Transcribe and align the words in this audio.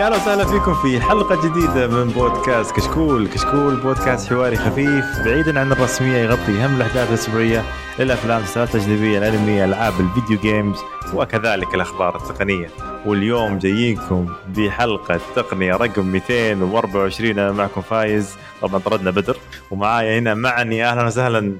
أهلا 0.00 0.16
وسهلا 0.16 0.44
فيكم 0.44 0.74
في 0.74 1.00
حلقة 1.00 1.48
جديدة 1.48 1.86
من 1.86 2.10
بودكاست 2.10 2.76
كشكول، 2.76 3.28
كشكول 3.28 3.76
بودكاست 3.76 4.28
حواري 4.28 4.56
خفيف 4.56 5.04
بعيدا 5.24 5.60
عن 5.60 5.72
الرسمية 5.72 6.16
يغطي 6.16 6.64
أهم 6.64 6.76
الأحداث 6.76 7.08
الأسبوعية 7.08 7.64
للافلام، 7.98 8.38
المسلسلات 8.38 8.74
الاجنبيه، 8.74 9.18
الأنمي، 9.18 9.64
العاب 9.64 9.92
الفيديو 10.00 10.38
games 10.38 10.78
وكذلك 11.14 11.74
الأخبار 11.74 12.16
التقنية. 12.16 12.68
واليوم 13.06 13.58
جايينكم 13.58 14.28
بحلقة 14.56 15.20
تقنية 15.36 15.76
رقم 15.76 16.06
224 16.06 17.38
أنا 17.38 17.52
معكم 17.52 17.80
فايز، 17.80 18.36
طبعا 18.62 18.78
طردنا 18.78 19.10
بدر 19.10 19.36
ومعايا 19.70 20.18
هنا 20.18 20.34
معن 20.34 20.84
أهلا 20.84 21.06
وسهلا. 21.06 21.56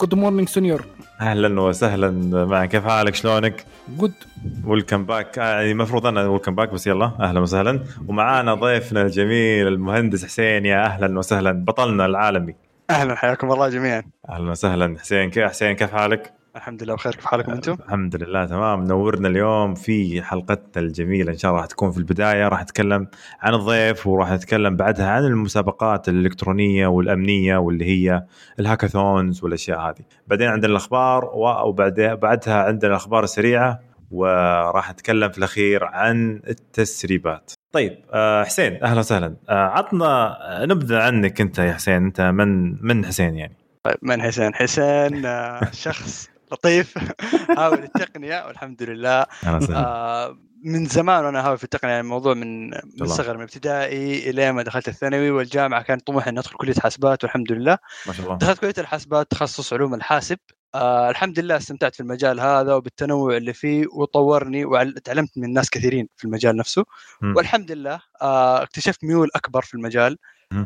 good 0.00 0.14
morning 0.14 0.48
señor 0.48 0.84
أهلا 1.24 1.60
وسهلا. 1.60 2.10
معك 2.44 2.68
كيف 2.68 2.84
حالك؟ 2.84 3.14
شلونك؟ 3.14 3.64
good 3.88 4.12
welcome 4.64 5.04
back 5.06 5.36
يعني 5.36 5.72
المفروض 5.72 6.06
أنا 6.06 6.26
welcome 6.26 6.54
back 6.54 6.72
بس 6.72 6.86
يلا 6.86 7.12
أهلا 7.20 7.40
وسهلا. 7.40 7.84
ومعانا 8.08 8.54
ضيفنا 8.54 9.02
الجميل 9.02 9.68
المهندس 9.68 10.24
حسين 10.24 10.66
يا 10.66 10.84
أهلا 10.84 11.18
وسهلا. 11.18 11.52
بطلنا 11.52 12.06
العالمي. 12.06 12.54
أهلا 12.90 13.14
حياكم 13.14 13.52
الله 13.52 13.68
جميعا. 13.68 14.02
أهلا 14.28 14.50
وسهلا. 14.50 14.96
حسين 14.98 15.30
كيف 15.30 15.44
حسين 15.44 15.72
كيف 15.72 15.92
حالك؟ 15.92 16.32
الحمد 16.56 16.82
لله 16.82 16.94
بخير 16.94 17.14
كيف 17.14 17.26
حالكم 17.26 17.52
أنتم؟ 17.52 17.76
الحمد 17.86 18.22
لله 18.22 18.46
تمام. 18.46 18.84
نورنا 18.84 19.28
اليوم 19.28 19.74
في 19.74 20.22
حلقتنا 20.22 20.82
الجميلة 20.82 21.32
إن 21.32 21.38
شاء 21.38 21.50
الله 21.50 21.60
راح 21.60 21.70
تكون 21.70 21.90
في 21.90 21.98
البداية 21.98 22.48
راح 22.48 22.62
نتكلم 22.62 23.08
عن 23.40 23.54
الضيف 23.54 24.06
وراح 24.06 24.32
نتكلم 24.32 24.76
بعدها 24.76 25.10
عن 25.10 25.24
المسابقات 25.24 26.08
الإلكترونية 26.08 26.86
والأمنية 26.86 27.56
واللي 27.56 27.84
هي 27.84 28.24
ال 28.60 28.68
hackathons 28.68 29.44
والأشياء 29.44 29.80
هذه. 29.80 30.04
بعدين 30.26 30.48
عندنا 30.48 30.70
الأخبار 30.70 31.30
وبعدها 31.64 32.14
بعدها 32.14 32.54
عندنا 32.54 32.90
الأخبار 32.90 33.24
السريعة 33.24 33.80
وراح 34.10 34.90
نتكلم 34.90 35.30
في 35.30 35.38
الأخير 35.38 35.84
عن 35.84 36.42
التسريبات. 36.48 37.52
طيب 37.72 37.98
آه، 38.12 38.44
حسين 38.44 38.84
أهلا 38.84 38.98
وسهلا. 38.98 39.36
آه، 39.48 39.66
عطنا 39.66 40.36
نبذه 40.64 41.02
عنك 41.02 41.40
أنت 41.40 41.58
يا 41.58 41.72
حسين 41.72 41.94
أنت 41.94 42.20
من 42.20 42.78
من 42.86 43.06
حسين 43.06 43.34
يعني؟ 43.34 43.56
طيب 43.84 43.96
من 44.02 44.22
حسين؟ 44.22 44.54
حسين 44.54 45.26
آه، 45.26 45.70
شخص 45.72 46.33
لطيف. 46.54 46.98
هاوي 47.58 47.74
التقنيه 47.74 48.46
والحمد 48.46 48.82
لله. 48.82 49.26
آه، 49.70 50.38
من 50.64 50.84
زمان 50.86 51.24
وأنا 51.24 51.46
هاوي 51.46 51.56
في 51.56 51.64
التقنية 51.64 51.92
يعني 51.92 52.04
الموضوع 52.04 52.34
من 52.34 52.70
من. 52.70 52.80
الصغر 53.02 53.36
من 53.36 53.42
ابتدائي 53.42 54.30
إلى 54.30 54.52
ما 54.52 54.62
دخلت 54.62 54.88
الثانوي 54.88 55.30
والجامعة 55.30 55.82
كان 55.82 55.98
طموحي 55.98 56.30
إني 56.30 56.38
أدخل 56.38 56.56
كلية 56.56 56.74
حاسبات 56.74 57.24
والحمد 57.24 57.52
لله. 57.52 57.78
ما 58.06 58.12
شاء 58.12 58.26
الله. 58.26 58.38
دخلت 58.38 58.58
كلية 58.58 58.74
الحاسبات 58.78 59.30
تخصص 59.30 59.72
علوم 59.72 59.94
الحاسب. 59.94 60.38
آه 60.74 61.10
الحمد 61.10 61.38
لله 61.38 61.56
استمتعت 61.56 61.94
في 61.94 62.00
المجال 62.00 62.40
هذا 62.40 62.74
وبالتنوع 62.74 63.36
اللي 63.36 63.52
فيه 63.52 63.86
وطورني 63.92 64.64
وتعلمت 64.64 65.38
من 65.38 65.52
ناس 65.52 65.70
كثيرين 65.70 66.08
في 66.16 66.24
المجال 66.24 66.56
نفسه. 66.56 66.84
مم. 67.20 67.36
والحمد 67.36 67.72
لله 67.72 68.00
آه 68.22 68.62
اكتشفت 68.62 69.04
ميول 69.04 69.30
أكبر 69.36 69.62
في 69.62 69.74
المجال. 69.74 70.18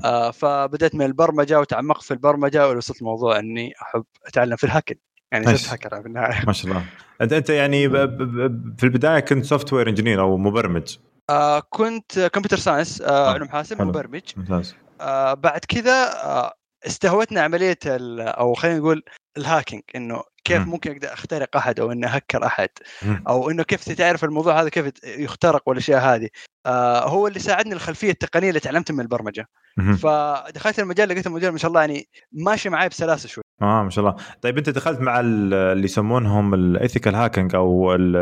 آه 0.04 0.30
فبدأت 0.30 0.94
من 0.94 1.02
البرمجة 1.06 1.60
وتعمقت 1.60 2.02
في 2.02 2.10
البرمجة 2.10 2.68
ووصلت 2.68 3.00
الموضوع 3.00 3.38
إني 3.38 3.74
أحب 3.82 4.04
أتعلم 4.26 4.56
في 4.56 4.64
ال 4.64 4.68
hacking. 4.68 5.00
يعني. 5.32 5.56
صرت 5.56 5.68
هاكر 5.72 6.02
في 6.02 6.08
النهايه 6.08 6.44
ما 6.46 6.52
شاء 6.52 6.70
الله 6.72 6.84
انت 7.20 7.32
أنت 7.32 7.50
يعني 7.50 7.88
ب- 7.88 7.96
ب- 7.96 8.22
ب- 8.22 8.78
في 8.78 8.84
البداية 8.84 9.20
كنت 9.20 9.44
software 9.44 9.88
engineer 9.88 10.20
أو 10.20 10.36
مبرمج 10.36 10.96
آه 11.30 11.60
كنت 11.70 12.18
computer 12.32 12.56
science 12.56 13.00
آه 13.02 13.06
آه، 13.30 13.32
علوم 13.32 13.48
حاسب. 13.48 13.82
مبرمج 13.82 14.22
ممتاز 14.36 14.74
آه 15.00 15.34
بعد 15.34 15.60
كذا 15.68 16.24
آه 16.24 16.54
استهوتنا 16.86 17.40
عملية 17.40 17.78
ال- 17.86 18.20
أو 18.20 18.54
خلينا 18.54 18.78
نقول 18.78 19.02
ال 19.36 19.42
hacking 19.42 19.82
إنه 19.96 20.22
كيف 20.44 20.58
مم. 20.58 20.68
ممكن 20.70 20.90
أقدر 20.92 21.12
أخترق 21.12 21.56
أحد 21.56 21.80
أو 21.80 21.92
إني 21.92 22.06
أهكر 22.06 22.46
أحد 22.46 22.68
مم. 23.02 23.24
أو 23.28 23.50
إنه 23.50 23.62
كيف 23.62 23.92
تعرف 23.92 24.24
الموضوع 24.24 24.60
هذا 24.60 24.68
كيف 24.68 24.90
يخترق 25.04 25.62
والأشياء 25.68 26.00
هذه 26.00 26.28
آه 26.66 27.08
هو 27.08 27.26
اللي 27.26 27.38
ساعدني 27.38 27.74
الخلفية 27.74 28.10
التقنية 28.10 28.48
اللي 28.48 28.60
تعلمت 28.60 28.92
من 28.92 29.00
البرمجة 29.00 29.48
مهم. 29.76 29.96
فدخلت 29.96 30.78
المجال 30.78 31.08
لقيت 31.08 31.26
المجال 31.26 31.52
ما 31.52 31.58
شاء 31.58 31.68
الله 31.68 31.80
يعني 31.80 32.08
ماشي 32.32 32.68
معي 32.68 32.88
بسلاسة 32.88 33.28
شوي 33.28 33.44
آه 33.62 33.82
ما 33.82 33.90
شاء 33.90 34.04
الله. 34.04 34.16
طيب 34.42 34.58
أنت 34.58 34.70
دخلت 34.70 35.00
مع 35.00 35.20
ال- 35.20 35.54
اللي 35.54 35.84
يسمونهم 35.84 36.54
ال 36.54 36.62
ethical 36.62 37.14
hacking 37.14 37.54
أو 37.54 37.94
ال 37.94 38.16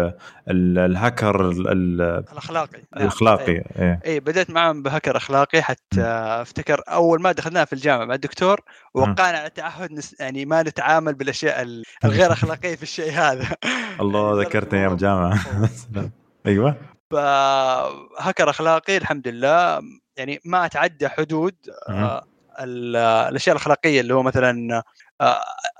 ال 0.50 0.78
الهاكر 0.78 1.50
ال- 1.50 1.68
ال- 1.68 2.00
الأخلاقي. 2.32 2.78
نعم. 2.96 3.02
الأخلاقي 3.02 3.52
إيه. 3.52 3.64
إيه. 3.78 4.00
اي 4.06 4.20
بدأت 4.20 4.50
معهم 4.50 4.82
بهكر 4.82 5.16
أخلاقي 5.16 5.62
حتى 5.62 6.02
أفتكر 6.42 6.82
أول 6.88 7.22
ما 7.22 7.32
دخلناها 7.32 7.64
في 7.64 7.72
الجامعة 7.72 8.04
مع 8.04 8.14
الدكتور 8.14 8.60
وقعنا 8.94 9.38
على 9.38 9.50
تعهد 9.50 9.92
نس... 9.92 10.20
يعني 10.20 10.44
ما 10.44 10.62
نتعامل 10.62 11.14
بالأشياء 11.14 11.62
ال- 11.62 11.82
الغير 12.04 12.32
أخلاقية 12.32 12.76
في 12.76 12.82
الشيء 12.82 13.12
هذا. 13.12 13.46
الله 14.00 14.32
ذكرتني 14.42 14.80
أيام 14.80 14.92
الجامعة. 14.92 15.38
أيوه. 16.46 16.76
فهكر 17.10 18.50
أخلاقي 18.50 18.96
الحمد 18.96 19.28
لله. 19.28 19.80
يعني 20.16 20.40
ما 20.44 20.66
أتعدى 20.66 21.08
حدود 21.08 21.54
آه، 21.88 22.22
ال- 22.60 22.96
الأشياء 22.96 23.56
الأخلاقية 23.56 24.00
اللي 24.00 24.14
هو 24.14 24.22
مثلا 24.22 24.82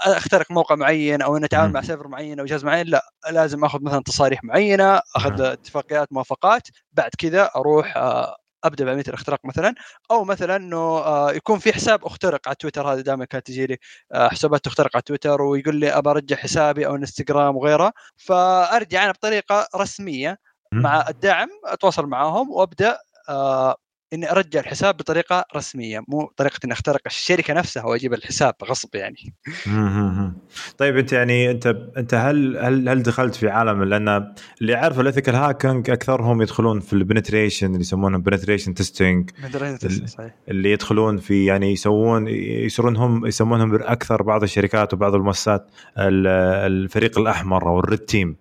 أخترق 0.00 0.50
موقع 0.50 0.74
معين 0.74 1.22
أو 1.22 1.36
ان 1.36 1.44
أتعامل. 1.44 1.72
مع 1.72 1.82
سيرفر 1.82 2.08
معين 2.08 2.40
أو 2.40 2.44
جهاز 2.44 2.64
معين 2.64 2.86
لا 2.86 3.02
لازم 3.30 3.64
آخذ 3.64 3.82
مثلا 3.82 4.02
تصاريح 4.02 4.44
معينة. 4.44 5.00
آخذ 5.16 5.40
اتفاقيات 5.40 6.12
موافقات 6.12 6.62
بعد 6.92 7.10
كذا 7.18 7.50
أروح 7.56 7.96
آه، 7.96 8.36
أبدأ 8.64 8.84
بعملية 8.84 9.04
الاختراق 9.08 9.40
مثلا 9.44 9.74
أو 10.10 10.24
مثلا 10.24 10.56
إنه 10.56 10.76
آه، 10.76 11.32
يكون 11.32 11.58
في 11.58 11.72
حساب 11.72 12.04
أخترق 12.04 12.48
على 12.48 12.56
تويتر 12.60 12.92
هذا 12.92 13.00
دائما 13.00 13.24
كانت 13.24 13.46
تجي 13.46 13.66
لي 13.66 13.78
آه، 14.12 14.28
حسابات 14.28 14.64
تخترق 14.64 14.90
على 14.94 15.02
تويتر 15.02 15.42
ويقول 15.42 15.76
لي 15.76 15.90
أبى 15.90 16.10
أرجع 16.10 16.36
حسابي 16.36 16.86
أو 16.86 16.96
إنستغرام 16.96 17.56
وغيرها 17.56 17.92
فأرجع 18.16 19.04
أنا 19.04 19.12
بطريقة 19.12 19.68
رسمية 19.76 20.38
مع 20.72 21.08
الدعم 21.08 21.48
أتواصل 21.64 22.06
معاهم 22.06 22.50
وأبدأ 22.50 22.98
آه 23.28 23.76
إني 24.16 24.30
أرجع 24.30 24.60
الحساب 24.60 24.96
بطريقة 24.96 25.44
رسمية 25.56 26.00
مو 26.08 26.30
طريقة 26.36 26.58
إني 26.64 26.72
أخترق 26.72 27.00
الشركة 27.06 27.54
نفسها 27.54 27.84
وأجيب 27.84 28.14
الحساب 28.14 28.54
غصب 28.64 28.94
يعني. 28.94 29.34
طيب 30.78 30.96
أنت 30.98 31.12
يعني 31.12 31.50
أنت 31.50 31.76
أنت 31.96 32.14
هل 32.14 32.56
هل 32.56 32.88
هل 32.88 33.02
دخلت 33.02 33.34
في 33.34 33.48
عالم؟ 33.48 33.84
لأن 33.84 34.32
اللي 34.60 34.74
عارف 34.74 35.00
ال 35.00 35.04
ethical 35.04 35.34
hacking 35.34 35.90
أكثرهم 35.90 36.42
يدخلون 36.42 36.80
في 36.80 36.92
ال 36.92 36.98
penetration 36.98 37.66
اللي 37.66 37.80
يسمونهم 37.80 38.22
penetration 38.22 38.74
testing 38.74 39.30
اللي 40.48 40.72
يدخلون 40.72 41.16
في 41.18 41.44
يعني 41.44 41.72
يسوون 41.72 42.28
يصيرون 42.28 42.96
هم 42.96 43.26
يسمونهم 43.26 43.74
أكثر 43.82 44.22
بعض 44.22 44.42
الشركات 44.42 44.94
وبعض 44.94 45.14
المؤسسات 45.14 45.70
ال- 45.98 46.26
الفريق 46.72 47.18
الأحمر 47.18 47.68
أو 47.68 47.78
ال 47.80 47.85
red 47.85 47.98
team. 47.98 48.36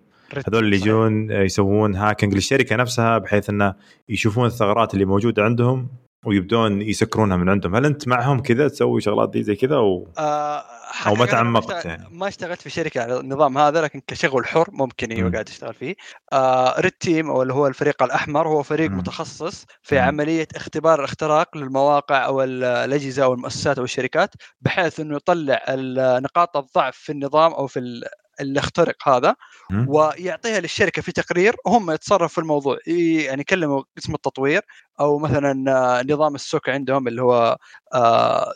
هذول 0.48 0.64
اللي. 0.64 0.76
يجون 0.76 1.30
يسوون 1.30 1.96
hacking 1.96 2.34
للشركه 2.34 2.76
نفسها 2.76 3.18
بحيث 3.18 3.50
إنه 3.50 3.74
يشوفون 4.08 4.46
الثغرات 4.46 4.94
اللي 4.94 5.04
موجودة 5.04 5.42
عندهم 5.42 5.88
ويبدون 6.24 6.82
يسكرونها 6.82 7.36
من 7.36 7.48
عندهم، 7.48 7.76
هل 7.76 7.84
أنت 7.86 8.08
معهم 8.08 8.40
كذا 8.40 8.68
تسوي 8.68 9.00
شغلات 9.00 9.30
دي 9.30 9.42
زي 9.42 9.54
كذا 9.56 9.76
و... 9.76 10.08
آه 10.18 10.64
أو 11.06 11.14
ما 11.14 11.26
تعمقت 11.26 11.84
يعني. 11.84 12.08
ما 12.10 12.28
اشتغلت 12.28 12.60
في 12.60 12.70
شركة 12.70 13.02
على 13.02 13.20
النظام 13.20 13.58
هذا 13.58 13.80
لكن 13.80 14.00
كشغل 14.06 14.46
حر 14.46 14.68
ممكن 14.72 15.12
أيوه. 15.12 15.32
قاعد 15.32 15.48
أشتغل 15.48 15.74
فيه 15.74 15.94
آه 16.32 16.80
ريد 16.80 16.92
تيم 16.92 17.30
أو 17.30 17.42
اللي 17.42 17.54
هو 17.54 17.66
الفريق 17.66 18.02
الأحمر 18.02 18.48
هو 18.48 18.62
فريق 18.62 18.90
مم. 18.90 18.98
متخصص 18.98 19.66
في 19.82 19.94
مم. 19.94 20.00
عملية 20.00 20.48
اختبار 20.56 20.98
الاختراق 20.98 21.56
للمواقع 21.56 22.26
أو 22.26 22.42
ال- 22.42 22.64
الأجهزة 22.64 23.24
أو 23.24 23.34
المؤسسات 23.34 23.78
أو 23.78 23.84
الشركات 23.84 24.34
بحيث 24.60 25.00
إنه 25.00 25.16
يطلع 25.16 25.62
نقاط 26.18 26.56
الضعف 26.56 26.96
في 26.96 27.12
النظام 27.12 27.52
أو 27.52 27.66
في 27.66 27.78
ال- 27.78 28.04
اللي 28.40 28.60
اخترق 28.60 29.08
هذا. 29.08 29.36
ويعطيها 29.88 30.60
للشركة 30.60 31.02
في 31.02 31.12
تقرير 31.12 31.56
هم 31.66 31.90
يتصرفوا 31.90 32.26
في 32.26 32.38
الموضوع 32.38 32.78
يعني 32.86 33.40
يكلموا 33.40 33.82
قسم 33.96 34.14
التطوير 34.14 34.62
أو 35.00 35.18
مثلا 35.18 35.72
آه، 35.72 36.02
نظام 36.02 36.34
السوك 36.34 36.68
عندهم 36.68 37.08
اللي 37.08 37.22
هو 37.22 37.58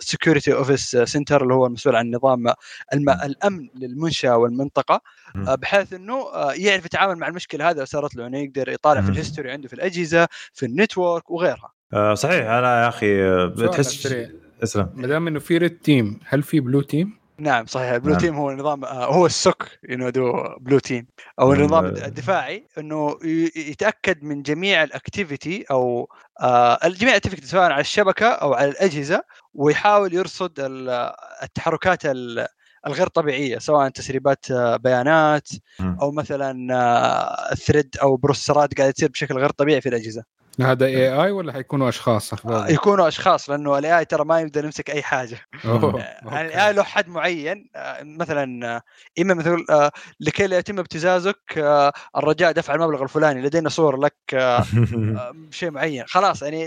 security 0.00 0.52
office 0.54 0.96
center 0.96 1.42
اللي 1.42 1.54
هو 1.54 1.66
المسؤول 1.66 1.96
عن 1.96 2.10
نظام 2.10 2.46
الم... 2.92 3.10
الأمن 3.10 3.68
للمنشأة 3.74 4.36
والمنطقة. 4.36 5.00
آه، 5.36 5.54
بحيث 5.54 5.92
إنه 5.92 6.14
آه، 6.14 6.52
يعرف 6.52 6.84
يتعامل 6.86 7.16
مع 7.16 7.28
المشكلة 7.28 7.70
هذه 7.70 7.78
لو 7.78 7.84
صارت 7.84 8.16
له 8.16 8.26
إنه 8.26 8.38
يقدر 8.38 8.68
يطالع 8.68 9.00
في. 9.00 9.08
ال 9.08 9.13
history 9.13 9.50
عنده 9.50 9.68
في 9.68 9.74
الأجهزة 9.74 10.28
في 10.52 10.66
ال 10.66 10.74
network 10.74 11.30
وغيرها 11.30 11.72
صحيح 12.14 12.46
أنا 12.46 12.82
يا 12.82 12.88
أخي 12.88 13.18
سؤال 13.56 13.70
تحس 13.70 13.86
سريع. 13.86 14.28
اسلم 14.62 14.90
ما 14.94 15.06
دام 15.06 15.26
إنه 15.26 15.38
في 15.38 15.58
red 15.58 15.78
team 15.78 16.20
هل 16.26 16.42
في 16.42 16.60
blue 16.60 16.80
team؟ 16.80 17.19
نعم 17.40 17.66
صحيح 17.66 17.90
ال 17.90 17.94
blue 17.94 18.10
نعم. 18.12 18.20
team 18.20 18.34
هو 18.34 18.52
نظام 18.52 18.84
آه، 18.84 19.04
هو 19.14 19.26
ال 19.26 19.37
SOC 19.37 19.68
ينادوه 19.88 20.58
blue 20.60 20.78
team 20.78 21.06
أو 21.40 21.48
مم. 21.48 21.52
النظام 21.54 21.84
الدفاعي 21.86 22.66
إنه 22.78 23.18
يتأكد 23.56 24.22
من 24.22 24.42
جميع 24.42 24.82
ال 24.82 24.91
activity 24.91 25.64
أو 25.70 26.08
آه 26.40 26.78
جميع 26.88 27.12
ال 27.12 27.16
activity 27.16 27.46
سواء 27.46 27.70
على 27.72 27.80
الشبكة 27.80 28.26
أو 28.26 28.54
على 28.54 28.70
الأجهزة 28.70 29.22
ويحاول 29.54 30.14
يرصد 30.14 30.60
ال- 30.60 31.12
التحركات 31.42 32.06
ال- 32.06 32.46
الغير 32.86 33.06
طبيعية 33.06 33.58
سواء 33.58 33.88
تسريبات 33.88 34.50
آه، 34.50 34.76
بيانات. 34.76 35.48
أو 35.80 36.12
مثلا 36.12 37.54
threat 37.54 37.96
أو 38.02 38.16
process 38.16 38.67
ات 38.67 38.74
قاعدة 38.78 38.92
تصير 38.92 39.08
بشكل 39.08 39.34
غير 39.38 39.50
طبيعي 39.50 39.80
في 39.80 39.88
الأجهزة 39.88 40.22
هذا 40.60 40.86
A 40.86 41.22
I 41.24 41.30
ولا 41.30 41.52
حيكونوا 41.52 41.88
أشخاص 41.88 42.32
أخبار؟ 42.32 42.70
يكونوا 42.70 43.08
أشخاص 43.08 43.50
لأنه 43.50 43.78
ال 43.78 43.98
AI 43.98 44.04
ترى 44.04 44.24
ما 44.24 44.40
يقدر 44.40 44.64
يمسك 44.64 44.90
أي 44.90 45.02
حاجة 45.02 45.40
أوه، 45.64 46.00
يعني. 46.00 46.40
ال 46.48 46.56
AI 46.56 46.72
له 46.72 46.82
حد 46.82 47.08
معين 47.08 47.70
آه، 47.76 48.02
مثلا 48.02 48.76
آه، 48.76 48.82
إما 49.20 49.34
مثل 49.34 49.64
آه، 49.70 49.90
لكي 50.20 50.46
لا 50.46 50.58
يتم 50.58 50.78
ابتزازك 50.78 51.40
آه، 51.58 51.92
الرجاء 52.16 52.52
دفع 52.52 52.74
المبلغ 52.74 53.02
الفلاني 53.02 53.42
لدينا 53.42 53.68
صور 53.68 53.96
لك 53.96 54.16
آه، 54.34 54.38
آه، 54.38 55.32
شيء 55.50 55.70
معين 55.70 56.04
خلاص 56.06 56.42
يعني 56.42 56.66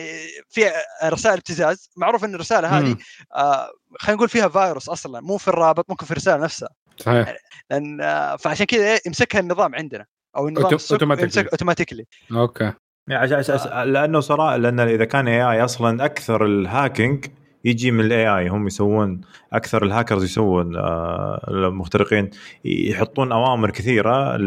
في 0.50 0.72
رسائل 1.06 1.38
ابتزاز 1.38 1.90
معروف 1.98 2.26
إن 2.26 2.36
الرسالة 2.36 2.68
هذه. 2.80 2.96
آه، 3.36 3.70
خلينا 4.00 4.18
نقول 4.18 4.30
فيها 4.30 4.48
فيروس 4.48 4.90
أصلا 4.90 5.22
مو 5.22 5.38
في 5.38 5.48
الرابط 5.48 5.86
ممكن 5.90 6.06
في 6.06 6.12
الرسالة 6.12 6.44
نفسها 6.44 6.70
صحيح 6.98 7.36
لأن 7.70 8.02
آه، 8.02 8.36
فعشان 8.36 8.66
كذا 8.66 8.84
إيه، 8.94 9.00
يمسكها 9.06 9.40
النظام 9.40 9.76
عندنا 9.76 10.06
أو 10.36 10.48
النظام. 10.48 10.72
يمسك 10.72 11.48
automatically 11.48 12.06
okay 12.32 12.64
يعني 12.64 12.76
عشان 13.12 13.38
عشان 13.38 13.94
لأنه 13.94 14.20
صراحة 14.20 14.58
لأن 14.58 14.80
إذا 14.80 15.06
كان 15.06 15.28
AI 15.28 15.64
أصلا 15.64 16.06
أكثر 16.06 16.46
ال 16.46 16.56
hacking 16.56 17.26
يجي 17.66 17.92
من 17.92 18.06
ال 18.06 18.38
AI 18.38 18.48
هم 18.48 18.68
يسوون 18.68 19.22
أكثر 19.54 19.84
الهاكرز 19.84 20.24
يسوون 20.24 20.76
آه، 20.76 21.46
المخترقين 21.48 22.30
يحطون 22.66 23.32
أوامر 23.32 23.72
كثيرة 23.72 24.38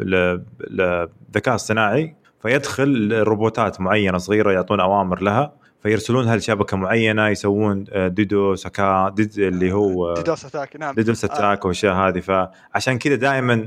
للذكاء 0.00 1.54
اصطناعي 1.54 2.16
فيدخل 2.42 3.12
روبوتات 3.12 3.80
معينة 3.80 4.18
صغيرة 4.18 4.52
يعطون 4.52 4.80
أوامر 4.80 5.22
لها. 5.22 5.52
فيرسلونها 5.88 6.36
لشبكه 6.36 6.76
معينة 6.76 7.28
يسوون 7.28 7.84
آه، 7.90 8.08
DDoS 8.08 9.12
attack 9.16 9.38
اللي 9.38 9.72
هو 9.72 10.14
DDoS 10.14 10.44
attack 10.44 10.76
نعم. 10.76 10.94
DDoS 10.94 11.24
attack 11.24 11.64
والأشياء 11.64 11.94
هذه. 11.94 12.20
فعشان 12.20 12.98
كذا 12.98 13.14
دائما 13.14 13.66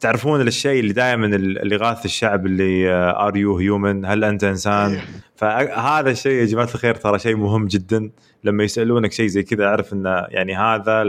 تعرفون 0.00 0.40
الشيء 0.40 0.80
اللي 0.80 0.92
دائما 0.92 1.26
اللي 1.26 1.76
غاث 1.76 2.04
الشعب 2.04 2.46
اللي 2.46 2.90
are 2.92 3.36
you 3.36 3.58
human 3.58 4.04
هل 4.04 4.24
أنت 4.24 4.44
إنسان؟ 4.44 4.90
أيوه. 4.90 5.02
فهذا 5.36 6.10
الشيء 6.10 6.32
يا 6.32 6.46
جماعة 6.46 6.68
الخير 6.74 6.94
ترى 6.94 7.18
شيء 7.18 7.36
مهم 7.36 7.66
جدا. 7.66 8.10
لما 8.44 8.64
يسألونك 8.64 9.12
شيء 9.12 9.26
زي 9.26 9.42
كذا 9.42 9.64
أعرف 9.64 9.92
انه 9.92 10.26
يعني 10.28 10.56
هذا 10.56 11.02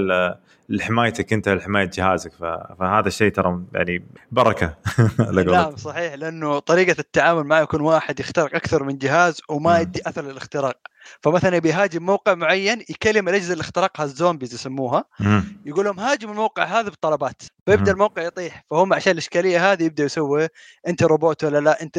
لحمايتك 0.72 1.34
انت 1.34 1.50
لحماية 1.50 1.90
جهازك 1.94 2.34
فهذا 2.80 3.08
الشيء 3.08 3.32
ترى 3.32 3.64
يعني 3.74 4.06
بركة. 4.32 4.78
نعم 5.52 5.76
صحيح 5.76 6.14
لأنه 6.14 6.60
طريقة 6.60 6.96
التعامل 7.00 7.44
معه 7.44 7.62
يكون 7.62 7.82
واحد 7.82 8.20
يخترق 8.20 8.56
أكثر 8.56 8.84
من 8.84 8.98
جهاز 8.98 9.42
وما. 9.50 9.80
يدي 9.80 10.02
أثر 10.06 10.22
للاختراق 10.22 10.78
فمثلا 11.22 11.56
يبي 11.56 11.70
يهاجم 11.70 12.06
موقع 12.06 12.34
معين 12.34 12.80
يكلم 12.90 13.30
الأجهزة 13.30 13.54
اللي 13.54 13.62
اخترقها 13.62 14.04
ال 14.04 14.10
zombies 14.10 14.54
يسموها. 14.54 15.04
يقول 15.66 15.86
لهم 15.86 16.00
هاجموا 16.00 16.34
الموقع 16.34 16.64
هذا 16.64 16.90
بطلبات 16.90 17.42
فيبدأ. 17.66 17.92
الموقع 17.92 18.22
يطيح 18.22 18.66
فهم 18.70 18.94
عشان 18.94 19.12
الإشكالية 19.12 19.72
هذه 19.72 19.84
يبدأ 19.84 20.04
يسوي 20.04 20.48
أنت 20.88 21.04
روبوت 21.04 21.44
ولا 21.44 21.60
لا؟ 21.60 21.82
أنت 21.82 21.98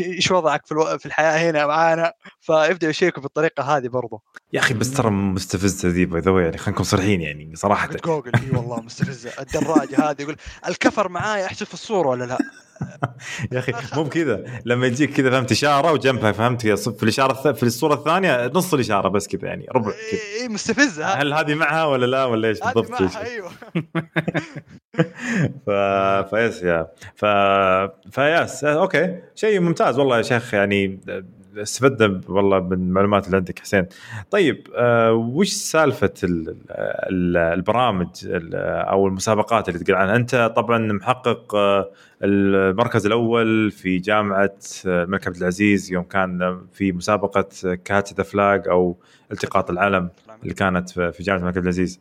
إيش 0.00 0.30
وضعك 0.30 0.66
في 0.66 0.72
ألو... 0.72 0.98
في 0.98 1.06
الحياة 1.06 1.50
هنا 1.50 1.66
معانا؟ 1.66 2.12
فيبدأ 2.40 2.88
يشيكوا 2.88 3.22
بالطريقة 3.22 3.76
هذه 3.76 3.88
برضو 3.88 4.22
يا 4.52 4.60
أخي 4.60 4.74
بس 4.74 4.92
ترى 4.92 5.10
مستفزه 5.10 5.88
ذي 5.88 6.06
by 6.06 6.20
the 6.20 6.30
يعني 6.30 6.58
خلينا 6.58 6.72
نكون 6.72 6.84
صريحين 6.84 7.20
يعني 7.20 7.56
صراحة. 7.56 7.88
جوجل 8.04 8.32
إي 8.34 8.56
والله 8.56 8.80
مستفزة. 8.80 9.30
الدراجة 9.40 10.10
هذه 10.10 10.22
يقول 10.22 10.36
الكفر 10.68 11.08
معاي 11.08 11.46
احذف 11.46 11.74
الصورة 11.74 12.08
ولا 12.08 12.24
لا؟ 12.24 12.38
يا 13.52 13.58
أخي 13.58 13.72
مو 13.96 14.02
بكذا. 14.02 14.60
لما 14.64 14.86
يجيك 14.86 15.12
كذا 15.12 15.30
فهمت 15.30 15.52
إشارة 15.52 15.92
وجنبها 15.92 16.32
فهمت 16.32 16.66
في 16.66 17.02
الإشارة 17.02 17.52
في 17.52 17.62
الصورة 17.62 17.94
الثانية 17.94 18.46
نص 18.46 18.74
الإشارة 18.74 19.08
بس 19.08 19.28
كذا 19.28 19.48
يعني 19.48 19.66
ربع 19.74 19.90
كذا. 19.90 20.20
إي 20.40 20.48
مستفزة. 20.48 21.06
هل 21.06 21.32
هذه 21.32 21.54
معها 21.54 21.84
ولا 21.84 22.06
لا 22.06 22.24
ولا 22.24 22.48
إيش 22.48 22.58
بالضبط؟ 22.60 22.90
معها 22.90 23.24
أيوه. 23.24 23.50
ف... 25.66 25.70
فيس 26.34 26.62
يا. 26.62 26.88
ف... 27.14 27.24
فيس 28.10 28.64
okay. 28.64 29.18
شيء 29.34 29.60
ممتاز 29.60 29.98
والله 29.98 30.16
يا 30.16 30.22
شيخ 30.22 30.54
يعني 30.54 31.00
استفدنا 31.56 32.20
والله 32.28 32.60
من 32.60 32.72
المعلومات 32.72 33.26
اللي 33.26 33.36
عندك 33.36 33.58
حسين. 33.58 33.86
طيب 34.30 34.68
آه 34.74 35.12
وش 35.12 35.48
سالفة 35.48 36.12
ال... 36.24 36.56
ال... 36.70 37.36
البرامج 37.36 38.08
ال... 38.24 38.54
أو 38.88 39.06
المسابقات 39.06 39.68
اللي 39.68 39.80
تقول 39.80 39.96
عنها؟ 39.96 40.16
أنت 40.16 40.52
طبعا 40.56 40.78
محقق 40.78 41.54
آه، 41.54 41.90
المركز 42.22 43.06
الأول 43.06 43.70
في 43.70 43.98
جامعة 43.98 44.54
آه، 44.86 45.04
الملك 45.04 45.26
عبد 45.26 45.36
العزيز 45.36 45.92
يوم 45.92 46.04
كان 46.04 46.60
في 46.72 46.92
مسابقة 46.92 47.74
كاتش 47.84 48.12
ذا 48.14 48.22
فلاج 48.22 48.68
أو 48.68 48.96
التقاط 49.32 49.70
العلم. 49.70 50.10
اللي 50.42 50.54
كانت 50.54 50.90
في 50.90 51.22
جامعة 51.22 51.38
الملك 51.38 51.56
عبد 51.56 51.64
العزيز 51.64 52.00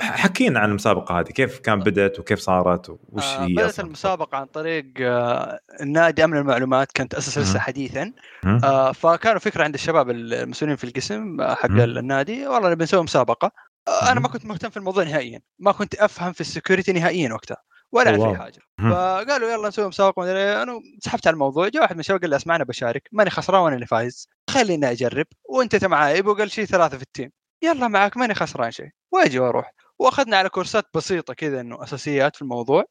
حكينا 0.00 0.60
عن 0.60 0.68
المسابقة 0.68 1.20
هذه 1.20 1.24
كيف 1.24 1.58
كان 1.58 1.78
بدأت 1.78 2.18
وكيف 2.18 2.38
صارت 2.38 2.90
وش 2.90 3.24
آه، 3.24 3.44
هي 3.44 3.54
بدأت 3.54 3.68
أصلاً؟ 3.68 3.86
المسابقة 3.86 4.38
عن 4.38 4.46
طريق 4.46 4.86
آه، 5.00 5.60
النادي 5.80 6.24
أمن 6.24 6.36
المعلومات 6.36 6.92
كانت 6.92 7.12
تاسس 7.12 7.38
لسه. 7.38 7.58
حديثا. 7.58 8.12
آه، 8.44 8.92
فكانوا 8.92 9.38
فكرة 9.38 9.64
عند 9.64 9.74
الشباب 9.74 10.10
المسؤولين 10.10 10.76
في 10.76 10.84
القسم 10.84 11.42
حق. 11.42 11.70
النادي 11.70 12.46
والله 12.46 12.70
نبي 12.70 12.84
نسوي 12.84 13.02
مسابقة 13.02 13.50
أنا 14.10 14.20
ما. 14.20 14.28
كنت 14.28 14.46
مهتم 14.46 14.70
في 14.70 14.76
الموضوع 14.76 15.04
نهائيا 15.04 15.40
ما 15.58 15.72
كنت 15.72 15.94
أفهم 15.94 16.32
في 16.32 16.40
ال 16.40 16.46
security 16.46 16.92
نهائيا 16.92 17.32
وقتها 17.32 17.56
ولا 17.92 18.10
اعرف. 18.10 18.22
اي 18.22 18.36
حاجة. 18.36 18.58
فقالوا 18.78 19.50
يلا 19.50 19.68
نسوي 19.68 19.88
مسابقة 19.88 20.22
مدري. 20.22 20.62
أنا 20.62 20.80
سحبت 21.00 21.26
على 21.26 21.34
الموضوع 21.34 21.68
جاء 21.68 21.82
واحد 21.82 21.94
من 21.94 22.00
الشباب 22.00 22.20
قال 22.20 22.30
لي 22.30 22.36
أسمعنا 22.36 22.64
بشارك 22.64 23.08
ماني 23.12 23.30
خسران 23.30 23.60
وأنا 23.60 23.74
اللي 23.74 23.86
فايز 23.86 24.28
خليني 24.50 24.90
أجرب 24.90 25.26
وأنت 25.48 25.84
معاي 25.84 26.20
وقال 26.20 26.50
شيء 26.50 26.64
ثلاثة 26.64 26.96
في 26.96 27.02
ال 27.02 27.08
team 27.08 27.30
يلا 27.62 27.88
معك 27.88 28.16
ماني 28.16 28.34
خسران 28.34 28.70
شيء. 28.70 28.88
واجي 29.12 29.38
وأروح. 29.38 29.72
وأخذنا 29.98 30.36
على 30.36 30.48
كورسات 30.48 30.84
بسيطة 30.94 31.34
كذا 31.34 31.60
إنه 31.60 31.82
أساسيات 31.84 32.36
في 32.36 32.42
الموضوع. 32.42 32.84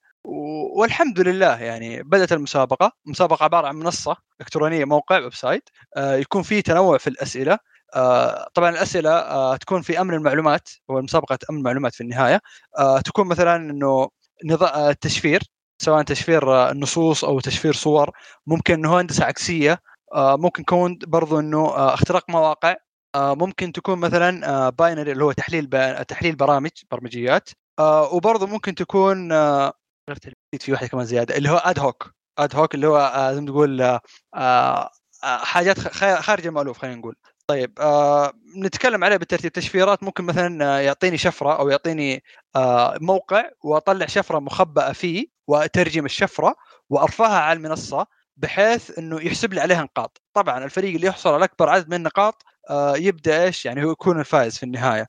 والحمد 0.78 1.20
لله 1.20 1.62
يعني 1.62 2.04
بدأت 2.04 2.32
المسابقة. 2.34 2.92
مسابقة 3.06 3.44
عبارة 3.44 3.68
عن 3.68 3.76
منصة 3.76 4.16
إلكترونية 4.42 4.86
موقع 4.86 5.20
website. 5.20 5.70
آه، 5.98 6.16
يكون 6.16 6.44
فيه 6.44 6.62
تنوع 6.62 6.98
في 6.98 7.08
الأسئلة. 7.08 7.58
آه، 7.96 8.48
طبعا 8.54 8.70
الأسئلة 8.70 9.10
آه، 9.12 9.56
تكون 9.58 9.82
في 9.82 10.02
أمن 10.02 10.14
المعلومات. 10.14 10.70
هو 10.92 11.02
مسابقه 11.02 11.38
امن 11.50 11.58
المعلومات 11.60 11.94
في 11.96 12.02
النهاية. 12.02 12.42
آه، 12.80 13.00
تكون 13.02 13.28
مثلا 13.28 13.56
إنه 13.56 14.10
نظام 14.46 14.92
تشفير. 15.02 15.42
سواء 15.82 16.04
تشفير 16.04 16.54
آه، 16.54 16.72
النصوص 16.72 17.24
أو 17.26 17.40
تشفير 17.40 17.74
صور. 17.74 18.10
ممكن 18.48 18.74
إنه 18.74 19.00
هندسة 19.02 19.26
عكسية. 19.26 19.80
آه، 20.16 20.36
ممكن 20.38 20.62
يكون 20.62 21.00
برضو 21.08 21.40
إنه 21.40 21.58
آه، 21.68 21.94
اختراق 21.94 22.30
مواقع. 22.30 22.70
آه، 22.72 22.78
ممكن 23.16 23.72
تكون 23.72 24.00
مثلا 24.00 24.70
binary 24.70 25.12
اللي 25.12 25.24
هو 25.24 25.32
تحليل 25.32 25.70
تحليل 26.08 26.36
برامج 26.36 26.72
برمجيات. 26.92 27.50
آه، 27.80 28.14
وبرضه 28.14 28.48
ممكن 28.48 28.76
تكون 28.76 29.32
آه، 29.32 29.74
عرفت 30.10 30.30
في 30.60 30.72
واحدة 30.72 30.88
كمان 30.88 31.06
زيادة 31.06 31.38
اللي 31.38 31.50
هو 31.50 31.58
اد 31.58 31.80
هوك 31.80 32.12
اد 32.40 32.56
هوك 32.56 32.76
اللي 32.76 32.88
هو 32.88 32.98
آه، 32.98 33.34
زي 33.34 33.42
ما 33.42 33.48
تقول 33.48 33.82
آه، 33.82 34.02
آه، 34.36 34.90
آه، 35.24 35.38
حاجات 35.38 35.80
خارج 36.22 36.48
المألوف 36.48 36.78
خلينا 36.78 36.96
نقول. 36.96 37.16
طيب 37.48 37.80
آه 37.80 38.34
نتكلم 38.58 39.04
عليه 39.04 39.18
بالترتيب. 39.18 39.52
تشفيرات 39.52 40.04
ممكن 40.04 40.24
مثلا 40.24 40.66
آه، 40.78 40.80
يعطيني 40.80 41.18
شفرة 41.18 41.60
أو 41.60 41.70
يعطيني 41.70 42.24
آه 42.56 42.98
موقع 43.02 43.50
وأطلع 43.64 44.06
شفرة 44.06 44.40
مخبأة 44.40 44.92
فيه 44.92 45.26
وأترجم 45.48 46.06
الشفرة 46.06 46.56
وأرفعها 46.90 47.40
على 47.40 47.58
المنصة 47.58 48.08
بحيث 48.38 49.00
إنه 49.00 49.22
يحسب 49.22 49.54
لي 49.54 49.62
عليها 49.62 49.84
نقاط. 49.84 50.22
طبعا 50.34 50.66
الفريق 50.66 50.96
اللي 50.96 51.08
يحصل 51.08 51.34
على 51.34 51.46
أكبر 51.46 51.70
عدد 51.70 51.90
من 51.90 51.94
النقاط 51.96 52.44
آه 52.44 52.55
يبدأ 52.96 53.44
إيش 53.44 53.66
يعني 53.66 53.84
هو 53.86 53.92
يكون 53.92 54.20
الفائز 54.20 54.58
في 54.58 54.64
النهاية. 54.64 55.08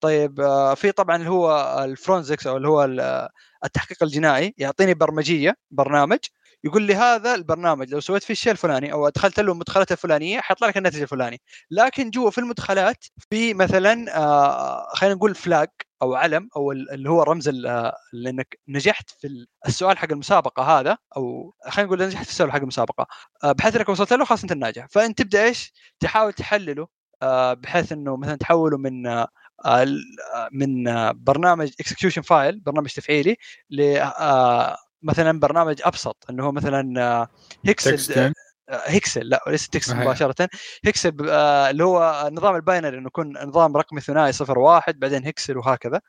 طيب 0.00 0.40
آه 0.40 0.74
في 0.74 0.92
طبعا 0.92 1.16
اللي 1.16 1.30
هو 1.30 1.80
ال 1.84 1.90
forensics 1.90 2.46
أو 2.46 2.56
اللي 2.56 2.68
هو 2.68 2.84
ال- 2.84 3.28
التحقيق 3.64 4.02
الجنائي 4.02 4.54
يعطيني 4.58 4.94
برمجية 4.94 5.54
برنامج 5.70 6.18
يقول 6.64 6.82
لي 6.82 6.94
هذا 6.94 7.34
البرنامج 7.34 7.90
لو 7.90 8.00
سويت 8.00 8.22
فيه 8.22 8.32
الشيء 8.34 8.52
الفلاني 8.52 8.92
أو 8.92 9.08
أدخلت 9.08 9.40
له 9.40 9.52
المدخلات 9.52 9.92
الفلانية 9.92 10.40
حيطلع 10.40 10.68
لك 10.68 10.76
الناتج 10.76 11.00
الفلاني 11.02 11.40
لكن 11.70 12.10
جوا 12.10 12.30
في 12.30 12.38
المدخلات 12.38 13.04
في 13.30 13.54
مثلا 13.54 14.16
آه 14.18 14.86
خلينا 14.94 15.14
نقول 15.14 15.34
flag 15.34 15.68
أو 16.02 16.14
علم 16.14 16.48
أو 16.56 16.72
ال- 16.72 16.90
اللي 16.90 17.10
هو 17.10 17.22
رمز 17.22 17.48
ال- 17.48 17.66
آه، 17.66 17.96
لأنك 18.12 18.58
نجحت 18.68 19.10
في 19.10 19.26
ال- 19.26 19.46
السؤال 19.66 19.98
حق 19.98 20.12
المسابقة 20.12 20.62
هذا 20.80 20.98
أو 21.16 21.54
خلينا 21.68 21.86
نقول 21.92 22.06
نجحت 22.06 22.24
في 22.24 22.30
السؤال 22.30 22.52
حق 22.52 22.58
المسابقة. 22.58 23.06
آه 23.44 23.52
بحيث 23.52 23.76
إنك 23.76 23.88
وصلت 23.88 24.12
له 24.12 24.24
خلاص 24.24 24.42
أنت 24.42 24.52
الناجح 24.52 24.86
فأنت 24.90 25.18
تبدأ 25.22 25.44
إيش؟ 25.44 25.72
تحاول 26.00 26.32
تحلله 26.32 26.82
آه 26.82 26.88
بحيث 27.54 27.92
إنه 27.92 28.16
مثلا 28.16 28.36
تحوله 28.36 28.78
من 28.78 29.06
آه 29.06 29.28
آه، 29.64 29.86
من 30.52 30.88
آه، 30.88 31.12
برنامج 31.12 31.72
execution 31.80 32.22
file 32.22 32.60
برنامج 32.60 32.92
تفعيلي 32.92 33.36
ل 33.70 33.96
آه، 34.20 34.76
مثلا 35.02 35.40
برنامج 35.40 35.80
أبسط 35.84 36.16
انه 36.30 36.44
هو 36.46 36.52
مثلا 36.52 37.02
آه، 37.02 37.28
هيكسل 37.66 38.32
آه، 38.68 38.82
هيكسل 38.86 39.28
لا 39.28 39.42
ليس 39.46 39.90
أهي. 39.90 40.00
مباشرة. 40.00 40.48
هيكسل 40.84 41.16
آه، 41.28 41.70
اللي 41.70 41.84
هو 41.84 42.30
نظام 42.32 42.56
ال 42.56 42.62
binary 42.62 42.98
إنه 42.98 43.06
يكون 43.06 43.32
نظام 43.44 43.76
رقمي 43.76 44.00
ثنائي 44.00 44.32
صفر 44.32 44.58
واحد 44.58 44.98
بعدين 44.98 45.24
هيكسل 45.24 45.58
وهكذا. 45.58 46.00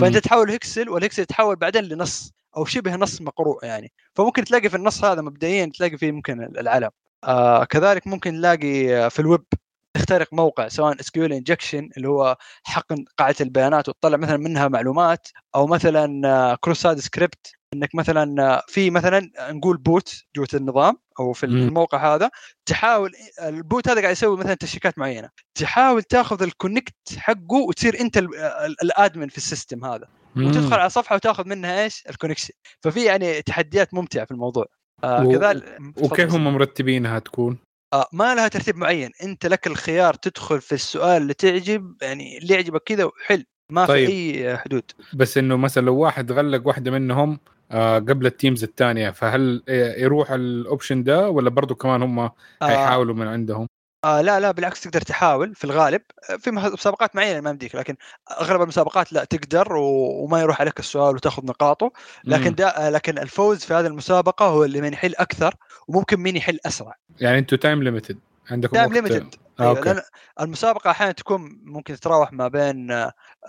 فأنت 0.00 0.16
تحول 0.16 0.50
هيكسل 0.50 0.88
والهيكسل 0.88 1.22
يتحول 1.22 1.56
بعدين 1.56 1.84
لنص 1.84 2.32
أو 2.56 2.64
شبه 2.64 2.96
نص 2.96 3.20
مقروء 3.20 3.64
يعني. 3.64 3.92
فممكن 4.14 4.44
تلاقي 4.44 4.68
في 4.68 4.76
النص 4.76 5.04
هذا 5.04 5.22
مبدئيا 5.22 5.70
تلاقي 5.74 5.98
فيه 5.98 6.12
ممكن 6.12 6.42
العلم. 6.42 6.90
آه 7.24 7.64
كذلك 7.64 8.06
ممكن 8.06 8.34
نلاقي 8.34 8.96
آه، 8.96 9.08
في 9.08 9.20
الويب. 9.20 9.44
تخترق 9.94 10.28
موقع 10.32 10.68
سواء 10.68 11.00
SQL 11.00 11.24
injection 11.24 11.88
اللي 11.96 12.08
هو 12.08 12.36
حقن 12.64 13.04
قاعدة 13.18 13.36
البيانات 13.40 13.88
وتطلع 13.88 14.16
مثلا 14.16 14.36
منها 14.36 14.68
معلومات 14.68 15.28
أو 15.54 15.66
مثلا 15.66 16.58
cross-site 16.60 16.98
script 16.98 17.52
إنك 17.74 17.94
مثلا 17.94 18.42
آه، 18.42 18.62
في 18.68 18.90
مثلا 18.90 19.30
نقول 19.40 19.76
bot 19.76 20.22
جوة 20.36 20.48
النظام 20.54 20.96
أو 21.20 21.32
في. 21.32 21.46
الموقع 21.46 22.14
هذا 22.14 22.30
تحاول 22.66 23.12
ال 23.42 23.53
bot 23.53 23.88
هذا 23.88 24.00
قاعد 24.00 24.12
يسوي 24.12 24.36
مثلا 24.36 24.54
تشيكات 24.54 24.98
معينة. 24.98 25.28
تحاول 25.54 26.02
تاخذ 26.02 26.42
ال 26.42 26.49
connect 26.49 26.94
حقه 27.18 27.56
وتصير 27.68 28.00
أنت 28.00 28.18
ال- 28.18 28.36
ال- 28.38 28.76
ال 28.82 28.90
admin 28.90 29.28
في 29.28 29.36
ال 29.36 29.43
system 29.43 29.84
هذا. 29.84 30.08
وتدخل 30.36 30.74
على 30.74 30.90
صفحة 30.90 31.14
وتاخذ 31.16 31.48
منها 31.48 31.82
إيش؟ 31.82 32.04
ال 32.10 32.14
connection 32.14 32.54
ففي 32.80 33.04
يعني 33.04 33.42
تحديات 33.42 33.94
ممتعة 33.94 34.24
في 34.24 34.30
الموضوع. 34.30 34.66
آه 35.04 35.26
و- 35.26 35.32
كذلك 35.38 35.78
وكيف. 36.02 36.34
هم 36.34 36.44
مرتبينها 36.54 37.18
تكون؟ 37.18 37.58
آه 37.92 38.08
ما 38.12 38.34
لها 38.34 38.48
ترتيب 38.48 38.76
معين 38.76 39.10
أنت 39.22 39.46
لك 39.46 39.66
الخيار 39.66 40.14
تدخل 40.14 40.60
في 40.60 40.72
السؤال 40.72 41.22
اللي 41.22 41.34
تعجب 41.34 41.94
يعني 42.02 42.38
اللي 42.38 42.54
يعجبك 42.54 42.82
كذا 42.82 43.04
وحل 43.04 43.44
ما 43.70 43.86
طيب. 43.86 44.08
في 44.08 44.12
أي 44.48 44.56
حدود 44.56 44.82
بس 45.14 45.38
إنه 45.38 45.56
مثلا 45.56 45.86
لو 45.86 45.96
واحد 45.96 46.32
غلق 46.32 46.66
واحدة 46.66 46.90
منهم 46.90 47.38
آه 47.70 47.98
قبل 47.98 48.26
ال 48.26 48.32
teams 48.32 48.62
الثانية 48.64 49.10
فهل 49.10 49.62
يروح 49.96 50.30
ال 50.30 50.40
option 50.40 51.02
ده 51.02 51.30
ولا 51.30 51.50
برضو 51.50 51.74
كمان 51.74 52.02
هم 52.02 52.18
آه 52.18 52.32
حيحاولوا 52.62 53.14
من 53.14 53.26
عندهم؟ 53.26 53.68
آه 54.04 54.20
لا 54.20 54.40
لا 54.40 54.50
بالعكس 54.50 54.80
تقدر 54.80 55.00
تحاول 55.00 55.54
في 55.54 55.64
الغالب. 55.64 56.02
آه، 56.30 56.36
في 56.36 56.50
مسابقات 56.50 57.16
معينة 57.16 57.40
ما 57.40 57.50
يمديك 57.50 57.74
لكن 57.74 57.96
أغلب 58.40 58.62
المسابقات 58.62 59.12
لا 59.12 59.24
تقدر 59.24 59.72
وما 59.76 60.40
يروح 60.40 60.60
عليك 60.60 60.78
السؤال 60.78 61.14
وتأخذ 61.14 61.46
نقاطه. 61.46 61.92
لكن. 62.24 62.54
دا 62.54 62.86
آه، 62.86 62.90
لكن 62.90 63.18
الفوز 63.18 63.64
في 63.64 63.74
هذه 63.74 63.86
المسابقة 63.86 64.46
هو 64.46 64.64
اللي 64.64 64.80
من 64.80 64.92
يحل 64.92 65.14
أكثر 65.14 65.54
وممكن 65.88 66.20
مين 66.20 66.36
يحل 66.36 66.58
أسرع. 66.66 66.94
يعني 67.20 67.38
أنتوا 67.38 67.58
time 67.58 67.82
limited 67.82 68.18
عندكم 68.50 68.76
time 68.76 68.92
limited 68.92 69.34
آه، 69.60 69.62
أيوة 69.62 69.78
okay. 69.78 69.92
لأن 69.92 70.02
المسابقة 70.40 70.90
أحيانا 70.90 71.12
تكون 71.12 71.60
ممكن 71.64 71.94
تتراوح 71.94 72.32
ما 72.32 72.48
بين 72.48 72.90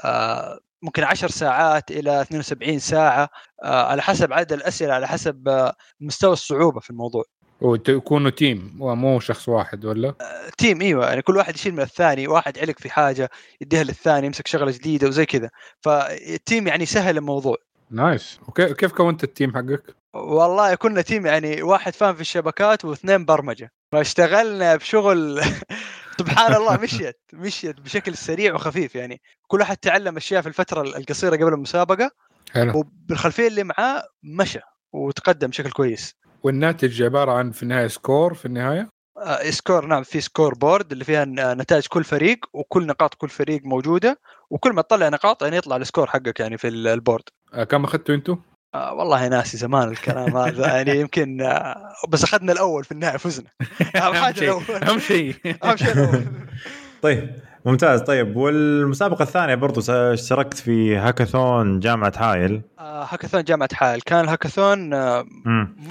آه، 0.04 0.60
ممكن 0.82 1.04
10 1.04 1.28
ساعات 1.28 1.92
إلى 1.92 2.22
72 2.22 2.80
ساعة 2.80 3.30
آه، 3.64 3.84
على 3.86 4.02
حسب 4.02 4.34
عدد 4.34 4.54
الأسئلة 4.54 4.94
على 4.94 5.08
حسب 5.08 5.72
مستوى 6.00 6.34
الصعوبة 6.34 6.80
في 6.80 6.90
الموضوع. 6.90 7.24
وتكونوا 7.64 8.30
team 8.30 8.78
ومو 8.80 9.20
شخص 9.20 9.50
واحد 9.50 9.86
ولا؟ 9.86 10.14
team 10.58 10.82
إيوه. 10.82 11.08
يعني 11.08 11.22
كل 11.22 11.38
واحد 11.38 11.56
يشيل 11.56 11.74
من 11.74 11.82
الثاني 11.82 12.28
واحد 12.28 12.60
علق 12.60 12.80
في 12.80 12.90
حاجة 12.90 13.30
يديها 13.62 13.84
للثاني 13.84 14.28
يمسك 14.28 14.48
شغلة 14.48 14.72
جديدة 14.72 15.08
وزي 15.08 15.26
كذا. 15.26 15.50
فال 15.82 16.10
team 16.10 16.68
يعني 16.68 16.86
سهل 16.86 17.18
الموضوع. 17.18 17.58
nice 17.92 18.40
وكيف 18.48 18.74
كيف 18.74 18.92
كونت 18.92 19.24
ال 19.24 19.30
team 19.30 19.54
حقك؟ 19.54 19.96
والله 20.14 20.76
كنا 20.76 21.02
team 21.02 21.26
يعني 21.26 21.64
واحد 21.64 21.94
فاهم 21.94 22.16
في 22.16 22.22
الشبكات 22.22 22.86
واثنين 22.86 23.26
برمجة. 23.26 23.72
فاشتغلنا 23.92 24.76
بشغل 24.76 25.42
سبحان 26.20 26.56
الله 26.56 26.78
مشيت 26.78 27.20
مشيت 27.34 27.80
بشكل 27.80 28.18
سريع 28.18 28.56
وخفيف 28.56 28.96
يعني. 28.96 29.22
كل 29.48 29.60
واحد 29.60 29.78
تعلم 29.78 30.18
أشياء 30.18 30.42
في 30.42 30.48
الفترة 30.48 30.82
القصيرة 30.82 31.36
قبل 31.36 31.54
المسابقة. 31.54 32.12
حلو. 32.52 32.80
وبالخلفية 32.80 33.48
اللي 33.48 33.64
معاه 33.64 34.04
مشى 34.24 34.60
وتقدم 34.94 35.48
بشكل 35.48 35.72
كويس. 35.72 36.16
والناتج 36.44 37.02
عبارة 37.04 37.32
عن 37.32 37.52
في 37.52 37.64
النهاية 37.64 37.88
score 37.88 38.34
في 38.34 38.46
النهاية؟ 38.46 38.90
آه، 39.18 39.50
score 39.50 39.86
نعم 39.86 40.04
في 40.04 40.22
score 40.22 40.54
board 40.54 40.92
اللي 40.92 41.04
فيها 41.06 41.26
ن- 41.26 41.58
نتائج 41.58 41.88
كل 41.88 42.04
فريق 42.04 42.38
وكل 42.54 42.86
نقاط 42.88 43.14
كل 43.16 43.30
فريق 43.30 43.62
موجودة 43.66 44.20
وكل 44.50 44.74
ما 44.74 44.82
تطلع 44.82 45.10
نقاط 45.10 45.44
يعني 45.44 45.58
يطلع 45.58 45.76
ال 45.76 45.81
score 45.81 46.08
حقك 46.08 46.40
يعني 46.40 46.58
في 46.58 46.68
ال- 46.68 46.88
ال 46.88 46.94
board 46.94 47.24
آه، 47.54 47.64
كم 47.64 47.84
أخذتوا 47.84 48.16
أنتوا؟ 48.16 48.36
آه 48.76 48.94
والله 48.94 49.28
ناسي 49.28 49.58
زمان 49.58 49.90
الكلام 49.90 50.38
هذا. 50.38 50.68
يعني 50.68 51.00
يمكن 51.00 51.42
آه 51.42 51.94
بس 52.10 52.24
أخذنا 52.24 52.52
الأول 52.52 52.84
في 52.84 52.92
النهاية 52.92 53.18
فزنا. 53.18 53.48
أهم 53.96 54.14
حاجة 54.14 54.34
شيء 54.36 54.44
الأول. 54.44 54.84
أهم 54.84 55.00
شيء. 55.00 55.36
أهم 55.64 55.78
شيء 55.78 55.92
الأول. 55.92 56.26
طيب 57.04 57.36
ممتاز. 57.66 58.02
طيب 58.02 58.36
والمسابقة 58.38 59.24
الثانية 59.24 59.56
برضو 59.56 59.82
اشتركت 59.92 60.58
في 60.58 60.96
هاكاثون 60.98 61.80
جامعة 61.80 62.14
حائل 62.18 62.62
آه 62.80 63.04
هاكاثون 63.10 63.44
جامعة 63.44 63.70
حائل 63.74 64.04
كان 64.04 64.24
الهاكاثون 64.24 64.94
آه. 64.94 65.26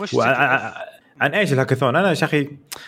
مش 0.01 0.15
عن- 0.15 0.73
عن 1.21 1.35
إيش 1.35 1.53
الهاكاثون؟ 1.53 1.97
أنا 1.97 2.09
يا 2.09 2.13
أخي 2.13 2.45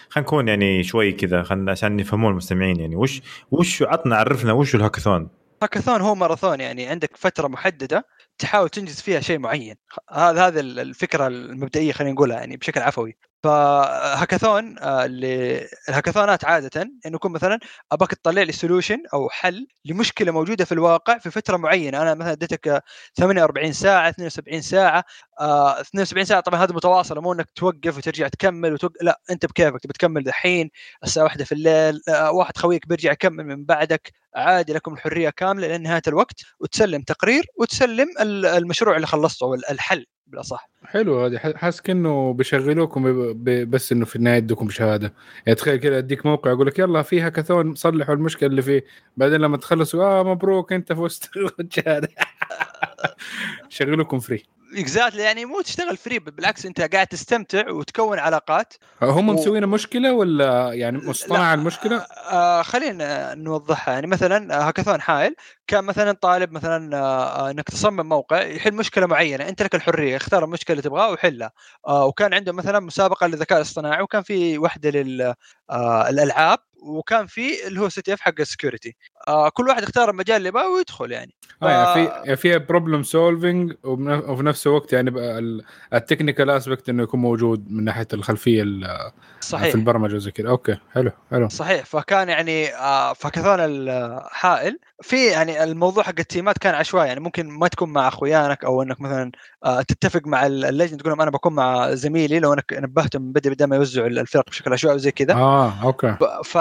خلينا 0.08 0.26
نكون 0.28 0.48
يعني 0.48 0.82
شوي 0.82 1.12
كذا 1.12 1.42
خلينا 1.42 1.70
عشان 1.70 2.00
يفهمون 2.00 2.30
المستمعين 2.30 2.80
يعني. 2.80 2.96
وش 2.96 3.22
وش 3.50 3.82
عطنا 3.82 4.16
عرفنا 4.16 4.52
وش 4.52 4.74
ال 4.74 4.79
hackathon؟ 4.79 5.28
hackathon 5.62 6.00
هو 6.00 6.14
ماراثون 6.14 6.60
يعني 6.60 6.86
عندك 6.86 7.10
فترة 7.16 7.48
محددة 7.48 8.06
تحاول 8.38 8.68
تنجز 8.68 9.00
فيها 9.00 9.20
شيء 9.20 9.38
معين. 9.38 9.74
هذا 10.12 10.46
هذا 10.46 10.60
الفكرة 10.60 11.26
المبدئية 11.26 11.92
خلينا 11.92 12.12
نقولها 12.14 12.36
يعني 12.38 12.56
بشكل 12.56 12.80
عفوي. 12.80 13.16
فهاكاثون 13.44 14.78
آه، 14.78 15.04
اللي 15.04 15.68
الهاكاثونات 15.88 16.44
عادة 16.44 16.82
إنه 16.82 17.14
يكون 17.14 17.32
مثلا 17.32 17.58
ابغاك 17.92 18.10
تطلع 18.14 18.42
لي 18.42 18.52
solution 18.52 19.02
أو 19.14 19.28
حل 19.30 19.66
لمشكلة 19.84 20.32
موجودة 20.32 20.64
في 20.64 20.72
الواقع 20.72 21.18
في 21.18 21.30
فترة 21.30 21.56
معينة. 21.56 22.02
أنا 22.02 22.14
مثلا 22.14 22.32
اديتك 22.32 22.68
آه، 22.68 22.82
48 23.18 23.72
ساعة 23.72 24.08
72 24.08 24.62
ساعة 24.62 25.04
آه 25.40 25.80
72 25.80 26.24
ساعة. 26.24 26.40
طبعا 26.40 26.64
هذه 26.64 26.72
متواصلة 26.72 27.20
مو 27.20 27.32
إنك 27.32 27.50
توقف 27.54 27.96
وترجع 27.98 28.28
تكمل 28.28 28.72
وتوق... 28.72 28.92
لا 29.02 29.20
أنت 29.30 29.46
بكيفك 29.46 29.80
تبي 29.80 29.92
تكمل 29.92 30.24
دحين 30.24 30.70
الساعة 31.04 31.24
واحدة 31.24 31.44
في 31.44 31.52
الليل 31.52 32.00
آه 32.08 32.32
واحد 32.32 32.56
خويك 32.56 32.88
بيرجع 32.88 33.12
يكمل 33.12 33.44
من 33.46 33.64
بعدك. 33.64 34.12
عادي 34.34 34.72
لكم 34.72 34.94
الحرية 34.94 35.30
كاملة 35.30 35.66
لين 35.68 35.82
نهايه 35.82 36.02
الوقت 36.08 36.40
وتسلم 36.60 37.02
تقرير 37.02 37.44
وتسلم 37.56 38.06
ال- 38.20 38.46
المشروع 38.46 38.96
اللي 38.96 39.06
خلصته 39.06 39.44
أو 39.44 39.54
الحل 39.54 40.06
بالاصح 40.26 40.68
حلو 40.84 41.24
هذه. 41.24 41.38
حاسس 41.56 41.80
كأنه 41.80 42.32
بيشغلوكم 42.32 43.02
بس 43.70 43.92
إنه 43.92 44.04
في 44.04 44.16
النهاية 44.16 44.36
يدوكم 44.38 44.70
شهادة. 44.70 45.14
يعني 45.46 45.54
تخيل 45.58 45.76
كذا 45.76 45.98
أديك 45.98 46.26
موقع 46.26 46.50
يقول 46.50 46.66
لك 46.66 46.78
يلا 46.78 47.02
في 47.02 47.20
هاكاثون 47.20 47.74
صلحوا 47.74 48.14
المشكلة 48.14 48.48
اللي 48.48 48.62
فيه. 48.62 48.84
بعدين 49.16 49.40
لما 49.40 49.56
تخلصوا 49.56 50.04
آه 50.04 50.22
مبروك 50.22 50.72
أنت 50.72 50.92
فزت 50.92 51.30
شهادة. 51.76 52.08
يشغلوكم 53.70 54.20
فري 54.20 54.42
اكزاكتلي 54.78 55.22
يعني 55.22 55.44
مو 55.44 55.60
تشتغل 55.60 55.96
free 55.96 56.18
بالعكس 56.18 56.66
أنت 56.66 56.80
قاعد 56.80 57.06
تستمتع 57.06 57.70
وتكون 57.70 58.18
علاقات. 58.18 58.74
هم 59.02 59.28
و- 59.28 59.32
مسوين 59.32 59.66
مشكلة 59.66 60.12
ولا 60.12 60.72
يعني 60.72 60.98
مصطنعه 60.98 61.54
لا، 61.54 61.60
المشكلة؟ 61.60 61.96
آه 62.30 62.62
خلينا 62.62 63.34
نوضحها. 63.34 63.94
يعني 63.94 64.06
مثلا 64.06 64.54
آه، 64.60 64.68
هاكاثون 64.68 65.00
حائل 65.00 65.34
كان 65.66 65.84
مثلا 65.84 66.12
طالب 66.12 66.52
مثلا 66.52 66.96
آه 66.98 67.50
إنك 67.50 67.64
تصمم 67.70 68.08
موقع 68.08 68.42
يحل 68.42 68.74
مشكلة 68.74 69.06
معينة. 69.06 69.48
أنت 69.48 69.62
لك 69.62 69.74
الحرية 69.74 70.16
اختار 70.16 70.44
المشكلة 70.44 70.72
اللي 70.74 70.82
تبغاها 70.82 71.08
وحلها. 71.08 71.52
آه 71.88 72.04
وكان 72.06 72.34
عنده 72.34 72.52
مثلا 72.52 72.80
مسابقة 72.80 73.26
للذكاء 73.26 73.58
الاصطناعي 73.58 74.02
وكان 74.02 74.22
في 74.22 74.58
واحدة 74.58 74.90
لل 74.90 75.34
آه 75.70 76.08
الألعاب 76.08 76.58
وكان 76.82 77.26
في 77.26 77.66
اللي 77.66 77.80
هو 77.80 77.88
CTF 77.88 78.20
حق 78.20 78.34
ال 78.40 78.46
security 78.46 78.96
آه 79.28 79.48
كل 79.48 79.68
واحد 79.68 79.82
اختار 79.82 80.10
المجال 80.10 80.36
اللي 80.36 80.48
يبغاه 80.48 80.68
ويدخل 80.74 81.12
يعني. 81.12 81.34
يعني 81.62 81.94
في 81.94 82.04
يعني 82.24 82.36
فيها 82.36 82.58
problem 82.58 83.02
solving 83.02 83.72
وفي 83.84 84.42
نفس 84.42 84.66
الوقت 84.66 84.92
يعني 84.92 85.10
ال 85.94 86.00
technical 86.00 86.50
aspect 86.50 86.88
إنه 86.88 87.02
يكون 87.02 87.20
موجود 87.20 87.70
من 87.70 87.84
ناحية 87.84 88.06
الخلفية 88.12 88.62
ال- 88.62 89.10
صحيح. 89.40 89.68
في 89.68 89.74
البرمجة 89.74 90.14
وزي 90.14 90.30
كذا 90.30 90.48
okay 90.48 90.76
حلو 90.94 91.10
حلو. 91.30 91.48
صحيح. 91.48 91.84
فكان 91.84 92.28
يعني 92.28 92.74
آه، 92.74 93.12
فكثون 93.12 93.60
الحائل. 93.60 94.78
في 95.02 95.26
يعني 95.26 95.64
الموضوع 95.64 96.02
حق 96.04 96.14
التيمات 96.18 96.58
كان 96.58 96.74
عشوائي. 96.74 97.08
يعني 97.08 97.20
ممكن 97.20 97.48
ما 97.48 97.68
تكون 97.68 97.88
مع 97.92 98.08
أخوياك 98.08 98.64
أو 98.64 98.82
إنك 98.82 99.00
مثلا 99.00 99.32
آه، 99.64 99.82
تتفق 99.82 100.20
مع 100.26 100.46
ال- 100.46 100.64
اللجنه 100.64 100.98
تقول 100.98 101.10
لهم 101.12 101.20
أنا 101.20 101.30
بكون 101.30 101.52
مع 101.54 101.94
زميلي 101.94 102.38
لو 102.40 102.52
انك 102.52 102.64
نبهتهم 102.72 103.22
من 103.22 103.32
بدري 103.32 103.54
بدل 103.54 103.64
ما 103.66 103.76
يوزعوا 103.76 104.06
الفرق 104.06 104.50
بشكل 104.50 104.72
عشوائي 104.72 104.96
وزي 104.96 105.10
كذا 105.10 105.34
آه 105.54 105.82
okay. 105.82 106.16
ف 106.44 106.54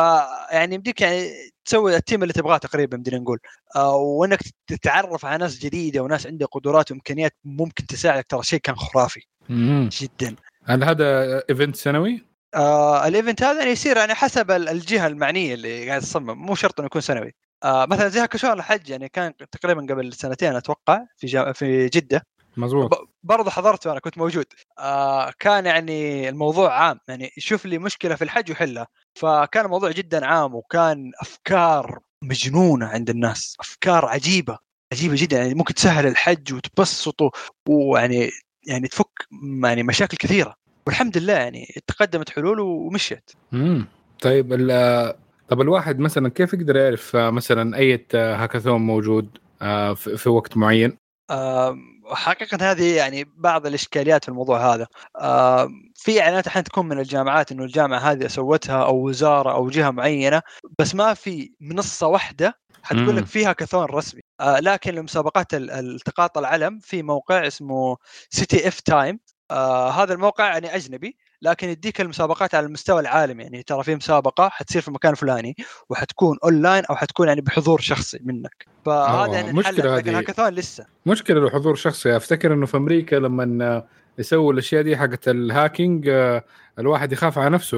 يعني 0.51 0.75
يمديك 0.75 1.01
يعني 1.01 1.29
تسوي 1.65 1.95
ال 1.95 2.01
team 2.01 2.23
اللي 2.23 2.33
تبغاه 2.33 2.57
تقريبا 2.57 2.97
بدنا 2.97 3.17
نقول. 3.19 3.39
آه، 3.75 3.95
وإنك 3.95 4.39
تتعرف 4.67 5.25
على 5.25 5.37
ناس 5.37 5.59
جديدة 5.59 6.01
وناس 6.01 6.27
عندها 6.27 6.47
قدرات 6.47 6.91
وإمكانيات 6.91 7.33
ممكن 7.43 7.85
تساعدك 7.85 8.25
ترى 8.29 8.43
شيء 8.43 8.59
كان 8.59 8.75
خرافي 8.75 9.21
مم. 9.49 9.89
جدا. 10.01 10.35
هل 10.65 10.83
هذا 10.83 11.37
ايفنت 11.49 11.75
سنوي؟ 11.75 12.25
آه 12.55 13.07
ال 13.07 13.13
event 13.13 13.43
هذا 13.43 13.59
يعني 13.59 13.71
يصير 13.71 13.97
يعني 13.97 14.13
حسب 14.13 14.51
ال- 14.51 14.69
الجهة 14.69 15.07
المعنية 15.07 15.53
اللي 15.53 15.87
قاعد 15.89 16.01
تصمم. 16.01 16.45
مو 16.45 16.55
شرط 16.55 16.79
إنه 16.79 16.85
يكون 16.85 17.01
سنوي. 17.01 17.35
آه 17.63 17.85
مثلا 17.85 18.07
زي 18.07 18.19
هاكاثون 18.19 18.51
الحج 18.51 18.89
يعني 18.89 19.09
كان 19.09 19.33
تقريبا 19.51 19.81
قبل 19.93 20.13
سنتين 20.13 20.55
أتوقع 20.55 20.99
في 21.17 21.53
في 21.53 21.87
جدة. 21.87 22.23
مظبوط. 22.57 22.91
ب- 22.93 23.07
برضه 23.23 23.51
حضرته 23.51 23.91
أنا 23.91 23.99
كنت 23.99 24.17
موجود. 24.17 24.45
آه 24.79 25.33
كان 25.39 25.65
يعني 25.65 26.29
الموضوع 26.29 26.73
عام. 26.73 26.99
يعني 27.07 27.31
شوف 27.37 27.65
لي 27.65 27.77
مشكلة 27.77 28.15
في 28.15 28.23
الحج 28.23 28.51
وحلها 28.51 28.87
فكان 29.15 29.65
الموضوع 29.65 29.91
جدا 29.91 30.25
عام 30.25 30.55
وكان 30.55 31.11
أفكار 31.21 31.99
مجنونة 32.23 32.85
عند 32.85 33.09
الناس. 33.09 33.57
أفكار 33.59 34.05
عجيبة 34.05 34.57
عجيبة 34.93 35.15
جدا. 35.17 35.37
يعني 35.37 35.53
ممكن 35.53 35.73
تسهل 35.73 36.07
الحج 36.07 36.53
وتبسطه 36.53 37.31
ويعني 37.69 38.29
يعني 38.67 38.87
تفك 38.87 39.27
يعني 39.63 39.83
مشاكل 39.83 40.17
كثيرة. 40.17 40.55
والحمد 40.87 41.17
لله 41.17 41.33
يعني 41.33 41.75
تقدمت 41.87 42.29
حلول 42.29 42.59
ومشيت. 42.59 43.31
امم 43.53 43.87
طيب 44.21 44.53
ال- 44.53 45.15
طب 45.49 45.61
الواحد 45.61 45.99
مثلا 45.99 46.29
كيف 46.29 46.53
يقدر 46.53 46.75
يعرف 46.75 47.15
مثلا 47.15 47.77
أي 47.77 48.05
هاكاثون 48.13 48.81
موجود 48.81 49.37
آه، 49.61 49.93
في 49.93 50.17
في 50.17 50.29
وقت 50.29 50.57
معين؟ 50.57 50.97
آه 51.29 51.77
حقيقة 52.07 52.71
هذه 52.71 52.95
يعني 52.95 53.25
بعض 53.37 53.65
الإشكاليات 53.65 54.23
في 54.23 54.29
الموضوع 54.29 54.73
هذا. 54.73 54.87
آه 55.19 55.69
في 55.95 56.21
إعلانات 56.21 56.47
أحيانا 56.47 56.67
تكون 56.67 56.85
من 56.87 56.99
الجامعات 56.99 57.51
إنه 57.51 57.63
الجامعة 57.63 57.99
هذه 57.99 58.27
سوتها 58.27 58.83
أو 58.85 59.07
وزارة 59.07 59.51
أو 59.51 59.69
جهة 59.69 59.91
معينة 59.91 60.41
بس 60.79 60.95
ما 60.95 61.13
في 61.13 61.51
منصة 61.61 62.07
واحدة 62.07 62.59
حتقول 62.83 63.17
لك 63.17 63.25
فيها 63.25 63.53
كثون 63.53 63.85
رسمي. 63.85 64.21
آه 64.39 64.59
لكن 64.59 64.93
لمسابقات 64.95 65.47
التقاط 65.53 66.37
العلم 66.37 66.79
في 66.79 67.03
موقع 67.03 67.47
اسمه 67.47 67.97
CTFtime 68.29 69.19
آه 69.51 69.89
هذا 69.89 70.13
الموقع 70.13 70.47
يعني 70.47 70.75
أجنبي. 70.75 71.17
لكن 71.43 71.69
يديك 71.69 72.01
المسابقات 72.01 72.55
على 72.55 72.65
المستوى 72.65 73.01
العالمي. 73.01 73.43
يعني 73.43 73.63
ترى 73.63 73.83
في 73.83 73.95
مسابقة 73.95 74.49
حتصير 74.49 74.81
في 74.81 74.91
مكان 74.91 75.13
فلاني 75.13 75.55
وحتكون 75.89 76.37
اونلاين 76.43 76.85
أو 76.85 76.95
حتكون 76.95 77.27
يعني 77.27 77.41
بحضور 77.41 77.79
شخصي 77.81 78.19
منك. 78.23 78.65
فهذا 78.85 79.33
يعني 79.33 79.53
مشكلة 79.53 79.95
لكن 79.95 80.15
هاكاثون 80.15 80.49
لسه. 80.49 80.85
مشكلة 81.05 81.39
لو 81.39 81.49
حضور 81.49 81.75
شخصي 81.75 82.17
أفتكر 82.17 82.53
إنه 82.53 82.65
في 82.65 82.77
أمريكا 82.77 83.15
لما 83.15 83.83
يسووا 84.17 84.53
الأشياء 84.53 84.81
دي 84.81 84.97
حقت 84.97 85.27
ال 85.27 85.37
hacking 85.37 86.07
آه، 86.09 86.43
الواحد 86.79 87.11
يخاف 87.11 87.37
على 87.37 87.49
نفسه 87.49 87.77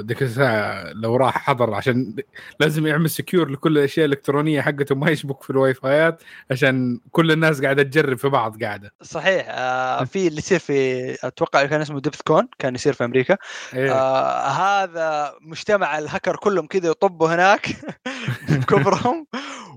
ذيك 0.00 0.22
الساعة 0.22 0.92
لو 0.92 1.16
راح 1.16 1.38
حضر 1.38 1.74
عشان 1.74 2.16
لازم 2.60 2.86
يعمل 2.86 3.10
secure 3.10 3.48
لكل 3.48 3.78
الأشياء 3.78 4.06
الإلكترونية 4.06 4.60
حقته 4.60 4.94
ما 4.94 5.10
يشبك 5.10 5.42
في 5.42 5.50
الواي 5.50 5.74
فايات 5.74 6.22
عشان 6.50 7.00
كل 7.12 7.30
الناس 7.30 7.62
قاعدة 7.62 7.82
تجرب 7.82 8.18
في 8.18 8.28
بعض 8.28 8.64
قاعدة 8.64 8.92
صحيح 9.02 9.46
آه 9.48 10.04
في 10.04 10.28
اللي 10.28 10.38
يصير 10.38 10.58
في 10.58 11.12
أتوقع 11.26 11.66
كان 11.66 11.80
اسمه 11.80 12.00
DEF 12.00 12.20
CON 12.22 12.48
كان 12.58 12.74
يصير 12.74 12.92
في 12.92 13.04
أمريكا 13.04 13.36
إيه. 13.74 13.92
آه 13.92 14.48
هذا 14.48 15.34
مجتمع 15.40 15.98
الهكر 15.98 16.36
كلهم 16.36 16.66
كذا 16.66 16.88
يطبوا 16.90 17.34
هناك 17.34 17.68
بكبرهم 18.48 19.26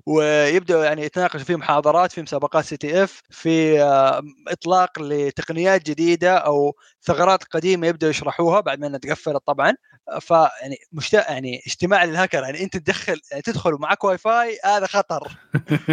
ويبدأوا 0.05 0.85
يعني 0.85 1.03
يتناقشوا 1.03 1.45
في 1.45 1.55
محاضرات 1.55 2.11
في 2.11 2.21
مسابقات 2.21 2.65
CTF 2.65 3.21
في 3.29 3.81
آه، 3.81 4.23
إطلاق 4.47 4.99
لتقنيات 4.99 5.85
جديدة 5.85 6.37
أو 6.37 6.75
ثغرات 7.01 7.43
قديمة 7.43 7.87
يبدأوا 7.87 8.11
يشرحوها 8.11 8.59
بعد 8.59 8.79
ما 8.79 8.97
تقفلت 8.97 9.41
طبعا. 9.45 9.73
فيعني 10.19 10.77
مشت... 10.91 11.13
يعني 11.13 11.61
اجتماع 11.67 12.03
للهكر 12.03 12.43
يعني 12.43 12.63
أنت 12.63 12.77
تدخل 12.77 13.21
يعني 13.31 13.41
تدخل 13.41 13.73
ومعك 13.73 14.03
واي 14.03 14.17
فاي 14.17 14.59
هذا 14.65 14.87
خطر. 14.87 15.37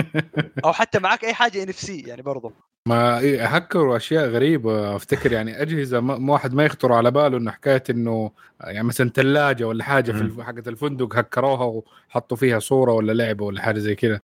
أو 0.65 0.73
حتى 0.73 0.99
معك 0.99 1.25
أي 1.25 1.35
حاجة 1.35 1.63
NFC 1.63 2.01
يعني 2.01 2.23
برضو. 2.23 2.53
ما 2.89 3.21
هكروا 3.57 3.97
أشياء 3.97 4.29
غريبة 4.29 4.97
أفتكر 4.97 5.33
يعني 5.33 5.63
أجهزة 5.63 6.01
ما 6.01 6.33
واحد 6.33 6.55
ما 6.55 6.65
يخطر 6.65 6.93
على 6.93 7.11
باله 7.11 7.39
إنه 7.39 7.51
حكاية 7.51 7.83
إنه 7.91 8.31
يعني 8.61 8.87
مثلا 8.89 9.11
ثلاجه 9.11 9.65
ولا 9.65 9.85
حاجة 9.85 10.13
في 10.13 10.43
حقه 10.43 10.63
الفندق 10.67 11.17
هكروها 11.17 11.65
وحطوا 11.65 12.37
فيها 12.37 12.59
صورة 12.59 12.93
ولا 12.93 13.13
لعبة 13.13 13.45
ولا 13.45 13.63
حاجة 13.63 13.79
زي 13.79 13.95
كذا. 13.95 14.21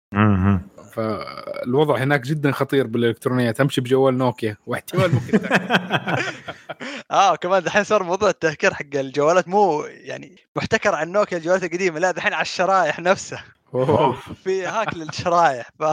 فالوضع 0.93 1.97
هناك 1.97 2.21
جدا 2.21 2.51
خطير 2.51 2.87
بالإلكترونية 2.87 3.51
تمشي 3.51 3.81
بجوال 3.81 4.17
نوكيا. 4.17 4.57
واحتمال 4.65 5.11
ممكن 5.13 5.39
آه 7.11 7.35
كمان 7.35 7.63
دحين 7.63 7.83
صار 7.83 8.03
موضوع 8.03 8.29
التهكير 8.29 8.73
حق 8.73 8.95
الجوالات 8.95 9.47
مو 9.47 9.83
يعني 9.83 10.35
محتكر 10.55 10.95
عن 10.95 11.11
نوكيا 11.11 11.37
الجوالات 11.37 11.63
القديمة 11.63 11.99
لا 11.99 12.11
دحين 12.11 12.33
على 12.33 12.41
الشرايح 12.41 12.99
نفسها. 12.99 13.43
في 14.43 14.65
هاك 14.65 14.93
للشرايح 14.93 15.69
ف 15.79 15.83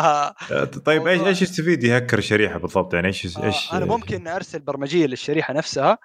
طيب 0.85 1.07
إيش 1.07 1.21
إيش 1.21 1.43
يستفيد 1.43 1.85
يهكر 1.85 2.19
الشريحه 2.19 2.59
بالضبط؟ 2.59 2.95
يعني 2.95 3.07
إيش 3.07 3.39
إيش 3.39 3.73
آه 3.73 3.77
أنا 3.77 3.87
ممكن 3.87 4.29
أرسل 4.29 4.59
برمجية 4.59 5.07
للشريحة 5.07 5.55
نفسها 5.55 5.99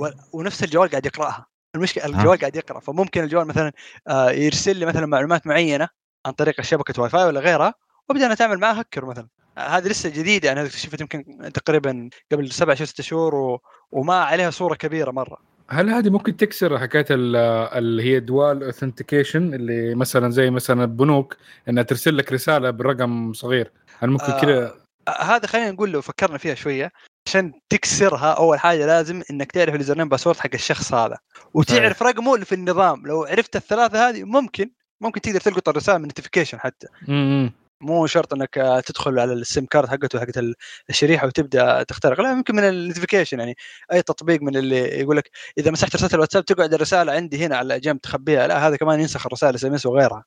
و... 0.00 0.08
ونفس 0.32 0.64
الجوال 0.64 0.90
قاعد 0.90 1.06
يقرأها. 1.06 1.46
المشكلة 1.74 2.06
الجوال 2.06 2.38
قاعد 2.38 2.56
يقرأ 2.56 2.80
فممكن 2.80 3.24
الجوال 3.24 3.46
مثلا 3.46 3.72
آه 4.08 4.30
يرسل 4.30 4.76
لي 4.76 4.86
مثلا 4.86 5.06
معلومات 5.06 5.46
معينة 5.46 5.88
عن 6.26 6.32
طريق 6.32 6.60
شبكة 6.60 7.02
واي 7.02 7.10
فاي 7.10 7.24
ولا 7.24 7.40
غيرها 7.40 7.74
وأبدأ 8.08 8.24
أنا 8.26 8.32
أتعامل 8.34 8.58
معاه 8.58 8.72
هكر 8.72 9.04
مثلا. 9.04 9.28
آه 9.58 9.60
هذه 9.60 9.88
لسه 9.88 10.08
جديدة 10.08 10.48
يعني 10.48 10.62
اكتشفت 10.62 11.00
يمكن 11.00 11.24
تقريبا 11.54 12.10
قبل 12.32 12.52
سبع 12.52 12.74
ست 12.74 13.00
شهور 13.00 13.34
و... 13.34 13.60
وما 13.90 14.14
عليها 14.14 14.50
صورة 14.50 14.74
كبيرة 14.74 15.10
مرة. 15.10 15.51
هل 15.72 15.90
هذه 15.90 16.10
ممكن 16.10 16.36
تكسر 16.36 16.78
حكاية 16.78 17.06
اللي 17.10 18.02
هي 18.02 18.20
dual 18.20 18.64
authentication 18.64 19.54
اللي 19.54 19.94
مثلا 19.94 20.30
زي 20.30 20.50
مثلا 20.50 20.84
البنوك 20.84 21.36
إنها 21.68 21.82
ترسل 21.82 22.16
لك 22.16 22.32
رسالة 22.32 22.70
برقم 22.70 23.32
صغير؟ 23.32 23.72
هل 23.98 24.10
ممكن 24.10 24.24
آه 24.24 24.40
كذا 24.40 24.74
هذا 25.08 25.46
خلينا 25.46 25.70
نقول 25.70 25.90
لو 25.90 26.00
فكرنا 26.00 26.38
فيها 26.38 26.54
شوية 26.54 26.92
عشان 27.26 27.52
تكسرها 27.68 28.32
أول 28.32 28.58
حاجة 28.58 28.86
لازم 28.86 29.22
إنك 29.30 29.52
تعرف 29.52 29.74
ال 29.74 29.98
username 29.98 30.08
password 30.08 30.36
حق 30.36 30.50
الشخص 30.54 30.94
هذا 30.94 31.18
وتعرف 31.54 32.02
طيب. 32.02 32.08
رقمه 32.08 32.34
اللي 32.34 32.46
في 32.46 32.54
النظام. 32.54 33.06
لو 33.06 33.24
عرفت 33.24 33.56
الثلاثة 33.56 34.08
هذه 34.08 34.24
ممكن 34.24 34.70
ممكن 35.00 35.20
تقدر 35.20 35.40
تلقط 35.40 35.68
الرسائل 35.68 35.98
من 35.98 36.04
notification 36.04 36.60
حتى. 36.60 36.86
امم 37.08 37.52
مو 37.82 38.06
شرط 38.06 38.34
إنك 38.34 38.82
تدخل 38.86 39.18
على 39.18 39.32
ال 39.32 39.40
SIM 39.40 39.66
card 39.66 39.88
حقته 39.88 40.20
حقت 40.20 40.44
الشريحة 40.90 41.26
وتبدأ 41.26 41.82
تخترق. 41.82 42.20
لا 42.20 42.30
يمكن 42.30 42.56
من 42.56 42.64
ال 42.64 42.70
notification 42.70 43.38
يعني 43.38 43.56
أي 43.92 44.02
تطبيق 44.02 44.42
من 44.42 44.56
اللي 44.56 44.78
يقول 44.78 45.16
لك 45.16 45.30
إذا 45.58 45.70
مسحت 45.70 45.94
رسالة 45.94 46.14
الواتساب 46.14 46.44
تقعد 46.44 46.74
الرسالة 46.74 47.12
عندي 47.12 47.46
هنا 47.46 47.56
على 47.56 47.80
جنب 47.80 48.00
تخبيها. 48.00 48.46
لا 48.46 48.68
هذا 48.68 48.76
كمان 48.76 49.00
ينسخ 49.00 49.26
الرسائل 49.26 49.54
SMS 49.54 49.86
وغيرها. 49.86 50.24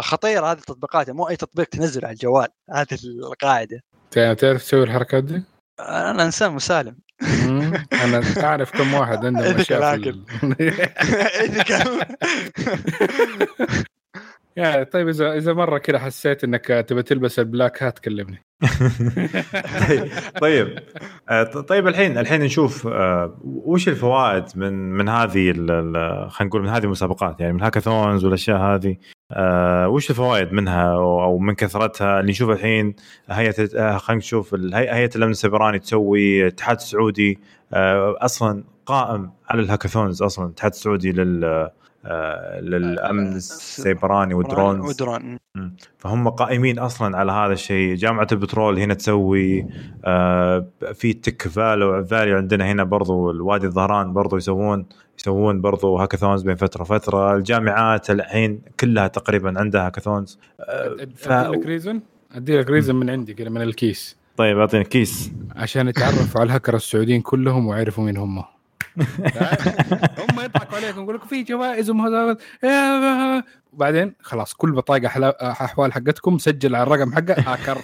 خطيره 0.00 0.52
هذه 0.52 0.58
التطبيقات. 0.58 1.06
يعني 1.06 1.18
مو 1.18 1.28
أي 1.28 1.36
تطبيق 1.36 1.66
تنزله 1.66 2.06
على 2.06 2.14
الجوال 2.14 2.48
هذه 2.70 2.98
القاعدة. 3.04 3.82
تعرف 4.10 4.62
تسوي 4.62 4.82
الحركات 4.82 5.24
دي؟ 5.24 5.42
أنا 5.80 6.24
إنسان 6.24 6.52
مسالم. 6.52 6.96
أنا 7.92 8.22
أعرف 8.38 8.70
كم 8.70 8.94
واحد 8.94 9.26
عنده 9.26 9.54
مشاكل. 9.60 10.20
يعني 14.56 14.84
طيب 14.84 15.08
إذا 15.08 15.32
إذا 15.32 15.52
مرة 15.52 15.78
كذا 15.78 15.98
حسيت 15.98 16.44
إنك 16.44 16.66
تبي 16.66 17.02
تلبس 17.02 17.38
البلاك 17.38 17.82
هات 17.82 17.98
كلمني. 17.98 18.44
طيب 20.42 20.78
آه، 21.28 21.42
طيب 21.42 21.88
الحين 21.88 22.18
الحين 22.18 22.40
نشوف 22.40 22.86
آه، 22.86 23.38
وش 23.44 23.88
الفوائد 23.88 24.44
من 24.56 24.72
من 24.72 25.08
هذه 25.08 25.52
خلينا 25.52 26.28
نقول 26.40 26.62
من 26.62 26.68
هذه 26.68 26.84
المسابقات؟ 26.84 27.40
يعني 27.40 27.52
من 27.52 27.58
الهاكاثونز 27.58 28.24
والأشياء 28.24 28.58
هذه 28.58 28.96
آه، 29.32 29.88
وش 29.88 30.10
الفوائد 30.10 30.52
منها 30.52 30.92
أو 30.94 31.38
من 31.38 31.54
كثرتها؟ 31.54 32.20
اللي 32.20 32.30
نشوف 32.30 32.50
الحين 32.50 32.94
هيئة 33.30 33.96
خلينا 33.98 34.18
نشوف 34.18 34.54
هيئة 34.74 35.10
الأمن 35.16 35.30
السيبراني 35.30 35.78
تسوي 35.78 36.42
الاتحاد 36.42 36.76
السعودي 36.76 37.38
أصلا 37.72 38.64
قائم 38.86 39.32
على 39.48 39.62
ال 39.62 39.67
hackathons 39.67 40.22
أصلا 40.22 40.46
الاتحاد 40.46 40.72
السعودي 40.72 41.12
لل 41.12 41.70
للأمن 42.60 43.32
آه، 43.32 43.36
السيبراني 43.36 44.34
وال 44.34 44.46
drones 44.46 44.84
و 44.90 44.97
drone. 44.97 45.38
فهم 45.98 46.28
قائمين 46.28 46.78
أصلا 46.78 47.16
على 47.16 47.32
هذا 47.32 47.52
الشيء. 47.52 47.94
جامعة 47.94 48.26
البترول 48.32 48.78
هنا 48.78 48.94
تسوي 48.94 49.66
آه، 50.04 50.66
في 50.94 51.12
tech 51.12 51.48
فالو 51.48 52.04
valley 52.04 52.36
عندنا 52.36 52.72
هنا 52.72 52.84
برضو 52.84 53.30
الوادي 53.30 53.66
الظهران 53.66 54.12
برضو 54.12 54.36
يسوون 54.36 54.86
يسوون 55.18 55.60
برضو 55.60 55.96
hackathons 55.96 56.42
بين 56.42 56.56
فترة 56.56 56.84
فتره 56.84 57.36
الجامعات 57.36 58.10
الحين 58.10 58.62
كلها 58.80 59.06
تقريبا 59.06 59.60
عندها 59.60 59.86
hackathons. 59.86 60.38
ف... 61.16 61.28
أدي 61.28 61.56
لك 61.56 61.66
reason 61.66 62.00
أدي 62.34 62.58
لك 62.58 62.70
reason 62.70 62.94
من 62.94 63.10
عندي 63.10 63.34
كذا 63.34 63.48
من 63.48 63.62
ال 63.62 63.71
case. 63.71 64.16
طيب 64.36 64.58
أعطيني 64.58 64.84
case. 64.84 65.32
عشان 65.56 65.88
يتعرفوا 65.88 66.40
على 66.40 66.50
الهكر 66.50 66.76
السعوديين 66.76 67.20
كلهم 67.20 67.66
ويعرفوا 67.66 68.04
مين 68.04 68.16
هم. 68.16 68.44
هم 70.30 70.40
يضحكوا 70.40 70.76
عليكم 70.76 71.02
يقول 71.02 71.14
لك 71.14 71.24
في 71.24 71.42
جوائز 71.42 71.90
وميزات 71.90 72.42
وبعدين 73.72 74.14
خلاص 74.22 74.54
كل 74.54 74.72
بطاقة 74.72 75.06
أحوال 75.42 75.92
حقتكم 75.92 76.38
سجل 76.38 76.74
على 76.74 76.82
الرقم 76.82 77.12
حقه 77.12 77.34
هاكر 77.52 77.78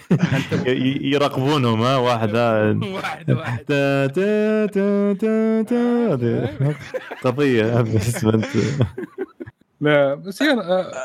يراقبونهم 1.12 1.82
ها 1.82 1.96
واحد 1.96 2.36
واحد 2.36 3.30
واحد. 3.30 3.64
قضية 7.22 7.84
لا 9.80 10.14
بس 10.14 10.40
يعني 10.40 10.60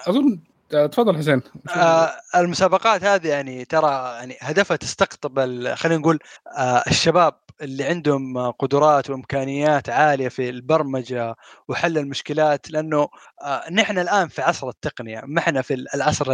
أظن 0.08 0.40
تفضل 0.72 1.18
حسين. 1.18 1.42
آه 1.76 2.12
المسابقات 2.36 3.04
هذه 3.04 3.28
يعني 3.28 3.66
ترى 3.66 4.16
يعني 4.20 4.38
هدفها 4.42 4.78
تستقطب 4.78 5.40
خلينا 5.74 6.00
نقول 6.00 6.20
آه 6.58 6.84
الشباب 6.88 7.34
اللي 7.62 7.84
عندهم 7.84 8.52
قدرات 8.52 9.10
وإمكانيات 9.10 9.90
عالية 9.90 10.30
في 10.30 10.50
البرمجة 10.50 11.36
وحل 11.68 11.98
المشكلات 11.98 12.72
لأنه 12.72 13.08
آه، 13.44 13.72
نحن 13.72 14.00
الآن 14.00 14.28
في 14.28 14.42
عصر 14.42 14.70
التقنية 14.70 15.22
ما 15.26 15.40
إحنا 15.40 15.62
في 15.62 15.74
العصر 15.96 16.32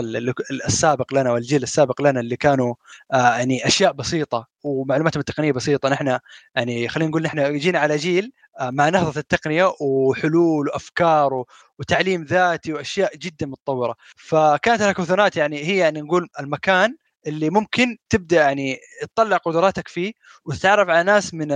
السابق 0.66 1.14
لنا 1.14 1.32
والجيل 1.32 1.64
السابق 1.64 2.02
لنا 2.02 2.20
اللي 2.20 2.36
كانوا 2.36 2.76
آه، 3.14 3.38
يعني 3.38 3.68
أشياء 3.68 3.92
بسيطة 3.92 4.48
ومعلوماتهم 4.64 5.20
التقنيه 5.20 5.52
بسيطة. 5.52 5.90
نحن 5.90 6.20
يعني 6.56 6.88
خلينا 6.88 7.10
نقول 7.10 7.24
نحن 7.24 7.58
جينا 7.58 7.80
على 7.80 7.96
جيل 7.96 8.32
آه، 8.60 8.70
مع 8.70 8.90
نهضة 8.90 9.20
التقنية 9.20 9.74
وحلول 9.82 10.68
وأفكار 10.68 11.44
وتعليم 11.80 12.24
ذاتي 12.24 12.74
وأشياء 12.74 13.18
جدا 13.18 13.46
متطورة. 13.46 13.96
فكانت 14.18 14.82
الهاكاثونات 14.82 15.38
يعني 15.38 15.58
هي 15.66 15.78
يعني 15.78 16.02
نقول 16.02 16.30
المكان 16.40 16.96
اللي 17.28 17.50
ممكن 17.50 17.98
تبدأ 18.10 18.42
يعني 18.42 18.78
تطلع 19.16 19.38
قدراتك 19.38 19.88
فيه 19.88 20.14
وتتعرف 20.46 20.90
على 20.90 21.04
ناس 21.04 21.34
من 21.34 21.48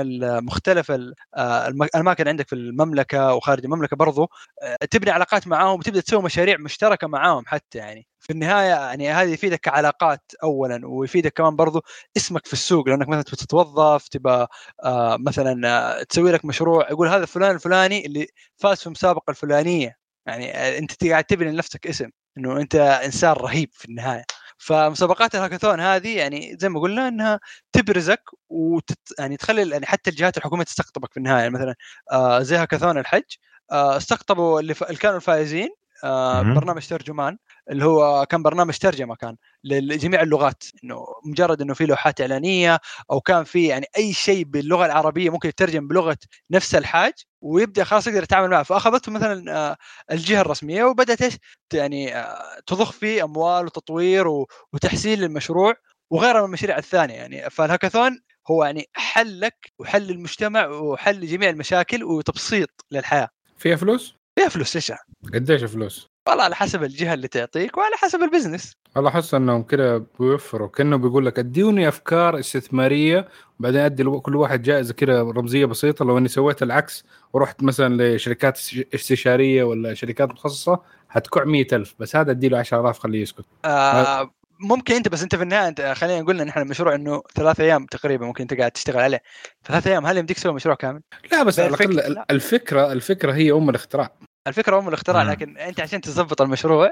مختلف 0.46 0.92
آه، 0.92 1.68
الأماكن 1.68 2.28
عندك 2.28 2.48
في 2.48 2.56
المملكة 2.56 3.34
وخارج 3.34 3.64
المملكة 3.66 3.96
برضو 3.98 4.30
آه، 4.64 4.78
تبني 4.92 5.12
علاقات 5.12 5.48
معاهم 5.48 5.80
وتبدأ 5.80 6.02
تسوي 6.02 6.24
مشاريع 6.24 6.58
مشتركة 6.60 7.08
معاهم 7.08 7.44
حتى 7.48 7.78
يعني. 7.78 8.08
في 8.20 8.34
النهاية 8.34 8.68
يعني 8.70 9.12
هذه 9.12 9.30
يفيدك 9.34 9.60
كعلاقات 9.60 10.32
اولا 10.44 10.82
ويفيدك 10.88 11.34
كمان 11.34 11.56
برضو 11.56 11.82
اسمك 12.18 12.46
في 12.48 12.54
السوق. 12.54 12.90
لأنك 12.90 13.08
مثلا 13.10 13.24
تتوظف 13.24 14.08
تبى 14.08 14.46
آه 14.84 15.18
مثلا 15.20 16.04
تسوي 16.04 16.32
لك 16.32 16.46
مشروع 16.46 16.90
يقول 16.92 17.08
هذا 17.08 17.26
فلان 17.26 17.56
الفلاني 17.56 18.06
اللي 18.06 18.28
فاز 18.58 18.80
في 18.80 18.86
المسابقه 18.88 19.32
الفلانية. 19.32 20.01
يعني 20.26 20.78
أنت 20.78 21.06
قاعد 21.06 21.24
تبني 21.24 21.52
لنفسك 21.52 21.88
اسم 21.88 22.10
إنه 22.38 22.58
أنت 22.58 22.76
إنسان 22.76 23.32
رهيب 23.32 23.70
في 23.74 23.86
النهاية. 23.86 24.24
فمسابقات 24.58 25.36
الهاكاثون 25.36 25.80
هذه 25.80 26.18
يعني 26.18 26.58
زي 26.60 26.70
ما 26.70 26.80
قلنا 26.80 27.08
إنها 27.08 27.40
تبرزك 27.74 28.24
وتت 28.50 29.00
يعني 29.20 29.38
تخلي 29.38 29.70
يعني 29.70 29.86
حتى 29.86 30.10
الجهات 30.10 30.38
الحكومية 30.38 30.64
تستقطبك 30.64 31.12
في 31.12 31.18
النهاية. 31.18 31.40
يعني 31.42 31.50
مثلا 31.54 31.76
آه 32.12 32.42
زي 32.42 32.56
هاكاثون 32.56 32.98
الحج 32.98 33.24
آه 33.72 33.98
استقطبوا 33.98 34.60
اللي, 34.60 34.74
ف... 34.74 34.84
اللي 34.84 34.98
كانوا 34.98 35.18
الفائزين 35.18 35.70
آه 36.04 36.42
برنامج 36.42 36.88
ترجمان 36.88 37.38
اللي 37.70 37.86
هو 37.86 38.26
كان 38.26 38.44
برنامج 38.44 38.78
ترجمة 38.78 39.16
كان 39.16 39.36
لجميع 39.64 40.22
اللغات 40.22 40.64
إنه 40.84 41.06
مجرد 41.26 41.62
إنه 41.62 41.74
في 41.74 41.86
لوحات 41.86 42.22
إعلانية 42.22 42.80
أو 43.12 43.22
كان 43.22 43.44
في 43.44 43.68
يعني 43.68 43.86
أي 43.98 44.14
شيء 44.14 44.44
باللغة 44.44 44.86
العربية 44.86 45.30
ممكن 45.30 45.50
يترجم 45.50 45.88
بلغة 45.88 46.18
نفس 46.52 46.76
الحاج 46.76 47.14
ويبدأ 47.42 47.84
خلاص 47.84 48.08
يقدر 48.08 48.24
يتعامل 48.24 48.50
معه. 48.50 48.64
فأخذته 48.64 49.12
مثلا 49.12 49.56
آه، 49.56 49.78
الجهة 50.12 50.42
الرسمية 50.42 50.84
وبدأت 50.84 51.22
إيش؟ 51.22 51.38
يعني 51.74 52.16
آه، 52.16 52.60
تضخ 52.68 52.92
فيه 52.92 53.24
أموال 53.24 53.66
وتطوير 53.66 54.28
وتحسين 54.74 55.20
للمشروع 55.20 55.76
وغيرها 56.12 56.40
من 56.40 56.46
المشاريع 56.46 56.78
الثانية. 56.78 57.16
يعني 57.16 57.50
فالهاكاثون 57.50 58.22
هو 58.48 58.64
يعني 58.64 58.86
حل 58.94 59.40
لك 59.40 59.74
وحل 59.80 60.02
للمجتمع 60.02 60.68
وحل 60.68 61.16
لجميع 61.16 61.50
المشاكل 61.50 62.04
وتبسيط 62.04 62.70
للحياة. 62.92 63.30
فيها 63.58 63.76
فلوس؟ 63.76 64.16
فيها 64.40 64.50
فلوس 64.50 64.76
إيش 64.76 64.92
قديش 65.34 65.64
فلوس؟ 65.64 66.11
والله 66.28 66.44
على 66.44 66.56
حسب 66.56 66.84
الجهة 66.84 67.14
اللي 67.14 67.28
تعطيك 67.28 67.78
وعلى 67.78 67.96
حسب 67.96 68.24
ال 68.24 68.29
business. 68.29 68.76
والله 68.96 69.10
أحس 69.10 69.34
إنهم 69.34 69.64
كذا 69.64 70.06
بيوفروا 70.20 70.68
كأنه 70.68 70.98
بيقول 70.98 71.26
لك 71.26 71.40
أديوني 71.40 71.88
أفكار 71.88 72.40
استثمارية 72.40 73.28
وبعدين 73.60 73.82
أدي 73.82 74.04
كل 74.04 74.36
واحد 74.36 74.62
جائزة 74.62 74.94
كذا 74.94 75.22
رمزية 75.22 75.66
بسيطة 75.66 76.06
لو 76.06 76.18
إني 76.18 76.28
سويت 76.28 76.64
العكس 76.64 77.06
ورحت 77.34 77.64
مثلا 77.64 78.16
لشركات 78.16 78.60
استشارية 78.94 79.64
ولا 79.64 79.94
شركات 79.94 80.30
متخصصه 80.30 80.80
حتكع 81.10 81.44
مئة 81.44 81.76
ألف 81.76 81.96
بس 82.00 82.16
هذا 82.16 82.32
ادي 82.32 82.50
له 82.50 82.58
10000 82.58 83.00
خليه 83.00 83.22
يسكت. 83.22 83.46
آه 83.66 84.32
ممكن 84.60 84.96
أنت 84.96 85.08
بس 85.08 85.24
أنت 85.24 85.36
في 85.36 85.44
النهاية 85.44 85.68
أنت 85.68 85.82
خلينا 85.82 86.22
نقول 86.22 86.44
نحن 86.44 86.62
المشروع 86.62 86.96
إنه 86.96 87.22
ثلاث 87.36 87.60
أيام 87.60 87.86
تقريبا 87.86 88.26
ممكن 88.26 88.42
أنت 88.42 88.54
قاعد 88.54 88.72
تشتغل 88.72 89.02
عليه. 89.02 89.22
ثلاث 89.66 89.88
أيام 89.88 90.06
هل 90.06 90.18
يمديك 90.18 90.38
تسوي 90.38 90.54
مشروع 90.54 90.76
كامل؟ 90.76 91.02
لا 91.32 91.44
بس 91.44 91.60
على 91.60 91.70
الأقل 91.70 92.24
الفكرة 92.32 92.92
الفكرة 92.92 93.34
هي 93.34 93.52
أم 93.52 93.70
الاختراع. 93.70 94.12
الفكرة 94.48 94.80
ام 94.80 94.88
الاختراع 94.88 95.24
لكن 95.24 95.58
أنت 95.58 95.80
عشان 95.80 96.02
تظبط 96.02 96.42
المشروع 96.42 96.92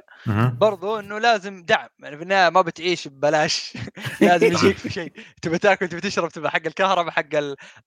برضو 0.59 0.99
إنه 0.99 1.19
لازم 1.19 1.63
دعم 1.63 1.87
يعني 1.99 2.17
في 2.17 2.23
النهاية 2.23 2.49
ما 2.49 2.61
بتعيش 2.61 3.07
ببلاش. 3.07 3.73
لازم 4.21 4.47
يجيك 4.47 4.77
في 4.77 4.89
شيء. 4.89 5.11
تبي 5.41 5.57
تاكل 5.57 5.87
تبي 5.87 6.01
تشرب 6.01 6.29
تبي 6.29 6.49
حق 6.49 6.61
الكهرباء 6.65 7.11
حق 7.11 7.35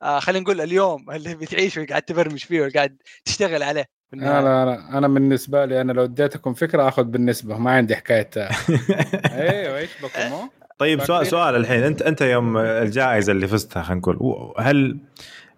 آه 0.02 0.18
خلينا 0.18 0.44
نقول 0.44 0.60
اليوم 0.60 1.10
اللي 1.10 1.34
بتعيش 1.34 1.78
وقاعد 1.78 2.02
تبرمج 2.02 2.44
فيه 2.44 2.60
وقاعد 2.60 2.96
تشتغل 3.24 3.62
عليه 3.62 3.84
لا 4.12 4.42
لا 4.42 4.64
لا. 4.64 4.98
أنا 4.98 5.08
بالنسبة 5.08 5.64
لي 5.64 5.80
أنا 5.80 5.92
لو 5.92 6.04
اديتكم 6.04 6.54
فكرة 6.54 6.88
آخذ 6.88 7.04
بالنسبة 7.04 7.58
ما 7.58 7.70
عندي 7.70 7.96
حكاية. 7.96 8.30
أيوه 9.26 9.78
إيش 9.78 9.90
بكم؟ 10.02 10.48
طيب 10.78 11.04
سؤال 11.04 11.26
سؤال 11.26 11.56
الحين. 11.56 11.82
انت 11.82 12.02
أنت 12.02 12.20
يوم 12.20 12.56
الجائزة 12.58 13.32
اللي 13.32 13.48
فزتها 13.48 13.82
خلينا 13.82 14.00
نقول 14.00 14.54
هل 14.58 14.98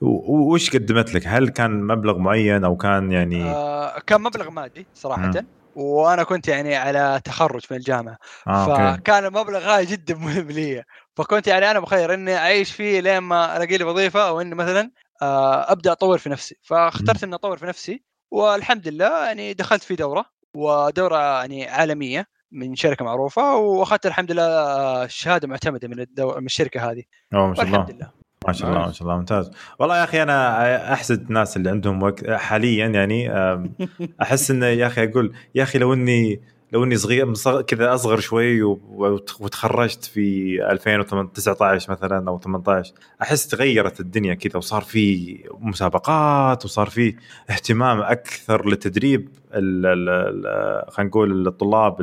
وش 0.05 0.71
قدمت 0.71 1.15
لك؟ 1.15 1.23
هل 1.27 1.49
كان 1.49 1.87
مبلغ 1.87 2.19
معين 2.19 2.65
أو 2.65 2.77
كان 2.77 3.13
يعني 3.13 3.45
آه 3.45 3.99
كان 3.99 4.21
مبلغ 4.21 4.51
مادي 4.51 4.87
صراحة 4.95 5.27
م. 5.27 5.47
وأنا 5.75 6.23
كنت 6.23 6.49
يعني 6.49 6.77
على 6.77 7.21
تخرج 7.25 7.61
في 7.61 7.77
الجامعة. 7.77 8.17
آه 8.49 8.95
فكان 8.97 9.25
المبلغ 9.25 9.59
هذا 9.59 9.83
جدا 9.83 10.15
مهم 10.15 10.49
لي. 10.49 10.83
فكنت 11.17 11.47
يعني 11.47 11.71
أنا 11.71 11.81
مخير 11.81 12.15
إني 12.15 12.37
أعيش 12.37 12.73
فيه 12.73 13.01
لين 13.01 13.19
ما 13.19 13.57
ألاقي 13.57 13.77
لي 13.77 13.85
وظيفة 13.85 14.29
أو 14.29 14.41
إني 14.41 14.55
مثلا 14.55 14.91
آه 15.23 15.73
أبدأ 15.73 15.93
أطور 15.93 16.19
في 16.19 16.29
نفسي. 16.29 16.57
فاخترت 16.63 17.25
إني 17.25 17.35
أطور 17.35 17.57
في 17.57 17.67
نفسي 17.67 18.05
والحمد 18.31 18.89
لله 18.89 19.27
يعني 19.27 19.53
دخلت 19.53 19.83
في 19.83 19.95
دورة 19.97 20.25
ودورة 20.57 21.17
يعني 21.17 21.69
عالمية 21.69 22.27
من 22.53 22.77
شركة 22.77 23.05
معروفة 23.05 23.57
وأخذت 23.57 24.07
الحمد 24.07 24.33
لله 24.33 24.43
آه، 24.43 25.07
شهادة 25.07 25.49
معتمدة 25.49 25.89
من 25.89 26.01
الدو... 26.01 26.35
من 26.37 26.47
الشركة 26.47 26.91
هذه. 26.91 27.03
ما 27.33 27.55
شاء 27.55 27.65
الله. 27.65 27.81
الحمد 27.81 27.91
لله. 27.91 28.24
ما 28.47 28.53
شاء 28.53 28.71
الله 28.71 28.87
ما 28.87 28.93
شاء 28.93 29.09
الله 29.09 29.19
ممتاز. 29.19 29.51
والله 29.79 29.99
يا 29.99 30.05
أخي 30.05 30.23
أنا 30.23 30.93
أحسد 30.93 31.27
الناس 31.27 31.57
اللي 31.57 31.71
عندهم 31.71 32.03
وقت 32.03 32.31
حاليا 32.31 32.87
يعني 32.87 33.31
أحس 34.23 34.51
إنه 34.51 34.67
يا 34.67 34.87
أخي 34.87 35.05
أقول 35.05 35.33
يا 35.55 35.63
أخي 35.63 35.79
لو 35.79 35.93
إني 35.93 36.41
لو 36.73 36.85
إني 36.85 36.97
صغير 36.97 37.33
كذا 37.63 37.95
أصغر 37.95 38.21
شوي 38.21 38.63
وتخرجت 38.63 40.05
في 40.05 40.59
2019 40.71 41.93
مثلا 41.93 42.29
أو 42.29 42.39
18 42.39 42.95
أحس 43.23 43.47
تغيرت 43.47 44.01
الدنيا 44.01 44.35
كذا 44.35 44.57
وصار 44.57 44.83
في 44.83 45.37
مسابقات 45.61 46.65
وصار 46.65 46.87
في 46.87 47.15
اهتمام 47.51 48.01
أكثر 48.01 48.69
لتدريب 48.69 49.29
خلينا 49.53 51.09
نقول 51.09 51.47
الطلاب 51.47 52.01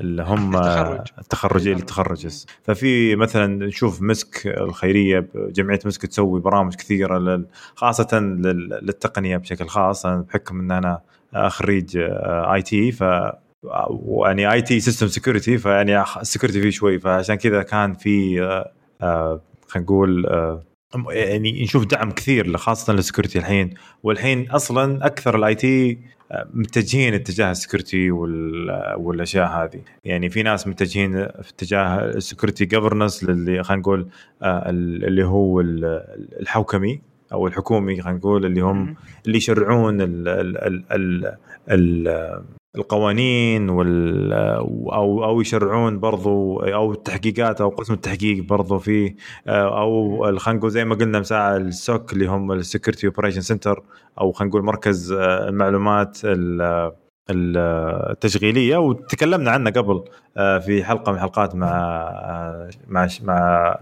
اللي 0.00 0.22
هم 0.22 0.56
المتخرجين 1.18 1.76
التخرج 1.76 2.28
ففي 2.62 3.16
مثلا 3.16 3.66
نشوف 3.66 4.02
مسك 4.02 4.46
الخيرية 4.46 5.28
جمعية 5.34 5.80
مسك 5.84 6.06
تسوي 6.06 6.40
برامج 6.40 6.74
كثيرة 6.74 7.44
خاصة 7.74 8.18
للتقنية 8.18 9.36
بشكل 9.36 9.66
خاص 9.66 10.06
بحكم 10.06 10.60
إن 10.60 10.70
أنا 10.70 11.00
خريج 11.48 11.98
IT 12.54 12.92
ف 12.92 13.04
يعني 14.24 14.52
IT 14.52 14.80
system 14.80 15.06
security 15.06 15.58
فيعني 15.58 16.02
ال 16.02 16.09
security 16.09 16.62
فيه 16.62 16.70
شوي 16.70 16.98
فعشان 16.98 17.34
كذا 17.34 17.62
كان 17.62 17.94
في 17.94 18.42
آه، 19.02 19.40
خلينا 19.68 19.84
نقول 19.84 20.26
آه، 20.26 20.62
يعني 21.08 21.62
نشوف 21.62 21.84
دعم 21.84 22.10
كثير 22.10 22.56
خاصة 22.56 22.92
لل 22.92 23.01
security 23.01 23.38
الحين. 23.38 23.74
والحين 24.02 24.50
أصلا 24.50 25.06
أكثر 25.06 25.36
ال 25.36 25.54
IT 25.54 25.98
متجهين 26.54 27.14
اتجاه 27.14 27.50
ال 27.50 27.57
security 27.57 28.10
والأشياء 28.96 29.46
هذه. 29.46 29.80
يعني 30.04 30.30
في 30.30 30.42
ناس 30.42 30.68
متجهين 30.68 31.12
في 31.26 31.50
اتجاه 31.50 32.04
ال 32.04 32.11
security 32.11 32.64
governance 32.64 33.22
اللي 33.22 33.62
خلينا 33.62 33.80
نقول 33.80 34.08
آه، 34.42 34.70
اللي 34.70 35.24
هو 35.24 35.60
الحوكمة 36.40 37.00
أو 37.32 37.46
الحكومي 37.46 38.02
خلينا 38.02 38.18
نقول 38.18 38.46
اللي 38.46 38.60
هم 38.60 38.96
اللي 39.26 39.36
يشرعون 39.36 40.00
ال 40.00 40.28
ال 40.28 40.92
ال 40.92 41.36
ال 41.70 42.08
القوانين 42.76 43.70
وال 43.70 44.32
أو 44.92 45.24
أو 45.24 45.40
يشرعون 45.40 45.98
برضو 46.00 46.58
أو 46.58 46.92
التحقيقات 46.92 47.60
أو 47.60 47.68
قسم 47.68 47.94
التحقيق 47.94 48.44
برضو 48.44 48.78
في 48.78 49.14
أو 49.48 50.18
خلينا 50.38 50.58
نقول 50.58 50.70
زي 50.70 50.84
ما 50.84 50.94
قلنا 50.94 51.20
من 51.20 51.34
ساعة 51.34 51.56
ال 51.56 51.70
SOC 51.70 52.12
اللي 52.12 52.26
هم 52.26 52.52
ال 52.52 52.58
security 52.58 53.06
operation 53.06 53.40
center 53.40 53.82
أو 54.20 54.32
خلينا 54.32 54.50
نقول 54.50 54.62
مركز 54.64 55.12
المعلومات 55.12 56.18
التشغيلية 57.30 58.76
وتكلمنا 58.76 59.50
عنه 59.50 59.70
قبل 59.70 60.04
في 60.36 60.84
حلقة 60.84 61.12
من 61.12 61.18
الحلقات 61.18 61.54
مع 61.54 62.68
مع 62.88 63.08
مع 63.22 63.76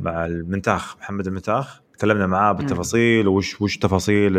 مع 0.00 0.26
المنتاخ 0.26 0.96
محمد 0.96 1.26
المنتاخ. 1.26 1.80
تكلمنا 1.98 2.26
معاه 2.26 2.52
بالتفاصيل 2.52 3.28
وش 3.28 3.60
وش 3.60 3.78
تفاصيل 3.78 4.32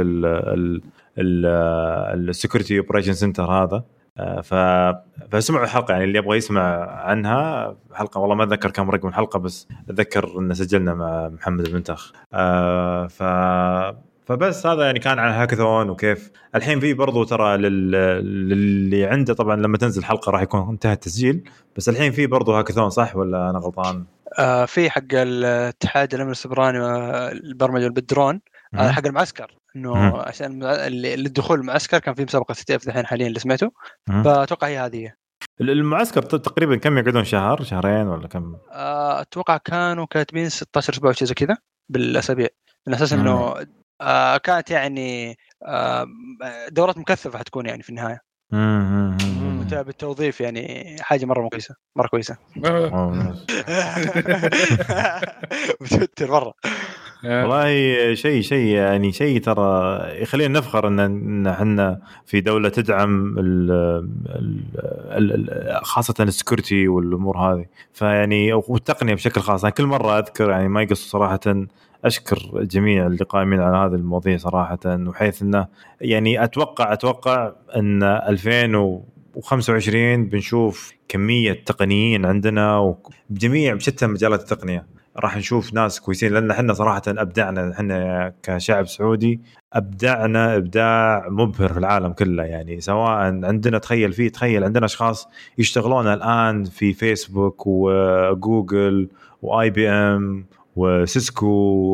ال 1.20 1.38
security 1.38 2.80
operation 2.80 3.14
center 3.14 3.44
هذا. 3.44 3.84
آه، 4.18 4.42
ف 4.42 4.54
فسمعوا 5.32 5.64
الحلقة 5.64 5.92
يعني 5.92 6.04
اللي 6.04 6.18
يبغى 6.18 6.38
يسمع 6.38 6.62
عنها 6.90 7.76
حلقة 7.94 8.20
والله 8.20 8.36
ما 8.36 8.44
أتذكر 8.44 8.72
كم 8.72 8.92
رقم 8.92 9.08
الحلقة 9.08 9.40
بس 9.40 9.68
أتذكر 9.90 10.40
إن 10.40 10.54
سجلنا 10.54 10.94
مع 10.94 11.30
محمد 11.30 11.66
المنتخ 11.66 12.12
آه 12.34 13.08
ف 13.08 13.24
فبس 14.26 14.66
هذا 14.66 14.86
يعني 14.86 15.00
كان 15.00 15.20
عن 15.20 15.32
هاكاثون 15.32 15.90
وكيف. 15.90 16.32
الحين 16.56 16.80
في 16.80 16.94
برضو 16.94 17.24
ترى 17.24 17.58
لل... 17.58 17.92
للي 18.50 19.06
عنده 19.06 19.34
طبعا 19.34 19.56
لما 19.56 19.78
تنزل 19.78 20.00
الحلقة 20.00 20.30
راح 20.30 20.42
يكون 20.42 20.70
انتهى 20.70 20.94
التسجيل 20.94 21.50
بس 21.76 21.90
الحين 21.90 22.12
في 22.12 22.28
برضو 22.28 22.54
هاكاثون 22.54 22.90
صح 22.90 23.16
ولا 23.16 23.50
أنا 23.50 23.60
غلطان؟ 23.60 24.06
آه 24.40 24.66
في 24.66 24.90
حق 24.90 25.14
الاتحاد 25.14 26.14
الأمن 26.14 26.32
السيبراني 26.32 26.80
والبرمجه 26.80 27.88
بالدرون 27.88 28.42
هذا 28.76 28.92
حق 28.92 29.06
المعسكر. 29.06 29.59
إنه 29.76 30.18
عشان 30.18 30.64
للدخول 30.88 31.60
المعسكر 31.60 32.00
كان 32.00 32.14
في 32.14 32.24
مسابقة 32.24 32.54
تي 32.54 32.76
أف 32.76 32.88
الحين 32.88 33.06
حاليا 33.06 33.28
اللي 33.28 33.40
سمعته. 33.40 33.72
فأتوقع 34.24 34.68
هي 34.68 34.78
هذه. 34.78 35.14
المعسكر 35.62 36.22
تقريبا 36.22 36.76
كم 36.76 36.98
يقعدون؟ 36.98 37.24
شهر؟ 37.24 37.64
شهرين 37.64 38.08
ولا 38.08 38.28
كم؟ 38.28 38.56
آه، 38.72 39.22
أتوقع 39.22 39.58
كانوا 39.58 40.06
كاتبين 40.06 40.50
16 40.50 40.94
أسبوع 40.94 41.12
شيء 41.12 41.28
زي 41.28 41.34
كذا 41.34 41.58
بالأسابيع. 41.90 42.48
من 42.88 42.94
أساس 42.94 43.14
إنه 43.14 43.56
آه 44.02 44.38
كانت 44.38 44.72
يعني 44.72 45.38
آه 45.66 46.08
دورات 46.70 46.98
مكثفة 46.98 47.40
حتكون 47.40 47.66
يعني 47.66 47.84
في 47.84 47.90
النهاية. 47.90 48.22
بالتوظيف 49.84 50.42
يعني 50.42 50.96
حاجة 51.02 51.26
مرة 51.26 51.50
كويسه 51.50 51.76
مرة 51.96 52.08
كويسة. 52.08 52.38
متوتر 55.82 56.32
مرة. 56.32 56.54
والله 57.26 58.14
شيء 58.14 58.42
شيء 58.42 58.66
يعني 58.66 59.12
شيء 59.12 59.42
ترى 59.42 60.00
يخلينا 60.22 60.60
نفخر 60.60 60.88
إن 60.88 61.48
إحنا 61.48 62.00
في 62.26 62.42
دولة 62.42 62.70
تدعم 62.70 63.36
ال 63.40 63.72
ال 65.12 65.50
ال 65.50 65.86
خاصة 65.86 66.14
السكيورتي 66.20 66.88
والأمور 66.88 67.38
هذه. 67.38 67.66
فيعني 67.94 68.54
والتقنية 68.54 69.14
بشكل 69.14 69.42
خاص. 69.42 69.64
أنا 69.64 69.74
كل 69.74 69.86
مرة 69.86 70.20
أذكر 70.20 70.50
يعني 70.50 70.68
ما 70.68 70.82
يقص 70.82 71.10
صراحة 71.10 71.40
أشكر 72.06 72.38
الجميع 72.56 73.08
اللي 73.08 73.24
قائمين 73.26 73.60
على 73.60 73.78
هذه 73.78 73.96
المواضيع 74.00 74.38
صراحة 74.38 74.80
وحيث 74.86 75.42
إنه 75.42 75.68
يعني 76.02 76.44
أتوقع 76.44 76.94
أتوقع 76.94 77.52
إن 77.76 78.04
2025 78.04 80.26
بنشوف 80.26 80.94
كمية 81.08 81.64
تقنيين 81.66 82.26
عندنا 82.26 82.96
بجميع 83.30 83.74
بشتى 83.74 84.08
مجالات 84.08 84.40
التقنية. 84.42 84.99
راح 85.20 85.38
نشوف 85.38 85.74
ناس 85.74 86.00
كويسين 86.00 86.34
لأن 86.34 86.52
إحنا 86.52 86.74
صراحة 86.74 87.02
ابدعنا 87.08 87.72
إحنا 87.72 88.34
كشعب 88.44 88.88
سعودي 88.88 89.42
ابدعنا 89.74 90.56
إبداع 90.56 91.28
مبهر 91.30 91.74
في 91.74 91.80
العالم 91.80 92.14
كله. 92.14 92.44
يعني 92.44 92.82
سواء 92.82 93.12
عندنا 93.46 93.78
تخيل 93.78 94.14
فيه 94.14 94.30
تخيل 94.30 94.64
عندنا 94.64 94.86
أشخاص 94.86 95.28
يشتغلون 95.58 96.08
الآن 96.08 96.64
في 96.64 96.94
فيسبوك 96.94 97.64
وجوجل 97.68 99.10
و 99.42 99.70
IBM 99.70 100.46
وسيسكو 100.76 101.48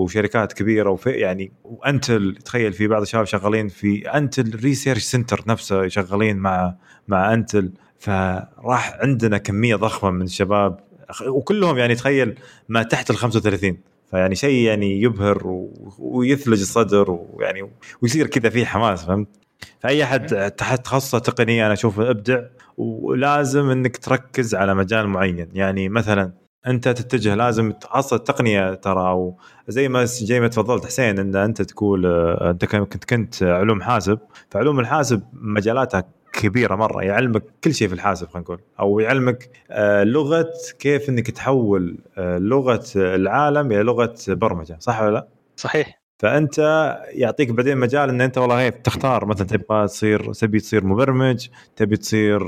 وشركات 0.04 0.54
كبيرة 0.54 0.90
وفي 0.90 1.10
يعني 1.10 1.52
وأنتل 1.64 2.36
تخيل 2.46 2.74
في 2.74 2.88
بعض 2.88 3.02
الشباب 3.02 3.26
شغالين 3.26 3.68
في 3.68 4.10
أنتل 4.10 4.60
research 4.64 5.02
center 5.04 5.44
نفسه 5.48 5.88
شغالين 5.88 6.38
مع 6.38 6.76
مع 7.08 7.34
أنتل. 7.34 7.72
فراح 8.00 8.98
عندنا 9.02 9.38
كمية 9.38 9.76
ضخمة 9.76 10.12
من 10.12 10.22
الشباب 10.22 10.80
وكلهم 11.28 11.78
يعني 11.78 11.96
تخيل 11.96 12.36
ما 12.70 12.84
تحت 12.84 13.10
ال 13.10 13.18
35 13.18 13.78
فيعني 14.12 14.36
شيء 14.36 14.66
يعني 14.68 15.02
يبهر 15.02 15.48
و... 15.48 15.74
ويثلج 16.00 16.62
الصدر 16.62 17.12
ويعني 17.34 17.72
ويصير 18.02 18.28
كذا 18.28 18.50
في 18.50 18.66
حماس 18.66 19.06
فهمت؟ 19.06 19.28
فأي 19.80 20.04
أحد 20.04 20.52
تحت 20.52 20.86
تخصصه 20.86 21.20
تقنية 21.20 21.66
أنا 21.66 21.74
أشوفه 21.74 22.10
أبدع 22.10 22.42
ولازم 22.78 23.70
إنك 23.70 23.98
تركز 23.98 24.56
على 24.56 24.76
مجال 24.76 25.08
معين 25.08 25.50
يعني 25.54 25.90
مثلا 25.90 26.32
أنت 26.68 26.90
تتجه 26.90 27.36
لازم 27.36 27.74
خاصه 27.84 28.16
التقنيه 28.16 28.74
ترى 28.74 29.10
أو 29.10 29.38
زي 29.68 29.90
ما 29.90 30.06
زي 30.06 30.40
ما 30.40 30.48
تفضلت 30.48 30.86
حسين 30.86 31.20
إن 31.20 31.36
أنت 31.36 31.62
تقول 31.62 32.06
آه، 32.06 32.52
أنت 32.52 32.66
كنت 32.66 33.06
كنت 33.06 33.44
علوم 33.44 33.82
حاسب 33.82 34.20
فعلوم 34.50 34.80
الحاسب 34.80 35.22
مجالاتها 35.34 36.04
كبيرة 36.42 36.76
مرة 36.76 37.04
يعلمك 37.04 37.44
كل 37.64 37.74
شيء 37.74 37.88
في 37.88 37.94
الحاسب 37.94 38.28
خلينا 38.28 38.40
نقول 38.44 38.60
أو 38.80 39.00
يعلمك 39.00 39.50
آه، 39.72 40.04
لغة 40.04 40.50
كيف 40.80 41.10
إنك 41.10 41.32
تحول 41.32 41.98
آه، 42.18 42.38
لغة 42.38 42.86
العالم 42.96 43.72
إلى 43.72 43.84
لغة 43.84 44.16
برمجة 44.28 44.78
صح 44.80 45.02
ولا 45.02 45.12
لا؟ 45.12 45.28
صحيح 45.56 46.05
فأنت 46.20 46.60
يعطيك 47.08 47.52
بعدين 47.52 47.78
مجال 47.78 48.10
إن 48.10 48.22
أنت 48.22 48.38
والله 48.38 48.70
تختار. 48.70 49.26
مثلا 49.26 49.48
تبغى 49.48 49.88
تصير 49.88 50.34
تبي 50.34 50.60
تصير 50.60 50.86
مبرمج 50.86 51.48
تبي 51.76 51.98
تصير 51.98 52.42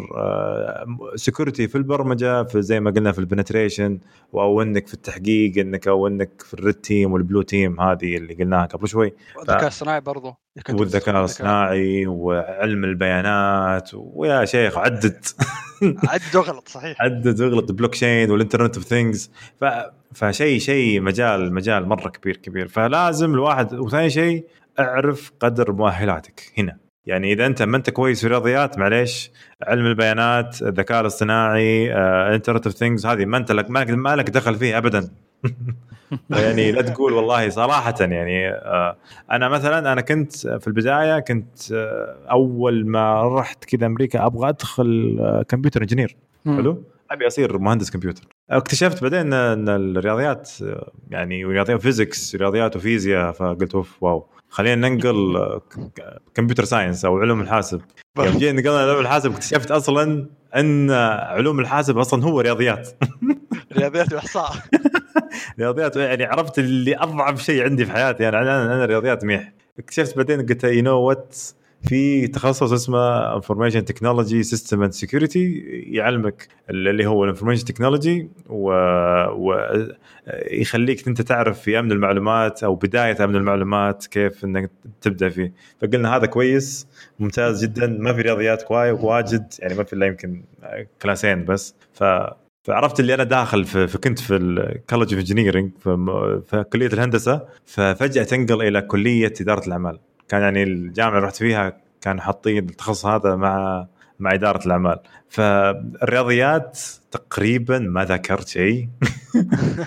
security 1.15 1.67
في 1.67 1.75
البرمجة 1.75 2.43
في 2.43 2.61
زي 2.61 2.79
ما 2.79 2.91
قلنا 2.91 3.11
في 3.11 3.19
ال 3.19 3.26
penetration 3.26 3.99
أو 4.33 4.61
إنك 4.61 4.87
في 4.87 4.93
التحقيق 4.93 5.57
إنك 5.57 5.87
أو 5.87 6.07
إنك 6.07 6.41
في 6.41 6.53
ال 6.53 6.58
red 6.58 6.73
team 6.73 7.13
وال 7.13 7.23
blue 7.23 7.41
team 7.41 7.81
هذه 7.81 8.17
اللي 8.17 8.33
قلناها 8.33 8.65
قبل 8.65 8.87
شوي. 8.87 9.13
الذكاء 9.39 9.67
الصناعي 9.67 10.01
برضو 10.01 10.35
والذكاء 10.69 11.23
الصناعي. 11.23 12.07
وعلم 12.07 12.83
البيانات 12.83 13.89
ويا 13.93 14.45
شيخ 14.45 14.77
عدد 14.77 15.25
عدد 15.83 16.35
واغلط 16.35 16.67
صحيح. 16.69 17.01
عدد 17.01 17.41
واغلط 17.41 17.71
blockchain 17.71 17.91
وال 17.91 18.31
internet 18.31 18.75
of 18.75 18.85
things 18.85 19.31
ف 19.61 19.65
فشيء 20.13 20.59
شيء 20.59 21.01
مجال 21.01 21.53
مجال 21.53 21.87
مرة 21.87 22.09
كبير 22.09 22.37
كبير. 22.37 22.67
فلازم 22.67 23.33
الواحد 23.33 23.73
وثاني 23.73 24.09
شيء 24.09 24.45
اعرف 24.79 25.31
قدر 25.39 25.71
مؤهلاتك 25.71 26.53
هنا. 26.57 26.77
يعني 27.05 27.33
إذا 27.33 27.45
أنت 27.45 27.61
ما 27.61 27.77
أنت 27.77 27.89
كويس 27.89 28.19
في 28.19 28.25
الرياضيات 28.25 28.79
معليش. 28.79 29.31
علم 29.63 29.85
البيانات 29.85 30.61
الذكاء 30.61 31.01
الاصطناعي 31.01 31.93
internet 32.35 32.65
of 32.67 32.75
things 32.75 33.05
هذه 33.05 33.25
ما 33.25 33.37
أنت 33.37 33.51
لك 33.51 33.69
ما 33.69 34.15
لك 34.15 34.29
دخل 34.29 34.55
فيه 34.55 34.77
ابدا. 34.77 35.09
يعني 36.29 36.71
لا 36.71 36.81
تقول 36.81 37.13
والله 37.13 37.49
صراحة 37.49 37.95
يعني 37.99 38.49
آه، 38.49 38.97
أنا 39.31 39.49
مثلا 39.49 39.93
أنا 39.93 40.01
كنت 40.01 40.33
في 40.35 40.67
البداية 40.67 41.19
كنت 41.19 41.71
آه، 41.71 42.17
أول 42.31 42.87
ما 42.87 43.35
رحت 43.39 43.65
كذا 43.65 43.85
أمريكا 43.85 44.25
أبغى 44.25 44.49
أدخل 44.49 45.19
computer 45.47 45.81
engineer. 45.81 46.15
حلو؟ 46.45 46.83
أبي 47.11 47.27
أصير 47.27 47.57
مهندس 47.57 47.89
كمبيوتر. 47.89 48.36
اكتشفت 48.49 49.01
بعدين 49.03 49.33
إن 49.33 49.69
الرياضيات 49.69 50.51
يعني 51.09 51.45
رياضيات 51.45 51.81
physics 51.81 52.35
رياضيات 52.35 52.75
وفيزياء 52.75 53.31
فقلت 53.31 53.75
أوف 53.75 54.03
wow. 54.03 54.29
خلينا 54.49 54.89
ننقل 54.89 55.37
computer 56.33 56.63
science 56.63 57.05
أو 57.05 57.17
علوم 57.17 57.41
الحاسب. 57.41 57.81
يوم 58.19 58.37
جينا 58.37 58.61
نقلنا 58.61 58.81
علوم 58.81 58.99
الحاسب 58.99 59.31
اكتشفت 59.31 59.71
أصلا 59.71 60.29
إن 60.55 60.91
علوم 60.91 61.59
الحاسب 61.59 61.97
أصلا 61.97 62.23
هو 62.23 62.41
رياضيات. 62.41 62.89
رياضيات 63.77 64.13
وإحصاء. 64.13 64.51
رياضيات 65.59 65.95
يعني 65.95 66.25
عرفت 66.25 66.59
اللي 66.59 66.97
أضعف 66.97 67.41
شيء 67.41 67.63
عندي 67.63 67.85
في 67.85 67.91
حياتي. 67.91 68.23
يعني 68.23 68.37
أنا 68.37 68.65
أنا 68.65 68.85
رياضيات 68.85 69.23
meh. 69.25 69.53
اكتشفت 69.79 70.17
بعدين 70.17 70.45
قلت 70.45 70.63
you 70.63 70.83
know 70.83 70.99
what 70.99 71.37
في 71.83 72.27
تخصص 72.27 72.71
اسمه 72.71 73.35
information 73.35 73.85
technology 73.85 74.43
system 74.43 74.83
and 74.83 74.91
security 74.91 75.53
يعلمك 75.87 76.47
اللي 76.69 77.05
هو 77.05 77.23
ال 77.23 77.27
information 77.27 77.65
technology 77.65 78.29
ويخليك 80.49 81.07
إنت 81.07 81.21
تعرف 81.21 81.61
في 81.61 81.79
أمن 81.79 81.91
المعلومات 81.91 82.63
أو 82.63 82.75
بداية 82.75 83.23
أمن 83.23 83.35
المعلومات 83.35 84.05
كيف 84.05 84.45
إنك 84.45 84.71
تبدأ 85.01 85.29
فيه. 85.29 85.53
فقلنا 85.81 86.15
هذا 86.15 86.25
كويس 86.25 86.87
ممتاز 87.19 87.65
جدا 87.65 87.87
ما 87.87 88.13
في 88.13 88.21
رياضيات 88.21 88.63
واجد 88.71 89.53
يعني 89.59 89.75
ما 89.75 89.83
في 89.83 89.93
إلا 89.93 90.05
يمكن 90.05 90.43
كلاسين 91.01 91.45
بس. 91.45 91.75
ف 91.93 92.03
فعرفت 92.63 92.99
اللي 92.99 93.13
أنا 93.13 93.23
داخل 93.23 93.65
في, 93.65 93.87
في 93.87 94.15
في 94.15 94.35
ال 94.35 94.45
college 94.45 95.13
of 95.13 95.19
engineering 95.19 95.71
في 95.77 96.65
كلية 96.73 96.87
الهندسة 96.87 97.45
ففجأة 97.65 98.23
تنقل 98.23 98.61
إلى 98.61 98.81
كلية 98.81 99.33
إدارة 99.41 99.67
الأعمال. 99.67 99.99
كان 100.29 100.41
يعني 100.41 100.63
الجامعة 100.63 101.17
اللي 101.17 101.27
رحت 101.27 101.35
فيها 101.35 101.77
كانوا 102.01 102.21
حاطين 102.21 102.69
التخصص 102.69 103.05
هذا 103.05 103.35
مع 103.35 103.87
مع 104.19 104.33
إدارة 104.33 104.65
الأعمال. 104.65 104.99
فالرياضيات 105.29 106.79
تقريبا 107.11 107.79
ما 107.79 108.05
ذكرت 108.05 108.47
شيء. 108.47 108.89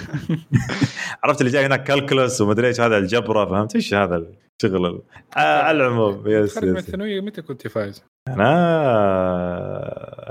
عرفت 1.24 1.40
اللي 1.40 1.53
جاي 1.53 1.66
هناك 1.66 1.85
calculus 1.85 2.40
ومدري 2.40 2.68
إيش 2.68 2.81
هذا 2.81 2.98
الجبرة 2.98 3.46
فهمت؟ 3.46 3.74
إيش 3.74 3.94
هذا 3.94 4.26
الشغل؟ 4.64 5.03
على 5.37 5.76
العموم. 5.76 6.22
yes 6.27 6.59
من 6.59 6.76
الثانوية 6.76 7.20
متى 7.20 7.42
كنت 7.42 7.68
فايز؟ 7.68 8.05
أنا 8.29 8.46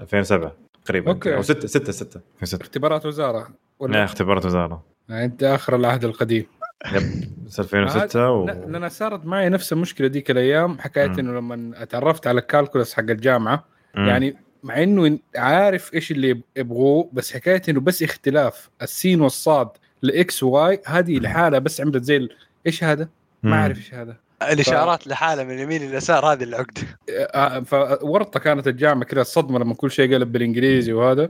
2007 0.01 0.55
تقريبا. 0.85 1.11
okay. 1.11 1.35
أو 1.35 1.41
6 1.41 1.67
6 1.67 1.91
6 1.91 2.21
اختبارات 2.61 3.05
وزارة 3.05 3.47
ولا؟ 3.79 4.03
اختبارات 4.03 4.45
وزارة. 4.45 4.83
أنت 5.09 5.43
آخر 5.43 5.75
العهد 5.75 6.05
القديم. 6.05 6.45
yep 6.85 7.23
2006 7.59 8.31
و... 8.31 8.45
لا 8.45 8.65
أنا 8.65 8.89
صارت 8.89 9.25
معي 9.25 9.49
نفس 9.49 9.73
المشكلة 9.73 10.07
ديك 10.07 10.31
الأيام 10.31 10.79
حكاية 10.79 11.05
إنه 11.19 11.33
لما 11.33 11.85
تعرفت 11.85 12.27
على 12.27 12.39
ال 12.39 12.45
calculus 12.45 12.93
حق 12.93 12.99
الجامعة 12.99 13.65
م. 13.95 14.05
يعني 14.05 14.35
مع 14.63 14.83
إنه 14.83 15.19
عارف 15.35 15.93
إيش 15.93 16.11
اللي 16.11 16.41
يبغوه 16.55 17.09
بس 17.13 17.33
حكاية 17.33 17.61
إنه 17.69 17.79
بس 17.79 18.03
اختلاف 18.03 18.69
السين 18.81 19.21
والصاد 19.21 19.69
لاكس 20.01 20.43
واي 20.43 20.81
هذه 20.85 21.19
لحالها 21.19 21.59
بس 21.59 21.81
عملت 21.81 22.03
زي. 22.03 22.29
إيش 22.67 22.83
هذا؟ 22.83 23.09
ما 23.43 23.55
أعرف 23.61 23.77
إيش 23.77 23.93
هذا 23.93 24.17
الإشارات 24.41 25.03
ف... 25.03 25.07
لحالها 25.07 25.43
من 25.43 25.51
اليمين 25.51 25.81
لليسار 25.81 26.25
هذه 26.25 26.43
العقده 26.43 26.81
آه، 27.09 27.59
فورطه 27.59 28.39
كانت 28.39 28.67
الجامعة 28.67 29.03
كذا 29.03 29.21
الصدمه 29.21 29.59
لما 29.59 29.73
كل 29.73 29.91
شيء 29.91 30.13
قلب 30.13 30.31
بالإنجليزي 30.31 30.93
وهذا. 30.93 31.29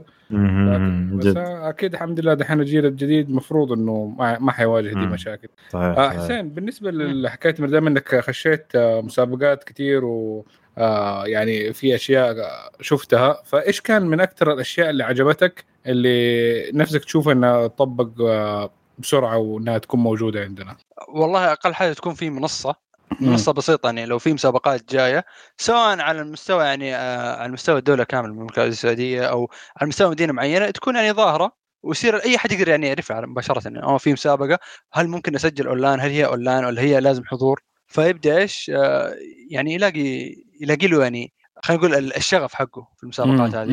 بس 1.12 1.36
أكيد 1.36 1.92
الحمد 1.94 2.20
لله 2.20 2.34
دحين 2.34 2.60
الجيل 2.60 2.86
الجديد 2.86 3.28
المفروض 3.28 3.72
إنه 3.72 4.14
ما 4.40 4.52
حيواجه 4.52 4.88
دي 4.88 5.06
مشاكل. 5.06 5.48
صحيح 5.70 5.98
آه 5.98 6.10
حسين 6.10 6.50
بالنسبة 6.50 6.90
لحكايه 6.90 7.52
دام 7.52 7.86
إنك 7.86 8.20
خشيت 8.20 8.66
آه، 8.74 9.00
مسابقات 9.00 9.64
كثير 9.64 10.04
و 10.04 10.46
آه 10.78 11.26
يعني 11.26 11.72
في 11.72 11.94
أشياء 11.94 12.36
شفتها. 12.80 13.42
فإيش 13.44 13.80
كان 13.80 14.02
من 14.02 14.20
أكثر 14.20 14.52
الأشياء 14.52 14.90
اللي 14.90 15.04
عجبتك 15.04 15.64
اللي 15.86 16.70
نفسك 16.72 17.04
تشوف 17.04 17.28
إنها 17.28 17.66
تطبق 17.66 18.20
آه، 18.20 18.70
بسرعة 18.98 19.36
وإنها 19.38 19.78
تكون 19.78 20.00
موجودة 20.00 20.40
عندنا؟ 20.40 20.76
والله 21.08 21.52
أقل 21.52 21.74
حاجة 21.74 21.92
تكون 21.92 22.14
في 22.14 22.30
منصة. 22.30 22.89
منصة 23.20 23.52
بسيطة 23.52 23.86
يعني 23.86 24.06
لو 24.06 24.18
في 24.18 24.32
مسابقات 24.32 24.92
جاية 24.92 25.24
سواء 25.56 26.00
على 26.00 26.20
المستوى 26.20 26.64
يعني 26.64 26.96
آه 26.96 27.36
على 27.36 27.52
مستوى 27.52 27.78
الدولة 27.78 28.04
كامل 28.04 28.28
المملكة 28.28 28.64
السعودية 28.64 29.24
أو 29.24 29.50
على 29.76 29.88
مستوى 29.88 30.10
مدينة 30.10 30.32
معينة 30.32 30.70
تكون 30.70 30.96
يعني 30.96 31.12
ظاهرة 31.12 31.52
ويصير 31.82 32.16
أي 32.16 32.36
أحد 32.36 32.52
يقدر 32.52 32.68
يعني 32.68 32.86
يعرفها 32.86 33.20
مباشرة 33.20 33.62
يعني 33.64 33.82
أو 33.82 33.98
في 33.98 34.12
مسابقة 34.12 34.58
هل 34.92 35.08
ممكن 35.08 35.34
اسجل 35.34 35.66
أونلاين؟ 35.66 36.00
هل 36.00 36.10
هي 36.10 36.26
أونلاين؟ 36.26 36.64
ولا 36.64 36.82
هي 36.82 37.00
لازم 37.00 37.24
حضور؟ 37.24 37.62
فيبدأ 37.86 38.38
إيش؟ 38.38 38.70
آه 38.74 39.14
يعني 39.50 39.74
يلاقي 39.74 40.36
يلاقي 40.60 40.86
له 40.86 41.02
يعني 41.02 41.32
خلينا 41.64 41.82
نقول 41.82 41.94
ال- 41.98 42.16
الشغف 42.16 42.54
حقه 42.54 42.88
في 42.96 43.02
المسابقات 43.02 43.54
هذه. 43.54 43.72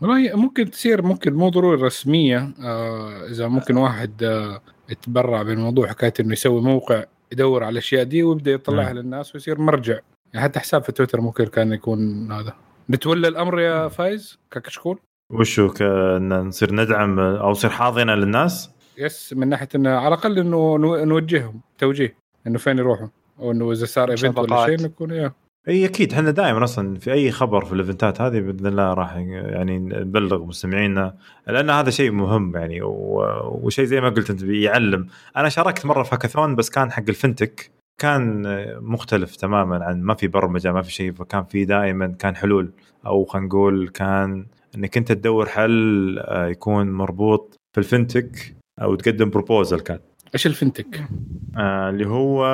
والله 0.00 0.36
ممكن 0.36 0.70
تصير 0.70 1.02
ممكن 1.02 1.32
مو 1.34 1.48
ضروري 1.48 1.82
رسمية 1.82 2.50
آه 2.60 3.26
إذا 3.30 3.48
ممكن 3.48 3.76
واحد 3.76 4.22
آه 4.22 4.60
يتبرع 4.88 5.42
بالموضوع 5.42 5.88
حكاية 5.88 6.12
إنه 6.20 6.32
يسوي 6.32 6.60
موقع 6.60 7.04
يدور 7.32 7.64
على 7.64 7.72
الأشياء 7.72 8.04
دي 8.04 8.22
ويبدأ 8.22 8.50
يطلعها 8.50 8.92
مم. 8.92 8.98
للناس 8.98 9.34
ويصير 9.34 9.60
مرجع. 9.60 9.98
يعني 10.34 10.44
حتى 10.44 10.60
حساب 10.60 10.82
في 10.82 10.92
تويتر 10.92 11.20
ممكن 11.20 11.44
كان 11.46 11.72
يكون 11.72 12.32
هذا. 12.32 12.54
نتولى 12.90 13.28
الأمر 13.28 13.60
يا 13.60 13.88
فايز؟ 13.88 14.38
ككشكول؟ 14.50 14.98
وشو 15.32 15.68
كان 15.68 16.28
نصير 16.40 16.74
ندعم 16.74 17.18
أو 17.18 17.50
نصير 17.50 17.70
حاضنة 17.70 18.14
للناس؟ 18.14 18.70
yes 18.98 19.32
من 19.32 19.48
ناحية 19.48 19.68
إنه 19.74 19.90
على 19.90 20.08
الأقل 20.08 20.38
إنه 20.38 20.78
نو- 20.78 21.04
نوجههم 21.04 21.60
توجيه. 21.78 22.14
إنه 22.46 22.58
فين 22.58 22.78
يروحوا؟ 22.78 23.08
أو 23.38 23.50
إنه 23.50 23.72
إذا 23.72 23.84
صار 23.84 24.10
event 24.10 24.38
ولا. 24.38 24.66
شيء 24.66 24.82
نكون 24.86 25.10
يا. 25.10 25.32
إي 25.68 25.84
أكيد. 25.84 26.12
إحنا 26.12 26.30
دائما 26.30 26.64
أصلا 26.64 26.98
في 26.98 27.12
أي 27.12 27.30
خبر 27.30 27.64
في 27.64 27.72
ال 27.72 27.79
eventات 27.79 28.20
هذه 28.20 28.40
بإذن 28.40 28.66
الله 28.66 28.94
راح 28.94 29.16
يعني 29.16 29.78
نبلغ 29.78 30.44
مستمعينا 30.44 31.14
لأن 31.46 31.70
هذا 31.70 31.90
شيء 31.90 32.10
مهم 32.10 32.56
يعني 32.56 32.78
وشيء 32.82 33.84
زي 33.84 34.00
ما 34.00 34.08
قلت 34.08 34.30
أنت 34.30 34.44
بيعلم. 34.44 35.06
أنا 35.36 35.48
شاركت 35.48 35.86
مرة 35.86 36.02
في 36.02 36.14
هاكاثون 36.14 36.56
بس 36.56 36.70
كان 36.70 36.92
حق 36.92 37.04
ال 37.08 37.15
fintech. 37.15 37.70
كان 38.00 38.42
مختلف 38.80 39.36
تماما 39.36 39.84
عن 39.84 40.02
ما 40.02 40.14
في 40.14 40.26
برمجة 40.26 40.72
ما 40.72 40.82
في 40.82 40.92
شيء. 40.92 41.12
فكان 41.12 41.44
في 41.44 41.64
دائما 41.64 42.06
كان 42.06 42.36
حلول. 42.36 42.72
أو 43.06 43.24
خلينا 43.24 43.46
نقول 43.46 43.88
كان 43.88 44.46
إنك 44.74 44.96
أنت 44.96 45.12
تدور 45.12 45.46
حل 45.46 46.18
آه، 46.18 46.46
يكون 46.46 46.92
مربوط 46.92 47.56
في 47.74 47.78
ال 47.78 47.88
fintech 47.88 48.56
أو 48.82 48.94
تقدم 48.94 49.30
proposal 49.30 49.80
كان. 49.80 49.98
إيش 50.34 50.46
ال 50.46 50.52
fintech؟ 50.52 51.04
آه، 51.56 51.90
اللي 51.90 52.06
هو 52.06 52.44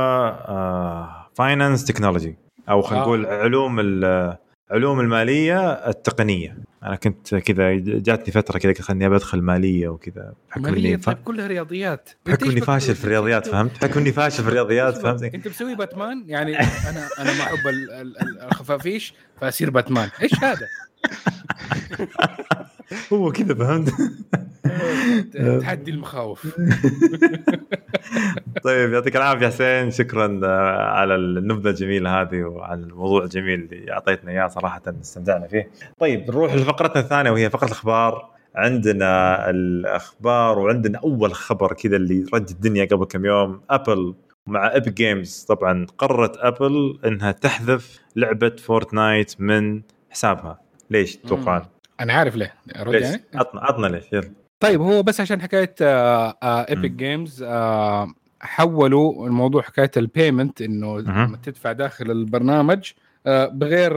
finance 1.34 1.84
technology 1.84 2.47
أو 2.70 2.82
خلينا 2.82 3.02
آه. 3.02 3.06
نقول 3.06 3.26
علوم 3.26 3.80
ال- 3.80 4.36
علوم 4.70 5.00
المالية 5.00 5.70
التقنية 5.72 6.56
أنا 6.82 6.96
كنت 6.96 7.34
كذا 7.34 7.74
جاتني 7.76 8.32
فترة 8.32 8.58
كذا 8.58 8.74
خلني 8.82 9.06
أدخل 9.06 9.42
مالية 9.42 9.88
وكذا 9.88 10.32
بحكم 10.50 10.62
مالية 10.62 10.88
اني 10.94 10.96
طيب 10.96 11.16
كلها 11.24 11.46
رياضيات 11.46 12.10
بحكم 12.26 12.50
اني 12.50 12.60
فاشل 12.60 12.94
في 12.94 13.04
الرياضيات 13.04 13.46
فهمت؟ 13.46 13.84
بحكم 13.84 14.00
اني 14.00 14.12
فاشل 14.12 14.42
في 14.42 14.48
الرياضيات 14.48 14.96
فهمت؟ 14.98 15.22
انت 15.22 15.48
مسوي 15.48 15.74
باتمان 15.74 16.24
يعني 16.26 16.58
أنا 16.60 17.08
أنا 17.18 17.32
ما 17.38 17.42
أحب 17.42 17.66
ال- 17.68 17.90
ال- 17.90 18.22
ال- 18.22 18.40
الخفافيش 18.40 19.14
فأصير 19.40 19.70
باتمان 19.70 20.08
إيش 20.22 20.34
هذا؟ 20.44 20.66
هو 23.12 23.32
كذا 23.32 23.54
فهمت؟ 23.54 23.92
تحدي 25.60 25.90
المخاوف 25.90 26.46
طيب 28.64 28.92
يعطيك 28.92 29.16
العافية 29.16 29.46
حسين 29.46 29.90
شكرا 29.90 30.40
آه، 30.44 30.82
على 30.82 31.14
النبذة 31.14 31.70
الجميلة 31.70 32.20
هذه 32.20 32.42
وعلى 32.42 32.80
الموضوع 32.80 33.24
الجميل 33.24 33.68
اللي 33.72 33.92
أعطيتنا 33.92 34.30
إياه 34.30 34.48
صراحة 34.48 34.82
استمتعنا 35.02 35.46
فيه. 35.46 35.70
طيب 35.98 36.30
نروح 36.30 36.54
لفقرتنا 36.54 37.02
الثانية 37.02 37.30
وهي 37.30 37.50
فقرة 37.50 37.66
الأخبار. 37.66 38.30
عندنا 38.54 39.50
الأخبار 39.50 40.58
وعندنا 40.58 40.98
أول 40.98 41.34
خبر 41.34 41.72
كذا 41.72 41.96
اللي 41.96 42.24
رج 42.34 42.50
الدنيا 42.50 42.84
قبل 42.84 43.04
كم 43.04 43.24
يوم 43.24 43.60
أبل 43.70 44.14
مع 44.46 44.76
ابيك 44.76 44.94
جيمز 44.94 45.46
طبعا 45.48 45.86
قررت 45.98 46.36
أبل 46.36 46.98
إنها 47.04 47.32
تحذف 47.32 47.98
لعبة 48.16 48.56
فورتنايت 48.58 49.40
من 49.40 49.82
حسابها. 50.10 50.60
ليش 50.90 51.16
تتوقعون؟ 51.16 51.62
أنا 52.00 52.12
عارف 52.12 52.36
ليه 52.36 52.54
ليش؟ 52.86 53.02
يعني 53.02 53.22
عطنا 53.34 53.60
عطنا 53.60 53.86
ليش 53.86 54.04
يلا. 54.12 54.37
طيب 54.60 54.80
هو 54.80 55.02
بس 55.02 55.20
عشان 55.20 55.40
حكاية 55.42 55.74
ايبك 55.80 56.90
مم. 56.90 56.96
جيمز 56.96 57.44
حولوا 58.40 59.26
الموضوع 59.26 59.62
حكاية 59.62 59.90
ال 59.96 60.04
payment 60.05 60.62
إنه. 60.62 60.98
لما 60.98 61.38
تدفع 61.42 61.72
داخل 61.72 62.10
البرنامج 62.10 62.90
آه، 63.26 63.46
بغير 63.46 63.92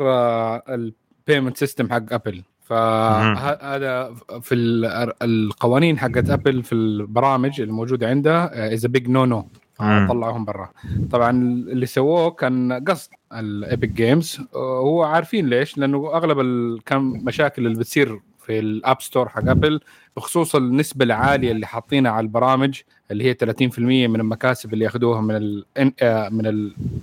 ال 0.70 0.81
payment 0.81 1.58
system 1.58 1.90
حق 1.90 2.14
ابل 2.14 2.44
فهذا 2.62 4.14
في 4.42 4.56
ال- 4.56 5.14
القوانين 5.24 6.00
حقت 6.00 6.30
ابل 6.30 6.64
في 6.64 6.76
البرامج 6.76 7.62
الموجودة 7.62 8.08
عندها 8.10 8.74
is 8.74 8.86
big 8.86 9.08
no 9.10 9.26
no. 9.26 9.48
طلعوهم 9.80 10.46
برا. 10.46 10.70
طبعا 11.12 11.30
اللي 11.32 11.86
سووه 11.86 12.32
كان 12.32 12.84
قصد 12.88 13.10
الايبك 13.34 13.90
جيمز 13.90 14.40
هو 14.56 15.04
عارفين 15.04 15.50
ليش؟ 15.50 15.78
لأنه 15.78 16.14
أغلب 16.14 16.38
كان 16.86 17.02
مشاكل 17.02 17.66
اللي 17.68 17.80
بتصير 17.80 18.20
في 18.52 18.60
ال 18.60 18.70
App 18.70 19.02
Store 19.02 19.30
حق 19.30 19.50
ابل 19.50 19.80
بخصوص 20.18 20.56
النسبة 20.56 21.06
العالية 21.06 21.52
اللي 21.52 21.66
حاطينها 21.68 22.12
على 22.12 22.24
البرامج 22.24 22.82
اللي 23.12 23.24
هي 23.24 23.34
30% 23.34 23.80
من 23.80 24.20
المكاسب 24.20 24.74
اللي 24.74 24.86
ياخذوها 24.86 25.22
من 25.22 25.36
ال 25.36 25.66
آه، 26.02 26.30
من 26.30 26.48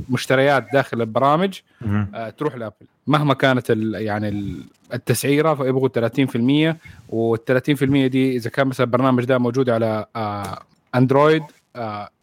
المشتريات 0.08 0.66
داخل 0.72 1.00
البرامج. 1.00 1.58
آه، 2.14 2.30
تروح 2.30 2.54
لابل 2.56 2.74
مهما 3.06 3.34
كانت 3.34 3.70
ال 3.70 3.94
يعني 3.94 4.28
ال- 4.28 4.61
التسعيرة 4.94 5.54
فيبغوا 5.54 5.88
30% 5.88 6.76
وال 7.08 7.44
30% 7.44 8.06
دي 8.06 8.37
إذا 8.37 8.50
كان 8.50 8.66
مثلا 8.66 8.87
البرنامج 8.87 9.24
ده 9.24 9.38
موجود 9.38 9.70
على 9.70 10.06
آه، 10.16 10.58
اندرويد 10.94 11.42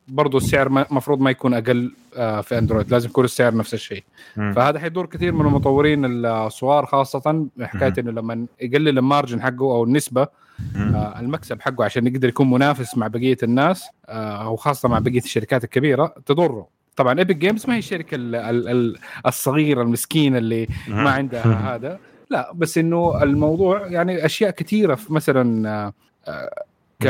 برضو 0.08 0.38
السعر 0.38 0.68
المفروض 0.68 1.20
ما 1.20 1.30
يكون 1.32 1.54
أقل 1.54 1.94
آه، 2.18 2.42
في 2.42 2.58
أندرويد. 2.58 2.92
لازم 2.92 3.10
يكون 3.10 3.26
السعر 3.26 3.56
نفس 3.56 3.74
الشيء. 3.74 4.04
فهذا 4.54 4.80
حيدور 4.80 5.06
كثير 5.06 5.32
من 5.34 5.46
المطورين 5.46 6.26
الصغار 6.26 6.86
خاصة 6.86 7.48
حكاية. 7.62 7.94
إنه 8.00 8.12
لما 8.12 8.46
يقلل 8.62 8.98
ال 8.98 9.04
margin 9.04 9.42
حقه 9.42 9.62
أو 9.76 9.84
النسبة. 9.84 10.28
آه، 10.76 11.20
المكسب 11.20 11.62
حقه 11.62 11.86
عشان 11.86 12.08
يقدر 12.08 12.28
يكون 12.30 12.50
منافس 12.50 12.98
مع 12.98 13.08
بقية 13.08 13.38
الناس 13.44 13.88
آه، 14.10 14.44
أو 14.44 14.56
خاصة 14.56 14.90
مع 14.90 15.00
بقية 15.00 15.20
الشركات 15.20 15.64
الكبيرة 15.64 16.16
تضره. 16.26 16.68
طبعا 16.96 17.20
ايبك 17.20 17.36
جيمز 17.36 17.68
ما 17.68 17.74
هي 17.76 17.80
الشركة 17.80 18.16
ال- 18.16 18.36
ال- 18.36 18.68
ال- 18.70 18.98
الصغيرة 19.26 19.82
المسكينه 19.82 20.38
اللي 20.38 20.68
ما 20.88 21.10
عندها 21.10 21.76
هذا. 21.76 22.00
لا 22.30 22.52
بس 22.56 22.78
إنه 22.78 23.24
الموضوع 23.24 23.88
يعني 23.88 24.26
أشياء 24.26 24.52
كثيرة 24.52 24.96
في 24.96 25.14
مثلا 25.14 25.70
آه، 26.28 26.64
ك 27.04 27.08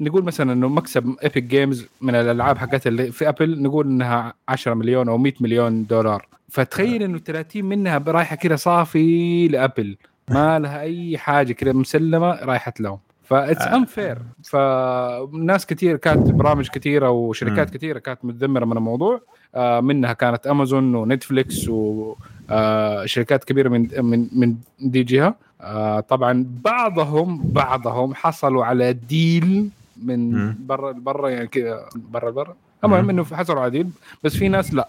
نقول 0.00 0.24
مثلا 0.24 0.52
إنه 0.52 0.68
مكسب 0.68 1.16
ايبك 1.22 1.42
جيمز 1.42 1.86
من 2.00 2.14
الألعاب 2.14 2.58
حقتها 2.58 2.90
اللي 2.90 3.12
في 3.12 3.28
ابل 3.28 3.62
نقول 3.62 3.86
إنها 3.86 4.34
10 4.48 4.74
مليون 4.74 5.08
أو 5.08 5.18
100 5.18 5.32
مليون 5.40 5.86
دولار. 5.86 6.26
فتخيل 6.48 7.02
إنه 7.02 7.18
30 7.18 7.64
منها 7.64 8.04
رايحة 8.06 8.36
كذا 8.36 8.56
صافي 8.56 9.48
لأبل. 9.48 9.96
ما 10.30 10.58
لها 10.58 10.80
أي 10.80 11.18
حاجة 11.18 11.52
كذا 11.52 11.72
مسلمة 11.72 12.30
رايحة 12.44 12.72
لهم. 12.80 12.98
that's 13.24 13.62
آه. 13.62 13.76
unfair 13.76 14.18
فناس 14.44 15.66
كثير 15.66 15.96
كانت 15.96 16.30
برامج 16.30 16.68
كثيره 16.68 17.10
وشركات. 17.10 17.70
كثيره 17.70 17.98
كانت 17.98 18.24
متذمرة 18.24 18.64
من 18.64 18.76
الموضوع. 18.76 19.20
آه، 19.54 19.80
منها 19.80 20.12
كانت 20.12 20.46
امازون 20.46 20.94
ونتفليكس 20.94 21.68
وشركات 21.68 23.44
كبيرة 23.44 23.68
من 23.68 23.88
من 24.04 24.28
من 24.32 24.56
دي 24.80 25.02
جهة. 25.02 25.34
آه، 25.60 26.00
طبعا 26.00 26.46
بعضهم 26.64 27.42
بعضهم 27.44 28.14
حصلوا 28.14 28.64
على 28.64 28.92
deal 28.92 29.70
من. 30.02 30.54
برا 30.66 30.92
برا 30.92 31.28
يعني 31.28 31.46
كذا 31.46 31.88
برا 31.94 32.30
برا 32.30 32.56
المهم. 32.84 33.10
إنه 33.10 33.24
حصلوا 33.24 33.60
على 33.60 33.70
deal 33.70 33.90
بس 34.24 34.36
في 34.36 34.48
ناس 34.48 34.74
لا 34.74 34.88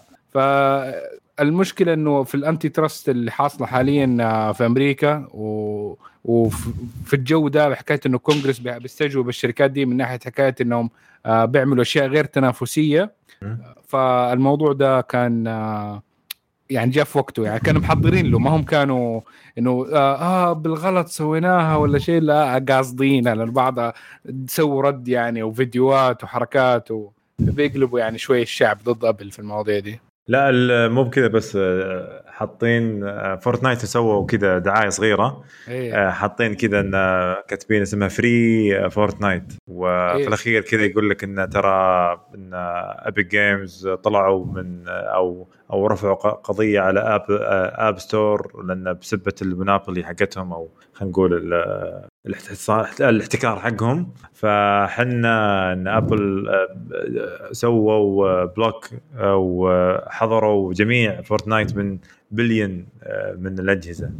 فالمشكلة 1.38 1.92
إنه 1.94 2.22
في 2.22 2.34
ال 2.34 2.68
antitrust 2.68 3.08
اللي 3.08 3.30
حاصلة 3.30 3.66
حاليا 3.66 4.16
آه، 4.20 4.52
في 4.52 4.66
أمريكا 4.66 5.28
و 5.34 5.94
وفي 6.24 7.14
الجو 7.14 7.48
ده 7.48 7.74
حكاية 7.74 8.00
إنه 8.06 8.18
كونغرس 8.18 8.58
بي- 8.58 8.78
بيستجوب 8.78 9.28
الشركات 9.28 9.70
دي 9.70 9.86
من 9.86 9.96
ناحية 9.96 10.18
حكاية 10.26 10.54
إنهم 10.60 10.90
آه، 11.26 11.44
بيعملوا 11.44 11.82
أشياء 11.82 12.06
غير 12.06 12.24
تنافسية. 12.24 13.12
فالموضوع 13.88 14.72
ده 14.72 15.00
كان 15.00 15.46
آه، 15.46 16.02
يعني 16.70 16.90
جاء 16.90 17.04
في 17.04 17.18
وقته 17.18 17.44
يعني 17.44 17.60
كانوا 17.60 17.80
محضرين 17.80 18.30
له 18.30 18.38
ما 18.38 18.50
هم 18.50 18.62
كانوا 18.62 19.20
إنه 19.58 19.86
آه, 19.92 20.14
آه 20.14 20.52
بالغلط 20.52 21.08
سويناها 21.08 21.76
ولا 21.76 21.98
شيء 21.98 22.20
لا 22.20 22.64
قاصدين 22.68 23.24
لأن 23.24 23.40
البعض 23.40 23.94
سووا 24.46 24.82
رد 24.82 25.08
يعني 25.08 25.42
وفيديوهات 25.42 26.24
وحركات 26.24 26.88
وبيقلبوا 26.90 28.00
يعني 28.00 28.18
شوي 28.18 28.42
الشعب 28.42 28.78
ضد 28.84 29.04
أبل 29.04 29.30
في 29.30 29.38
المواضيع 29.38 29.78
دي. 29.78 30.00
لا 30.28 30.88
مو 30.88 31.04
بكذا 31.04 31.28
بس 31.28 31.56
آه، 31.56 32.22
حاطين 32.36 33.04
آه، 33.04 33.36
Fortnite 33.36 33.78
سووا 33.84 34.26
كذا 34.26 34.58
دعاية 34.58 34.88
صغيرة. 34.88 35.44
إيه. 35.68 35.94
آه، 35.94 36.10
حاطين 36.10 36.54
كذا 36.54 36.80
إن 36.80 36.94
آه، 36.94 37.44
كاتبين 37.48 37.82
اسمها 37.82 38.08
Free 38.08 38.90
Fortnite 38.90 39.52
وفي 39.68 40.16
إيه. 40.16 40.28
الأخير 40.28 40.62
كذا 40.62 40.82
يقول 40.84 41.10
لك 41.10 41.24
إن 41.24 41.48
ترى 41.48 42.12
إن 42.34 42.50
Epic 43.06 43.26
Games 43.26 43.88
طلعوا 43.88 44.44
من 44.46 44.88
آه، 44.88 44.90
أو 44.90 45.48
أو 45.72 45.86
رفعوا 45.86 46.14
قضية 46.14 46.80
على 46.80 47.00
App 47.00 47.24
آه، 47.30 47.88
App 47.88 47.98
Store 47.98 48.64
لأن 48.64 48.92
بسبة 48.92 49.34
ال 49.42 49.49
monopoly 49.49 50.04
حقتهم 50.04 50.52
أو 50.52 50.68
خلينا 50.92 51.10
نقول 51.12 51.54
آه، 51.54 52.08
الاحتكار 53.00 53.58
حقهم. 53.58 54.12
فحنا 54.32 55.72
إن 55.72 55.88
Apple 55.88 56.48
آه، 56.48 57.52
سووا 57.52 58.28
آه، 58.28 58.44
block 58.44 58.88
أو 59.16 59.68
آه، 59.70 60.08
حظروا 60.10 60.72
جميع 60.72 61.22
Fortnite 61.22 61.76
من 61.76 61.98
بليون 62.30 62.86
آه، 63.02 63.36
من 63.38 63.58
الأجهزة 63.58 64.10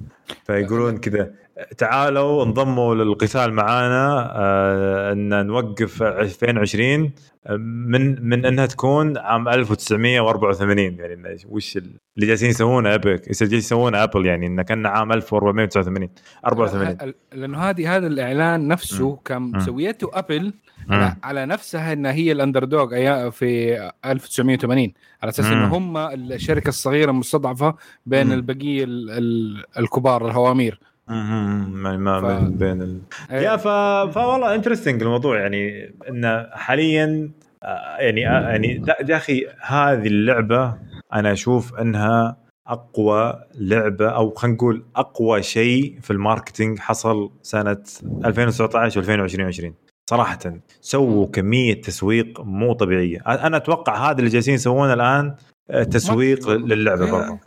فيقولون 0.45 0.99
كذا 0.99 1.33
تعالوا 1.79 2.45
انضموا 2.45 2.95
للقتال 2.95 3.53
معانا 3.53 4.33
آه، 4.37 5.12
إن 5.12 5.47
نوقف 5.47 6.03
2020 6.03 7.12
آه، 7.47 7.57
من 7.57 8.28
من 8.28 8.47
إنها 8.47 8.66
تكون 8.66 9.18
عام 9.18 9.49
1984 9.49 10.78
يعني 10.78 11.37
وش 11.49 11.76
اللي 11.76 12.26
جالسين 12.26 12.51
يسوونه 12.51 12.95
Apple 12.95 13.16
جالسين 13.16 13.59
يسوونه 13.59 14.03
Apple 14.03 14.27
يعني 14.26 14.47
انه 14.47 14.62
كان 14.62 14.87
عام 14.87 15.12
1489 15.12 16.09
84 16.47 17.12
لأنه 17.33 17.59
هذه 17.59 17.97
هذا 17.97 18.07
الإعلان 18.07 18.68
نفسه 18.68 19.11
مم. 19.11 19.16
كان. 19.24 19.43
مسويته 19.43 20.11
Apple 20.12 20.53
مم. 20.87 21.16
على 21.22 21.47
نفسها 21.47 21.93
إنها 21.93 22.12
هي 22.12 22.33
ال 22.33 22.64
underdog 22.64 22.91
في 23.31 23.78
1980 24.05 24.93
على 25.22 25.31
أساس 25.31 25.47
إنه. 25.47 25.76
هم 25.76 25.97
الشركة 25.97 26.68
الصغيرة 26.68 27.11
المستضعفة 27.11 27.74
بين 28.07 28.27
مم. 28.27 28.33
البقية 28.33 28.85
ال- 28.85 29.11
ال- 29.11 29.65
الكبار 29.79 30.27
الهوامير. 30.27 30.81
ما 31.09 31.97
ما 31.97 32.21
ف- 32.21 32.49
بين 32.49 32.83
ال... 32.83 33.01
إيه. 33.31 33.41
يا 33.41 33.57
ف... 33.57 33.69
فوالله 34.15 34.55
interesting 34.55 35.03
الموضوع 35.03 35.41
يعني 35.41 35.95
انه 36.09 36.47
حاليا 36.53 37.31
آه، 37.63 37.97
يعني 37.99 38.29
آه، 38.29 38.41
يعني 38.49 38.83
يا 39.09 39.17
أخي 39.17 39.47
هذه 39.61 40.07
اللعبة 40.07 40.75
أنا 41.15 41.33
أشوف 41.33 41.75
إنها 41.75 42.37
أقوى 42.67 43.35
لعبة 43.55 44.09
أو 44.09 44.31
خلينا 44.31 44.57
نقول 44.57 44.85
أقوى 44.97 45.43
شيء 45.43 45.99
في 46.03 46.11
ال 46.11 46.17
marketing 46.17 46.79
حصل 46.79 47.31
سنة 47.43 47.77
2019 48.25 49.03
و2020 49.03 49.73
صراحة 50.11 50.39
سووا 50.81 51.27
كمية 51.27 51.81
تسويق 51.81 52.41
مو 52.41 52.73
طبيعية 52.73 53.19
أنا 53.27 53.57
أتوقع 53.57 54.11
هذا 54.11 54.19
اللي 54.19 54.31
جالسين 54.31 54.55
يسوونه 54.55 54.93
الآن 54.93 55.35
آه، 55.71 55.83
تسويق 55.83 56.49
للعبة 56.51 57.05
إيه. 57.05 57.13
برضه 57.13 57.39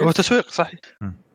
هو 0.00 0.10
تسويق 0.10 0.50
صحيح. 0.50 0.80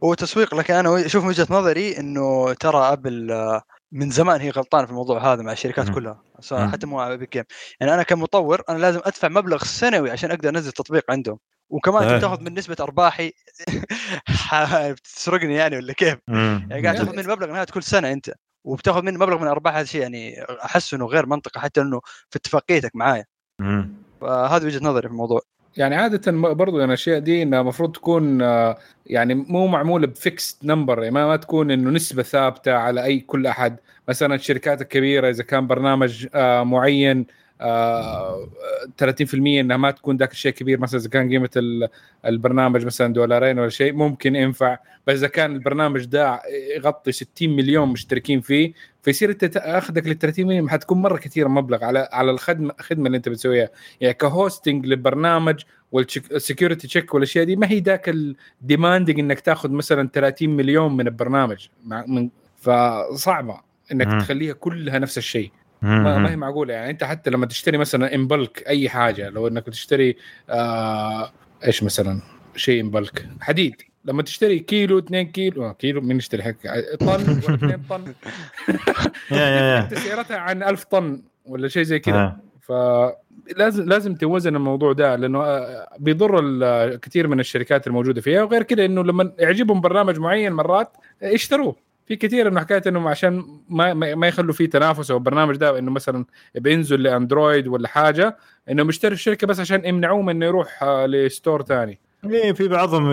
هو 0.03 0.13
تسويق 0.13 0.55
لكن 0.55 0.73
أنا 0.73 1.05
أشوف 1.05 1.23
من 1.23 1.29
وجهة 1.29 1.47
نظري 1.49 1.97
إنه 1.97 2.53
ترى 2.53 2.93
أبل 2.93 3.31
آه، 3.31 3.61
من 3.91 4.09
زمان 4.09 4.41
هي 4.41 4.49
غلطانة 4.49 4.85
في 4.85 4.91
الموضوع 4.91 5.33
هذا 5.33 5.41
مع 5.41 5.51
الشركات 5.51 5.87
مم. 5.87 5.93
كلها. 5.93 6.21
حتى 6.51 6.87
مو 6.87 7.01
ابيك 7.01 7.33
جيم 7.33 7.43
يعني 7.79 7.93
أنا 7.93 8.03
كمطور 8.03 8.61
أنا 8.69 8.77
لازم 8.77 8.99
أدفع 9.03 9.27
مبلغ 9.27 9.63
سنوي 9.63 10.11
عشان 10.11 10.31
أقدر 10.31 10.49
أنزل 10.49 10.71
تطبيق 10.71 11.11
عندهم 11.11 11.39
وكمان 11.69 12.03
إيه. 12.03 12.15
انت 12.15 12.21
تاخذ 12.21 12.41
من 12.41 12.53
نسبة 12.53 12.75
أرباحي 12.79 13.33
بتسرقني 14.91 15.55
يعني 15.55 15.77
ولا 15.77 15.93
كيف؟ 15.93 16.17
مم. 16.27 16.67
يعني 16.69 16.83
قاعد 16.83 16.95
تاخذ 16.95 17.15
من 17.15 17.27
مبلغ 17.27 17.47
نهاية 17.51 17.65
كل 17.65 17.83
سنة 17.83 18.11
أنت 18.11 18.33
وبتاخذ 18.65 19.01
من 19.01 19.13
مبلغ 19.13 19.37
من 19.37 19.47
أرباح 19.47 19.73
هذا 19.73 19.83
الشيء 19.83 20.01
يعني 20.01 20.43
احس 20.65 20.93
إنه 20.93 21.05
غير 21.05 21.25
منطقي 21.25 21.61
حتى 21.61 21.81
إنه 21.81 22.01
في 22.29 22.35
اتفاقيتك 22.35 22.95
معايا. 22.95 23.25
فهذه 24.21 24.65
وجهة 24.65 24.83
نظري 24.83 25.07
في 25.07 25.13
الموضوع 25.13 25.41
يعني 25.77 25.95
عادة 25.95 26.31
برضو 26.31 26.79
يعني 26.79 26.89
الأشياء 26.89 27.19
دي 27.19 27.43
إنها 27.43 27.61
المفروض 27.61 27.91
تكون 27.91 28.41
آه، 28.41 28.77
يعني 29.05 29.35
مو 29.35 29.67
معمولة 29.67 30.07
ب 30.07 30.17
fixed 30.17 30.65
number 30.65 30.99
يعني 31.03 31.11
ما, 31.13 31.27
ما 31.27 31.35
تكون 31.35 31.71
إنه 31.71 31.89
نسبة 31.89 32.23
ثابتة 32.23 32.73
على 32.73 33.03
أي 33.03 33.19
كل 33.19 33.47
أحد. 33.47 33.77
مثلا 34.09 34.35
الشركات 34.35 34.81
الكبيرة 34.81 35.29
إذا 35.29 35.43
كان 35.43 35.67
برنامج 35.67 36.27
آه، 36.35 36.63
معين 36.63 37.25
آه، 37.61 38.47
30% 38.97 39.59
إنها 39.59 39.77
ما 39.77 39.91
تكون 39.91 40.17
ذاك 40.17 40.31
الشيء 40.31 40.51
كبير. 40.51 40.79
مثلا 40.79 40.99
إذا 40.99 41.09
كان 41.09 41.29
قيمة 41.29 41.49
ال- 41.57 41.87
البرنامج 42.25 42.85
مثلا 42.85 43.13
دولارين 43.13 43.59
ولا 43.59 43.69
شيء 43.69 43.93
ممكن 43.93 44.35
ينفع 44.35 44.77
بس 45.07 45.17
إذا 45.17 45.27
كان 45.27 45.51
البرنامج 45.55 46.05
ده 46.05 46.41
يغطي 46.75 47.11
60 47.11 47.55
مليون 47.55 47.89
مشتركين 47.89 48.41
فيه 48.41 48.73
فيصير 49.03 49.29
أنت 49.29 49.57
آخذك 49.57 50.07
لل 50.07 50.17
30 50.19 50.47
مليون. 50.47 50.69
حتكون 50.69 51.01
مرة 51.01 51.17
كثير 51.17 51.47
مبلغ 51.47 51.83
على 51.85 52.09
على 52.11 52.31
الخدمه 52.31 52.73
الخدمة 52.79 53.05
اللي 53.07 53.17
أنت 53.17 53.29
بتسويها. 53.29 53.69
يعني 54.01 54.13
ك 54.13 54.22
hosting 54.22 54.85
للبرنامج 54.85 55.61
وال 55.91 56.10
security 56.10 56.87
check 56.87 57.13
والأشياء 57.13 57.45
دي 57.45 57.55
ما 57.55 57.71
هي 57.71 57.79
ذاك 57.79 58.09
ال 58.61 58.67
demanding 58.67 59.19
إنك 59.19 59.39
تاخذ 59.39 59.71
مثلا 59.71 60.09
30 60.13 60.49
مليون 60.49 60.97
من 60.97 61.07
البرنامج. 61.07 61.67
من 62.07 62.29
فصعبة 62.57 63.59
إنك. 63.91 64.21
تخليها 64.21 64.53
كلها 64.53 64.99
نفس 64.99 65.17
الشيء. 65.17 65.51
ما, 65.81 66.17
ما 66.17 66.31
هي 66.31 66.35
معقولة. 66.35 66.73
يعني 66.73 66.89
أنت 66.89 67.03
حتى 67.03 67.29
لما 67.29 67.45
تشتري 67.45 67.77
مثلا 67.77 68.15
ان 68.15 68.27
بلك 68.27 68.63
أي 68.67 68.89
حاجة 68.89 69.29
لو 69.29 69.47
إنك 69.47 69.65
تشتري 69.65 70.15
آه 70.49 71.31
إيش 71.65 71.83
مثلا؟ 71.83 72.19
شيء 72.55 72.81
ان 72.81 72.89
بلك 72.91 73.27
حديد. 73.41 73.75
لما 74.05 74.23
تشتري 74.23 74.59
كيلو 74.59 74.97
2 74.99 75.27
كيلو 75.31 75.65
آه 75.65 75.71
كيلو 75.71 76.01
مين 76.01 76.17
يشتري؟ 76.17 76.43
حق 76.43 76.51
طن 76.99 77.07
ولا 77.07 77.55
2 77.55 77.81
طن؟ 77.89 78.03
يا 79.31 79.37
يا 79.37 79.61
يا. 79.61 79.79
أنت 79.83 79.93
سعرتها 79.93 80.37
عن 80.37 80.63
1000 80.63 80.83
طن 80.83 81.21
ولا 81.45 81.67
شيء 81.67 81.83
زي 81.83 81.99
كذا. 81.99 82.15
آه. 82.15 82.37
فلازم 82.61 83.83
لازم 83.89 84.15
توزن 84.15 84.55
الموضوع 84.55 84.93
ده 84.93 85.15
لأنه 85.15 85.43
آه، 85.43 85.87
بيضر 85.99 86.95
كثير 86.95 87.27
من 87.27 87.39
الشركات 87.39 87.87
الموجودة 87.87 88.21
فيها. 88.21 88.43
وغير 88.43 88.63
كذا 88.63 88.85
إنه 88.85 89.03
لما 89.03 89.31
يعجبهم 89.39 89.81
برنامج 89.81 90.19
معين 90.19 90.51
مرات 90.53 90.97
آه، 91.23 91.27
يشتروه. 91.29 91.75
في 92.07 92.15
كثير 92.15 92.47
إنه 92.47 92.59
حكاية 92.59 92.81
إنه 92.87 93.09
عشان 93.09 93.45
ما 93.69 93.93
ما 93.93 94.27
يخلوا 94.27 94.53
فيه 94.53 94.69
تنافس 94.69 95.11
أو 95.11 95.17
البرنامج 95.17 95.55
ده 95.55 95.79
إنه 95.79 95.91
مثلا 95.91 96.25
بينزل 96.55 97.03
ل 97.03 97.11
Android 97.11 97.67
ولا 97.67 97.87
حاجة 97.87 98.37
إنه 98.69 98.83
مشتري 98.83 99.13
الشركة 99.13 99.47
بس 99.47 99.59
عشان 99.59 99.85
يمنعوه 99.85 100.21
من 100.21 100.29
إنه 100.29 100.45
يروح 100.45 100.83
آه، 100.83 101.05
ل 101.05 101.15
store 101.15 101.63
ثاني 101.63 101.99
إيه 102.25 102.53
في 102.53 102.67
بعضهم 102.67 103.11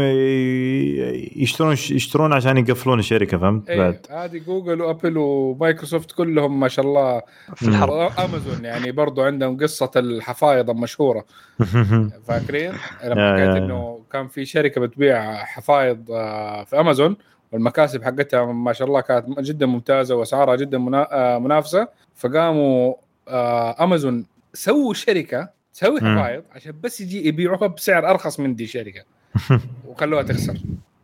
يشترون 1.36 1.72
يشترون 1.72 2.32
عشان 2.32 2.58
يقفلون 2.58 2.98
الشركة 2.98 3.38
فهمت؟ 3.38 3.70
إيه 3.70 3.78
بعد. 3.78 4.06
هذه 4.10 4.38
Google 4.38 4.80
و 4.80 4.86
Apple 4.86 5.18
و 5.18 5.28
Microsoft 5.28 6.12
كلهم 6.12 6.60
ما 6.60 6.68
شاء 6.68 6.84
الله. 6.84 7.22
في 7.54 7.68
الحرب 7.68 8.12
أمازون 8.18 8.64
يعني 8.64 8.92
برضو 8.92 9.22
عندهم 9.22 9.56
قصة 9.56 9.90
الحفايض 9.96 10.70
المشهورة. 10.70 11.24
فاكرين؟ 12.28 12.72
لما 13.04 13.34
حكيت. 13.34 13.62
إنه 13.62 14.00
كان 14.12 14.28
في 14.28 14.44
شركة 14.44 14.80
بتبيع 14.80 15.34
حفايض 15.44 16.10
آه، 16.10 16.64
في 16.64 16.80
أمازون 16.80 17.16
والمكاسب 17.54 18.02
حقتها 18.04 18.44
ما 18.52 18.72
شاء 18.72 18.88
الله 18.88 19.00
كانت 19.00 19.40
جدا 19.40 19.66
ممتازة 19.66 20.14
وأسعارها 20.14 20.56
جدا 20.56 20.78
آه، 21.12 21.38
منافسة 21.38 21.88
فقاموا 22.16 22.94
آه، 23.28 23.84
امازون 23.84 24.26
سووا 24.54 24.94
شركة 24.94 25.48
تسوي. 25.74 26.00
حفايض 26.00 26.42
عشان 26.52 26.72
بس 26.82 27.00
يجي 27.00 27.28
يبيعوها 27.28 27.66
بسعر 27.66 28.10
أرخص 28.10 28.40
من 28.40 28.54
دي 28.54 28.66
شركة 28.66 29.02
وخلوها 29.88 30.22
تخسر 30.22 30.56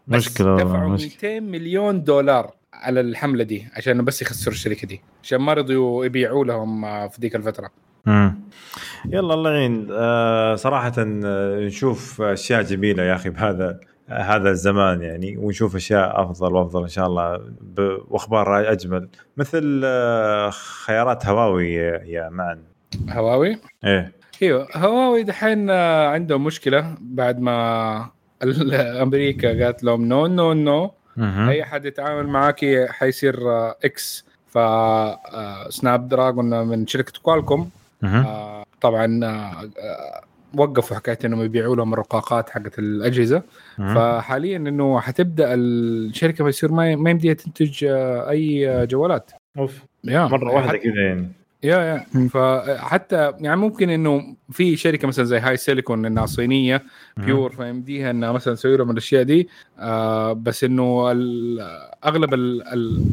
والله، 0.09 0.64
دفعوا 0.64 0.88
مشكلة. 0.88 1.30
200 1.40 1.40
مليون 1.40 2.05
دولار 2.05 2.55
على 2.74 3.01
الحملة 3.01 3.44
دي 3.44 3.68
عشان 3.76 4.05
بس 4.05 4.22
يخسروا 4.22 4.55
الشركة 4.55 4.86
دي 4.86 5.01
عشان 5.22 5.38
ما 5.38 5.53
رضيوا 5.53 6.05
يبيعوا 6.05 6.44
لهم 6.44 6.84
آه، 6.84 7.09
في 7.09 7.20
ذيك 7.20 7.36
الفترة 7.36 7.70
مم. 8.07 8.40
يلا 9.07 9.34
الله 9.34 9.51
يعين 9.51 9.88
آه 9.90 10.55
صراحة 10.55 10.92
آه، 10.98 11.61
نشوف 11.61 12.22
أشياء 12.22 12.62
جميلة 12.62 13.03
يا 13.03 13.14
أخي 13.14 13.30
بهذا 13.30 13.80
هذا 14.11 14.51
الزمان 14.51 15.03
يعني 15.03 15.37
ونشوف 15.37 15.77
أشياء 15.77 16.23
أفضل 16.23 16.55
وأفضل 16.55 16.83
إن 16.83 16.89
شاء 16.89 17.07
الله 17.07 17.41
وأخبار 18.09 18.73
أجمل. 18.73 19.09
مثل 19.37 19.83
آه 19.85 20.51
خيارات 20.85 21.27
هواوي 21.27 21.75
يا 21.75 22.29
معن. 22.29 22.59
هواوي؟ 23.11 23.59
إيه. 23.85 24.13
أيوه 24.43 24.69
هواوي 24.77 25.23
دحين 25.23 25.71
آه، 25.71 26.09
عندهم 26.09 26.45
مشكلة 26.45 26.95
بعد 27.01 27.41
ما 27.41 28.07
أمريكا 29.03 29.65
قالت 29.65 29.85
لهم 29.85 30.05
no 30.09 30.26
no 30.26 30.53
no. 30.53 30.91
أي 31.49 31.65
حد 31.65 31.85
يتعامل 31.85 32.27
معاكي 32.29 32.87
حيصير 32.89 33.37
X 33.85 34.24
ف 34.49 34.59
آه، 34.59 35.67
Snapdragon 35.68 36.66
من 36.67 36.87
شركة 36.87 37.13
Qualcomm. 37.22 37.70
آه، 38.05 38.65
طبعا 38.81 39.21
وقفوا 40.57 40.96
حكاية 40.96 41.18
إنهم 41.24 41.42
يبيعوا 41.42 41.76
لهم 41.76 41.92
الرقاقات 41.92 42.51
حقت 42.51 42.78
الأجهزة. 42.78 43.42
فحاليا 43.78 44.57
إنه 44.57 45.01
حتبدأ 45.01 45.55
الشركة 45.55 46.44
بيصير 46.44 46.72
ما 46.72 46.96
ما 46.96 47.11
يمديها 47.11 47.34
تنتج 47.34 47.84
آه، 47.84 48.30
أي 48.30 48.68
آه، 48.70 48.84
جوالات. 48.84 49.30
أوف. 49.59 49.84
يا. 50.05 50.24
مرة 50.26 50.53
واحدة 50.55 50.68
حت- 50.68 50.76
كذا 50.84 51.03
يعني. 51.07 51.28
yeah 51.62 51.78
yeah. 51.78 52.28
فحتى 52.29 53.33
يعني 53.41 53.57
ممكن 53.57 53.91
إنه 53.91 54.37
في 54.51 54.77
شركة 54.77 55.09
مثلا 55.09 55.25
زي 55.25 55.39
HiSilicon 55.39 56.07
إنها 56.07 56.27
صينية 56.27 56.83
pure 57.16 57.53
فيمديها 57.53 58.11
إنها 58.11 58.33
مثلا 58.33 58.55
تسوي 58.55 58.77
لهم 58.77 58.91
الأشياء 58.91 59.23
دي. 59.23 59.49
آه 59.79 60.33
بس 60.33 60.65
إنه 60.65 61.11
أغلب 62.05 62.35
ال 62.35 62.63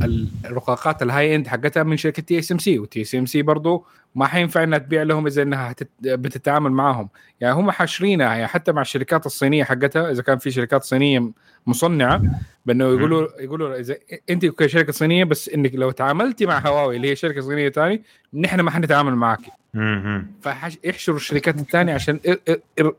ال 0.03 0.27
الرقاقات 0.45 1.01
ال 1.03 1.35
high 1.35 1.42
end 1.42 1.47
حقتها 1.47 1.83
من 1.83 1.97
شركة 1.97 2.21
تي 2.23 2.39
اس 2.39 2.51
ام 2.51 2.57
سي 2.57 2.79
وتي 2.79 3.01
اس 3.01 3.15
ام 3.15 3.25
سي 3.25 3.41
برضه 3.41 3.83
ما 4.15 4.27
حينفع 4.27 4.63
إنها 4.63 4.77
تبيع 4.77 5.03
لهم 5.03 5.27
إذا 5.27 5.41
إنها 5.41 5.75
بتتعامل 6.01 6.71
معاهم. 6.71 7.09
يعني 7.41 7.55
هم 7.55 7.71
حاشرينها 7.71 8.27
يعني 8.27 8.47
حتى 8.47 8.71
مع 8.71 8.81
الشركات 8.81 9.25
الصينية 9.25 9.63
حقتها 9.63 10.11
إذا 10.11 10.21
كان 10.21 10.37
في 10.37 10.51
شركات 10.51 10.83
صينية 10.83 11.31
مصنعة 11.67 12.21
بأنه 12.67 12.85
يقولوا 12.85 13.27
يقولوا 13.39 13.79
إذا 13.79 13.95
أنت 14.29 14.45
كشركة 14.45 14.91
صينية 14.91 15.23
بس 15.23 15.49
إنك 15.49 15.75
لو 15.75 15.91
تعاملتي 15.91 16.45
مع 16.45 16.59
هواوي 16.59 16.95
اللي 16.95 17.09
هي 17.09 17.15
شركة 17.15 17.41
صينية 17.41 17.69
ثانية 17.69 18.01
نحن 18.33 18.59
ما 18.59 18.71
حنتعامل 18.71 19.15
معك. 19.15 19.39
مهم. 19.73 20.27
فيحشروا 20.41 21.17
الشركات 21.17 21.55
الثانية 21.55 21.93
عشان 21.93 22.19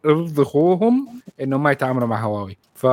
يرضخوهم 0.04 1.08
انهم 1.40 1.62
ما 1.62 1.70
يتعاملوا 1.70 2.08
مع 2.08 2.20
هواوي. 2.20 2.56
ف 2.74 2.86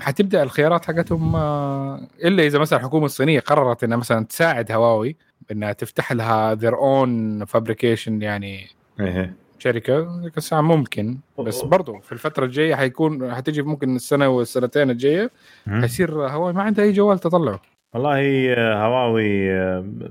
حتبدأ 0.00 0.42
الخيارات 0.42 0.84
حقتهم 0.84 1.36
آه، 1.36 2.08
إلا 2.24 2.46
إذا 2.46 2.58
مثلا 2.58 2.78
الحكومة 2.78 3.06
الصينية 3.06 3.40
قررت 3.40 3.84
إنها 3.84 3.96
مثلا 3.96 4.24
تساعد 4.24 4.72
هواوي 4.72 5.16
إنها 5.50 5.72
تفتح 5.72 6.12
لها 6.12 6.54
their 6.54 6.74
own 6.74 7.46
fabrication 7.56 8.08
يعني 8.08 8.66
إيه. 9.00 9.45
شركة 9.66 10.20
ذيك 10.22 10.36
الساعة 10.38 10.60
ممكن 10.60 11.18
بس 11.38 11.62
برضو 11.62 11.98
في 11.98 12.12
الفترة 12.12 12.44
الجاية 12.44 12.74
حيكون 12.74 13.34
حتيجي 13.34 13.62
ممكن 13.62 13.96
السنة 13.96 14.28
والسنتين 14.28 14.90
الجاية. 14.90 15.30
حيصير 15.68 16.28
هواوي 16.28 16.52
ما 16.52 16.62
عندها 16.62 16.84
أي 16.84 16.92
جوال 16.92 17.18
تطلعه. 17.18 17.60
والله 17.94 18.54
هواوي 18.74 19.50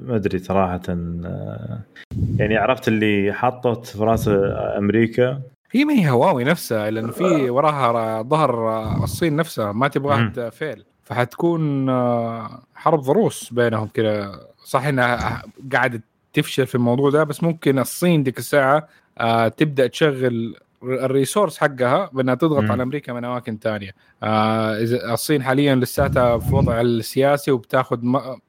ما 0.08 0.16
أدري 0.16 0.39
صراحة 0.39 0.82
يعني 2.38 2.58
عرفت 2.58 2.88
اللي 2.88 3.34
حطت 3.34 3.86
في 3.86 4.03
رأس 4.03 4.30
أمريكا. 4.78 5.41
هي 5.72 5.86
ما 5.86 5.93
هي 5.93 6.10
هواوي 6.10 6.43
نفسها 6.43 6.91
لأنه 6.91 7.12
في 7.12 7.49
وراها 7.49 8.22
ظهر 8.22 8.84
الصين 9.03 9.36
نفسها 9.36 9.72
ما 9.72 9.88
تبغاها 9.88 10.18
مم. 10.18 10.32
تفيل 10.32 10.86
فحتكون 11.03 11.89
آه، 11.89 12.60
حرب 12.76 12.99
ضروس 12.99 13.53
بينهم 13.53 13.88
كذا 13.88 14.39
صح 14.64 14.86
إنها 14.86 15.43
قاعدة 15.74 16.01
تفشل 16.34 16.68
في 16.68 16.76
الموضوع 16.76 17.10
ده 17.10 17.24
بس 17.24 17.43
ممكن 17.43 17.80
الصين 17.80 18.24
ديك 18.24 18.38
الساعة 18.38 18.88
آه، 19.18 19.47
تبدأ 19.47 19.88
تشغل 19.88 20.55
ال 20.84 20.92
resource 20.92 21.58
حقها 21.57 22.09
بأنها 22.13 22.36
تضغط 22.36 22.63
مم. 22.63 22.72
على 22.72 22.84
أمريكا 22.84 23.13
من 23.13 23.26
أماكن 23.26 23.57
ثانية 23.61 23.91
آه 24.24 24.78
الصين 25.13 25.43
حاليا 25.43 25.76
لساتها 25.76 26.38
في 26.38 26.55
وضع 26.55 26.82
السياسي 26.82 27.51
وبتاخذ 27.51 27.99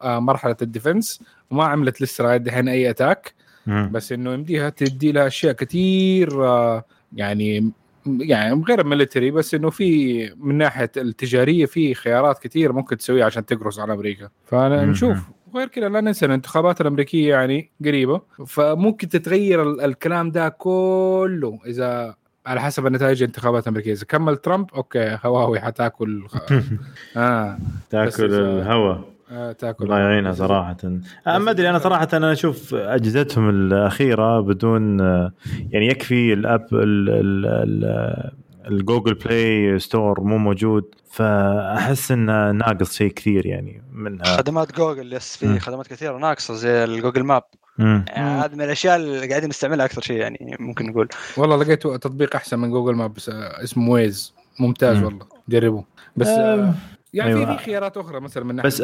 آه 0.03 0.19
مرحلة 0.19 0.57
ال 0.63 0.70
defense 0.70 1.23
وما 1.51 1.65
عملت 1.65 2.03
لسه 2.03 2.25
لغاية 2.25 2.37
دحين 2.37 2.69
أي 2.69 2.91
attack. 2.91 3.35
مم. 3.67 3.91
بس 3.93 4.13
إنه 4.13 4.33
يمديها 4.33 4.69
تدي 4.71 5.13
لها 5.13 5.27
أشياء 5.27 5.53
كثير 5.53 6.47
آه، 6.47 6.85
يعني 7.13 7.73
يعني 8.07 8.65
غير 8.69 8.81
ال 8.81 8.86
military 8.86 9.31
بس 9.31 9.55
إنه 9.55 9.71
في 9.71 10.31
من 10.37 10.59
ناحية 10.59 10.91
التجارية 10.97 11.67
في 11.67 11.95
خيارات 11.95 12.39
كثير 12.39 12.73
ممكن 12.73 12.97
تسويها 12.97 13.25
عشان 13.25 13.47
تقرص 13.47 13.79
على 13.79 13.93
أمريكا. 13.93 14.29
فنشوف. 14.47 15.19
وغير 15.57 15.69
كذا 15.69 15.89
لا 15.89 16.01
ننسى 16.01 16.27
الانتخابات 16.27 16.81
الأمريكية 16.81 17.31
يعني 17.31 17.71
قريبة. 17.85 18.21
فممكن 18.47 19.09
تتغير 19.09 19.63
ال- 19.63 19.81
الكلام 19.81 20.31
ده 20.31 20.49
كله 20.49 21.59
إذا 21.67 22.15
على 22.47 22.61
حسب 22.61 22.87
النتائج 22.87 23.23
الانتخابات 23.23 23.63
الأمريكية. 23.63 23.93
إذا 23.93 24.05
كمل 24.09 24.37
ترامب 24.37 24.67
okay 24.75 25.19
هواوي 25.25 25.61
حتاكل 25.61 26.23
آه. 27.17 27.59
تاكل 27.91 28.35
الهواء 28.35 29.05
آه 29.33 29.53
تاكل 29.53 29.85
الله 29.85 29.99
يعينها 29.99 30.33
صراحة. 30.33 30.77
آه، 31.27 31.39
ما 31.39 31.51
أدري 31.51 31.71
أنا 31.71 31.79
صراحة 31.79 32.09
أنا 32.13 32.33
أشوف 32.33 32.75
أجهزتهم 32.75 33.49
الأخيرة 33.51 34.41
بدون 34.41 35.01
آه، 35.01 35.33
يعني 35.71 35.87
يكفي 35.87 36.33
ال 36.33 36.41
App 36.41 36.67
ال- 36.73 37.11
ال- 37.11 37.47
ال- 37.47 38.31
ال 38.67 38.74
Google 38.74 39.15
Play 39.15 39.79
Store 39.79 40.21
مو 40.21 40.39
موجود 40.39 40.95
فأحس 41.11 42.11
إنه 42.11 42.53
ناقص 42.53 42.97
شيء 42.97 43.13
كثير 43.13 43.47
يعني 43.47 43.83
منها 43.93 44.25
خدمات 44.25 44.77
Google 44.77 45.13
yes. 45.13 45.37
في 45.37 45.61
خدمات 45.61 45.87
كثيرة 45.87 46.19
ناقصة 46.19 46.55
زي 46.55 46.85
ال 46.85 46.90
Google 46.90 47.23
Map. 47.23 47.43
يعني 47.79 48.41
هذه 48.45 48.55
من 48.55 48.63
الأشياء 48.63 48.97
اللي 48.97 49.29
قاعدين 49.29 49.49
نستعملها 49.49 49.87
أكثر 49.87 50.03
شيء 50.03 50.17
يعني 50.17 50.57
ممكن 50.61 50.87
نقول 50.87 51.09
والله 51.37 51.57
لقيت 51.57 51.83
تطبيق 51.83 52.37
أحسن 52.37 52.59
من 52.59 52.71
Google 52.71 52.95
Map 52.95 53.15
بس 53.15 53.29
آه، 53.29 53.65
اسمه 53.65 53.91
Waze 53.91 54.35
ممتاز 54.61 54.97
مم. 54.97 55.05
والله 55.05 55.27
جربوه 55.49 55.85
بس 56.17 56.27
آه، 56.27 56.55
آه 56.55 56.75
يعني 57.15 57.35
أيوة. 57.35 57.47
في 57.47 57.59
في 57.59 57.65
خيارات 57.65 57.97
أخرى 57.97 58.21
مثلا 58.21 58.45
من 58.45 58.55
ناحية 58.55 58.69
بس 58.69 58.81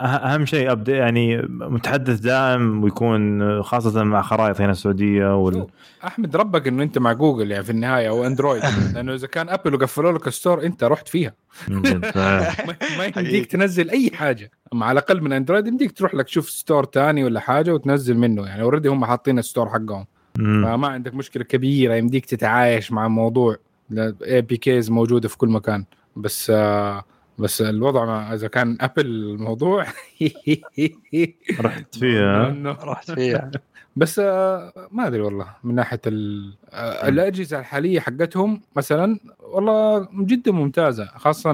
أه- 0.00 0.02
أهم 0.02 0.46
شيء 0.46 0.72
ابدا 0.72 0.96
يعني 0.96 1.42
متحدث 1.48 2.20
دائم 2.20 2.84
ويكون 2.84 3.62
خاصة 3.62 4.04
مع 4.04 4.22
خرائط 4.22 4.60
هنا 4.60 4.70
السعودية 4.70 5.36
وال... 5.36 5.66
أحمد 6.06 6.36
ربك 6.36 6.68
إنه 6.68 6.82
أنت 6.82 6.98
مع 6.98 7.12
جوجل 7.12 7.50
يعني 7.50 7.64
في 7.64 7.70
النهاية 7.70 8.08
أو 8.08 8.26
Android 8.26 8.62
لأنه 8.94 9.14
إذا 9.14 9.26
كان 9.26 9.48
Apple 9.48 9.74
وقفلوا 9.74 10.12
لك 10.12 10.26
ال 10.26 10.32
store 10.32 10.64
أنت 10.64 10.84
رحت 10.84 11.08
فيها. 11.08 11.34
ما. 11.68 13.12
يمديك 13.16 13.46
تنزل 13.46 13.90
أي 13.90 14.10
حاجة 14.14 14.50
أما 14.72 14.86
على 14.86 14.98
الأقل 14.98 15.22
من 15.22 15.32
Android 15.32 15.66
يمديك 15.66 15.92
تروح 15.92 16.14
لك 16.14 16.24
تشوف 16.24 16.50
store 16.50 16.84
تاني 16.84 17.24
ولا 17.24 17.40
حاجة 17.40 17.74
وتنزل 17.74 18.16
منه 18.18 18.46
يعني 18.46 18.62
already 18.62 18.88
هم 18.88 19.04
حاطين 19.04 19.38
ال 19.38 19.43
store 19.43 19.68
حقهم. 19.68 20.06
فما 20.36 20.88
عندك 20.88 21.14
مشكلة 21.14 21.44
كبيرة 21.44 21.94
يمديك 21.94 22.26
تتعايش 22.26 22.92
مع 22.92 23.06
الموضوع 23.06 23.56
APKs 23.98 24.90
موجودة 24.90 25.28
في 25.28 25.36
كل 25.38 25.48
مكان 25.48 25.84
بس 26.16 26.52
آه 26.54 27.04
بس 27.40 27.62
الوضع 27.62 28.04
ما 28.04 28.34
إذا 28.34 28.48
كان 28.48 28.76
Apple 28.80 29.06
الموضوع 29.06 29.86
رحت 31.60 31.94
فيها 31.98 32.50
إنه- 32.50 32.84
رحت 32.84 33.10
فيها 33.10 33.50
بس 33.96 34.18
آه، 34.18 34.72
ما 34.92 35.06
أدري 35.06 35.20
والله 35.20 35.46
من 35.64 35.74
ناحية 35.74 36.00
آه، 36.06 37.08
الأجهزة 37.08 37.58
الحالية 37.58 38.00
حقتهم 38.00 38.60
مثلا 38.76 39.18
والله 39.40 40.08
جدا 40.14 40.52
ممتازة 40.52 41.04
خاصة 41.06 41.50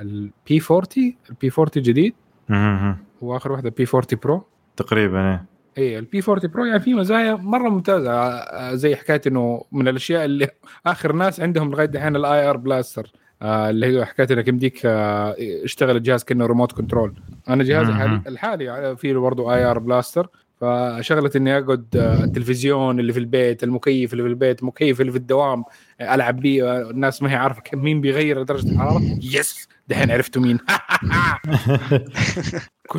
ال 0.00 0.30
P 0.30 0.60
40 0.70 0.86
ال 1.30 1.40
P 1.40 1.50
40 1.58 1.68
جديد. 1.76 2.14
مم. 2.48 2.96
هو 3.22 3.36
اخر 3.36 3.52
واحدة 3.52 3.70
P 3.70 3.86
40 3.94 4.04
Pro 4.22 4.44
تقريبا 4.76 5.30
إيه. 5.30 5.44
اي 5.78 5.98
ال 5.98 6.10
P 6.10 6.22
40 6.28 6.50
Pro 6.52 6.64
يعني 6.64 6.80
في 6.80 6.94
مزايا 6.94 7.34
مرة 7.34 7.68
ممتازة 7.68 8.12
آه، 8.12 8.74
زي 8.74 8.96
حكاية 8.96 9.20
إنه 9.26 9.64
من 9.72 9.88
الأشياء 9.88 10.24
اللي 10.24 10.48
آخر 10.86 11.12
ناس 11.12 11.40
عندهم 11.40 11.70
لغاية 11.70 11.86
دحين 11.86 12.16
ال 12.16 12.50
IR 12.50 12.56
blaster 12.56 13.12
اللي 13.42 13.86
هي 13.98 14.04
حكاية 14.04 14.26
إنك 14.30 14.48
يمديك 14.48 14.80
آه، 14.84 15.34
يشتغل 15.38 15.96
الجهاز 15.96 16.24
كأنه 16.24 16.46
remote 16.46 16.72
control 16.72 17.14
أنا 17.48 17.64
جهازي. 17.64 17.90
الحالي 17.90 18.20
الحالي 18.28 18.96
فيه 18.96 19.14
برضه 19.16 19.54
IR 19.54 19.78
blaster 19.78 20.28
فشغله 20.60 21.30
إني 21.36 21.58
أقعد 21.58 21.86
آه، 21.96 22.24
التلفزيون 22.24 23.00
اللي 23.00 23.12
في 23.12 23.18
البيت 23.18 23.64
المكيف 23.64 24.12
اللي 24.12 24.22
في 24.22 24.28
البيت 24.28 24.62
المكيف 24.62 25.00
اللي 25.00 25.12
في 25.12 25.18
الدوام 25.18 25.64
آه، 26.00 26.14
ألعب 26.14 26.36
بيه 26.40 26.64
آه، 26.72 26.90
الناس 26.90 27.22
ما 27.22 27.30
هي 27.30 27.34
عارفة 27.36 27.60
كم- 27.62 27.78
مين 27.82 28.00
بيغير 28.00 28.42
درجة 28.42 28.72
الحرارة. 28.72 29.02
يس 29.22 29.68
دحين 29.88 30.10
عرفتوا 30.10 30.42
مين. 30.42 30.58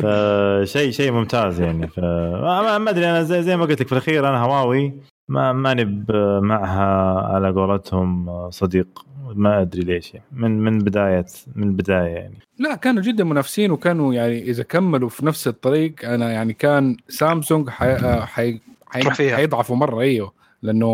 فشيء 0.02 0.90
شيء 0.90 1.12
ممتاز 1.12 1.60
يعني. 1.60 1.88
ف 1.88 1.98
ما 1.98 2.90
أدري 2.90 3.10
أنا 3.10 3.22
زي, 3.22 3.42
زي 3.42 3.56
ما 3.56 3.64
قلت 3.64 3.80
لك 3.80 3.86
في 3.86 3.92
الأخير 3.92 4.28
أنا 4.28 4.42
هواوي 4.42 4.94
ما 5.28 5.52
ماني 5.52 6.04
معها 6.40 7.20
على 7.34 7.50
قولتهم 7.50 8.26
صديق. 8.50 9.06
ما 9.36 9.60
أدري 9.60 9.82
ليش 9.82 10.14
يعني. 10.14 10.26
من 10.32 10.60
من 10.60 10.78
بداية 10.78 11.26
من 11.56 11.68
البدايه 11.68 12.14
يعني. 12.14 12.38
لا 12.58 12.74
كانوا 12.74 13.02
جدا 13.02 13.24
منافسين 13.24 13.70
وكانوا 13.70 14.14
يعني 14.14 14.42
إذا 14.42 14.62
كملوا 14.62 15.08
في 15.08 15.26
نفس 15.26 15.48
الطريق 15.48 15.94
أنا 16.04 16.32
يعني 16.32 16.52
كان 16.52 16.96
سامسونج 17.08 17.70
حي... 17.70 17.96
حي... 18.26 18.60
حي... 18.86 19.10
فيها. 19.10 19.36
حيضعفوا 19.36 19.76
مرة 19.76 20.00
إيوه. 20.00 20.32
لأنه 20.62 20.86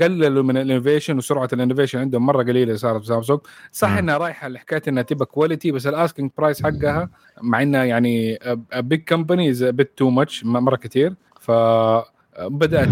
قللوا 0.00 0.42
من 0.42 0.56
ال 0.56 0.62
innovation 0.62 1.18
وسرعة 1.18 1.48
ال 1.52 1.56
innovation 1.56 1.98
عندهم 1.98 2.26
مرة 2.26 2.42
قليلة 2.42 2.76
صارت 2.76 3.00
في 3.00 3.06
سامسونج. 3.06 3.40
صح. 3.72 3.88
إنها 3.88 4.16
رايحة 4.16 4.48
لحكاية 4.48 4.82
إنها 4.88 5.02
تبقى 5.02 5.26
quality 5.26 5.72
بس 5.72 5.86
ال 5.86 5.92
asking 5.92 6.30
price 6.38 6.62
حقها 6.62 7.08
مع 7.42 7.62
إنها 7.62 7.84
يعني 7.84 8.38
big 8.76 9.02
company 9.04 9.50
is 9.50 9.64
a 9.64 9.71
bit 9.71 9.92
too 9.96 10.10
much 10.10 10.44
مرة 10.44 10.76
كثير 10.76 11.14
ف 11.40 11.50
بدأت 12.40 12.88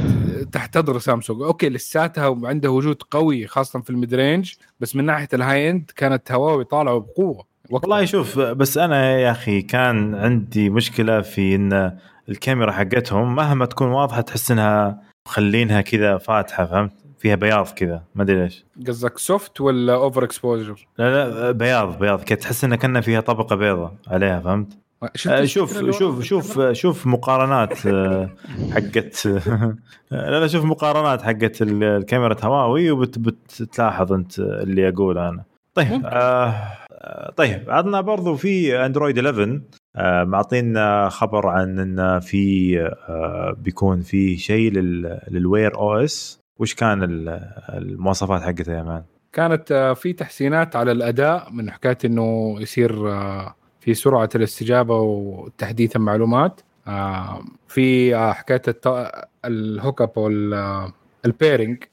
تحتضر 0.53 0.99
سامسونج. 0.99 1.43
أوكي 1.43 1.69
لساتها 1.69 2.27
وعندها 2.29 2.71
وجود 2.71 3.03
قوي 3.11 3.47
خاصة 3.47 3.81
في 3.81 3.91
ال 3.91 3.97
mid 3.97 4.15
range 4.15 4.55
بس 4.81 4.97
من 4.97 5.05
ناحية 5.05 5.29
ال 5.35 5.71
high 5.71 5.82
end 5.82 5.91
كانت 5.97 6.33
هواوي 6.33 6.65
طالعة 6.65 6.99
بقوة 6.99 7.45
وقتها. 7.71 7.89
والله 7.89 8.05
شوف 8.05 8.39
بس 8.39 8.79
أنا 8.79 9.19
يا 9.19 9.31
أخي 9.31 9.63
كان 9.63 10.15
عندي 10.15 10.71
مشكلة 10.71 11.21
في 11.21 11.55
إن 11.55 11.99
الكاميرا 12.29 12.73
حقتهم 12.73 13.35
مهما 13.35 13.67
تكون 13.67 13.89
واضحة 13.89 14.21
تحس 14.21 14.51
إنها 14.51 15.03
مخلينها 15.27 15.81
كذا 15.81 16.19
فاتحة 16.19 16.67
فهمت؟ 16.67 16.93
فيها 17.19 17.35
بياض 17.35 17.69
كذا 17.69 18.03
ما 18.15 18.23
أدري 18.23 18.43
ليش. 18.43 18.65
قصدك 18.87 19.19
soft 19.19 19.61
ولا 19.61 19.95
over 19.95 20.25
exposure؟ 20.25 20.87
لا 20.99 21.31
لا 21.31 21.51
بياض 21.51 21.99
بياض. 21.99 22.23
كذا 22.23 22.39
تحس 22.39 22.65
انها 22.65 22.77
كان 22.77 23.01
فيها 23.01 23.21
طبقة 23.21 23.57
بيضاء 23.57 23.95
عليها 24.09 24.41
فهمت؟ 24.41 24.79
آه، 25.03 25.45
شوف 25.45 25.91
شوف 25.91 26.23
شوف 26.23 26.61
شوف 26.73 27.07
مقارنات 27.07 27.87
آه، 27.87 28.31
حقت 28.73 29.27
لا 30.11 30.41
لا 30.41 30.47
شوف 30.47 30.65
مقارنات 30.65 31.23
حقت 31.23 31.63
ال- 31.63 31.85
الكاميرا 31.85 32.37
هواوي 32.45 32.91
وبتلاحظ 32.91 34.13
انت 34.13 34.39
اللي 34.39 34.89
اقوله 34.89 35.29
أنا 35.29 35.45
طيب. 35.75 36.03
آه 36.07 36.55
آه، 36.93 37.33
طيب 37.37 37.71
عندنا 37.71 38.01
برضو 38.01 38.37
في 38.37 38.87
اندرويد 38.87 39.19
11 39.19 39.61
آه 39.97 40.25
معطينا 40.25 41.09
خبر 41.09 41.47
عن 41.49 41.79
إن 41.79 42.21
في 42.21 42.79
آه 43.09 43.57
بيكون 43.59 44.01
في 44.01 44.37
شيء 44.37 44.73
لل- 44.73 45.21
لل 45.31 45.75
Wear 45.79 45.95
OS 45.99 46.41
وش 46.59 46.75
كان 46.75 47.03
ال- 47.03 47.51
المواصفات 47.69 48.43
حقتها 48.43 48.77
يا 48.79 48.83
man؟ 48.83 49.03
كانت 49.33 49.95
في 49.97 50.13
تحسينات 50.13 50.77
على 50.77 50.93
الأداء 50.93 51.49
من 51.53 51.71
حكاية 51.71 51.99
إنه 52.05 52.57
يصير 52.61 53.13
آه، 53.13 53.55
في 53.87 53.95
سرعة 53.95 54.29
الاستجابة 54.35 55.01
وتحديث 55.01 55.97
المعلومات. 55.97 56.61
آه، 56.89 57.45
في 57.69 58.15
آه، 58.17 58.33
حكاية 58.33 58.63
الت- 58.69 59.11
ال 59.45 59.56
hook 59.56 60.03
up 60.03 60.19
وال 60.19 60.52
pairing. 60.52 61.85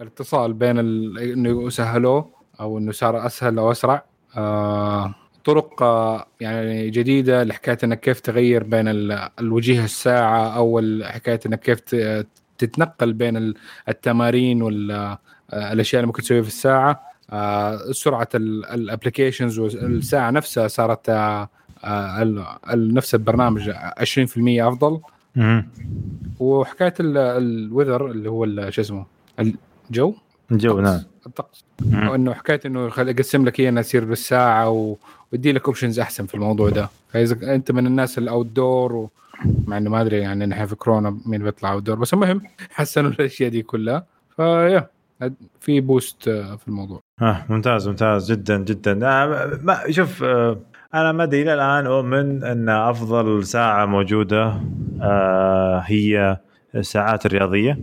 الاتصال 0.00 0.52
بين 0.52 0.78
ال- 0.78 1.18
إنه 1.18 1.68
سهلوه 1.68 2.28
أو 2.60 2.78
إنه 2.78 2.92
صار 2.92 3.26
أسهل 3.26 3.58
أو 3.58 3.70
أسرع. 3.70 4.04
آه، 4.36 5.14
طرق 5.44 5.82
يعني 6.40 6.90
جديدة 6.90 7.44
لحكاية 7.44 7.78
إنك 7.84 8.00
كيف 8.00 8.20
تغير 8.20 8.62
بين 8.64 8.88
ال- 8.88 9.28
الوجيه 9.40 9.84
الساعة 9.84 10.48
أو 10.56 10.80
حكاية 11.04 11.40
إنك 11.46 11.60
كيف 11.60 11.80
تتنقل 12.58 13.12
بين 13.12 13.36
ال- 13.36 13.54
التمارين 13.88 14.62
والاشياء 14.62 16.00
اللي 16.00 16.06
ممكن 16.06 16.22
تسويها 16.22 16.42
في 16.42 16.48
الساعة. 16.48 17.15
سرعة 17.92 18.28
الابلكيشنز 18.34 19.58
والساعة 19.58 20.30
نفسها 20.30 20.68
صارت 20.68 21.08
آه، 21.08 21.48
آه، 21.84 22.54
نفس 22.74 23.14
البرنامج 23.14 23.70
20% 23.70 24.68
أفضل 24.68 25.00
مم. 25.36 25.68
وحكاية 26.40 26.94
ال- 27.00 27.18
الوذر 27.18 28.06
اللي 28.10 28.30
هو 28.30 28.70
شو 28.70 28.80
اسمه 28.80 29.06
الجو 29.38 30.14
جو 30.50 30.78
الطقس. 30.78 30.84
نعم 30.92 31.02
الطقس 31.26 31.64
مم. 31.82 32.08
وإنه 32.08 32.34
حكاية 32.34 32.60
إنه 32.66 32.86
يقسم 32.98 33.44
لك 33.44 33.60
اياها 33.60 33.80
يصير 33.80 34.04
بالساعة. 34.04 34.96
ويدي 35.32 35.52
لك 35.52 35.66
options 35.66 36.00
أحسن 36.00 36.26
في 36.26 36.34
الموضوع 36.34 36.68
ده 36.70 36.88
فإذا 37.12 37.54
أنت 37.54 37.72
من 37.72 37.86
الناس 37.86 38.18
ال 38.18 38.46
outdoor 38.46 38.92
و... 38.96 39.10
مع 39.66 39.76
إنه 39.76 39.90
ما 39.90 40.00
أدري 40.00 40.18
يعني 40.18 40.46
نحن 40.46 40.66
في 40.66 40.74
كورونا 40.74 41.18
مين 41.26 41.42
بيطلع 41.42 41.72
outdoor 41.72 41.96
بس 41.98 42.14
المهم 42.14 42.42
حسنوا 42.70 43.10
الأشياء 43.10 43.50
دي 43.50 43.62
كلها 43.62 44.06
فيا 44.36 44.88
في 45.60 45.80
boost 45.80 46.28
آه، 46.28 46.56
في 46.56 46.68
الموضوع 46.68 47.00
آه 47.22 47.44
ممتاز 47.48 47.88
ممتاز 47.88 48.32
جدا 48.32 48.58
جدا 48.58 49.08
آه 49.08 49.58
ما 49.62 49.78
شوف 49.90 50.22
آه 50.22 50.60
أنا 50.94 51.12
ما 51.12 51.22
أدري 51.22 51.42
إلى 51.42 51.54
الآن 51.54 51.86
أؤمن 51.86 52.44
أن 52.44 52.68
أفضل 52.68 53.44
ساعة 53.44 53.86
موجودة 53.86 54.60
آه 55.02 55.78
هي 55.86 56.36
الساعات 56.74 57.26
الرياضية 57.26 57.78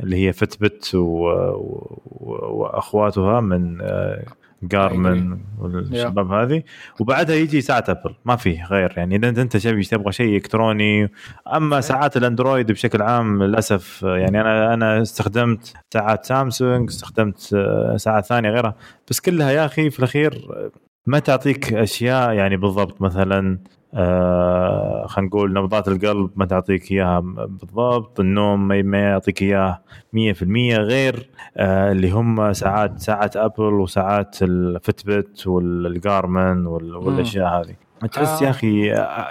اللي 0.00 0.26
هي 0.26 0.32
فتبت. 0.32 0.90
وأخواتها 2.20 3.40
من 3.40 3.80
آه 3.80 4.24
جارمن 4.68 5.38
والشباب 5.58 6.32
هذه. 6.32 6.62
وبعدها 7.00 7.36
يجي 7.36 7.60
ساعة 7.60 7.84
ابل 7.88 8.14
ما 8.24 8.36
في 8.36 8.62
غير. 8.70 8.94
يعني 8.96 9.16
إذا 9.16 9.42
أنت 9.42 9.56
تبغى؟ 9.56 10.12
شيء 10.12 10.36
إلكتروني. 10.36 11.10
أما 11.54 11.80
ساعات 11.80 12.16
الأندرويد 12.16 12.72
بشكل 12.72 13.02
عام 13.02 13.42
للأسف 13.42 14.02
يعني 14.02 14.40
أنا 14.40 14.74
أنا 14.74 15.02
استخدمت 15.02 15.74
ساعات 15.92 16.24
سامسونج 16.24 16.88
استخدمت 16.88 17.50
آه، 17.54 17.96
ساعات 17.96 18.24
ثانية 18.24 18.50
غيرها. 18.50 18.74
بس 19.10 19.20
كلها 19.20 19.50
يا 19.50 19.64
أخي 19.64 19.90
في 19.90 19.98
الأخير 19.98 20.48
ما 21.06 21.18
تعطيك 21.18 21.72
أشياء 21.72 22.32
يعني 22.32 22.56
بالضبط. 22.56 23.02
مثلا 23.02 23.58
آه 23.96 25.06
خلينا 25.06 25.28
نقول 25.28 25.52
نبضات 25.52 25.88
القلب 25.88 26.30
ما 26.36 26.44
تعطيك 26.46 26.92
إياها 26.92 27.20
بالضبط 27.20 28.20
النوم 28.20 28.68
ما 28.68 28.98
يعطيك 28.98 29.42
إياها 29.42 29.82
100% 30.12 30.76
غير 30.76 31.28
آه 31.56 31.92
اللي 31.92 32.10
هم 32.10 32.52
ساعات 32.52 32.98
ساعه 33.00 33.30
أبل 33.36 33.62
وساعات 33.74 34.36
ال 34.42 34.57
Fitbit 34.57 35.46
وال 35.46 35.76
Garmin 35.76 36.66
وال- 36.66 36.96
والأشياء 36.96 37.60
هذه. 37.60 37.74
تحس 38.12 38.42
يا 38.42 38.46
آه. 38.46 38.50
أخي 38.50 38.86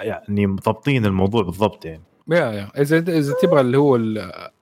يعني 0.08 0.46
مضبطين 0.46 1.06
الموضوع 1.06 1.42
بالضبط 1.42 1.84
يعني. 1.84 2.02
يا 2.30 2.36
يا. 2.52 2.68
إذا 2.78 2.98
إذا 2.98 3.34
تبغى 3.42 3.60
اللي 3.60 3.78
هو 3.78 3.96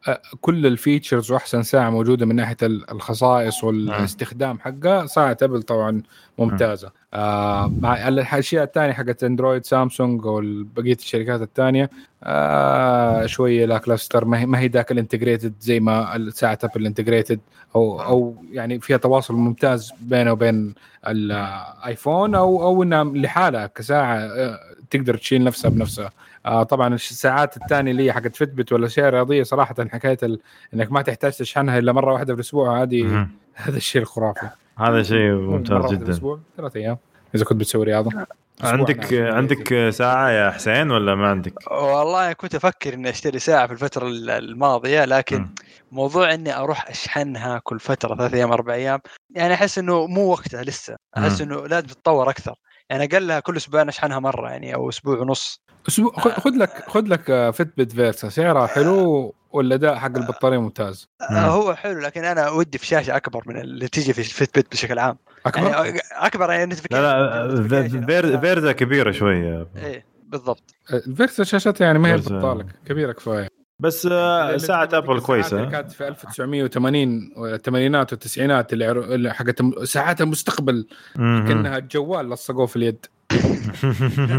آه، 0.08 0.20
كل 0.40 0.66
ال 0.66 0.73
features 0.73 1.30
وأحسن 1.32 1.62
ساعة 1.62 1.90
موجودة 1.90 2.26
من 2.26 2.36
ناحية 2.36 2.56
ال- 2.62 2.90
الخصائص 2.90 3.64
والاستخدام 3.64 4.58
حقها 4.60 5.06
ساعة 5.06 5.36
أبل 5.42 5.62
طبعا 5.62 6.02
ممتازة. 6.38 6.90
آه 7.14 7.72
مع 7.80 8.08
الأشياء 8.08 8.64
الثانية 8.64 8.92
حقت 8.92 9.24
أندرويد 9.24 9.64
سامسونج 9.64 10.24
وبقيه 10.26 10.94
الشركات 10.94 11.42
الثانية 11.42 11.90
آه 12.24 13.26
شوية 13.26 13.66
lackluster 13.66 14.24
ما 14.24 14.40
هي 14.40 14.46
ما 14.46 14.58
هي 14.58 14.66
ذاك 14.68 14.92
ال 14.92 14.98
integrated 14.98 15.54
زي 15.60 15.80
ما 15.80 16.30
ساعة 16.34 16.58
أبل 16.64 16.80
ال 16.80 16.86
integrated 16.86 17.40
أو 17.76 18.02
أو 18.02 18.34
يعني 18.52 18.80
فيها 18.80 18.96
تواصل 18.96 19.34
ممتاز 19.34 19.92
بينه 20.00 20.32
وبين 20.32 20.74
الايفون 21.06 22.34
أو 22.34 22.62
أو 22.62 22.82
إنها 22.82 23.04
لحالها 23.04 23.66
كساعة 23.66 24.16
آه، 24.16 24.58
تقدر 24.90 25.16
تشيل 25.16 25.44
نفسها 25.44 25.68
بنفسها. 25.70 26.10
آه 26.46 26.62
طبعا 26.62 26.94
الساعات 26.94 27.56
الثانية 27.56 27.90
اللي 27.90 28.06
هي 28.06 28.12
حقت 28.12 28.36
Fitbit 28.36 28.72
ولا 28.72 28.86
اشياء 28.86 29.10
رياضية 29.10 29.42
صراحة 29.42 29.74
حكاية 29.78 30.18
ال... 30.22 30.40
إنك 30.74 30.92
ما 30.92 31.02
تحتاج 31.02 31.32
تشحنها 31.32 31.78
إلا 31.78 31.92
مرة 31.92 32.12
واحدة 32.12 32.34
في 32.34 32.40
الأسبوع 32.40 32.82
هذه. 32.82 33.26
هذا 33.54 33.76
الشيء 33.76 34.02
الخرافي 34.02 34.48
هذا 34.78 35.02
شيء 35.02 35.32
مرة 35.32 35.56
ممتاز 35.56 35.72
واحدة 35.72 35.88
في 35.88 35.94
جدا 35.94 36.06
الأسبوع 36.06 36.40
ثلاث 36.56 36.76
أيام 36.76 36.96
إذا 37.34 37.44
كنت 37.44 37.60
بتسوي 37.60 37.84
رياضة 37.84 38.26
عندك. 38.62 39.14
عندك 39.14 39.90
ساعة 39.90 40.30
يا 40.30 40.50
حسين 40.50 40.90
ولا 40.90 41.14
ما 41.14 41.28
عندك؟ 41.28 41.70
والله 41.70 42.32
كنت 42.32 42.54
أفكر 42.54 42.94
إني 42.94 43.10
أشتري 43.10 43.38
ساعة 43.38 43.66
في 43.66 43.72
الفترة 43.72 44.06
ال- 44.06 44.30
الماضية 44.30 45.04
لكن 45.04 45.38
مم. 45.38 45.54
موضوع 45.92 46.34
إني 46.34 46.56
أروح 46.56 46.88
أشحنها 46.90 47.60
كل 47.62 47.80
فترة 47.80 48.14
ثلاث 48.14 48.34
أيام 48.34 48.52
أربع 48.52 48.74
أيام 48.74 49.00
يعني 49.30 49.54
أحس 49.54 49.78
إنه 49.78 50.06
مو 50.06 50.30
وقتها 50.30 50.62
لسه 50.62 50.96
أحس. 51.18 51.40
إنه 51.40 51.66
لازم 51.66 51.86
تتطور 51.86 52.30
أكثر 52.30 52.54
يعني 52.90 53.04
أقلها 53.04 53.40
كل 53.40 53.56
أسبوعين 53.56 53.88
أشحنها 53.88 54.18
مرة 54.18 54.50
يعني 54.50 54.74
أو 54.74 54.88
أسبوع 54.88 55.18
ونص 55.18 55.63
أسبوع 55.88 56.12
خذ 56.12 56.30
خذ 56.30 56.50
لك 56.50 56.84
خذ 56.88 57.04
لك 57.06 57.30
آه، 57.30 57.50
فتبت 57.50 57.92
فيرسا 57.92 58.28
سعرها 58.28 58.66
حلو 58.66 59.34
والاداء 59.52 59.94
حق 59.96 60.16
البطارية 60.16 60.58
ممتاز؟ 60.58 61.08
مم. 61.30 61.36
آه 61.36 61.40
هو 61.46 61.74
حلو 61.74 62.00
لكن 62.00 62.24
أنا 62.24 62.50
ودي 62.50 62.78
في 62.78 62.86
شاشة 62.86 63.16
أكبر 63.16 63.42
من 63.46 63.56
اللي 63.60 63.88
تيجي 63.88 64.12
في 64.12 64.18
الفيت 64.18 64.54
بيت 64.54 64.72
بشكل 64.72 64.98
عام. 64.98 65.16
أكبر؟ 65.46 65.66
يعني 65.66 66.00
أكبر 66.12 66.52
يعني 66.52 66.74
لا 66.90 67.48
لا 67.62 68.38
فيرزا 68.40 68.72
كبيرة 68.72 69.10
شوية. 69.10 69.66
إيه 69.76 70.04
بالضبط. 70.26 70.74
الفيرسا 70.92 71.44
شاشتها 71.44 71.84
يعني 71.84 71.98
ما 71.98 72.12
هي. 72.12 72.16
بطالك 72.16 72.66
كبيرة 72.86 73.12
كفاية. 73.12 73.48
بس 73.78 74.08
آه، 74.12 74.50
ذيك 74.56 74.70
ابل 74.70 75.20
اللي 75.52 75.66
كانت 75.70 75.92
في 75.92 76.08
1980 76.08 77.32
والثمانينات 77.36 78.12
والتسعينات 78.12 78.72
اللي 78.72 78.84
عرو- 78.86 79.04
اللي 79.04 79.34
حقت 79.34 79.62
ساعات 79.84 80.20
المستقبل. 80.20 80.86
كانها 81.16 81.78
الجوال 81.78 82.30
لصقوه 82.30 82.66
في 82.66 82.76
اليد. 82.76 83.06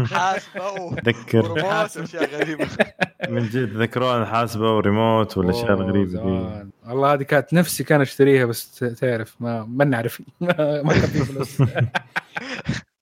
حاسبة 0.06 0.94
تذكر 1.00 1.52
وريموت 1.52 1.96
وأشياء 1.96 2.24
غريبة. 2.40 2.66
من 3.28 3.42
جد 3.48 3.76
ذكرون 3.76 4.24
حاسبة 4.26 4.76
وريموت 4.76 5.38
والاشياء 5.38 5.72
الغريبه 5.72 6.10
دي. 6.12 6.66
والله 6.88 7.12
هذه 7.14 7.22
كانت 7.22 7.54
نفسي 7.54 7.84
كان 7.84 8.00
أشتريها 8.00 8.44
بس 8.44 8.78
تعرف 9.00 9.36
ما 9.40 9.64
ما 9.64 9.84
نعرف. 9.84 10.22
ما 10.40 10.92
كان 10.92 11.06
في 11.06 11.24
فلوس. 11.24 11.62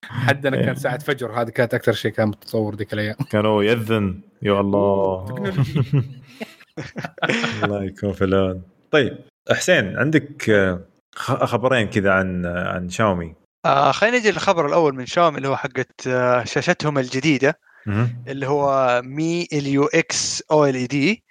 حدنا 0.05 0.57
كان 0.63 0.75
ساعة 0.85 0.99
فجر 0.99 1.33
هذه 1.41 1.49
كانت 1.51 1.75
أكثر 1.75 1.93
شيء 1.93 2.11
كان 2.13 2.29
متطور 2.29 2.75
ذيك 2.77 2.93
الأيام. 2.93 3.17
كانوا 3.31 3.63
يأذن 3.63 4.21
يا 4.43 4.61
الله. 4.61 5.35
الله 7.65 7.85
يكون 7.85 8.13
في 8.13 8.25
العون. 8.25 8.63
طيب 8.91 9.19
حسين 9.51 9.99
عندك 9.99 10.51
آه، 10.51 10.81
خ- 11.15 11.45
خبرين 11.45 11.87
كذا 11.87 12.11
عن 12.13 12.47
عن 12.47 12.89
شاومي؟ 12.89 13.35
آه 13.65 13.93
خلينا 13.93 14.19
نجي 14.19 14.31
للخبر 14.31 14.67
الأول 14.67 14.95
من 14.95 15.07
شاومي 15.07 15.37
اللي 15.37 15.49
هو 15.49 15.57
حقت 15.57 16.07
آه 16.07 16.45
شاشتهم 16.45 16.99
الجديدة. 16.99 17.59
اللي 18.29 18.47
هو 18.47 19.01
مي 19.05 19.49
اليو 19.53 19.85
إكس 19.85 20.43
أو 20.51 20.65
إل 20.65 20.75
إي 20.75 20.87
دي. 20.87 21.25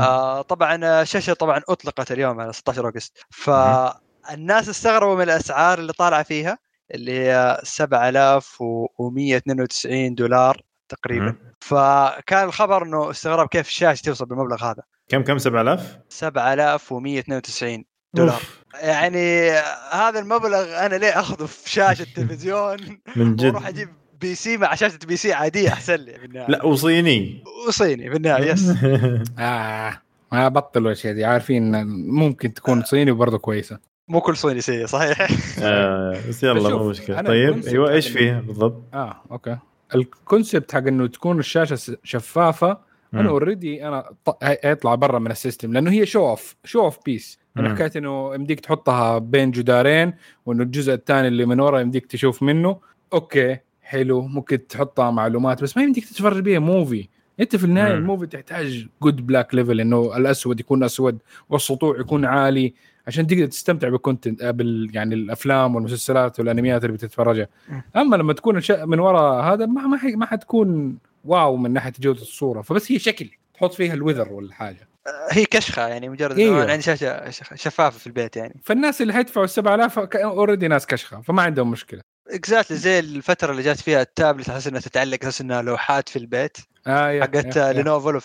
آه 0.00 0.42
طبعا 0.42 1.02
الشاشة 1.02 1.32
طبعا 1.32 1.60
أطلقت 1.68 2.12
اليوم 2.12 2.40
على 2.40 2.52
16 2.52 2.88
اغسطس 2.88 3.12
فالناس 3.30 4.68
استغربوا 4.68 5.16
من 5.16 5.22
الأسعار 5.22 5.78
اللي 5.78 5.92
طالعة 5.92 6.22
فيها 6.22 6.58
اللي 6.94 7.20
هي 7.20 7.60
7192 7.64 10.14
دولار 10.14 10.60
تقريبا. 10.88 11.36
فكان 11.60 12.44
الخبر 12.44 12.82
إنه 12.82 13.10
استغرب 13.10 13.48
كيف 13.48 13.68
الشاشة 13.68 14.02
توصل 14.02 14.26
بالمبلغ 14.26 14.64
هذا. 14.64 14.82
كم 15.08 15.22
كم 15.22 15.38
7000 15.38 15.98
7192 16.08 17.84
دولار. 18.14 18.42
يعني 18.82 19.50
هذا 19.92 20.18
المبلغ 20.20 20.86
أنا 20.86 20.94
ليه 20.94 21.20
آخذه 21.20 21.46
في 21.46 21.70
شاشة 21.70 22.06
تلفزيون 22.16 22.76
من 23.16 23.36
وأروح 23.40 23.62
جد 23.70 23.74
أجيب 23.76 23.88
PC 24.20 24.56
مع 24.56 24.74
شاشة 24.74 24.98
PC 25.08 25.32
عادية 25.32 25.68
أحسن 25.68 25.94
لي 25.94 26.12
في 26.18 26.24
النهاية. 26.24 26.50
لا 26.50 26.64
وصيني. 26.64 27.44
وصيني 27.68 28.10
في 28.10 28.16
النهاية 28.16 28.52
yes 28.52 28.72
آه 29.38 30.00
ما 30.32 30.48
بطلوا 30.48 30.86
الأشياء 30.86 31.14
دي 31.14 31.24
عارفين 31.24 31.74
إن 31.74 31.86
ممكن 32.10 32.54
تكون 32.54 32.82
صيني 32.84 33.10
وبرضه 33.10 33.38
كويسة. 33.38 33.78
مو 34.08 34.20
كل 34.20 34.36
صيني 34.36 34.60
سيء 34.60 34.86
صحيح. 34.86 35.20
آه، 35.62 36.20
بس 36.28 36.42
يلا 36.42 36.76
مو 36.76 36.88
مشكلة. 36.90 37.22
طيب 37.22 37.66
أيوه 37.68 37.90
إيش 37.90 38.08
حق 38.08 38.12
فيه 38.12 38.32
بالضبط؟ 38.32 38.82
آه 38.94 39.22
أوكي. 39.30 39.56
ال 39.94 40.04
concept 40.04 40.72
حق 40.72 40.78
إنه 40.86 41.06
تكون 41.06 41.38
الشاشة 41.38 41.96
شفافة 42.04 42.78
أنا. 43.14 43.28
already 43.28 43.88
أنا 43.88 44.10
ط- 44.24 44.44
هي- 44.44 44.58
هيطلع 44.64 44.94
برا 44.94 45.18
من 45.18 45.30
ال 45.30 45.36
system 45.36 45.72
لأنه 45.72 45.90
هي 45.90 46.06
show 46.06 46.28
off 46.28 46.54
show 46.64 46.80
off 46.80 46.98
piece 47.06 47.38
يعني 47.56 47.68
حكايه 47.68 47.90
إنه 47.96 48.34
يمديك 48.34 48.60
تحطها 48.60 49.18
بين 49.18 49.50
جدارين 49.50 50.12
وإنه 50.46 50.62
الجزء 50.62 50.94
الثاني 50.94 51.28
اللي 51.28 51.46
من 51.46 51.60
ورا 51.60 51.80
يمديك 51.80 52.06
تشوف 52.06 52.42
منه. 52.42 52.76
أوكي 53.12 53.58
حلو 53.82 54.22
ممكن 54.22 54.66
تحطها 54.66 55.10
معلومات 55.10 55.62
بس 55.62 55.76
ما 55.76 55.82
يمديك 55.82 56.04
تتفرج 56.04 56.42
بيها 56.42 56.58
movie 56.58 57.08
أنت 57.40 57.56
في 57.56 57.64
النهاية. 57.64 57.94
ال 57.94 57.99
movie 57.99 58.26
تحتاج 58.26 58.86
good 59.02 59.26
black 59.26 59.54
level 59.54 59.80
إنه 59.80 60.16
الأسود 60.16 60.60
يكون 60.60 60.84
أسود 60.84 61.18
والسطوع 61.48 62.00
يكون 62.00 62.24
عالي 62.24 62.74
عشان 63.06 63.26
تقدر 63.26 63.46
تستمتع 63.46 63.88
بال 63.88 64.00
content 64.00 64.44
بال 64.44 64.90
يعني 64.92 65.14
الأفلام 65.14 65.74
والمسلسلات 65.74 66.40
والأنميات 66.40 66.84
اللي 66.84 66.92
بتتفرجها. 66.96 67.48
أما 67.96 68.16
لما 68.16 68.32
تكون 68.32 68.60
من 68.70 68.98
وراء 68.98 69.44
هذا 69.44 69.66
ما 69.66 69.86
ما, 69.86 69.98
ما 70.16 70.26
حتكون 70.26 70.98
wow 71.24 71.56
من 71.56 71.72
ناحية 71.72 71.92
جودة 72.00 72.22
الصورة. 72.22 72.62
فبس 72.62 72.92
هي 72.92 72.98
شكل 72.98 73.30
تحط 73.54 73.72
فيها 73.72 73.94
ال 73.94 73.99
weather 73.99 74.32
ولا 74.32 74.54
حاجة 74.54 74.89
هي 75.30 75.44
كشخة 75.44 75.88
يعني 75.88 76.08
مجرد 76.08 76.38
أيوه. 76.38 76.70
عندي 76.70 76.82
شاشة 76.82 77.30
شفافة 77.54 77.98
في 77.98 78.06
البيت 78.06 78.36
يعني. 78.36 78.60
فالناس 78.64 79.02
اللي 79.02 79.12
حيدفعوا 79.12 79.44
ال 79.44 79.50
7000 79.50 79.98
already 79.98 80.68
ناس 80.68 80.86
كشخة 80.86 81.20
فما 81.20 81.42
عندهم 81.42 81.70
مشكلة. 81.70 82.00
exactly 82.30 82.76
زي 82.76 82.98
الفترة 82.98 83.50
اللي 83.50 83.62
جات 83.62 83.80
فيها 83.80 84.02
التابلت 84.02 84.48
احس 84.48 84.66
إنها 84.66 84.80
تتعلق 84.80 85.18
أساس 85.22 85.40
إنها 85.40 85.62
لوحات 85.62 86.08
في 86.08 86.18
البيت. 86.18 86.56
آه 86.86 87.20
حقت 87.20 87.58
لينوفو 87.58 88.10
لو 88.10 88.20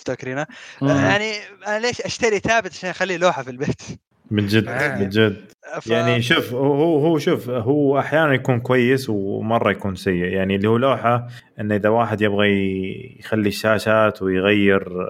يعني 0.82 1.34
أنا 1.67 1.80
ليش 1.80 2.01
أشتري 2.01 2.39
تابلت 2.39 2.73
عشان 2.73 2.89
اخليه 2.89 3.17
لوحة 3.17 3.43
في 3.43 3.49
البيت؟ 3.49 3.82
من 4.32 4.45
جد 4.45 4.67
آه. 4.67 4.99
من 4.99 5.09
جد 5.09 5.36
ف... 5.82 5.88
يعني 5.88 6.21
شوف 6.21 6.53
هو 6.53 6.99
هو 6.99 7.17
شوف 7.17 7.49
هو 7.49 7.99
أحيانا 7.99 8.34
يكون 8.34 8.59
كويس 8.59 9.09
ومرة 9.09 9.71
يكون 9.71 9.95
سيء 9.95 10.13
يعني 10.23 10.55
اللي 10.55 10.69
هو 10.69 10.78
لوحة 10.78 11.28
انه 11.59 11.76
إذا 11.76 11.89
واحد 11.89 12.21
يبغى 12.21 12.49
يخلي 13.19 13.47
الشاشات 13.49 14.21
ويغير 14.21 15.07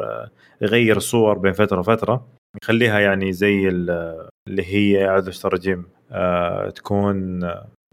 يغير 0.61 0.97
الصور 0.97 1.37
بين 1.37 1.53
فترة 1.53 1.79
وفترة 1.79 2.27
يخليها 2.63 2.99
يعني 2.99 3.31
زي 3.33 3.67
ال- 3.69 4.27
اللي 4.47 4.63
هي 4.65 5.07
اعوذ 5.07 5.21
بالله 5.25 5.39
الرجيم 5.45 5.85
آه 6.11 6.69
تكون 6.69 7.41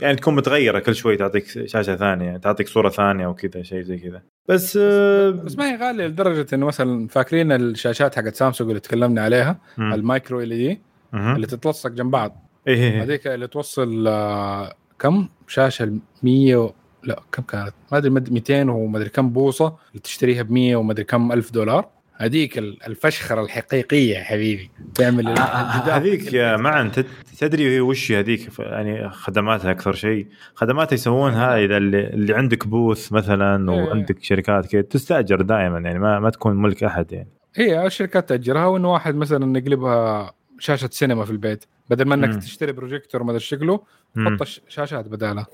يعني 0.03 0.17
تكون 0.17 0.35
متغيرة 0.35 0.79
كل 0.79 0.95
شوي 0.95 1.17
تعطيك 1.17 1.45
شاشة 1.67 1.97
ثانية 1.97 2.37
تعطيك 2.37 2.69
صورة 2.69 2.89
ثانية 2.89 3.27
وكذا 3.27 3.63
شيء 3.63 3.81
زي 3.83 3.99
كذا 3.99 4.23
بس 4.49 4.79
آه 4.83 5.31
بس 5.31 5.59
ما 5.59 5.73
هي 5.73 5.77
غالية 5.77 6.07
لدرجة 6.07 6.55
إنه 6.55 6.67
مثلا 6.67 7.09
فاكرين 7.09 7.53
الشاشات 7.53 8.15
حقت 8.17 8.35
سامسونج 8.35 8.71
اللي 8.71 8.81
تكلمنا 8.81 9.23
عليها. 9.23 9.59
المايكرو 9.79 10.41
إل 10.41 10.49
دي. 10.49 10.81
اللي 11.15 11.47
تتلصق 11.47 11.91
جنب 11.91 12.11
بعض. 12.11 12.49
إيه 12.69 12.75
إيه 12.75 12.91
إيه. 12.93 13.03
هذيك 13.03 13.27
اللي 13.27 13.47
توصل 13.47 14.05
آه، 14.09 14.73
كم؟ 14.99 15.29
شاشة 15.49 15.93
100 16.23 16.57
و... 16.57 16.71
لا 17.05 17.23
كم 17.33 17.43
كانت؟ 17.43 17.73
ما 17.93 17.99
أدري 17.99 18.11
مد- 18.11 18.33
200 18.33 18.71
وما 18.71 18.99
أدري 18.99 19.09
كم 19.09 19.31
بوصة 19.31 19.67
اللي 19.91 20.01
تشتريها 20.03 20.43
ب 20.43 20.51
100 20.51 20.77
وما 20.77 20.93
أدري 20.93 21.05
كم 21.05 21.33
ألف 21.33 21.51
دولار. 21.53 21.89
هذيك 22.17 22.59
ال- 22.59 22.83
الفشخرة 22.87 23.41
الحقيقية 23.43 24.15
يا 24.19 24.23
حبيبي. 24.25 24.71
تعمل 24.95 25.29
ال- 25.29 25.39
آه، 25.39 25.77
الجدار. 25.77 25.97
هذيك 25.97 26.33
يا. 26.33 26.57
معن 26.67 26.93
تد- 26.93 27.07
تدري 27.39 27.81
وش 27.81 28.13
هذيك؟ 28.13 28.49
يعني 28.59 29.11
خدماتها 29.11 29.71
أكثر 29.71 29.93
شيء. 29.93 30.27
خدماتها 30.55 30.95
يسوونها 30.95 31.57
إذا 31.65 31.77
اللي, 31.77 32.07
اللي 32.07 32.35
عندك 32.35 32.67
بوث 32.67 33.13
مثلا 33.13 33.73
إيه. 33.73 33.83
وعندك 33.83 34.23
شركات 34.23 34.67
كذا 34.67 34.83
تستأجر 34.83 35.43
دائما 35.43 35.79
يعني 35.79 35.99
ما, 35.99 36.21
ما 36.21 36.31
تكون 36.31 36.57
ملك 36.57 36.85
أحد 36.85 37.13
يعني. 37.13 37.29
هي 37.55 37.87
الشركات 37.87 38.29
تأجرها 38.29 38.67
وإنه 38.67 38.93
واحد 38.93 39.15
مثلا 39.15 39.59
يقلبها 39.59 40.33
شاشة 40.63 40.89
سينما 40.93 41.25
في 41.25 41.31
البيت 41.31 41.65
بدل 41.91 42.05
ما 42.05 42.15
إنك 42.15 42.29
مم. 42.29 42.39
تشتري 42.41 42.73
بروجيكتور 42.73 43.23
ما 43.23 43.31
أدري 43.31 43.41
شكله. 43.41 43.81
حط 44.19 44.47
شاشات 44.69 45.09
بدالها 45.09 45.47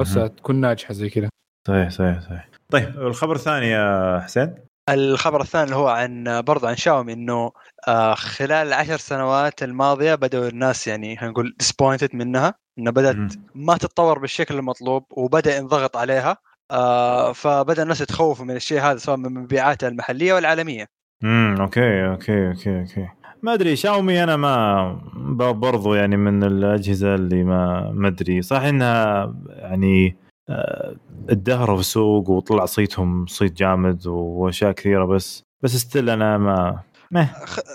بس. 0.00 0.14
تكون 0.14 0.56
ناجحة 0.56 0.94
زي 0.94 1.10
كذا 1.10 1.28
صحيح 1.68 1.88
صحيح 1.88 2.20
صحيح 2.20 2.48
طيب 2.70 2.88
الخبر 3.00 3.34
الثاني 3.34 3.66
يا 3.70 4.20
حسين 4.20 4.54
الخبر 4.90 5.40
الثاني 5.40 5.64
اللي 5.64 5.76
هو 5.76 5.88
عن 5.88 6.42
برضه 6.42 6.68
عن 6.68 6.76
شاومي 6.76 7.12
إنه 7.12 7.52
آه، 7.88 8.14
خلال 8.14 8.66
العشر 8.66 8.96
سنوات 8.96 9.62
الماضية 9.62 10.14
بدأوا 10.14 10.48
الناس 10.48 10.86
يعني 10.86 11.16
خلينا 11.16 11.32
نقول 11.32 11.56
disappointed 11.62 12.14
منها 12.14 12.54
انها 12.78 12.92
بدأت 12.92 13.16
مم. 13.16 13.28
ما 13.54 13.76
تتطور 13.76 14.18
بالشكل 14.18 14.54
المطلوب 14.58 15.04
وبدأ 15.10 15.56
ينضغط 15.56 15.96
عليها 15.96 16.36
آه، 16.70 17.32
فبدأ 17.32 17.82
الناس 17.82 18.00
يتخوفوا 18.00 18.44
من 18.44 18.56
الشيء 18.56 18.80
هذا 18.80 18.98
سواء 18.98 19.16
من 19.16 19.34
مبيعاتها 19.34 19.88
المحلية 19.88 20.34
والعالمية 20.34 20.86
امم 21.24 21.60
okay 21.60 22.06
okay 22.06 22.48
okay 22.48 22.80
okay 22.80 23.08
ما 23.44 23.54
أدري 23.54 23.76
شاومي 23.76 24.22
أنا 24.22 24.36
ما 24.36 25.52
برضو 25.52 25.94
يعني 25.94 26.16
من 26.16 26.44
الأجهزة 26.44 27.14
اللي 27.14 27.44
ما 27.44 27.90
ما 27.94 28.08
أدري. 28.08 28.42
صح 28.42 28.60
إنها 28.60 29.34
يعني 29.48 30.16
آه، 30.48 30.96
ادهروا 31.28 31.76
في 31.76 31.80
السوق 31.80 32.30
وطلع 32.30 32.64
صيتهم 32.64 33.26
صيت 33.26 33.52
جامد 33.52 34.06
وأشياء 34.06 34.72
كثيرة 34.72 35.04
بس 35.04 35.42
بس 35.62 35.76
ستيل 35.76 36.10
أنا 36.10 36.38
ما 36.38 36.80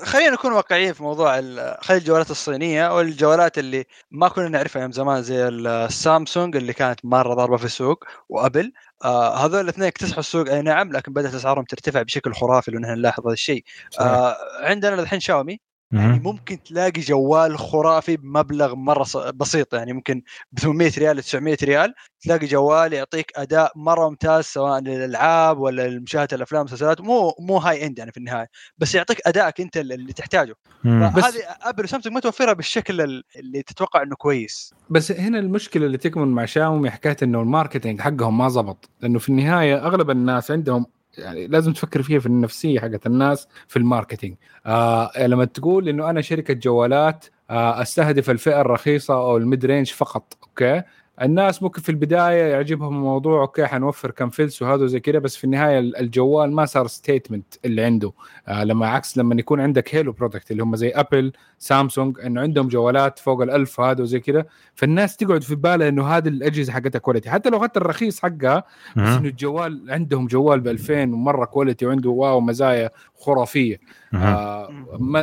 خلينا 0.03 0.31
نكون 0.31 0.51
واقعيين 0.51 0.93
في 0.93 1.03
موضوع 1.03 1.41
خلي 1.81 1.97
الجوالات 1.97 2.31
الصينية 2.31 2.95
والجوالات 2.95 3.57
اللي 3.57 3.85
ما 4.11 4.27
كنا 4.27 4.49
نعرفها 4.49 4.79
أيام 4.79 4.91
زمان 4.91 5.21
زي 5.21 5.47
السامسونج 5.47 6.55
اللي 6.55 6.73
كانت 6.73 6.99
مرة 7.03 7.33
ضاربة 7.33 7.57
في 7.57 7.65
السوق 7.65 8.03
وأبل. 8.29 8.71
آه 9.05 9.45
هذول 9.45 9.59
الاثنين 9.61 9.87
اكتسحوا 9.87 10.19
السوق. 10.19 10.49
اي 10.49 10.61
نعم 10.61 10.91
لكن 10.91 11.13
بدأت 11.13 11.33
أسعارهم 11.33 11.63
ترتفع 11.65 12.01
بشكل 12.01 12.33
خرافي 12.33 12.71
لو 12.71 12.79
نحن 12.79 12.91
نلاحظ 12.91 13.25
هذا 13.25 13.33
الشيء. 13.33 13.63
آه 13.99 14.35
عندنا 14.61 15.01
الحين 15.01 15.19
شاومي. 15.19 15.59
يعني. 15.91 16.19
ممكن 16.19 16.63
تلاقي 16.63 17.01
جوال 17.01 17.57
خرافي 17.57 18.17
بمبلغ 18.17 18.75
مرة 18.75 19.03
ص- 19.03 19.17
بسيط 19.17 19.73
يعني 19.73 19.93
ممكن 19.93 20.21
ب 20.51 20.59
800 20.59 20.91
ريال 20.97 21.17
900 21.23 21.57
ريال 21.63 21.93
تلاقي 22.21 22.47
جوال 22.47 22.93
يعطيك 22.93 23.31
أداء 23.35 23.71
مرة 23.75 24.09
ممتاز 24.09 24.43
سواء 24.43 24.79
للألعاب 24.81 25.59
ولا 25.59 25.87
لمشاهدة 25.87 26.35
الأفلام 26.37 26.59
والمسلسلات 26.61 27.01
مو 27.01 27.35
مو 27.39 27.57
high 27.57 27.85
end 27.85 27.99
يعني 27.99 28.11
في 28.11 28.17
النهاية 28.17 28.47
بس 28.77 28.95
يعطيك 28.95 29.21
أدائك 29.27 29.61
أنت 29.61 29.77
اللي 29.77 30.13
تحتاجه. 30.13 30.55
هذه 30.85 31.33
أبل 31.61 31.83
وسامسونج 31.83 32.13
ما 32.15 32.19
توفرها 32.21 32.53
بالشكل 32.53 33.01
ال- 33.01 33.23
اللي 33.35 33.61
تتوقع 33.61 34.03
إنه 34.03 34.15
كويس. 34.15 34.73
بس 34.89 35.11
هنا 35.11 35.39
المشكلة 35.39 35.85
اللي 35.85 35.97
تكمن 35.97 36.27
مع 36.27 36.45
شاومي 36.45 36.89
حكاية 36.91 37.17
إنه 37.23 37.41
ال 37.41 37.47
marketing 37.47 38.01
حقهم 38.01 38.37
ما 38.37 38.49
زبط 38.49 38.89
لأنه 39.01 39.19
في 39.19 39.29
النهاية 39.29 39.85
أغلب 39.87 40.09
الناس 40.09 40.51
عندهم 40.51 40.85
يعني 41.19 41.47
لازم 41.47 41.73
تفكر 41.73 42.01
فيها 42.01 42.19
في 42.19 42.25
النفسية 42.25 42.79
حقت 42.79 43.05
الناس 43.05 43.47
في 43.67 43.77
ال 43.79 43.84
marketing. 43.84 44.35
آه 44.65 45.11
لما 45.27 45.45
تقول 45.45 45.89
إنه 45.89 46.09
أنا 46.09 46.21
شركة 46.21 46.53
جوالات 46.53 47.25
آه 47.49 47.81
أستهدف 47.81 48.29
الفئة 48.29 48.61
الرخيصة 48.61 49.13
أو 49.13 49.37
ال 49.37 49.44
mid 49.44 49.65
range 49.65 49.91
فقط 49.91 50.37
okay؟ 50.43 50.81
الناس 51.21 51.63
ممكن 51.63 51.81
في 51.81 51.89
البداية 51.89 52.43
يعجبهم 52.43 52.95
الموضوع 52.95 53.41
okay 53.41 53.65
حنوفر 53.65 54.11
كم 54.11 54.29
فلس 54.29 54.61
وهذا 54.61 54.85
زي 54.85 54.99
كذا 54.99 55.19
بس 55.19 55.35
في 55.35 55.43
النهاية 55.43 55.79
الجوال 55.79 56.51
ما 56.51 56.65
صار 56.65 56.87
statement 56.87 57.53
اللي 57.65 57.81
عنده. 57.81 58.11
آه 58.47 58.63
لما 58.63 58.87
عكس 58.87 59.17
لما 59.17 59.35
يكون 59.39 59.61
عندك 59.61 59.95
halo 59.95 60.11
product 60.11 60.51
اللي 60.51 60.63
هم 60.63 60.75
زي 60.75 60.89
ابل 60.89 61.31
سامسونج 61.59 62.19
إنه 62.19 62.41
عندهم 62.41 62.67
جوالات 62.67 63.19
فوق 63.19 63.41
الألف 63.41 63.79
وهذا 63.79 64.01
وزي 64.03 64.19
كذا 64.19 64.45
فالناس 64.75 65.17
تقعد 65.17 65.43
في 65.43 65.55
بالها 65.55 65.89
إنه 65.89 66.07
هذه 66.07 66.27
الأجهزة 66.27 66.73
حقتها 66.73 66.99
quality 66.99 67.29
حتى 67.29 67.49
لو 67.49 67.57
اخذت 67.57 67.77
الرخيص 67.77 68.19
حقها 68.19 68.63
بس. 68.97 69.07
إنه 69.07 69.27
الجوال 69.27 69.85
عندهم 69.89 70.27
جوال 70.27 70.59
ب 70.59 70.67
2000 70.67 71.03
ومرة 71.03 71.45
quality 71.45 71.85
وعنده 71.85 72.09
wow 72.09 72.41
مزايا. 72.41 72.89
خرافية. 73.19 73.79
آه 74.13 74.69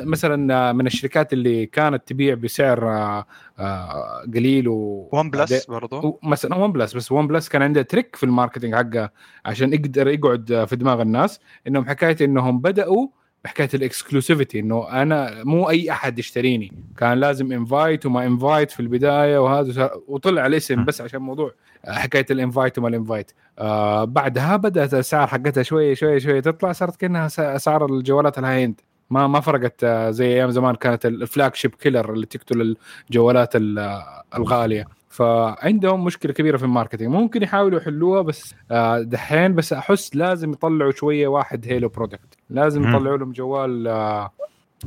مثلا 0.04 0.54
آه، 0.68 0.72
من 0.72 0.86
الشركات 0.86 1.32
اللي 1.32 1.66
كانت 1.66 2.08
تبيع 2.08 2.34
بسعر 2.34 2.88
آه 2.90 3.26
آه 3.58 4.22
قليل 4.34 4.68
و 4.68 5.08
ون 5.12 5.30
بلس 5.30 5.66
برضو؟ 5.66 5.96
و- 6.08 6.18
مثلا 6.22 6.56
ون 6.56 6.72
بلس 6.72 6.96
بس 6.96 7.12
ون 7.12 7.26
بلس 7.26 7.48
كان 7.48 7.62
عنده 7.62 7.82
trick 7.82 8.16
في 8.16 8.24
ال 8.24 8.29
marketing 8.29 8.74
حقه 8.74 9.10
عشان 9.44 9.72
يقدر 9.72 10.08
يقعد 10.08 10.64
في 10.68 10.76
دماغ 10.76 11.02
الناس 11.02 11.40
إنهم 11.66 11.86
حكايه 11.88 12.16
إنهم 12.20 12.60
بدأوا 12.60 13.08
بحكايه 13.46 13.68
ال 13.74 13.81
exclusivity 13.81 14.60
إنه 14.60 15.02
أنا 15.02 15.44
مو 15.44 15.70
أي 15.70 15.90
أحد 15.90 16.18
يشتريني. 16.18 16.72
كان 16.96 17.20
لازم 17.20 17.52
invite 17.52 18.06
وما 18.06 18.26
invite 18.26 18.70
في 18.70 18.80
البداية 18.80 19.38
وهذا 19.38 19.90
وطلع 20.08 20.46
الاسم 20.46 20.84
بس 20.84 21.00
عشان 21.00 21.20
موضوع 21.20 21.52
حكايه 21.84 22.26
ال 22.30 22.37
invite 22.37 22.78
وما 22.78 22.88
ال 22.88 22.94
invite 22.94 23.30
آه 23.58 24.04
بعدها 24.04 24.56
بدأت 24.56 24.94
الاسعار 24.94 25.26
حقتها 25.26 25.62
شوية 25.62 25.94
شوية 25.94 26.18
شوية 26.18 26.40
تطلع 26.40 26.72
صارت 26.72 26.96
كأنها 26.96 27.26
اسعار 27.38 27.86
الجوالات 27.86 28.38
ال 28.38 28.64
high 28.64 28.73
end 28.73 28.80
ما 29.10 29.26
ما 29.26 29.40
فرقت 29.40 29.84
آه، 29.84 30.10
زي 30.10 30.26
أيام 30.26 30.50
زمان 30.50 30.74
كانت 30.74 31.06
ال 31.06 31.54
flagship 31.54 31.74
killer 31.74 32.12
اللي 32.12 32.26
تقتل 32.26 32.76
الجوالات 33.10 33.56
ال- 33.56 33.78
آه، 33.78 34.22
الغالية. 34.36 34.86
فعندهم 35.16 36.04
مشكلة 36.04 36.32
كبيرة 36.32 36.56
في 36.56 36.64
ال 36.64 36.68
marketing. 36.68 37.10
ممكن 37.12 37.42
يحاولوا 37.42 37.80
يحلوها 37.80 38.22
بس 38.22 38.54
آه، 38.70 39.00
دحين 39.00 39.54
بس 39.54 39.72
أحس 39.72 40.16
لازم 40.16 40.52
يطلعوا 40.52 40.92
شوية 40.92 41.28
واحد 41.28 41.66
halo 41.68 41.88
product 41.88 42.36
لازم. 42.50 42.88
يطلعوا 42.88 43.16
لهم 43.16 43.32
جوال 43.32 43.88
آه، 43.88 44.30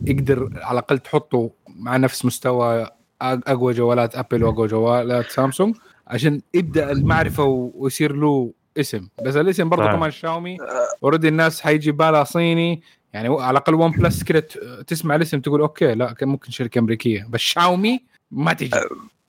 يقدر 0.06 0.50
على 0.56 0.80
الأقل 0.80 1.00
تحطه 1.00 1.50
مع 1.68 1.98
نفس 1.98 2.26
مستوى 2.26 2.88
أقوى 3.22 3.74
جوالات 3.74 4.16
ابل 4.16 4.44
وأقوى 4.44 4.68
جوالات 4.68 5.26
سامسونج 5.26 5.76
عشان 6.08 6.42
يبدأ 6.54 6.92
المعرفة 6.92 7.44
ويصير 7.44 8.16
له 8.16 8.54
اسم. 8.78 9.08
بس 9.26 9.36
الاسم 9.36 9.70
برضه. 9.70 9.92
كمان 9.92 10.12
شاومي 10.12 10.58
already 11.04 11.28
الناس 11.28 11.62
حيجي 11.62 11.92
بالها 11.92 12.24
صيني. 12.24 12.82
يعني 13.14 13.28
على 13.30 13.52
الأقل 13.52 13.74
ون 13.74 13.92
بلس 13.92 14.24
كده 14.24 14.48
تسمع 14.88 15.16
الاسم 15.16 15.40
تقول 15.40 15.62
okay 15.62 15.94
لا 15.94 16.16
ممكن 16.22 16.52
شركة 16.52 16.80
أمريكية. 16.80 17.28
بس 17.30 17.40
شاومي 17.40 18.04
ما 18.32 18.54
تجي. 18.54 18.72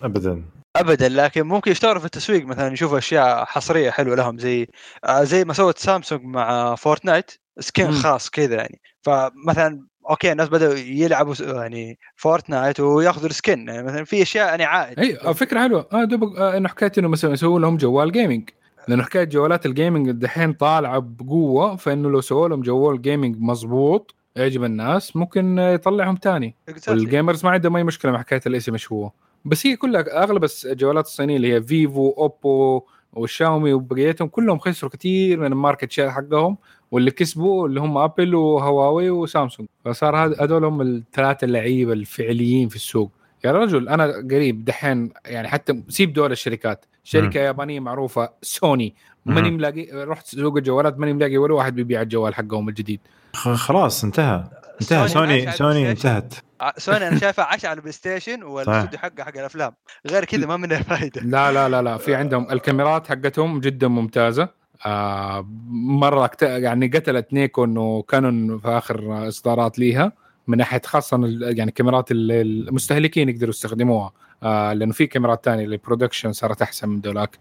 ابدا. 0.02 0.42
ابدا 0.76 1.08
لكن 1.08 1.42
ممكن 1.42 1.70
يشتغلوا 1.70 1.98
في 1.98 2.04
التسويق 2.04 2.46
مثلا 2.46 2.72
يشوفوا 2.72 2.98
أشياء 2.98 3.44
حصرية 3.44 3.90
حلوة 3.90 4.16
لهم 4.16 4.38
زي 4.38 4.68
آه، 5.04 5.24
زي 5.24 5.44
ما 5.44 5.52
سوت 5.52 5.78
سامسونج 5.78 6.24
مع 6.24 6.74
فورتنايت 6.74 7.30
skin. 7.60 7.92
خاص 7.92 8.30
كذا 8.30 8.56
يعني. 8.56 8.80
فمثلا 9.02 9.86
okay 10.10 10.32
الناس 10.32 10.48
بدأوا 10.48 10.74
يلعبوا 10.74 11.34
يعني 11.40 11.98
فورتنايت 12.16 12.80
وياخذوا 12.80 13.28
ال 13.28 13.36
skin 13.36 13.68
يعني 13.68 13.82
مثلا 13.82 14.04
في 14.04 14.22
أشياء 14.22 14.46
يعني 14.48 14.64
عائد. 14.64 14.98
اي 14.98 15.34
فكرة 15.34 15.60
حلوة. 15.60 15.88
آه 15.92 16.04
dope 16.04 16.24
آه 16.24 16.56
إنه 16.56 16.68
حكايه 16.68 16.92
إنه 16.98 17.08
مثلا 17.08 17.32
يسووا 17.32 17.60
لهم 17.60 17.76
جوال 17.76 18.12
gaming 18.12 18.50
لأنه 18.88 19.02
حكاية 19.02 19.24
جوالات 19.24 19.66
ال 19.66 19.73
gaming 19.73 20.10
دحين 20.10 20.52
طالعة 20.52 20.98
بقوة 20.98 21.76
فإنه 21.76 22.10
لو 22.10 22.20
سووا 22.20 22.48
لهم 22.48 22.60
جوال 22.60 23.02
gaming 23.02 23.36
مظبوط 23.38 24.14
يعجب 24.36 24.64
الناس 24.64 25.16
ممكن 25.16 25.58
يطلعهم 25.58 26.16
تاني. 26.16 26.54
Exactly. 26.70 26.88
وال 26.88 27.02
gamers 27.02 27.44
ما 27.44 27.50
عندهم 27.50 27.76
أي 27.76 27.84
مشكلة 27.84 28.12
مع 28.12 28.18
حكاية 28.18 28.40
الاسم 28.46 28.72
إيش 28.72 28.92
هو. 28.92 29.10
بس 29.44 29.66
هي 29.66 29.76
كلها 29.76 30.22
أغلب 30.24 30.46
الجوالات 30.64 31.06
الصينية 31.06 31.36
اللي 31.36 31.52
هي 31.54 31.62
فيفو 31.62 32.10
أوبو 32.10 32.82
والشاومي 33.12 33.72
وبقيتهم 33.72 34.28
كلهم 34.28 34.58
خسروا 34.58 34.90
كثير 34.90 35.40
من 35.40 35.46
ال 35.46 35.53
market 35.53 35.92
share 35.92 36.10
حقهم 36.10 36.56
واللي 36.90 37.10
كسبوا 37.10 37.68
اللي 37.68 37.80
هم 37.80 37.98
أبل 37.98 38.34
وهواوي 38.34 39.10
وسامسونج. 39.10 39.68
فصار 39.84 40.16
هذ- 40.16 40.42
هذول 40.42 40.64
هم 40.64 40.80
الثلاثة 40.80 41.44
اللعيبة 41.44 41.92
الفعليين 41.92 42.68
في 42.68 42.76
السوق. 42.76 43.10
يا 43.44 43.52
رجل 43.52 43.88
أنا 43.88 44.04
قريب 44.30 44.64
دحين 44.64 45.10
يعني 45.26 45.48
حتى 45.48 45.82
سيب 45.88 46.12
دول 46.12 46.32
الشركات. 46.32 46.84
شركة 47.04 47.40
يابانية 47.40 47.80
معروفة 47.80 48.30
سوني. 48.42 48.94
ماني. 49.26 49.50
ملاقي 49.50 49.86
رحت 49.92 50.26
سوق 50.26 50.56
الجوالات 50.56 50.98
ماني 50.98 51.12
ملاقي 51.12 51.38
ولا 51.38 51.54
واحد 51.54 51.74
بيبيع 51.74 52.02
الجوال 52.02 52.34
حقهم 52.34 52.68
الجديد. 52.68 53.00
خلاص 53.34 54.04
انتهى. 54.04 54.44
انتهى. 54.80 55.08
سوني 55.08 55.52
سوني. 55.52 55.90
انتهت. 55.90 56.34
ع- 56.60 56.72
سوني 56.78 57.08
أنا 57.08 57.18
شايفها 57.18 57.44
عاش 57.44 57.64
على 57.64 57.76
البلاي 57.76 57.92
ستيشن 57.92 58.42
والاستوديو 58.42 58.98
حقه 58.98 59.24
حق 59.24 59.38
الأفلام. 59.38 59.72
غير 60.10 60.24
كذا 60.24 60.46
ما 60.46 60.56
منها 60.56 60.82
فائده 60.82 61.20
لا 61.22 61.52
لا 61.52 61.68
لا 61.68 61.82
لا 61.82 61.96
في 61.96 62.14
عندهم 62.14 62.46
الكاميرات 62.52 63.08
حقتهم 63.08 63.60
جدا 63.60 63.88
ممتازة. 63.88 64.48
آه 64.86 65.46
مرة 65.70 66.24
أكت... 66.24 66.42
يعني 66.42 66.86
قتلت 66.86 67.32
نيكون 67.32 67.78
وكانون 67.78 68.58
في 68.58 68.68
آخر 68.68 69.28
إصدارات 69.28 69.78
ليها. 69.78 70.12
من 70.46 70.58
ناحية 70.58 70.82
خاصة 70.86 71.16
ال- 71.16 71.58
يعني 71.58 71.70
كاميرات 71.70 72.10
ال- 72.10 72.32
المستهلكين 72.68 73.28
يقدروا 73.28 73.50
يستخدموها. 73.50 74.12
آه 74.42 74.72
لأنه 74.72 74.92
في 74.92 75.06
كاميرات 75.06 75.44
ثانية 75.44 75.64
ال 75.64 75.71
production 75.71 76.32
صارت 76.32 76.62
أحسن 76.62 76.88
من 76.88 77.00
دولاك 77.00 77.38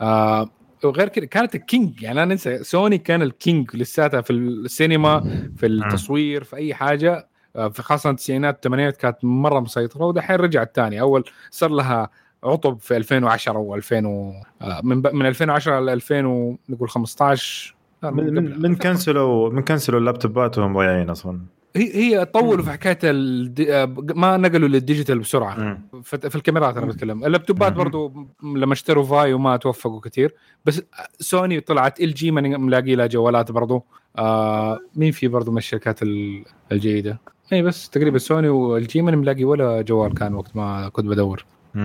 آه 0.00 0.50
وغير 0.84 1.08
كذا 1.08 1.24
كانت 1.24 1.54
ال 1.54 1.64
king 1.64 2.02
يعني 2.02 2.22
أنا 2.22 2.32
ننسى 2.32 2.64
سوني 2.64 2.98
كان 2.98 3.22
ال 3.22 3.33
king 3.33 3.76
لساتها 3.76 4.20
في 4.20 4.32
السينما 4.32 5.20
في 5.56 5.66
التصوير 5.66 6.44
في 6.44 6.56
أي 6.56 6.74
حاجة 6.74 7.28
آه، 7.56 7.68
في 7.68 7.82
خاصة 7.82 8.10
التسعينات 8.10 8.54
والثمانينات 8.54 8.96
كانت 8.96 9.16
مرة 9.22 9.60
مسيطرة 9.60 10.04
ودحين 10.04 10.36
رجعت 10.36 10.76
ثاني 10.76 11.00
أول 11.00 11.24
صار 11.50 11.70
لها 11.70 12.10
عطب 12.44 12.78
في 12.80 12.96
2010 12.96 13.52
و2000 13.52 14.04
و... 14.04 14.32
آه، 14.62 14.80
من 14.82 15.02
ب... 15.02 15.14
من 15.14 15.26
2010 15.26 15.80
ل 15.80 15.88
2000 15.88 16.26
ونقول 16.26 16.88
15 16.88 17.74
لا، 18.02 18.10
من 18.10 18.20
قبل. 18.20 18.40
من, 18.40 18.62
من 18.62 18.76
كنسلوا 18.76 19.50
من 19.50 19.62
كنسلوا 19.62 20.00
اللابتوبات 20.00 20.58
وهم 20.58 20.74
ضايعين 20.74 21.10
أصلا. 21.10 21.40
هي 21.78 21.94
هي 21.94 22.24
طولوا 22.24 22.64
في 22.64 22.70
حكاية 22.70 22.98
الد... 23.04 23.60
آه، 23.60 23.94
ما 24.14 24.36
نقلوا 24.36 24.68
لل 24.68 24.79
digital 24.79 25.18
بسرعة. 25.18 25.54
مم. 25.60 26.02
في 26.02 26.34
الكاميرات 26.36 26.76
أنا 26.76 26.86
بتكلم. 26.86 27.24
اللابتوبات. 27.24 27.72
برضو 27.72 28.12
لما 28.42 28.72
اشتروا 28.72 29.04
فايو 29.04 29.38
ما 29.38 29.56
توفقوا 29.56 30.00
كثير. 30.00 30.34
بس 30.64 30.82
سوني 31.20 31.60
طلعت 31.60 32.00
إل 32.00 32.14
جي 32.14 32.30
ملاقي 32.30 32.94
لها 32.94 33.06
جوالات 33.06 33.52
برضو. 33.52 33.84
آه 34.18 34.80
مين 34.96 35.12
في 35.12 35.28
برضو 35.28 35.50
من 35.50 35.58
الشركات 35.58 36.02
ال- 36.02 36.44
الجيدة؟ 36.72 37.18
اي 37.52 37.62
بس 37.62 37.90
تقريبا 37.90 38.18
سوني 38.18 38.48
والجي 38.48 39.02
ماني 39.02 39.16
ملاقي 39.16 39.44
ولا 39.44 39.82
جوال 39.82 40.14
كان 40.14 40.34
وقت 40.34 40.56
ما 40.56 40.88
كنت 40.88 41.06
بدور. 41.06 41.44
ف 41.74 41.78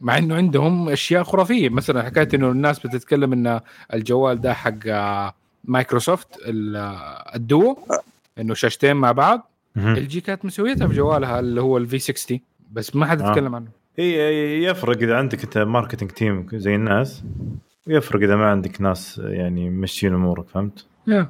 مع 0.00 0.18
إنه 0.18 0.34
عندهم 0.34 0.88
أشياء 0.88 1.22
خرافية. 1.22 1.68
مثلا 1.68 2.02
حكاية 2.02 2.28
إنه 2.34 2.50
الناس 2.50 2.78
بتتكلم 2.78 3.32
إن 3.32 3.60
الجوال 3.94 4.40
ده 4.40 4.54
حق 4.54 4.74
آه، 4.86 5.34
مايكروسوفت 5.64 6.28
آه، 6.46 7.32
الدو 7.36 7.76
إنه 8.38 8.54
شاشتين 8.54 8.96
مع 8.96 9.12
بعض 9.12 9.50
مم. 9.76 9.94
ال 9.96 10.08
جي 10.08 10.20
كانت 10.20 10.44
مسويتها 10.44 10.86
في 10.86 10.94
جوالها 10.94 11.40
اللي 11.40 11.60
هو 11.60 11.76
ال 11.76 11.87
V 11.87 11.98
60 11.98 12.40
بس 12.72 12.96
ما 12.96 13.06
حد 13.06 13.22
آه. 13.22 13.28
يتكلم 13.30 13.54
عنه 13.54 13.68
هي 13.98 14.64
يفرق 14.64 14.96
إذا 14.96 15.16
عندك 15.16 15.44
أنت 15.44 15.58
marketing 15.58 16.10
team 16.10 16.46
زي 16.52 16.74
الناس 16.74 17.22
ويفرق 17.86 18.22
إذا 18.22 18.36
ما 18.36 18.50
عندك 18.50 18.80
ناس 18.80 19.20
يعني 19.24 19.70
ممشين 19.70 20.14
أمورك 20.14 20.48
فهمت؟ 20.48 20.86
yeah. 21.06 21.28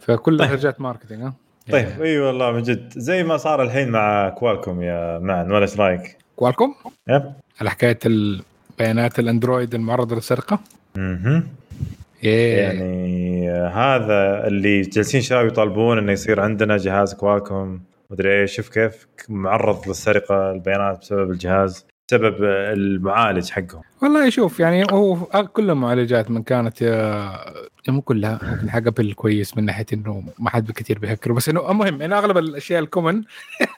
فكلها 0.00 0.46
طيب. 0.46 0.56
رجعت 0.56 0.80
marketing 0.80 1.22
ها 1.22 1.34
طيب 1.72 2.02
إي 2.02 2.18
والله 2.20 2.52
من 2.52 2.62
جد 2.62 2.92
زي 2.96 3.22
ما 3.22 3.36
صار 3.36 3.62
الحين 3.62 3.88
مع 3.88 4.28
كوالكوم 4.28 4.82
يا 4.82 5.18
معن 5.18 5.52
ولا 5.52 5.62
إيش 5.62 5.80
رأيك؟ 5.80 6.16
كوالكوم 6.36 6.74
yep 7.08 7.32
على 7.60 7.70
حكاية 7.70 7.98
البيانات 8.06 9.18
ال 9.18 9.25
Android 9.25 9.74
المعرضة 9.74 10.16
للسرقة 10.16 10.60
أها. 10.96 11.42
يعني 12.22 13.50
آه، 13.50 13.68
هذا 13.68 14.46
اللي 14.46 14.80
جالسين 14.80 15.20
شباب 15.20 15.46
يطالبون 15.46 15.98
إنه 15.98 16.12
يصير 16.12 16.40
عندنا 16.40 16.76
جهاز 16.76 17.14
Qualcomm 17.14 17.82
مدري 18.10 18.40
إيش 18.40 18.56
شوف 18.56 18.68
كيف؟ 18.68 19.06
معرض 19.28 19.88
للسرقة 19.88 20.50
البيانات 20.52 20.98
بسبب 20.98 21.30
الجهاز 21.30 21.86
بسبب 22.08 22.44
المعالج 22.44 23.50
حقهم. 23.50 23.82
والله 24.02 24.30
شوف 24.30 24.60
يعني 24.60 24.84
هو 24.92 25.16
كل 25.52 25.70
المعالجات 25.70 26.30
من 26.30 26.42
كانت 26.42 26.82
آه، 26.82 27.54
مو 27.88 28.02
كلها 28.02 28.38
ممكن 28.42 28.70
حق 28.70 28.86
Apple 28.86 29.12
كويس 29.12 29.56
من 29.56 29.64
ناحية 29.64 29.86
إنه 29.92 30.22
ما 30.38 30.50
حد 30.50 30.70
كثير 30.70 30.98
بيهكروا 30.98 31.36
بس 31.36 31.48
إنه 31.48 31.70
المهم 31.70 32.02
انه 32.02 32.18
أغلب 32.18 32.38
الأشياء 32.38 32.80
ال 32.82 32.88
common 32.88 33.22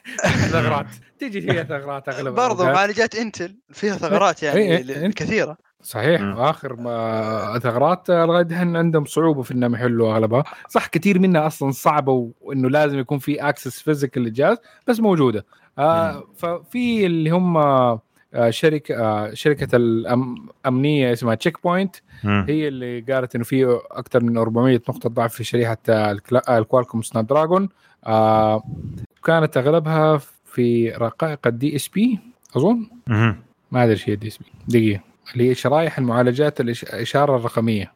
ثغرات. 0.51 0.85
تجي 1.19 1.41
فيها 1.41 1.63
ثغرات 1.63 2.09
أغلب 2.09 2.35
برضو. 2.35 2.63
معالجات 2.63 3.15
Intel 3.15 3.55
فيها 3.71 3.93
ثغرات 3.93 4.43
إيه، 4.43 4.49
يعني 4.69 4.91
إيه، 4.91 5.11
كثيرة. 5.11 5.57
صحيح 5.83 6.21
مم. 6.21 6.37
واخر 6.37 6.75
ما 6.75 7.59
ثغرات 7.59 8.09
لغاية 8.09 8.45
الحين 8.45 8.75
عندهم 8.77 9.05
صعوبة 9.05 9.41
في 9.41 9.51
إنهم 9.53 9.73
يحلوا 9.75 10.13
أغلبها. 10.13 10.43
صح 10.69 10.87
كثير 10.87 11.19
منها 11.19 11.47
أصلا 11.47 11.71
صعبة 11.71 12.31
وإنه 12.41 12.69
لازم 12.69 12.99
يكون 12.99 13.19
في 13.19 13.49
access 13.49 13.79
physical 13.81 14.23
للجهاز 14.23 14.57
بس 14.87 14.99
موجودة. 14.99 15.45
آه 15.79 16.23
ففي 16.35 17.05
اللي 17.05 17.29
هم 17.29 17.57
آه 17.57 18.01
شركة 18.49 18.95
آه 18.95 19.33
شركة 19.33 19.75
الامنيه 19.75 21.13
اسمها 21.13 21.35
Check 21.35 21.63
Point. 21.63 21.95
هي 22.23 22.67
اللي 22.67 22.99
قالت 23.01 23.35
إنه 23.35 23.43
في 23.43 23.79
أكثر 23.91 24.23
من 24.23 24.37
400 24.37 24.75
نقطة 24.89 25.09
ضعف 25.09 25.33
في 25.33 25.43
شريحة 25.43 25.77
آه، 25.89 26.17
آه، 26.49 26.57
ال 26.57 27.01
Qualcomm 27.01 27.27
Snapdragon. 27.27 27.69
آه 28.05 28.63
كانت 29.23 29.57
أغلبها 29.57 30.17
في 30.45 30.89
رقائق 30.89 31.47
ال 31.47 31.75
DSP 31.75 32.19
أظن؟ 32.57 32.87
مم. 33.07 33.35
ما 33.71 33.83
أدري 33.83 33.93
إيش 33.93 34.09
هي 34.09 34.13
ال 34.13 34.27
DSP 34.27 34.45
دقيقة. 34.67 35.12
اللي 35.33 35.49
هي 35.49 35.55
شرايح 35.55 35.97
المعالجات 35.97 36.61
الإشارة 36.61 37.35
الرقمية. 37.35 37.91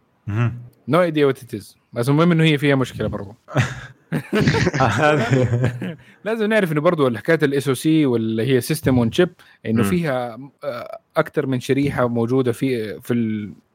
no 0.87 1.01
idea 1.01 1.25
what 1.25 1.39
بس 1.93 2.09
المهم 2.09 2.31
إنه 2.31 2.43
هي 2.43 2.57
فيها 2.57 2.75
مشكلة 2.75 3.07
برضو 3.07 3.35
هذه- 4.81 5.97
لازم 6.25 6.45
نعرف 6.49 6.71
إنه 6.71 6.81
برضو 6.81 7.17
حكايه 7.17 7.39
ال 7.43 7.67
SoC 7.67 8.05
واللي 8.05 8.43
هي 8.55 8.61
system 8.61 8.97
on 8.99 9.11
chip 9.11 9.29
إنه. 9.65 9.83
فيها 9.83 10.37
آه، 10.63 10.99
أكثر 11.17 11.45
من 11.45 11.59
شريحة 11.59 12.07
موجودة 12.07 12.51
في 12.51 13.01
في 13.01 13.13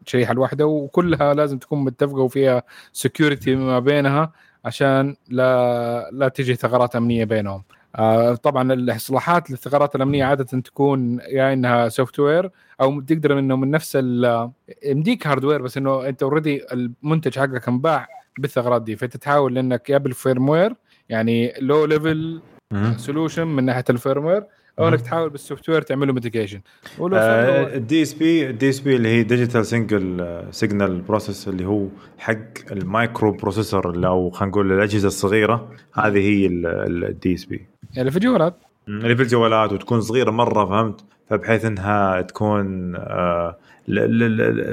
الشريحة 0.07 0.33
الواحدة 0.33 0.67
وكلها 0.67 1.35
لازم 1.35 1.59
تكون 1.59 1.85
متفقة 1.85 2.19
وفيها 2.21 2.63
security 2.93 3.55
ما 3.57 3.79
بينها 3.79 4.33
عشان 4.65 5.17
لا 5.29 6.11
لا 6.13 6.29
تجي 6.29 6.55
ثغرات 6.55 6.97
أمنية 6.97 7.25
بينهم 7.25 7.63
طبعا 8.43 8.73
الإصلاحات 8.73 9.51
للثغرات 9.51 9.95
الأمنية 9.97 10.25
عادة 10.25 10.45
تكون 10.61 11.21
يا 11.29 11.53
إنها 11.53 11.89
software 11.89 12.51
أو 12.81 13.01
تقدر 13.01 13.39
إنه 13.39 13.57
من 13.57 13.71
نفس 13.71 13.97
ال- 13.97 14.51
يمديك 14.85 15.27
hardware 15.27 15.63
بس 15.63 15.77
إنه 15.77 16.09
أنت 16.09 16.23
already 16.23 16.65
المنتج 16.73 17.39
حقك 17.39 17.69
انباع 17.69 18.09
بالثغرات 18.39 18.83
دي 18.83 18.97
فأنت 18.97 19.17
تحاول 19.17 19.59
إنك 19.59 19.91
يا 19.91 19.99
بال 19.99 20.14
firmware 20.14 20.75
يعني 21.09 21.53
low 21.61 21.85
level. 21.85 22.41
solution 22.97 23.47
من 23.47 23.65
ناحية 23.65 23.85
ال 23.91 23.97
firmware 23.97 24.45
أو 24.79 24.89
إنك. 24.89 25.01
تحاول 25.01 25.31
بال 25.31 25.69
software 25.69 25.83
تعمل 25.83 26.07
له 26.07 26.13
mitigation 26.13 26.61
ال 27.77 28.03
DSP 28.03 28.51
ال 28.51 28.69
DSP 28.69 28.97
اللي 28.97 29.09
هي 29.09 29.23
digital 29.23 29.67
single 29.67 30.43
signal 30.51 31.01
process 31.01 31.49
اللي 31.49 31.67
هو 31.67 31.87
حق 32.19 32.73
ال 32.73 33.33
microprocessor 33.33 33.91
اللي 33.91 34.07
أو 34.07 34.31
خلينا 34.31 34.51
نقول 34.51 34.73
الأجهزة 34.73 35.09
الصغيرة 35.09 35.71
هذه 35.95 36.19
هي 36.19 36.47
ال 36.47 37.35
DSP 37.35 37.67
يعني 37.95 38.11
في 38.11 38.19
جوالات 38.19 38.55
اللي 38.89 39.17
في 39.17 39.23
الجوالات 39.23 39.73
وتكون 39.73 40.01
صغيرة 40.01 40.31
مرة 40.31 40.65
فهمت؟ 40.67 41.05
فبحيث 41.31 41.65
إنها 41.65 42.21
تكون 42.21 42.97
آه، 42.97 43.59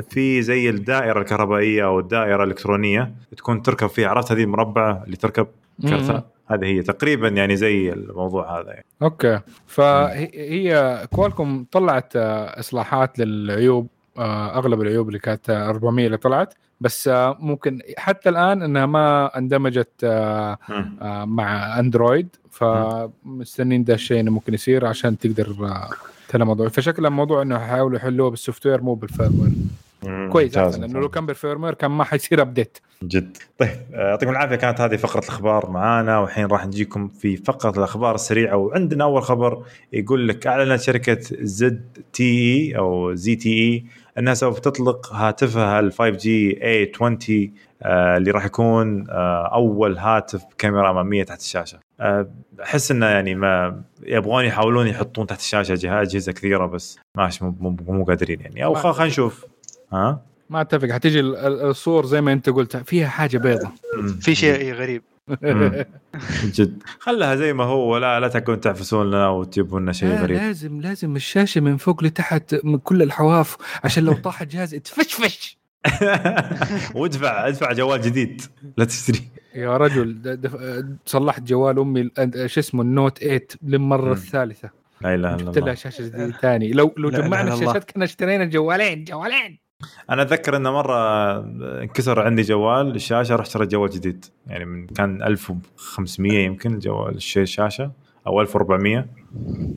في 0.09 0.41
زي 0.41 0.69
الدائرة 0.69 1.19
الكهربائية 1.19 1.85
أو 1.85 1.99
الدائرة 1.99 2.43
الإلكترونية 2.43 3.13
تكون 3.37 3.61
تركب 3.61 3.87
فيها. 3.87 4.09
عرفت 4.09 4.31
هذه 4.31 4.43
المربعه 4.43 5.03
اللي 5.05 5.15
تركب. 5.15 5.47
كرتة 5.81 6.23
هذه 6.47 6.65
هي 6.65 6.81
تقريبا 6.81 7.27
يعني 7.27 7.55
زي 7.55 7.93
الموضوع 7.93 8.59
هذا 8.59 8.69
يعني. 8.69 8.85
okay. 9.01 9.39
فهي 9.67 11.07
Qualcomm 11.11 11.65
طلعت 11.71 12.15
آه، 12.15 12.59
إصلاحات 12.59 13.19
للعيوب 13.19 13.87
آه، 14.17 14.57
أغلب 14.57 14.81
العيوب 14.81 15.07
اللي 15.07 15.19
كانت 15.19 15.49
آه، 15.49 15.69
400 15.69 16.05
اللي 16.05 16.17
طلعت. 16.17 16.53
بس 16.81 17.07
آه، 17.07 17.37
ممكن 17.39 17.79
حتى 17.97 18.29
الآن 18.29 18.61
إنها 18.61 18.85
ما 18.85 19.37
اندمجت 19.37 20.03
آه،. 20.03 20.57
آه، 21.01 21.25
مع 21.25 21.79
Android. 21.79 22.35
فمستنين 22.51 23.83
ده 23.83 23.93
الشيء 23.93 24.19
انه 24.19 24.31
ممكن 24.31 24.53
يصير 24.53 24.85
عشان 24.85 25.17
تقدر 25.17 25.55
تحل 26.29 26.41
الموضوع 26.41 26.67
فشكل 26.67 27.05
الموضوع 27.05 27.41
إنه 27.41 27.55
يحاولوا 27.55 27.97
يحلوه 27.97 28.29
بال 28.29 28.65
software 28.65 28.81
مو 28.81 28.93
بال 28.93 29.04
firmware. 29.04 29.51
كويس 30.31 30.57
أحسن 30.57 30.81
لأنه. 30.81 30.99
لو 30.99 31.09
كان 31.09 31.25
بال 31.25 31.35
firmware 31.35 31.73
كان 31.73 31.91
ما 31.91 32.03
حيصير 32.03 32.41
update 32.41 32.77
جد 33.03 33.37
طيب 33.57 33.69
آه، 33.93 34.09
يعطيكم 34.09 34.31
العافية 34.31 34.55
كانت 34.55 34.81
هذه 34.81 34.95
فقرة 34.95 35.19
الأخبار 35.19 35.69
معانا 35.69 36.19
والحين 36.19 36.45
راح 36.45 36.65
نجيكم 36.65 37.07
في 37.07 37.37
فقرة 37.37 37.77
الأخبار 37.77 38.15
السريعة 38.15 38.57
وعندنا 38.57 39.03
أول 39.03 39.23
خبر 39.23 39.63
يقول 39.93 40.27
لك 40.27 40.47
أعلنت 40.47 40.81
شركة 40.81 41.19
ZTE 41.41 42.77
أو 42.77 43.13
ZTE 43.13 43.85
أنها 44.17 44.33
سوف 44.33 44.59
تطلق 44.59 45.13
هاتفها 45.13 45.79
ال 45.79 45.93
5 45.93 46.09
جي 46.09 46.63
اي 46.63 46.91
20 46.95 47.17
آه، 47.83 48.17
اللي 48.17 48.31
راح 48.31 48.45
يكون 48.45 49.09
آه، 49.09 49.53
أول 49.53 49.97
هاتف 49.97 50.43
بكاميرا 50.51 50.91
أمامية 50.91 51.23
تحت 51.23 51.39
الشاشة 51.39 51.79
أحس 52.63 52.91
انه 52.91 53.05
يعني 53.05 53.35
ما 53.35 53.81
يبغون 54.03 54.45
يحاولون 54.45 54.87
يحطون 54.87 55.27
تحت 55.27 55.39
الشاشة 55.39 55.73
جهاز 55.75 56.07
أجهزة 56.07 56.31
كثيرة 56.31 56.65
بس 56.65 56.99
ماشي 57.17 57.43
مو, 57.45 57.55
مو, 57.59 57.93
مو 57.93 58.03
قادرين 58.03 58.41
يعني. 58.41 58.63
أو 58.65 58.73
خلينا 58.75 59.05
نشوف. 59.05 59.45
ها؟ 59.93 60.21
ما 60.49 60.61
أتفق. 60.61 60.91
حتيجي 60.91 61.19
ال- 61.19 61.35
ال- 61.37 61.61
الصور 61.61 62.05
زي 62.05 62.21
ما 62.21 62.33
أنت 62.33 62.49
قلت 62.49 62.77
فيها 62.77 63.07
حاجة 63.07 63.37
بيضة. 63.37 63.71
في 64.21 64.35
شيء 64.35 64.73
غريب. 64.73 65.01
مم. 65.41 65.85
جد. 66.55 66.83
خلها 66.99 67.35
زي 67.35 67.53
ما 67.53 67.63
هو. 67.63 67.97
لا 67.97 68.19
لا 68.19 68.27
تكون 68.27 68.59
تعفسون 68.59 69.07
لنا 69.07 69.29
وتجيبون 69.29 69.81
لنا 69.81 69.91
شيء 69.91 70.09
لا 70.09 70.21
غريب. 70.21 70.37
لازم 70.37 70.81
لازم 70.81 71.15
الشاشة 71.15 71.61
من 71.61 71.77
فوق 71.77 72.03
لتحت 72.03 72.55
من 72.63 72.77
كل 72.77 73.01
الحواف 73.01 73.57
عشان 73.83 74.03
لو 74.03 74.13
طاح 74.13 74.41
الجهاز 74.41 74.75
تفشفش. 74.75 75.57
وادفع 76.95 77.47
ادفع 77.47 77.73
جوال 77.73 78.01
جديد. 78.01 78.41
لا 78.77 78.85
تشتري. 78.85 79.21
يا 79.55 79.77
رجل 79.77 80.21
دف- 80.21 80.85
صلحت 81.05 81.41
جوال 81.43 81.79
أمي 81.79 82.09
شو 82.45 82.59
اسمه 82.59 82.81
النوت 82.81 83.17
8 83.23 83.47
للمرة 83.63 84.05
مم. 84.05 84.11
الثالثة. 84.11 84.69
لا 85.01 85.15
إله 85.15 85.35
إلا 85.35 85.37
جبت 85.37 85.57
لها 85.57 85.63
الله. 85.63 85.73
شاشة 85.73 86.01
جديدة 86.01 86.31
ثاني 86.41 86.71
لو 86.71 86.93
لو 86.97 87.09
جمعنا 87.09 87.41
الله. 87.53 87.53
الشاشات 87.63 87.91
كنا 87.91 88.05
اشترينا 88.05 88.45
جوالين 88.45 89.03
جوالين. 89.03 89.59
أنا 90.09 90.21
أتذكر 90.21 90.55
انه 90.57 90.71
مرة 90.71 90.99
انكسر 91.81 92.19
عندي 92.21 92.41
جوال 92.41 92.95
الشاشة 92.95 93.35
رحت 93.35 93.49
شريت 93.49 93.71
جوال 93.71 93.89
جديد. 93.89 94.25
يعني 94.47 94.65
من 94.65 94.87
كان 94.87 95.23
1500 95.23 96.45
يمكن 96.45 96.79
جوال 96.79 97.15
الش- 97.15 97.37
الشاشه 97.37 97.91
أو 98.27 98.41
1400 98.41 99.05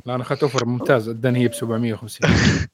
لا 0.07 0.15
أنا 0.15 0.23
أخذت 0.23 0.43
أوفر 0.43 0.67
ممتاز. 0.67 1.09
اداني 1.09 1.39
هي 1.39 1.49
ب 1.49 1.55
750 1.55 2.31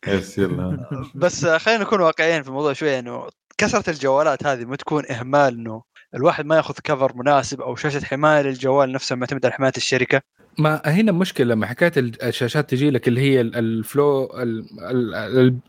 يس 0.09 0.39
يلا. 0.39 0.87
بس 1.15 1.47
خلينا 1.47 1.83
نكون 1.83 2.01
واقعيين 2.01 2.43
في 2.43 2.49
الموضوع 2.49 2.73
شوية 2.73 2.99
إنه 2.99 3.27
كثره 3.59 3.91
الجوالات 3.91 4.47
هذه 4.47 4.65
ما 4.65 4.77
تكون 4.77 5.03
إهمال 5.11 5.55
إنه 5.55 5.83
الواحد 6.15 6.47
ما 6.47 6.57
ياخذ 6.57 6.75
كفر 6.85 7.13
مناسب 7.17 7.61
أو 7.61 7.77
شاشة 7.77 8.05
حماية 8.05 8.43
للجوال 8.43 8.93
نفسه 8.93 9.17
معتمد 9.17 9.47
على 9.47 9.55
حماية 9.55 9.73
الشركة. 9.77 10.21
ما 10.59 10.83
هنا 10.85 11.13
مشكلة 11.13 11.47
لما 11.47 11.67
حكايه 11.67 11.93
ال- 11.97 12.23
الشاشات 12.23 12.71
تجي 12.71 12.91
لك 12.91 13.09
اللي 13.09 13.21
هي 13.21 13.41
ال- 13.41 13.57
الفلو 13.57 14.25
ال- 14.25 14.67
ال- 14.81 15.15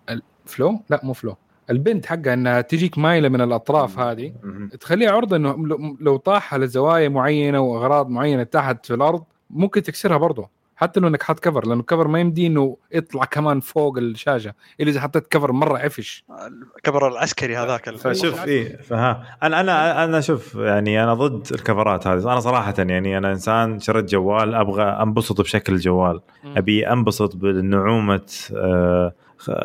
ال- 0.10 0.22
الفلو 0.46 0.80
لا 0.90 1.00
مو 1.04 1.14
فلو 1.14 1.36
البنت 1.70 2.06
حقها 2.06 2.34
إنها 2.34 2.62
تجيك 2.62 2.98
مايلة 2.98 3.30
من 3.30 3.42
الأطراف 3.42 4.00
هذه. 4.00 4.34
تخليها 4.80 5.12
عرضة 5.12 5.36
إنه 5.36 5.68
لو- 5.68 5.98
لو 6.02 6.18
طاح 6.18 6.54
على 6.54 6.68
زوايا 6.68 7.10
معينة 7.10 7.60
وأغراض 7.60 8.10
معينة 8.10 8.44
تحت 8.44 8.86
في 8.86 8.94
الأرض 8.94 9.24
ممكن 9.50 9.84
تكسرها 9.84 10.18
برضه 10.18 10.50
حتى 10.80 11.00
لو 11.00 11.08
إنك 11.08 11.24
حاط 11.24 11.40
كفر 11.40 11.68
لأنه 11.68 11.80
الكفر 11.80 12.08
ما 12.08 12.20
يمدي 12.20 12.48
إنه 12.48 12.78
يطلع 12.92 13.26
كمان 13.26 13.60
فوق 13.60 13.98
الشاشة. 13.98 14.54
إلا 14.80 14.90
إذا 14.90 15.02
حطيت 15.02 15.28
كفر 15.28 15.52
مرة 15.52 15.78
عفش. 15.78 16.24
الكفر 16.78 17.08
العسكري 17.08 17.58
هذاك. 17.58 17.90
فشوف 17.90 18.46
إيه 18.46 18.78
فها. 18.78 19.38
أنا 19.44 19.60
أنا 19.60 20.04
أنا 20.04 20.22
شوف 20.22 20.56
يعني 20.56 21.04
أنا 21.04 21.14
ضد 21.14 21.54
الكفرات 21.54 22.08
هذه. 22.08 22.24
أنا 22.24 22.40
صراحة 22.40 22.74
يعني 22.78 23.18
أنا 23.18 23.32
إنسان 23.32 23.80
شريت 23.80 24.06
جوال 24.06 24.56
أبغى 24.56 24.84
أنبسط 24.84 25.42
بشكل 25.42 25.74
الجوال 25.74 26.22
أبي 26.58 26.88
أنبسط 26.88 27.36
بنعومة 27.36 28.32
آه، 28.56 29.14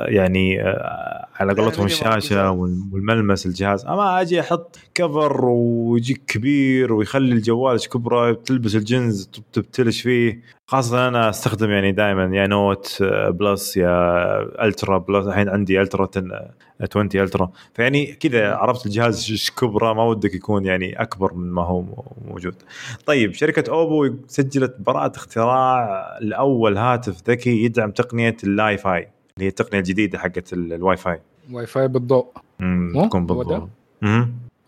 يعني 0.09 0.62
آه، 0.62 1.27
على 1.37 1.53
قولتهم 1.55 1.89
فيديو 1.89 2.09
الشاشة 2.09 2.51
والملمس 2.51 3.47
الجهاز. 3.47 3.85
أما 3.87 4.20
أجي 4.20 4.41
أحط 4.41 4.79
cover 4.95 5.45
ويجيك 5.45 6.22
كبير 6.27 6.93
ويخلي 6.93 7.33
الجوال 7.35 7.89
كبرة 7.89 8.33
تلبس 8.33 8.75
الجنز 8.77 9.27
تب- 9.27 9.43
تبتلش 9.53 10.01
فيه. 10.03 10.41
خاصة 10.66 11.09
أنا 11.09 11.31
أستخدم 11.31 11.70
يعني 11.70 11.93
دائما 11.93 12.37
يا 12.37 12.47
Note 12.47 12.99
آه، 13.03 13.31
Plus 13.30 13.76
يا 13.77 14.64
Ultra 14.64 14.99
Plus. 14.99 15.26
الحين 15.27 15.49
عندي 15.49 15.81
Ultra 15.80 16.09
10 16.16 16.51
20 16.81 17.09
Ultra. 17.14 17.51
فيعني 17.75 18.07
كذا 18.07 18.55
عرفت 18.55 18.87
الجهاز 18.87 19.31
إيش 19.31 19.51
كبرة 19.51 19.93
ما 19.93 20.05
ودك 20.05 20.35
يكون 20.35 20.64
يعني 20.64 21.03
أكبر 21.03 21.35
من 21.35 21.51
ما 21.51 21.62
هو 21.62 21.85
موجود. 22.29 22.55
طيب 23.07 23.33
شركة 23.35 23.70
Oppo 23.72 24.14
سجلت 24.27 24.77
براءة 24.81 25.16
اختراع 25.16 25.89
لاول 26.20 26.77
هاتف 26.79 27.31
ذكي 27.31 27.64
يدعم 27.64 27.91
تقنية 27.91 28.37
ال 28.45 28.78
Li-Fi 28.78 29.09
اللي 29.39 29.45
هي 29.47 29.49
التقنية 29.49 29.78
الجديدة 29.78 30.18
حقت 30.18 30.53
ال- 30.53 30.72
ال 30.72 30.97
Wi-Fi. 30.97 31.20
Wi-Fi 31.53 31.88
بالضوء 31.89 32.26
امم؟ 32.61 33.07
تكون 33.07 33.26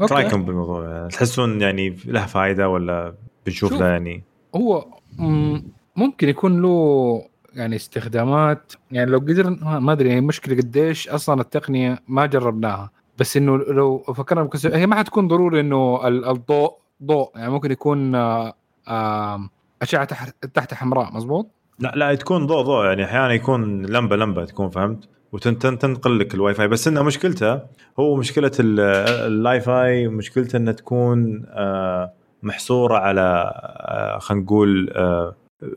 okay. 0.01 0.15
رايكم 0.15 0.45
بالموضوع؟ 0.45 1.09
تحسون 1.09 1.61
يعني 1.61 1.97
له 2.05 2.27
فائده 2.27 2.69
ولا 2.69 3.15
بنشوف 3.47 3.71
شوف. 3.71 3.81
له 3.81 3.87
يعني 3.89 4.23
هو 4.57 4.87
مم، 5.19 5.63
ممكن 5.97 6.29
يكون 6.29 6.63
له 6.63 7.23
يعني 7.55 7.77
استخدامات 7.77 8.73
يعني 8.91 9.11
لو 9.11 9.19
قدر 9.19 9.51
ما 9.81 9.93
أدري 9.93 10.09
يعني 10.09 10.21
المشكلة 10.21 10.57
قديش 10.57 11.09
أصلا 11.09 11.41
التقنية 11.41 11.99
ما 12.09 12.27
جربناها 12.27 12.91
بس 13.19 13.37
إنه 13.37 13.57
لو 13.57 13.99
فكرنا 13.99 14.43
بكس... 14.43 14.67
هي 14.67 14.87
ما 14.87 14.97
حتكون 14.97 15.29
ضروري 15.29 15.61
إنه 15.61 16.09
ال- 16.09 16.25
الضوء 16.29 16.75
ضوء 17.03 17.31
يعني 17.37 17.51
ممكن 17.51 17.71
يكون 17.71 18.15
آه، 18.15 19.49
أشعة 19.83 20.05
تحت 20.05 20.47
تحت 20.55 20.75
حمراء 20.75 21.13
مزبوط 21.15 21.47
لا 21.79 21.93
لا 21.97 22.15
تكون 22.15 22.47
ضوء 22.47 22.63
ضوء 22.63 22.85
يعني 22.85 23.05
أحيانا 23.05 23.33
يكون 23.33 23.87
لمبة 23.87 24.17
لمبة 24.17 24.45
تكون 24.45 24.71
فهمت؟ 24.71 25.09
وتنقل 25.33 26.19
لك 26.19 26.35
الواي 26.35 26.55
فاي 26.55 26.69
بس 26.69 26.89
انها 26.89 27.03
مشكلته 27.03 27.61
هو 27.99 28.17
مشكلة 28.17 28.51
ال- 28.61 28.81
ال 29.27 29.61
Li-Fi 29.61 30.09
مشكلته 30.09 30.57
إنها 30.57 30.73
تكون 30.73 31.47
آه، 31.49 32.13
محصورة 32.43 32.99
على 32.99 33.53
آه، 33.55 34.19
خلينا 34.19 34.45
نقول 34.45 34.91
آه، 34.97 35.35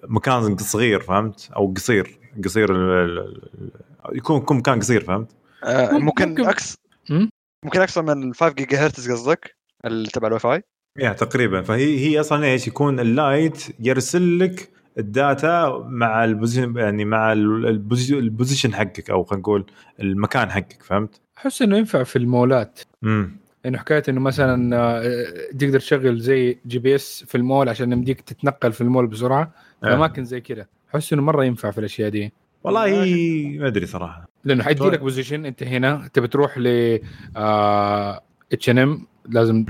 مكان 0.07 0.57
صغير 0.57 0.99
فهمت؟ 0.99 1.49
أو 1.55 1.73
قصير 1.75 2.19
قصير 2.45 2.69
يكون 4.11 4.37
يكون 4.37 4.57
مكان 4.57 4.79
قصير 4.79 5.01
فهمت؟ 5.03 5.31
ممكن- 5.65 6.05
ممكن 6.05 6.29
ممكن. 6.29 6.45
إكس 6.45 6.75
مم؟ 7.09 7.29
ممكن 7.65 7.81
أكثر 7.81 8.01
من 8.01 8.33
5 8.33 8.53
جيجا 8.53 8.85
هرتز 8.85 9.11
قصدك 9.11 9.55
تبع 10.13 10.27
ال 10.27 10.39
Wi-Fi؟ 10.39 10.63
yeah 10.99 11.13
تقريبا. 11.13 11.61
فهي 11.61 11.97
هي 12.07 12.19
أصلا 12.19 12.45
إيش؟ 12.45 12.67
يكون 12.67 12.99
ال 12.99 13.10
light 13.10 13.63
يرسل 13.79 14.39
لك 14.39 14.69
ال 14.97 15.15
data 15.15 15.83
مع 15.89 16.23
ال 16.25 16.31
position 16.31 16.77
يعني 16.77 17.05
مع 17.05 17.33
ال- 17.33 17.65
posi- 17.67 18.17
ال 18.17 18.24
position 18.24 18.73
حقك 18.73 19.09
أو 19.09 19.23
خلينا 19.23 19.41
نقول 19.41 19.65
المكان 19.99 20.51
حقك 20.51 20.83
فهمت؟ 20.83 21.21
أحس 21.37 21.61
إنه 21.61 21.77
ينفع 21.77 22.03
في 22.03 22.15
المولات. 22.15 22.79
امم 23.03 23.37
انه 23.65 23.77
حكاية 23.77 24.03
إنه 24.09 24.19
مثلا 24.19 24.75
آه، 24.77 25.03
تقدر 25.59 25.79
تشغل 25.79 26.19
زي 26.19 26.59
GPS 26.67 27.23
في 27.27 27.35
المول 27.35 27.69
عشان 27.69 27.91
يمديك 27.91 28.21
تتنقل 28.21 28.71
في 28.71 28.81
المول 28.81 29.07
بسرعة 29.07 29.51
في 29.81 29.87
أماكن 29.93 30.23
زي 30.25 30.41
كذا 30.41 30.65
أحس 30.95 31.13
إنه 31.13 31.21
مرة 31.21 31.43
ينفع 31.45 31.71
في 31.71 31.77
الأشياء 31.77 32.09
دي. 32.09 32.33
والله 32.63 32.85
ما 33.59 33.67
أدري 33.67 33.85
صراحة. 33.85 34.25
لأنه 34.43 34.63
حيدي 34.63 34.79
طيب. 34.79 34.93
لك 34.93 34.99
position 34.99 35.45
أنت 35.45 35.63
هنا 35.63 36.09
تبي 36.13 36.27
تروح 36.27 36.57
ل 36.57 36.67
اتش 38.53 38.69
ان 38.69 38.77
ام 38.79 39.07
لازم. 39.29 39.65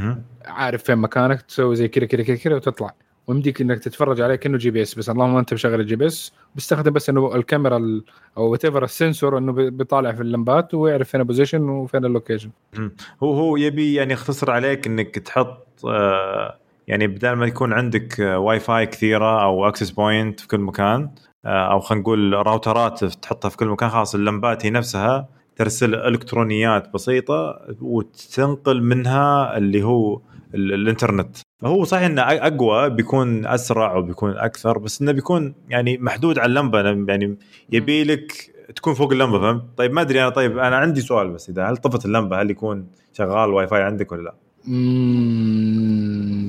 عارف 0.45 0.83
فين 0.83 0.97
مكانك 0.97 1.41
تسوي 1.41 1.75
زي 1.75 1.87
كذا 1.87 2.05
كذا 2.05 2.23
كذا 2.23 2.35
كذا 2.35 2.55
وتطلع. 2.55 2.93
ويمديك 3.29 3.61
إنك 3.61 3.79
تتفرج 3.79 4.21
عليه 4.21 4.35
كأنه 4.35 4.57
GPS 4.57 4.95
بس 4.95 5.09
اللهم 5.09 5.35
أنت 5.37 5.53
مشغل 5.53 5.79
ال 5.79 5.95
GPS 5.95 6.33
بيستخدم 6.55 6.93
بس 6.93 7.09
إنه 7.09 7.35
الكاميرا 7.35 7.77
ال- 7.77 8.03
أو 8.37 8.51
whatever 8.51 8.65
ال 8.65 8.83
sensor 8.83 9.37
إنه 9.37 9.51
بي- 9.51 9.69
بيطالع 9.69 10.11
في 10.11 10.21
اللمبات 10.21 10.73
ويعرف 10.73 11.09
فين 11.09 11.21
ال 11.21 11.26
position 11.26 11.61
وفين 11.69 12.05
ال 12.05 12.10
location 12.10 12.49
هو 13.23 13.33
هو 13.33 13.57
يبي 13.57 13.93
يعني 13.93 14.13
يختصر 14.13 14.51
عليك 14.51 14.87
إنك 14.87 15.19
تحط 15.19 15.67
آه، 15.85 16.57
يعني 16.87 17.07
بدل 17.07 17.31
ما 17.33 17.45
يكون 17.45 17.73
عندك 17.73 18.19
آه، 18.21 18.39
واي 18.39 18.59
فاي 18.59 18.85
كثيرة 18.85 19.43
أو 19.43 19.67
access 19.67 19.89
point 19.91 20.39
في 20.39 20.47
كل 20.47 20.59
مكان 20.59 21.09
آه، 21.45 21.71
أو 21.71 21.79
خلينا 21.79 22.01
نقول 22.01 22.33
راوترات 22.33 23.03
تحطها 23.05 23.49
في 23.49 23.57
كل 23.57 23.67
مكان 23.67 23.89
خلاص 23.89 24.15
اللمبات 24.15 24.65
هي 24.65 24.69
نفسها 24.69 25.27
ترسل 25.55 25.95
إلكترونيات 25.95 26.93
بسيطة 26.93 27.59
وتنقل 27.81 28.83
منها 28.83 29.57
اللي 29.57 29.83
هو 29.83 30.21
الانترنت. 30.55 31.37
هو 31.63 31.83
صحيح 31.83 32.05
إنه 32.05 32.21
أقوى 32.21 32.89
بيكون 32.89 33.45
أسرع 33.45 33.95
وبيكون 33.95 34.37
أكثر 34.37 34.77
بس 34.77 35.01
إنه 35.01 35.11
بيكون 35.11 35.55
يعني 35.69 35.97
محدود 35.97 36.39
على 36.39 36.49
اللمبة. 36.49 36.81
يعني 36.81 37.37
يبي 37.69 38.03
لك 38.03 38.51
تكون 38.75 38.93
فوق 38.93 39.11
اللمبة 39.11 39.39
فهمت؟ 39.39 39.63
طيب 39.77 39.93
ما 39.93 40.01
أدري 40.01 40.21
أنا 40.21 40.29
طيب 40.29 40.57
أنا 40.57 40.77
عندي 40.77 41.01
سؤال 41.01 41.29
بس 41.29 41.49
إذا 41.49 41.65
هل 41.69 41.77
طفت 41.77 42.05
اللمبة 42.05 42.41
هل 42.41 42.51
يكون 42.51 42.87
شغال 43.13 43.49
واي 43.49 43.67
فاي 43.67 43.83
عندك 43.83 44.11
ولا 44.11 44.21
لا؟ 44.21 44.33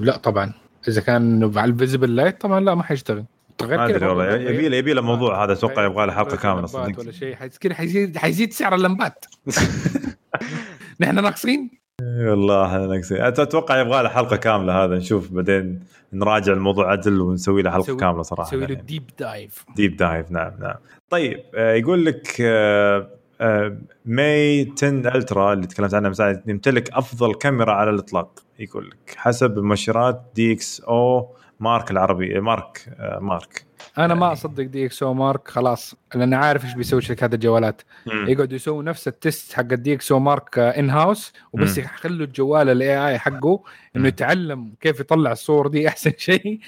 لا 0.04 0.16
طبعا. 0.16 0.52
إذا 0.88 1.00
كان 1.00 1.52
على 1.58 1.70
ال 1.70 1.76
visible 1.76 2.16
light 2.16 2.40
طبعا 2.40 2.60
لا 2.60 2.74
ما 2.74 2.82
حيشتغل. 2.82 3.24
ما 3.62 3.86
أدري 3.86 4.06
والله. 4.06 4.34
يبي 4.34 4.68
له 4.68 4.76
يبي 4.76 4.92
له 4.92 5.02
موضوع. 5.02 5.44
هذا 5.44 5.52
أتوقع 5.52 5.84
يبغى 5.84 6.06
له 6.06 6.12
حلقة 6.12 6.36
كاملة 6.36 6.60
لمبات 6.60 6.72
صدق. 6.72 7.00
ولا 7.00 7.12
شيء. 7.12 7.34
حيزيد 7.72 8.18
حيزيد 8.18 8.52
سعر 8.52 8.74
اللمبات. 8.74 9.24
نحن 11.00 11.14
ناقصين؟ 11.14 11.79
والله 12.02 12.66
إحنا 12.66 12.86
ناقصين 12.86 13.20
أتوقع 13.20 13.80
يبغى 13.80 14.02
له 14.02 14.08
حلقة 14.08 14.36
كاملة 14.36 14.84
هذا 14.84 14.96
نشوف 14.96 15.32
بعدين 15.32 15.80
نراجع 16.12 16.52
الموضوع 16.52 16.90
عدل 16.92 17.20
ونسوي 17.20 17.62
له 17.62 17.70
حلقة 17.70 17.82
نسوي- 17.82 17.96
كاملة 18.00 18.22
صراحة 18.22 18.48
نسوي 18.48 18.60
له 18.66 18.72
يعني. 18.72 18.82
deep 18.86 19.10
dive 19.18 19.64
deep 19.76 19.96
dive 19.96 20.30
نعم 20.30 20.52
نعم. 20.60 20.74
طيب 21.10 21.40
آه، 21.54 21.72
يقول 21.74 22.04
لك 22.04 22.36
آه، 22.40 23.08
آه، 23.40 23.76
Mi 24.04 24.72
10 24.76 25.16
Ultra 25.16 25.52
اللي 25.52 25.66
تكلمت 25.66 25.94
عنها 25.94 26.08
من 26.08 26.14
ساعة 26.14 26.42
يمتلك 26.46 26.90
أفضل 26.92 27.34
كاميرا 27.34 27.72
على 27.72 27.90
الإطلاق. 27.90 28.42
يقول 28.58 28.86
لك 28.90 29.14
حسب 29.16 29.58
مؤشرات 29.58 30.22
DxOMark 30.34 31.90
العربي 31.90 32.40
mark 32.40 32.88
آه، 33.00 33.18
مارك 33.18 33.64
أنا 33.98 34.14
ما 34.14 34.20
يعني- 34.20 34.32
أصدق 34.32 34.62
DxOMark 34.64 35.48
خلاص 35.48 35.94
لأني 36.14 36.36
عارف 36.36 36.64
إيش 36.64 36.74
بيسوي 36.74 37.00
شركات 37.02 37.34
الجوالات 37.34 37.82
يقعدوا 38.06 38.56
يسووا 38.56 38.82
نفس 38.82 39.08
ال 39.08 39.17
test 39.17 39.52
حق 39.52 39.72
ال 39.72 39.94
DxOMark 39.94 40.58
in-house 40.58 41.32
وبس. 41.52 41.78
يخلوا 41.78 42.26
الجوال 42.26 42.68
ال 42.68 43.08
AI 43.08 43.18
حقه 43.18 43.60
إنه. 43.96 44.08
يتعلم 44.08 44.72
كيف 44.80 45.00
يطلع 45.00 45.32
الصور 45.32 45.66
دي 45.68 45.88
أحسن 45.88 46.12
شيء. 46.28 46.58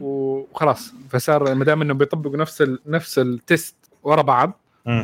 وخلاص 0.00 0.94
فصار 1.10 1.54
ما 1.54 1.64
دام 1.64 1.82
إنهم 1.82 1.98
بيطبقوا 1.98 2.36
نفس 2.36 2.62
ال... 2.62 2.78
نفس 2.86 3.18
ال 3.18 3.30
test 3.30 3.76
ورا 4.02 4.22
بعض. 4.22 4.52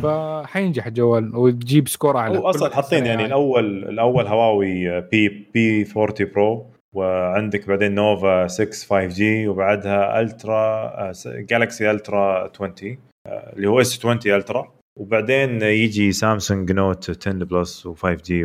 فحينجح 0.03 0.87
الجوال 0.87 1.37
وتجيب 1.37 1.89
score 1.89 2.19
أعلى 2.19 2.39
هو 2.39 2.51
أصلا 2.51 2.75
حاطين 2.75 3.07
يعني. 3.07 3.25
الأول 3.25 3.85
الأول 3.89 4.27
هواوي 4.27 5.01
P 5.01 5.29
P40 5.55 5.87
Pro 5.97 6.67
وعندك 6.95 7.69
بعدين 7.69 7.95
نوفا 7.95 8.47
6 8.47 8.65
5G 8.65 9.49
وبعدها 9.49 10.21
Ultra 10.21 11.13
Galaxy 11.27 11.91
Ultra 11.91 12.51
20 12.55 12.99
آه، 13.27 13.53
اللي 13.57 13.67
هو 13.69 13.81
S20 13.81 13.99
Ultra 13.99 14.73
وبعدين 15.01 15.63
يجي 15.63 16.13
سامسونج 16.13 16.73
Note 16.73 17.11
10 17.27 17.33
Plus 17.33 17.89
و 17.89 18.07
5G 18.07 18.45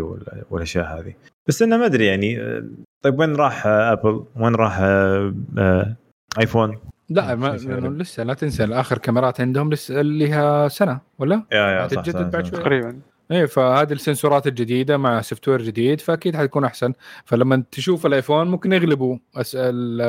والأشياء 0.49 0.99
هذه 0.99 1.13
بس 1.47 1.61
انه 1.61 1.77
ما 1.77 1.85
أدري 1.85 2.05
يعني 2.05 2.41
آه، 2.41 2.63
طيب 3.03 3.19
وين 3.19 3.35
راح 3.35 3.65
آه، 3.67 3.91
ابل؟ 3.93 4.25
وين 4.35 4.55
راح 4.55 4.79
آه، 4.81 5.33
آه، 5.57 5.95
ايفون؟ 6.39 6.77
لا 7.09 7.35
ما. 7.35 7.47
لأنه 7.47 7.89
لسه 7.89 8.23
لا 8.23 8.33
تنسى 8.33 8.63
اخر 8.63 8.97
كاميرات 8.97 9.41
عندهم 9.41 9.73
لسه 9.73 10.01
لها 10.01 10.67
سنة 10.67 10.99
ولا؟ 11.19 11.43
yeah 11.51 11.57
yeah 11.57 11.87
صح 11.87 11.97
هتتجدد 11.99 12.17
صح، 12.23 12.29
بعد 12.29 12.45
صح. 12.45 12.51
شوي. 12.51 12.59
تقريبا 12.59 12.99
إيه 13.31 13.45
فهذه 13.45 13.93
ال 13.93 14.00
sensorات 14.00 14.47
الجديدة 14.47 14.97
مع 14.97 15.21
software 15.21 15.61
جديد 15.61 16.01
فأكيد 16.01 16.35
حتكون 16.35 16.65
أحسن. 16.65 16.93
فلما 17.25 17.63
تشوف 17.71 18.05
الآيفون 18.05 18.47
ممكن 18.47 18.73
يغلبوا 18.73 19.17
أسأل 19.35 20.01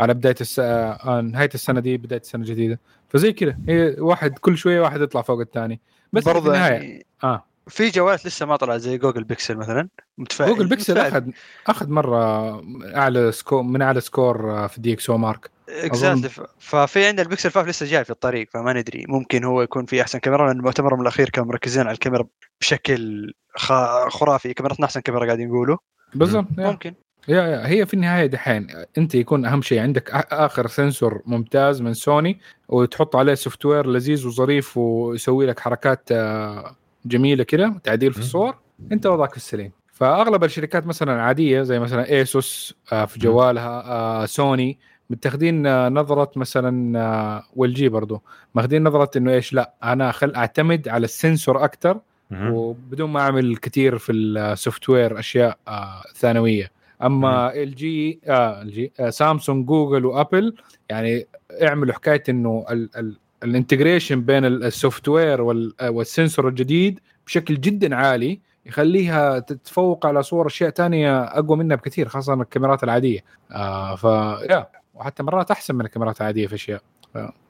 على 0.00 0.14
بداية 0.14 0.34
الس... 0.40 0.58
آه، 0.58 1.20
نهاية 1.20 1.50
السنة 1.54 1.80
دي 1.80 1.96
بداية 1.96 2.20
السنة 2.20 2.42
الجديدة. 2.42 2.80
فزي 3.08 3.32
كذا 3.32 3.58
هي 3.68 3.96
واحد 3.98 4.38
كل 4.38 4.56
شوية 4.56 4.80
واحد 4.80 5.00
يطلع 5.00 5.22
فوق 5.22 5.40
الثاني. 5.40 5.80
بس 6.12 6.24
في 6.24 6.32
برضه 6.32 6.46
النهاية 6.46 6.72
يعني 6.72 7.06
آه. 7.24 7.44
في 7.68 7.90
جوالات 7.90 8.26
لسه 8.26 8.46
ما 8.46 8.56
طلعت 8.56 8.80
زي 8.80 8.98
Google 8.98 9.24
Pixel 9.24 9.56
مثلا. 9.56 9.88
متفائل 10.18 10.50
Google 10.54 10.68
Pixel 10.68 10.94
متفائل. 10.94 11.12
اخذ 11.12 11.30
أخذ 11.66 11.90
مرة 11.90 12.62
أعلى 12.96 13.32
score 13.32 13.62
من 13.62 13.82
أعلى 13.82 14.00
score 14.00 14.50
آه، 14.50 14.66
في 14.66 14.80
DxOMark. 14.80 15.50
exactly 15.68 16.46
ففي 16.58 17.06
عندنا 17.06 17.22
البيكسل 17.22 17.50
5 17.50 17.68
لسه 17.70 17.86
جاي 17.86 18.04
في 18.04 18.10
الطريق 18.10 18.48
فما 18.50 18.72
ندري. 18.72 19.04
ممكن 19.08 19.44
هو 19.44 19.62
يكون 19.62 19.86
في 19.86 20.02
أحسن 20.02 20.18
كاميرا 20.18 20.46
لأن 20.46 20.56
المؤتمر 20.56 21.00
الأخير 21.00 21.30
كانوا 21.30 21.48
مركزين 21.48 21.82
على 21.82 21.94
الكاميرا 21.94 22.26
بشكل 22.60 23.32
خ- 23.56 24.08
خرافي. 24.08 24.54
كاميرتنا 24.54 24.86
أحسن 24.86 25.00
كاميرا 25.00 25.26
قاعدين 25.26 25.48
يقولوا. 25.48 25.76
بالضبط. 26.14 26.46
ممكن. 26.58 26.94
yeah 27.28 27.42
yeah. 27.42 27.66
هي 27.68 27.86
في 27.86 27.94
النهاية 27.94 28.26
دحين 28.26 28.66
أنت 28.98 29.14
يكون 29.14 29.44
أهم 29.44 29.62
شيء 29.62 29.78
عندك 29.80 30.10
آخر 30.32 30.66
sensor 30.66 31.22
ممتاز 31.26 31.82
من 31.82 31.94
سوني 31.94 32.40
وتحط 32.68 33.16
عليه 33.16 33.34
software 33.34 33.86
لذيذ 33.86 34.26
وظريف 34.26 34.76
ويسوي 34.76 35.46
لك 35.46 35.60
حركات 35.60 36.08
آه، 36.12 36.76
جميلة 37.06 37.44
كده 37.44 37.74
تعديل 37.84 38.12
في. 38.12 38.18
الصور 38.18 38.54
أنت 38.92 39.06
وضعك 39.06 39.30
في 39.30 39.36
السليم. 39.36 39.72
فأغلب 39.92 40.44
الشركات 40.44 40.86
مثلا 40.86 41.22
عادية 41.22 41.62
زي 41.62 41.78
مثلا 41.78 42.08
Asus 42.10 42.74
آه، 42.92 43.04
في 43.04 43.18
جوالها 43.18 43.82
آه، 43.86 44.26
سوني 44.26 44.78
متاخدين 45.10 45.66
آه، 45.66 45.88
نظرة 45.88 46.30
مثلا 46.36 46.98
آه، 47.00 47.42
و 47.56 47.67
LG 47.67 47.88
برضو. 47.88 48.22
ماخذين 48.54 48.84
نظرة 48.84 49.10
إنه 49.16 49.32
إيش؟ 49.32 49.52
لا 49.52 49.74
أنا 49.84 50.12
خل 50.12 50.34
أعتمد 50.34 50.88
على 50.88 51.04
ال 51.04 51.13
sensor 51.13 51.64
أكثر. 51.64 52.00
وبدون 52.42 53.10
ما 53.10 53.20
أعمل 53.20 53.56
كثير 53.56 53.98
في 53.98 54.12
ال 54.12 54.88
software 54.88 55.18
أشياء 55.18 55.58
آه 55.68 56.02
ثانوية. 56.16 56.70
أما 57.02 57.54
LG 57.54 58.20
LG 58.28 58.92
سامسونج 59.08 59.66
جوجل 59.66 60.04
وابل 60.06 60.54
يعني 60.90 61.26
اعملوا 61.62 61.94
حكاية 61.94 62.22
إنه 62.28 62.64
ال- 62.70 62.90
ال- 62.96 63.16
ال 63.44 63.50
integration 63.50 64.20
بين 64.20 64.44
ال- 64.44 64.64
ال 64.64 65.08
software 65.08 65.40
وال- 65.42 65.72
وال 65.82 65.99
sensor 65.99 66.48
الجديد 66.48 67.00
بشكل 67.26 67.60
جدا 67.60 67.96
عالي 67.96 68.40
يخليها 68.66 69.38
تتفوق 69.38 70.06
على 70.06 70.22
صور 70.22 70.46
أشياء 70.46 70.70
تانية 70.70 71.22
أقوى 71.24 71.56
منها 71.56 71.76
بكثير 71.76 72.08
خاصة 72.08 72.34
الكاميرات 72.34 72.84
العادية. 72.84 73.20
آه 73.52 73.96
ف 73.96 74.04
yeah 74.50 74.66
وحتى 74.94 75.22
مرات 75.22 75.50
أحسن 75.50 75.74
من 75.74 75.80
الكاميرات 75.84 76.20
العادية 76.20 76.46
في 76.46 76.54
أشياء. 76.54 76.82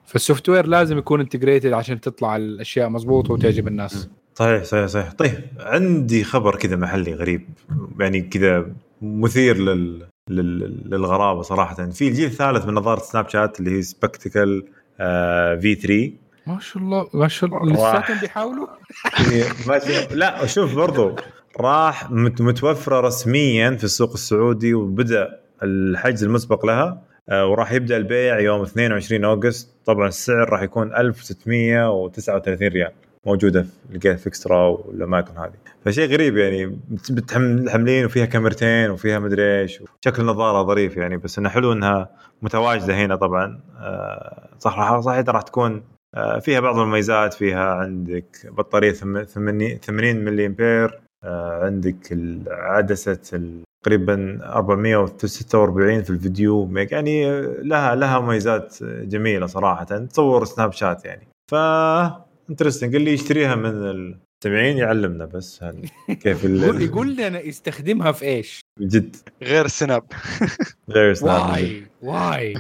فال 0.07 0.49
software 0.49 0.67
لازم 0.67 0.99
يكون 0.99 1.21
integrated 1.21 1.73
عشان 1.73 2.01
تطلع 2.01 2.37
الأشياء 2.37 2.89
مضبوطه 2.89 3.33
وتعجب 3.33 3.69
الناس. 3.69 4.09
صحيح 4.35 4.65
صحيح 4.65 4.87
صحيح. 4.87 5.13
طيب 5.13 5.35
عندي 5.61 6.25
خبر 6.25 6.57
كذا 6.57 6.77
محلي 6.77 7.15
غريب 7.15 7.49
يعني 8.01 8.21
كذا 8.21 8.67
مثير 9.03 9.57
لل... 9.57 10.07
لل... 10.31 10.83
للغرابة 10.91 11.43
صراحة. 11.43 11.75
في 11.91 12.09
الجيل 12.09 12.27
الثالث 12.27 12.67
من 12.67 12.75
نظارة 12.75 13.01
Snapchat 13.01 13.61
اللي 13.61 13.71
هي 13.79 13.83
Spectacle 13.83 14.65
في 15.61 15.75
3 15.75 16.13
ما 16.47 16.61
شاء 16.61 16.83
الله 16.83 17.09
ما 17.15 17.29
شاء 17.29 17.63
الله. 17.63 17.73
لساتهم 17.73 18.19
بيحاولوا؟ 18.21 18.67
ماشي 19.69 20.15
لا 20.15 20.47
شوف 20.47 20.75
برضو 20.75 21.17
راح 21.61 22.11
مت- 22.11 22.41
متوفرة 22.41 23.01
رسميا 23.01 23.71
في 23.77 23.85
السوق 23.85 24.13
السعودي 24.13 24.75
وبدأ 24.75 25.41
الحجز 25.63 26.25
المسبق 26.25 26.67
لها. 26.67 26.83
آه، 26.85 27.14
وراح 27.33 27.73
يبدأ 27.73 27.97
البيع 27.97 28.39
يوم 28.41 28.63
22 28.63 29.25
أوغست. 29.25 29.77
طبعا 29.85 30.09
السعر 30.09 30.49
راح 30.49 30.63
يكون 30.63 30.95
1639 30.97 32.69
ريال 32.69 32.91
موجودة 33.27 33.63
في 33.63 33.69
لقيت 33.99 34.21
في 34.21 34.27
اكسترا 34.27 34.67
والأماكن 34.69 35.39
هذه. 35.39 35.53
فشيء 35.85 36.09
غريب 36.13 36.37
يعني 36.37 36.79
متحملين 37.11 38.05
وفيها 38.05 38.25
كاميرتين 38.25 38.91
وفيها 38.91 39.19
مدري 39.19 39.61
إيش. 39.61 39.83
شكل 40.05 40.23
النظارة 40.23 40.67
ظريف 40.67 40.97
يعني 40.97 41.17
بس 41.17 41.39
إنه 41.39 41.49
حلو 41.49 41.73
إنها 41.73 42.11
متواجدة 42.43 42.95
هنا 42.95 43.17
طبعا. 43.17 43.61
آه، 43.79 44.49
صح 44.59 44.79
راح 45.33 45.43
تكون 45.43 45.83
آه، 46.15 46.39
فيها 46.39 46.61
بعض 46.61 46.79
المميزات. 46.79 47.35
فيها 47.35 47.75
عندك 47.75 48.27
بطارية 48.45 48.93
ثم- 48.93 49.23
ثمانين- 49.25 49.79
80 49.81 50.25
ملي 50.25 50.47
أمبير. 50.47 50.85
آه، 50.85 51.04
عندك 51.63 52.13
ال- 52.13 52.45
عدسة 52.49 53.19
تقريبا 53.85 54.41
446 54.45 56.03
في 56.03 56.11
الفيديو 56.11 56.69
يعني 56.93 57.31
آه، 57.31 57.41
لها 57.63 57.95
لها 57.95 58.21
مميزات 58.21 58.77
جميلة 58.83 59.47
صراحة 59.47 59.85
تصور 59.85 60.45
سناب 60.45 60.73
شات 60.73 61.05
يعني 61.05 61.29
ف 61.51 61.55
انترستنج 62.51 62.95
اللي 62.95 63.13
يشتريها 63.13 63.55
من 63.55 63.67
المستمعين 63.71 64.77
يعلمنا 64.77 65.25
بس 65.25 65.63
هل 65.63 65.89
كيف 66.09 66.45
ال- 66.47 66.63
يقول 66.63 66.83
يقول 66.83 67.17
لنا 67.17 67.41
يستخدمها 67.41 68.13
في 68.13 68.25
إيش؟ 68.25 68.61
جد 68.81 69.17
غير 69.43 69.65
السناب 69.65 70.05
غير 70.91 71.15
سناب. 71.15 71.51
why 71.51 71.87
why 72.03 72.55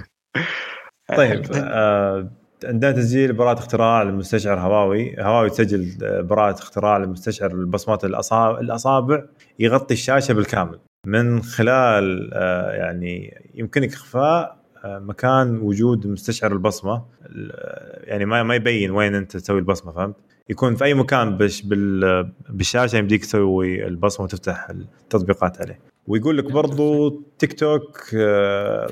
طيب 1.16 1.44
آه، 1.54 2.30
عندنا 2.64 2.92
تسجيل 2.92 3.32
براءة 3.32 3.58
اختراع 3.58 4.02
لمستشعر 4.02 4.60
هواوي، 4.60 5.16
هواوي 5.22 5.50
تسجل 5.50 6.04
آه، 6.04 6.20
براءة 6.20 6.58
اختراع 6.58 6.96
لمستشعر 6.96 7.50
البصمات 7.50 8.04
الأصابع, 8.04 8.60
الأصابع 8.60 9.22
يغطي 9.58 9.94
الشاشة 9.94 10.34
بالكامل. 10.34 10.78
من 11.06 11.42
خلال 11.42 12.30
آه، 12.34 12.70
يعني 12.72 13.40
يمكنك 13.54 13.92
إخفاء 13.92 14.56
آه، 14.84 14.98
مكان 14.98 15.58
وجود 15.58 16.06
مستشعر 16.06 16.52
البصمة 16.52 17.04
ال- 17.26 18.08
يعني 18.08 18.24
ما 18.24 18.42
ما 18.42 18.54
يبين 18.54 18.90
وين 18.90 19.14
أنت 19.14 19.36
تسوي 19.36 19.58
البصمة 19.58 19.92
فهمت؟ 19.92 20.16
يكون 20.48 20.74
في 20.74 20.84
أي 20.84 20.94
مكان 20.94 21.36
بش 21.36 21.62
بال 21.62 22.30
بالشاشة 22.50 22.96
يمديك 22.96 23.24
تسوي 23.24 23.86
البصمة 23.86 24.24
وتفتح 24.24 24.70
التطبيقات 24.70 25.60
عليه. 25.60 25.78
ويقول 26.06 26.38
لك 26.38 26.52
برضو 26.52 27.10
تيك 27.38 27.52
توك 27.52 27.98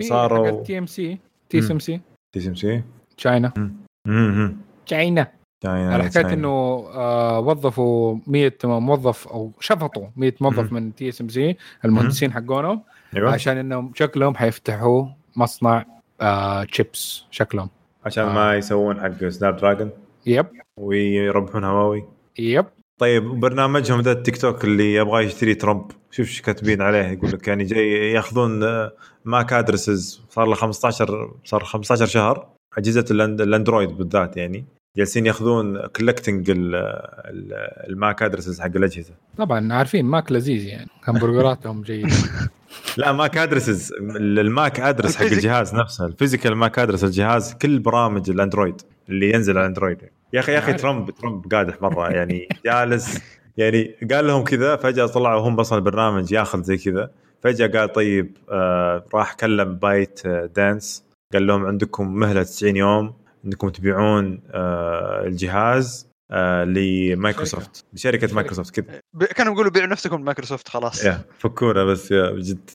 صاروا 0.01 0.63
T 0.63 0.79
MC 0.79 1.19
TMC 1.51 2.01
TMC 2.33 2.83
China 3.23 3.53
China 4.87 5.33
على 5.65 6.05
حكاية 6.05 6.33
إنه 6.33 6.49
آه 6.49 7.41
وظفوا 7.41 8.19
100 8.27 8.53
موظف 8.65 9.29
أو 9.29 9.53
شفطوا 9.61 10.07
100 10.17 10.35
موظف 10.41 10.73
من 10.73 10.95
TSMC 10.95 11.57
المهندسين 11.85 12.33
حقونهم 12.33 12.83
أيوه. 13.17 13.33
عشان 13.33 13.57
إنهم 13.57 13.93
شكلهم 13.95 14.35
حيفتحوا 14.35 15.07
مصنع 15.37 15.85
آه 16.21 16.65
تشيبس 16.65 17.25
شكلهم. 17.31 17.69
عشان 18.05 18.25
آه. 18.25 18.35
ما 18.35 18.57
يسوون 18.57 19.01
حق 19.01 19.29
Snapdragon 19.29 19.91
yep 20.27 20.47
ويربحون 20.81 21.65
هواوي 21.65 22.05
yep 22.39 22.67
طيب 23.01 23.25
برنامجهم 23.25 24.01
ذا 24.01 24.13
التيك 24.13 24.37
توك 24.37 24.65
اللي 24.65 24.95
يبغى 24.95 25.25
يشتري 25.25 25.55
ترامب 25.55 25.91
شوف 26.11 26.29
إيش 26.29 26.43
كاتبين 26.43 26.83
عليه. 26.83 27.07
يقول 27.07 27.31
لك 27.31 27.49
يعني 27.49 27.65
جاي 27.65 28.13
ياخذون 28.13 28.63
آه، 28.63 28.93
MAC 29.25 29.53
addresses 29.53 30.23
صار 30.29 30.47
له 30.47 30.55
15 30.55 31.35
صار 31.45 31.65
15 31.65 32.07
شهر. 32.07 32.49
أجهزة 32.79 33.05
الأندرويد 33.11 33.89
بالذات 33.89 34.37
يعني. 34.37 34.65
جالسين 34.97 35.27
يأخذون 35.27 35.87
collecting 35.87 36.53
ال 37.89 37.97
MAC 37.97 38.23
addresses 38.23 38.61
حق 38.61 38.77
الأجهزة. 38.77 39.15
طبعا 39.39 39.73
عارفين 39.73 40.05
Mac 40.05 40.33
لذيذ 40.33 40.65
يعني. 40.65 40.89
همبرجراتهم 41.09 41.83
جيدة. 41.83 42.09
لا 42.97 43.13
MAC 43.13 43.39
addresses 43.39 43.93
ال 44.19 44.34
MAC 44.34 44.81
address 44.81 45.17
حق. 45.17 45.25
الجهاز 45.25 45.75
نفسه 45.75 46.07
ال 46.07 46.12
physical 46.12 46.55
MAC 46.55 46.79
address 46.79 47.05
الجهاز 47.05 47.55
كل 47.55 47.79
برامج 47.79 48.31
الأندرويد 48.31 48.81
اللي 49.09 49.31
ينزل 49.31 49.53
على 49.53 49.61
الأندرويد. 49.61 49.99
يا 50.33 50.41
أخي 50.41 50.53
يا 50.53 50.59
أخي. 50.59 50.73
ترامب 50.73 51.11
ترامب 51.11 51.55
قادح 51.55 51.83
مرة 51.83 52.11
يعني 52.11 52.49
جالس 52.65 53.21
يعني 53.57 53.95
قال 54.13 54.27
لهم 54.27 54.45
كذا 54.45 54.77
فجأة 54.77 55.07
طلعوا 55.07 55.49
هم 55.49 55.61
أصلا 55.61 55.79
البرنامج 55.79 56.33
ياخذ 56.33 56.63
زي 56.63 56.77
كذا. 56.77 57.11
فجأة 57.43 57.67
قال 57.67 57.93
طيب 57.93 58.37
آه 58.51 59.05
راح 59.15 59.35
كلم 59.35 59.75
بايت 59.75 60.21
آه 60.27 60.47
Dance. 60.47 61.05
قال 61.33 61.47
لهم 61.47 61.67
عندكم 61.67 62.15
مهلة 62.15 62.43
90 62.43 62.77
يوم 62.77 63.15
انكم 63.45 63.69
تبيعون 63.69 64.41
آه 64.51 65.25
الجهاز 65.27 66.09
آه 66.31 66.65
لمايكروسوفت 66.65 67.85
لشركة 67.93 68.35
مايكروسوفت 68.35 68.81
كذا. 68.81 69.01
كانوا 69.37 69.53
يقولوا 69.53 69.71
بيعوا 69.71 69.89
نفسكم 69.89 70.17
لمايكروسوفت 70.17 70.69
خلاص. 70.69 71.05
يا 71.05 71.21
فكونا 71.39 71.85
بس 71.85 72.11
يا 72.11 72.31
بجد 72.31 72.71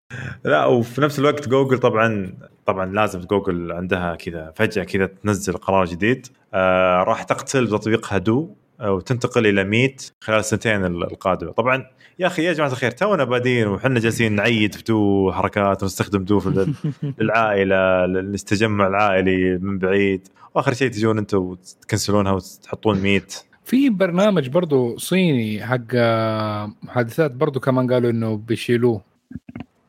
لا 0.45 0.66
وفي 0.66 1.01
نفس 1.01 1.20
الوقت 1.20 1.49
جوجل 1.49 1.78
طبعا 1.78 2.34
طبعا 2.66 2.86
لازم 2.93 3.20
جوجل 3.20 3.72
عندها 3.72 4.16
كذا 4.16 4.53
فجأة 4.55 4.84
كذا 4.84 5.05
تنزل 5.05 5.53
قرار 5.53 5.86
جديد 5.86 6.28
آه 6.53 7.03
راح 7.03 7.24
تقتل 7.24 7.68
تطبيق 7.70 8.14
هدو. 8.14 8.41
آه، 8.43 8.66
وتنتقل 8.82 9.47
إلى 9.47 9.63
Meet 9.63 10.11
خلال 10.21 10.39
السنتين 10.39 10.86
ال- 10.86 11.04
القادمة. 11.04 11.51
طبعا 11.51 11.86
يا 12.20 12.28
أخي 12.28 12.43
يا 12.43 12.54
جماعة 12.54 12.71
الخير 12.71 12.91
تونا 12.91 13.24
بادين 13.24 13.67
وحنا 13.67 13.99
جالسين 13.99 14.33
نعيد 14.36 14.75
في 14.75 14.83
دو 14.83 15.32
حركات 15.32 15.83
ونستخدم 15.83 16.24
دو 16.24 16.41
للعائلة 17.20 18.05
للتجمع 18.05 18.87
العائلي 18.87 19.58
من 19.58 19.78
بعيد. 19.79 20.28
وآخر 20.55 20.74
شيء 20.74 20.91
تجون 20.91 21.17
أنتم 21.17 21.37
وتكنسلونها 21.37 22.32
وتحطون 22.32 22.99
Meet. 22.99 23.43
في 23.66 23.89
برنامج 23.89 24.49
برضو 24.49 24.97
صيني 24.97 25.66
حق 25.66 25.78
آه، 25.95 26.74
محادثات 26.83 27.32
برضو 27.32 27.59
كمان 27.59 27.93
قالوا 27.93 28.09
إنه 28.12 28.37
بيشيلوه. 28.37 29.01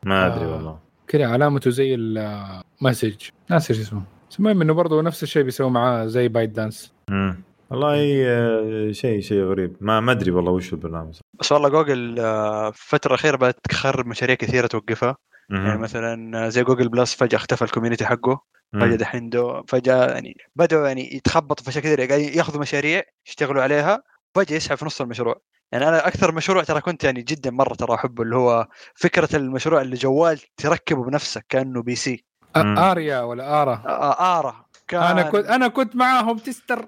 ما 0.05 0.27
أدري 0.35 0.45
آه. 0.45 0.53
والله. 0.55 0.79
كذا 1.07 1.27
علامته 1.27 1.69
زي 1.71 1.95
ال 1.95 2.10
message 2.10 3.15
ناسي 3.49 3.73
إيش 3.73 3.81
اسمه. 3.81 4.01
بس 4.31 4.39
المهم 4.39 4.61
إنه 4.61 4.73
برضه 4.73 5.01
نفس 5.01 5.23
الشيء 5.23 5.43
بيسوي 5.43 5.69
معاه 5.69 6.05
زي 6.05 6.27
ByteDance. 6.27 6.93
مم. 7.09 7.35
والله 7.69 8.23
آه، 8.25 8.91
شيء 8.91 9.21
شيء 9.21 9.43
غريب. 9.43 9.75
ما 9.81 9.99
ما 9.99 10.11
أدري 10.11 10.31
والله 10.31 10.51
وش 10.51 10.73
البرنامج. 10.73 11.19
بس 11.39 11.51
والله 11.51 11.69
جوجل 11.69 12.19
آه، 12.19 12.71
في 12.71 12.93
الفترة 12.93 13.09
الاخيره 13.09 13.37
بدأت 13.37 13.57
تخرب 13.69 14.07
مشاريع 14.07 14.35
كثيرة 14.35 14.67
توقفها. 14.67 15.17
يعني. 15.49 15.77
مثلا 15.77 16.45
آه، 16.45 16.49
زي 16.49 16.63
Google 16.63 16.89
Plus 16.89 17.15
فجأة 17.15 17.37
اختفى 17.37 17.61
ال 17.61 17.65
community 17.65 18.05
حقه. 18.05 18.41
فجأة. 18.73 18.95
دحين 18.95 19.29
فجأة 19.67 20.11
يعني 20.13 20.37
بدأوا 20.55 20.87
يعني 20.87 21.15
يتخبطوا 21.15 21.63
في 21.63 21.69
أشياء 21.69 21.83
كثيرة. 21.83 22.07
قاعدين 22.07 22.33
ياخذوا 22.33 22.61
مشاريع 22.61 23.03
يشتغلوا 23.27 23.63
عليها 23.63 24.03
فجأة 24.35 24.55
يسحب 24.55 24.77
في 24.77 24.85
نص 24.85 25.01
المشروع. 25.01 25.41
يعني 25.71 25.89
أنا 25.89 26.07
أكثر 26.07 26.31
مشروع 26.31 26.63
ترى 26.63 26.81
كنت 26.81 27.03
يعني 27.03 27.21
جدا 27.21 27.51
مرة 27.51 27.73
ترى 27.73 27.95
أحبه 27.95 28.23
اللي 28.23 28.35
هو 28.35 28.67
فكرة 28.95 29.35
المشروع 29.35 29.81
اللي 29.81 29.95
جوال 29.95 30.39
تركبه 30.57 31.03
بنفسك 31.03 31.45
كأنه 31.49 31.81
PC. 31.81 32.25
Aria 32.55 33.21
ولا 33.21 33.61
Ara؟ 33.61 33.83
آه 33.85 34.39
Ara. 34.39 34.65
كان 34.87 35.01
أنا 35.01 35.21
كنت 35.21 35.45
أنا 35.45 35.67
كنت 35.67 35.95
معاهم 35.95 36.37
tester. 36.37 36.85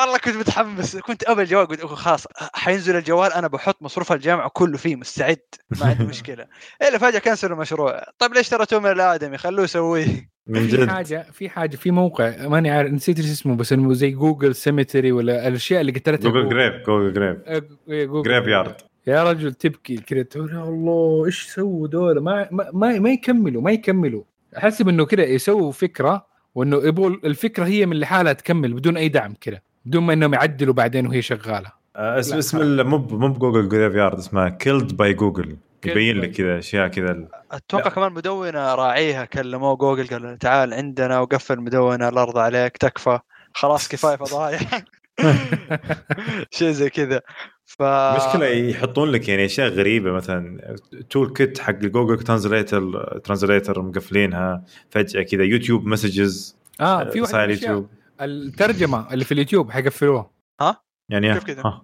والله 0.00 0.18
كنت 0.18 0.36
متحمس 0.36 0.96
كنت 0.96 1.24
أبى 1.28 1.42
الجوال 1.42 1.66
قلت 1.66 1.84
خلاص 1.84 2.26
حينزل 2.54 2.96
الجوال 2.96 3.32
أنا 3.32 3.48
بحط 3.48 3.82
مصروف 3.82 4.12
الجامعة 4.12 4.50
كله 4.52 4.76
فيه 4.76 4.96
مستعد 4.96 5.40
ما 5.80 5.86
عندي 5.86 6.04
مشكلة. 6.04 6.46
إلا 6.88 6.98
فجأة 6.98 7.18
كنسلوا 7.18 7.54
المشروع. 7.56 8.04
طيب 8.18 8.34
ليش 8.34 8.48
ترى 8.48 8.80
من 8.80 8.90
الادمي 8.90 9.38
خلوه 9.38 9.64
يسويه. 9.64 10.34
من 10.46 10.60
في 10.60 10.76
جد. 10.76 10.88
حاجة 10.88 11.26
في 11.32 11.48
حاجة 11.48 11.76
في 11.76 11.90
موقع 11.90 12.48
ماني 12.48 12.70
عارف 12.70 12.92
نسيت 12.92 13.18
إيش 13.18 13.30
اسمه 13.30 13.56
بس 13.56 13.72
إنه 13.72 13.92
زي 13.92 14.10
Google 14.10 14.54
Cemetery 14.54 15.12
ولا 15.12 15.48
الأشياء 15.48 15.80
اللي 15.80 15.92
قتلتها 15.92 16.30
Google 16.30 16.48
Grave 16.48 16.82
Google 16.82 17.12
Grave 17.12 17.42
Google 17.88 18.22
Graveyard 18.22 18.74
يا 19.06 19.24
رجل 19.30 19.54
تبكي 19.54 19.96
كذا 19.96 20.22
تقول 20.22 20.52
يا 20.52 20.62
الله 20.62 21.26
إيش 21.26 21.42
سووا 21.46 21.88
دول؟ 21.88 22.20
ما 22.20 22.48
ما 22.50 22.70
ما, 22.72 22.98
ما 22.98 23.10
يكملوا 23.10 23.62
ما 23.62 23.70
يكملوا. 23.72 24.22
احسب 24.58 24.88
انه 24.88 25.04
كذا 25.06 25.24
يسووا 25.24 25.72
فكرة 25.72 26.26
وإنه 26.54 26.76
يبغوا 26.76 27.10
الفكرة 27.10 27.64
هي 27.64 27.86
من 27.86 27.96
لحالها 28.00 28.32
تكمل 28.32 28.72
بدون 28.72 28.96
أي 28.96 29.08
دعم 29.08 29.34
كذا 29.40 29.60
بدون 29.86 30.02
ما 30.02 30.12
إنهم 30.12 30.34
يعدلوا 30.34 30.74
بعدين 30.74 31.06
وهي 31.06 31.22
شغالة. 31.22 31.72
آه، 31.96 32.18
اسم 32.18 32.36
اسم 32.36 32.86
مو 32.86 32.98
مو 32.98 33.28
ب 33.28 33.68
Google 33.68 33.94
Graveyard 33.94 34.18
اسمها 34.18 34.48
Killed 34.48 34.96
by 34.96 35.14
Google 35.14 35.56
يبين 35.86 36.20
لك 36.20 36.30
كذا 36.32 36.58
أشياء 36.58 36.88
كذا 36.88 37.28
أتوقع. 37.52 37.90
كمان 37.90 38.12
مدونة 38.12 38.74
راعيها 38.74 39.24
كلموه 39.24 39.76
جوجل 39.76 40.06
قالوا 40.06 40.34
تعال 40.36 40.74
عندنا 40.74 41.20
وقفل 41.20 41.60
مدونة 41.60 42.08
الأرض 42.08 42.38
عليك 42.38 42.76
تكفى. 42.76 43.18
خلاص 43.54 43.88
كفاية 43.88 44.16
فضايح. 44.16 44.60
شيء 46.50 46.70
زي 46.70 46.90
كذا. 46.90 47.20
ف 47.66 47.82
مشكلة 47.82 48.46
يحطون 48.46 49.10
لك 49.10 49.28
يعني 49.28 49.44
أشياء 49.44 49.68
غريبة 49.68 50.12
مثلا 50.12 50.76
toolkit 51.10 51.58
حق 51.58 51.72
Google 51.78 52.18
Translator 52.18 53.18
Translator 53.24 53.82
مقفلينها 53.82 54.64
فجأة 54.90 55.22
كذا 55.22 55.42
YouTube 55.44 55.86
Messages 55.86 56.56
آه 56.80 57.10
في 57.10 57.20
واحد 57.20 57.32
صاير 57.32 57.46
من 57.46 57.52
الأشياء، 57.52 57.70
يوتيوب 57.70 57.88
الترجمة 58.20 59.12
اللي 59.12 59.24
في 59.24 59.32
اليوتيوب 59.32 59.70
حيقفلوها. 59.70 60.30
يعني 61.08 61.34
كيف 61.34 61.44
كذا؟ 61.44 61.62
ها. 61.64 61.82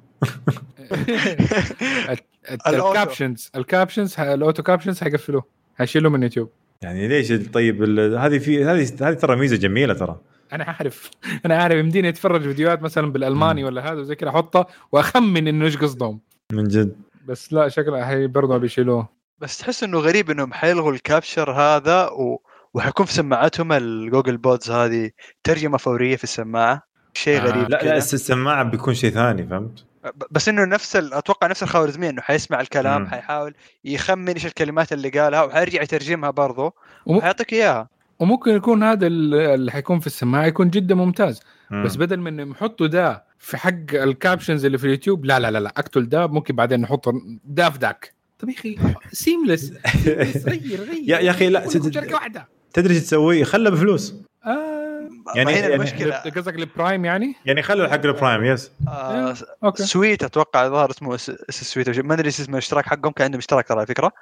ال 2.69 2.78
captions 2.78 3.51
ال 3.57 3.64
captions 3.64 4.21
ال 4.21 4.28
auto. 4.28 4.63
captions 4.63 5.01
حيقفلوه 5.01 5.45
حيشيلوه 5.79 6.13
من 6.13 6.23
يوتيوب 6.23 6.51
يعني 6.83 7.09
ليش؟ 7.09 7.33
طيب 7.33 7.83
ال- 7.83 8.19
هذه 8.19 8.39
في 8.39 8.65
هذه 8.65 8.89
هذه 9.01 9.15
ترى 9.15 9.37
ميزة 9.37 9.57
جميلة 9.57 9.95
ترى. 9.95 10.21
أنا 10.53 10.65
عارف 10.65 11.11
أنا 11.47 11.57
عارف 11.63 11.75
يمديني 11.77 12.09
أتفرج 12.09 12.43
فيديوهات 12.43 12.83
مثلا 12.83 13.13
بالألماني. 13.13 13.65
ولا 13.65 13.93
هذا 13.93 14.01
وزي 14.01 14.15
كذا 14.15 14.31
احطها 14.31 14.67
وأخمن 14.93 15.49
إنه 15.49 15.65
إيش 15.65 15.77
قصدهم 15.77 16.21
من 16.53 16.65
جد 16.65 16.97
بس 17.27 17.53
لا 17.53 17.69
شكلها 17.69 18.11
هي 18.11 18.27
برضه 18.27 18.57
بيشيلوه 18.59 19.09
بس 19.39 19.59
تحس 19.59 19.85
إنه 19.85 19.99
غريب 19.99 20.31
إنهم 20.31 20.53
حيلغوا 20.53 20.93
ال 20.93 21.00
caption 21.00 21.53
هذا 21.53 22.09
و... 22.09 22.43
وحيكون 22.75 23.07
في 23.07 23.13
سماعاتهم 23.13 23.73
ال 23.73 23.82
Google 23.82 24.37
Buds 24.37 24.71
هذه 24.71 25.11
ترجمة 25.45 25.79
فورية 25.79 26.17
في 26.17 26.25
السماعة 26.25 26.83
شيء 27.15 27.41
آه. 27.41 27.45
غريب 27.45 27.71
لا 27.71 27.79
كذا. 27.79 27.91
لا 27.91 27.97
الس- 27.97 28.15
السماعة 28.15 28.63
بيكون 28.65 28.95
شيء 28.95 29.11
ثاني 29.11 29.47
فهمت؟ 29.47 29.85
بس 30.31 30.49
إنه 30.49 30.65
نفس 30.65 30.97
ال... 30.97 31.15
أتوقع 31.15 31.47
نفس 31.47 31.63
الخوارزمية 31.63 32.11
إنه 32.11 32.23
حيسمع 32.23 32.61
الكلام 32.61 33.03
مم. 33.03 33.09
حيحاول 33.09 33.55
يخمن 33.85 34.29
إيش 34.29 34.47
الكلمات 34.47 34.93
اللي 34.93 35.09
قالها 35.09 35.43
وحيرجع 35.43 35.83
يترجمها 35.83 36.31
برضه 36.31 36.73
وحيعطيك 37.07 37.53
إياها 37.53 37.89
وممكن 38.21 38.51
يكون 38.51 38.83
هذا 38.83 39.07
ال- 39.07 39.35
اللي 39.35 39.73
حيكون 39.73 39.99
في 40.01 40.07
السماعة 40.07 40.47
يكون 40.47 40.71
جدا 40.71 40.95
ممتاز. 40.95 41.41
مم. 41.71 41.85
بس 41.85 41.97
بدل 41.97 42.17
من 42.21 42.27
انهم 42.27 42.51
يحطوا 42.51 42.87
ده 42.87 43.25
في 43.39 43.57
حق 43.57 43.75
ال 43.95 44.03
captions 44.03 44.65
اللي 44.65 44.79
في 44.79 44.85
اليوتيوب 44.85 45.25
لا 45.25 45.41
لا 45.41 45.51
لا 45.51 45.59
لا 45.59 45.69
أقتل 45.77 46.09
ده 46.09 46.27
ممكن 46.27 46.57
بعدين 46.57 46.81
نحط 46.81 47.09
ده 47.45 47.71
في 47.71 47.79
ذاك 47.79 48.15
طب 48.39 48.49
يا 48.49 48.55
أخي 48.55 48.77
seamless 49.13 49.73
غير 50.47 50.81
غير. 50.81 51.03
يا- 51.07 51.31
أخي 51.31 51.49
لا، 51.49 51.69
شركة 51.69 52.15
واحدة. 52.15 52.49
تدري 52.73 52.95
إيش 52.95 53.03
تسوي؟ 53.03 53.45
خله 53.45 53.71
بفلوس. 53.71 54.15
آه 54.47 55.09
يعني- 55.37 55.51
هنا 55.53 55.61
يعني- 55.61 55.75
المشكلة 55.75 56.17
قصدك 56.17 56.55
ال 56.55 56.63
Prime 56.63 57.05
يعني؟ 57.05 57.35
يعني 57.47 57.63
خلوا 57.63 57.89
حق 57.89 58.05
ال 58.05 58.11
Prime 58.11 58.45
yes 58.45 58.71
آه 58.89 59.35
G 59.65 59.83
Suite 59.83 60.23
أتوقع 60.23 60.69
ظهر 60.69 60.91
اسمه 60.91 61.15
اس- 61.15 61.31
اس 61.31 61.65
Suite. 61.65 61.99
ما 62.01 62.15
أدري 62.15 62.27
إيش 62.27 62.41
اسمه 62.41 62.53
الاشتراك 62.55 62.87
حقهم 62.87 63.13
كان 63.13 63.25
عندهم 63.25 63.39
اشتراك 63.39 63.69
ترى 63.69 63.79
على 63.79 63.87
فكرة. 63.87 64.13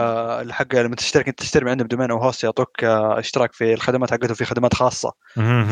آه 0.00 0.40
اللي 0.40 0.54
حق 0.54 0.74
لما 0.74 0.96
تشترك 0.96 1.28
أنت 1.28 1.38
تشتري 1.40 1.64
من 1.64 1.70
عندهم 1.70 1.86
domain 1.88 2.10
أو 2.10 2.18
host 2.18 2.44
يعطوك 2.44 2.84
آه 2.84 3.18
اشتراك 3.18 3.52
في 3.52 3.74
الخدمات 3.74 4.10
حقتهم 4.10 4.34
في 4.34 4.44
خدمات 4.44 4.74
خاصة 4.74 5.12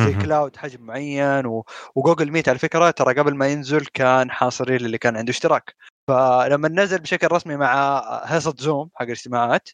زي 0.07 0.15
cloud 0.23 0.57
حجم 0.57 0.83
معين 0.87 1.47
و... 1.47 1.65
و 1.95 2.00
Google 2.00 2.31
Meet 2.31 2.49
على 2.49 2.59
فكرة 2.59 2.91
ترى 2.91 3.15
قبل 3.15 3.35
ما 3.35 3.47
ينزل 3.47 3.87
كان 3.95 4.31
حاصرين 4.31 4.81
للي 4.81 4.99
كان 4.99 5.17
عنده 5.17 5.31
اشتراك 5.31 5.75
فلما 6.07 6.69
نزل 6.69 6.99
بشكل 6.99 7.29
رسمي 7.33 7.57
مع 7.57 8.03
هيصة 8.25 8.55
زوم 8.59 8.91
حق 8.95 9.03
الاجتماعات. 9.03 9.69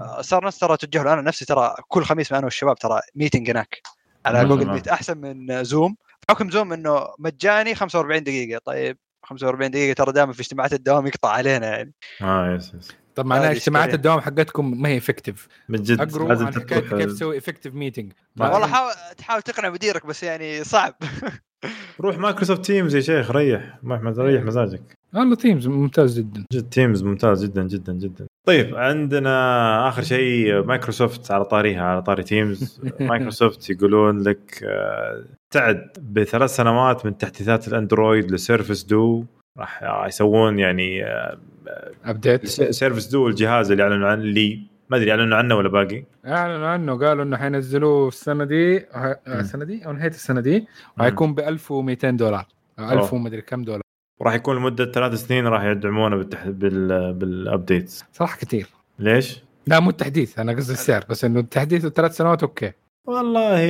آه، 0.00 0.20
صار 0.20 0.44
ناس 0.44 0.58
ترى 0.58 0.76
توجهوا 0.76 1.04
له. 1.04 1.12
أنا 1.12 1.22
نفسي 1.22 1.44
ترى 1.44 1.74
كل 1.88 2.04
خميس 2.04 2.32
أنا 2.32 2.44
والشباب 2.44 2.76
ترى 2.78 3.00
meeting 3.14 3.50
هناك 3.50 3.82
على. 4.26 4.38
Google. 4.48 4.70
Meet 4.70 4.88
أحسن 4.88 5.18
من 5.18 5.64
زوم 5.64 5.96
حكم 6.30 6.50
زوم 6.50 6.72
إنه 6.72 7.06
مجاني 7.18 7.74
45 7.74 8.22
دقيقة 8.22 8.60
طيب 8.64 8.98
45 9.22 9.70
دقيقة 9.70 9.94
ترى 9.94 10.12
دائما 10.12 10.32
في 10.32 10.40
اجتماعات 10.40 10.72
الدوام 10.72 11.06
يقطع 11.06 11.28
علينا 11.28 11.66
يعني 11.66 11.92
آه 12.22 12.54
yes 12.54 12.74
yes 12.74 12.88
طب 13.18 13.26
معناها 13.26 13.50
اجتماعات. 13.50 13.94
الدوام 13.94 14.20
حقتكم 14.20 14.82
ما 14.82 14.88
هي 14.88 14.98
effective 14.98 15.48
من 15.68 15.82
جد 15.82 16.00
اقروا 16.00 16.28
لازم 16.28 16.48
كيف 16.50 16.94
تسوي 16.94 17.38
effective 17.38 17.74
meeting 17.74 18.12
والله 18.40 18.66
حاول 18.66 18.92
تحاول 19.16 19.42
تقنع 19.42 19.70
مديرك 19.70 20.06
بس 20.06 20.22
يعني 20.22 20.64
صعب. 20.64 20.94
روح 22.00 22.18
Microsoft 22.18 22.64
Teams 22.64 22.94
يا 22.96 23.00
شيخ 23.00 23.30
ريح. 23.30 23.78
ما 23.82 23.96
احمد 23.96 24.20
ريح 24.20 24.42
مزاجك. 24.42 24.82
والله 25.14 25.36
Teams 25.36 25.68
ممتاز 25.68 26.18
جدا. 26.18 26.44
جد 26.52 26.68
Teams 26.68 27.02
ممتاز 27.02 27.44
جدا 27.44 27.62
جدا 27.62 27.92
جدا. 27.92 28.26
طيب 28.46 28.76
عندنا 28.76 29.88
آخر 29.88 30.02
شيء 30.02 30.62
مايكروسوفت 30.64 31.30
على 31.30 31.44
طاريها 31.44 31.82
على 31.82 32.02
طاري 32.02 32.22
Teams 32.22 32.80
مايكروسوفت 33.00 33.70
يقولون 33.70 34.22
لك 34.22 34.64
آه، 34.64 35.24
تعد 35.50 35.88
بثلاث 36.12 36.56
سنوات 36.56 37.06
من 37.06 37.18
تحديثات 37.18 37.68
الأندرويد 37.68 38.32
ل 38.32 38.38
Surface 38.38 38.82
Duo. 38.82 39.24
راح 39.58 40.04
يسوون 40.06 40.58
يعني 40.58 41.04
update 42.04 42.46
Surface 42.46 43.06
Duo 43.06 43.28
الجهاز 43.28 43.70
اللي 43.70 43.82
أعلنوا 43.82 44.08
عنه 44.08 44.22
اللي 44.22 44.60
ما 44.90 44.96
أدري 44.96 45.10
أعلنوا 45.10 45.36
عنه 45.38 45.54
ولا 45.54 45.68
باقي؟ 45.68 46.04
أعلنوا 46.26 46.66
عنه 46.68 46.98
قالوا 46.98 47.24
إنه 47.24 47.36
حينزلوه 47.36 48.08
السنة 48.08 48.44
دي 48.44 48.78
ه- 48.78 49.18
السنة 49.28 49.64
دي؟ 49.64 49.86
أو 49.86 49.92
نهاية 49.92 50.08
السنة 50.10 50.40
دي؟ 50.40 50.66
وحيكون 50.98 51.34
ب 51.34 51.40
1200 51.40 52.10
دولار. 52.10 52.46
1000 52.78 53.12
ومدري 53.14 53.42
كم 53.42 53.64
دولار. 53.64 53.82
وراح 54.20 54.34
يكون 54.34 54.56
لمدة 54.56 54.92
ثلاث 54.92 55.14
سنين 55.14 55.46
راح 55.46 55.62
يدعمونه 55.64 56.16
بالتح... 56.16 56.48
بال... 56.48 57.12
بال 57.12 57.32
updates 57.32 58.04
صراحة 58.12 58.36
كثير. 58.38 58.66
ليش؟ 58.98 59.42
لا 59.66 59.80
مو 59.80 59.90
التحديث 59.90 60.38
أنا 60.38 60.52
قصدي 60.52 60.72
السعر 60.72 61.04
بس 61.10 61.24
إنه 61.24 61.40
التحديث 61.40 61.86
ثلاث 61.86 62.16
سنوات 62.16 62.42
okay. 62.42 62.72
والله. 63.06 63.60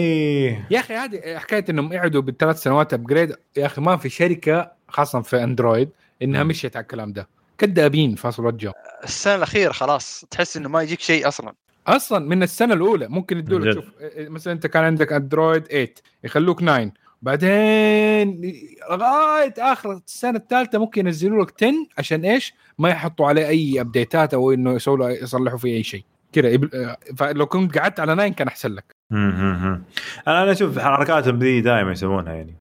يا 0.71 0.81
أخي 0.81 0.95
هذه 0.95 1.39
حكاية 1.39 1.65
إنهم 1.71 1.93
يقعدوا 1.93 2.23
بالثلاث 2.23 2.63
سنوات 2.63 2.95
upgrade 2.95 3.35
يا 3.57 3.67
أخي 3.67 3.81
ما 3.81 3.97
في 3.97 4.09
شركة 4.09 4.73
خاصة 4.89 5.21
في 5.21 5.45
اندرويد 5.45 5.89
إنها. 6.23 6.43
مشيت 6.45 6.77
على 6.77 6.83
الكلام 6.83 7.13
ده. 7.13 7.29
كذابين 7.59 8.15
فاصل 8.15 8.47
وجهه 8.47 8.75
السنة 9.05 9.35
الأخيرة 9.35 9.73
خلاص 9.73 10.25
تحس 10.31 10.57
إنه 10.57 10.69
ما 10.69 10.83
يجيك 10.83 11.01
شيء 11.01 11.29
أصلا. 11.29 11.55
أصلا 11.87 12.19
من 12.27 12.43
السنة 12.43 12.75
الأولى 12.75 13.09
ممكن 13.09 13.39
يدوا. 13.39 13.73
شوف 13.73 13.85
إيه، 14.01 14.29
مثلا 14.29 14.53
أنت 14.53 14.67
كان 14.67 14.85
عندك 14.85 15.13
اندرويد 15.13 15.67
8 15.67 15.95
يخلوك 16.25 16.61
9 16.61 16.93
بعدين 17.23 18.41
لغاية 18.91 19.55
آخر 19.59 19.93
السنة 19.93 20.39
الثالثة 20.39 20.79
ممكن 20.79 21.07
ينزلوا 21.07 21.45
لك 21.45 21.55
10 21.63 21.73
عشان 21.99 22.25
إيش؟ 22.25 22.55
ما 22.79 22.89
يحطوا 22.89 23.27
عليه 23.27 23.49
أي 23.49 23.81
update 23.81 24.27
ات 24.27 24.35
أو 24.35 24.53
إنه 24.53 24.73
يسووا 24.73 24.97
له 24.97 25.11
يصلحوا 25.11 25.59
فيه 25.59 25.77
أي 25.77 25.83
شيء. 25.83 26.05
كذا 26.33 26.61
آه، 26.75 26.97
فلو 27.17 27.47
كنت 27.47 27.79
قعدت 27.79 28.01
على 28.01 28.15
9 28.15 28.29
كان 28.29 28.49
أحسن 28.49 28.73
لك. 28.73 28.85
أنا 29.13 30.43
أنا 30.43 30.53
أشوف 30.53 30.79
حركاتهم 30.79 31.39
ذي 31.39 31.61
دائما 31.61 31.93
يسوونها 31.93 32.33
يعني. 32.35 32.55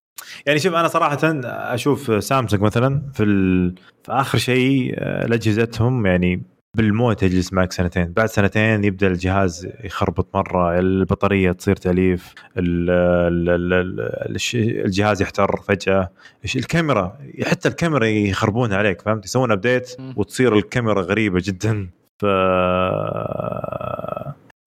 يعني 0.46 0.60
شوف 0.60 0.74
أنا 0.74 0.88
صراحة 0.88 1.18
أشوف 1.46 2.24
سامسونج 2.24 2.62
مثلا 2.64 3.02
في 3.14 3.24
ال... 3.24 3.76
في 4.04 4.12
آخر 4.12 4.38
شيء 4.38 4.94
آه، 4.98 5.26
لاجهزتهم 5.28 6.06
يعني 6.06 6.42
بالموت 6.78 7.24
يجلس 7.24 7.54
معك 7.54 7.72
سنتين. 7.72 8.14
بعد 8.14 8.26
سنتين 8.30 8.84
يبدأ 8.84 9.08
الجهاز 9.08 9.68
يخربط 9.84 10.36
مرة 10.36 10.80
البطارية 10.80 11.52
تصير 11.52 11.76
تليف 11.76 12.34
ال 12.58 12.90
ال 12.90 13.50
ال 13.50 13.74
ال 13.74 14.36
الش- 14.36 14.56
الجهاز 14.56 15.22
يحتر 15.22 15.62
فجأة. 15.68 16.10
الكاميرا 16.56 17.18
حتى 17.46 17.70
الكاميرا 17.70 18.06
يخربونها 18.06 18.78
عليك 18.78 19.02
فهمت؟ 19.02 19.26
يسوون 19.26 19.52
update. 19.52 19.92
وتصير 20.16 20.56
الكاميرا 20.58 21.02
غريبة 21.02 21.42
جدا. 21.46 21.90
ف 22.20 22.26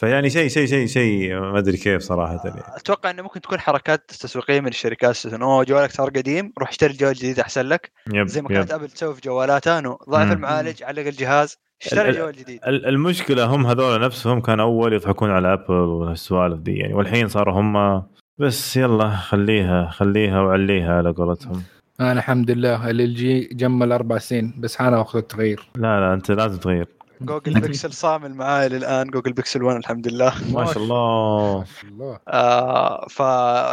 فيعني 0.01 0.31
شيء 0.31 0.48
شيء 0.48 0.66
شيء 0.66 0.86
شيء 0.86 1.35
ما 1.40 1.59
أدري 1.59 1.77
كيف 1.77 2.02
صراحة 2.02 2.40
يعني. 2.44 2.60
أتوقع 2.77 3.10
إنه 3.10 3.22
ممكن 3.22 3.40
تكون 3.40 3.60
حركات 3.60 4.10
تسويقية 4.10 4.60
من 4.60 4.68
الشركات 4.68 5.27
أوه 5.27 5.64
جوالك 5.64 5.90
صار 5.90 6.09
قديم 6.10 6.52
روح 6.59 6.68
اشتري 6.68 6.93
جوال 6.93 7.14
جديد 7.14 7.40
أحسن 7.40 7.66
لك 7.66 7.90
yep 8.15 8.27
زي 8.27 8.43
ما 8.43 8.48
yep. 8.51 8.57
كانت 8.56 8.70
ابل 8.72 8.89
تسوي 8.90 9.14
في 9.14 9.20
جوالاتها 9.20 9.78
إنه 9.78 9.98
ضاعف 10.10 10.27
مم. 10.27 10.32
المعالج 10.32 10.82
علق 10.82 11.06
الجهاز 11.06 11.56
اشتري 11.82 12.09
ال- 12.10 12.14
جوال 12.16 12.32
جديد 12.36 12.60
ال- 12.66 12.86
المشكلة 12.86 13.44
هم 13.44 13.66
هذول 13.66 14.01
نفسهم 14.01 14.40
كانوا 14.40 14.64
أول 14.64 14.93
يضحكون 14.93 15.31
على 15.31 15.52
ابل 15.52 15.74
والسوالف 15.74 16.60
دي 16.60 16.77
يعني 16.77 16.94
والحين 16.94 17.28
صاروا 17.28 17.60
هم 17.60 18.02
بس 18.39 18.77
يلا 18.77 19.10
خليها 19.16 19.90
خليها 19.90 20.40
وعليها 20.40 20.93
على 20.94 21.10
قولتهم 21.12 21.62
أنا 22.01 22.12
الحمد 22.12 22.51
لله 22.51 22.90
ال 22.90 23.14
جي 23.14 23.40
مكمل 23.41 23.93
أربع 23.93 24.18
سنين 24.18 24.55
بس 24.59 24.77
حان 24.77 24.94
وقت 24.94 25.16
التغيير 25.16 25.68
لا 25.77 26.01
لا 26.01 26.14
أنت 26.14 26.31
لازم 26.31 26.59
تغير 26.59 26.86
جوجل 27.21 27.61
بيكسل 27.61 27.93
صامل 27.93 28.35
معاي 28.35 28.69
للآن 28.69 29.07
جوجل 29.11 29.33
بيكسل 29.33 29.63
1 29.63 29.77
الحمد 29.77 30.09
لله. 30.09 30.35
ما 30.53 30.65
شاء 30.65 30.79
الله. 30.79 31.59
ما 31.59 31.65
شاء 31.65 31.91
الله. 31.91 32.19
آه 32.29 33.07
ف 33.09 33.21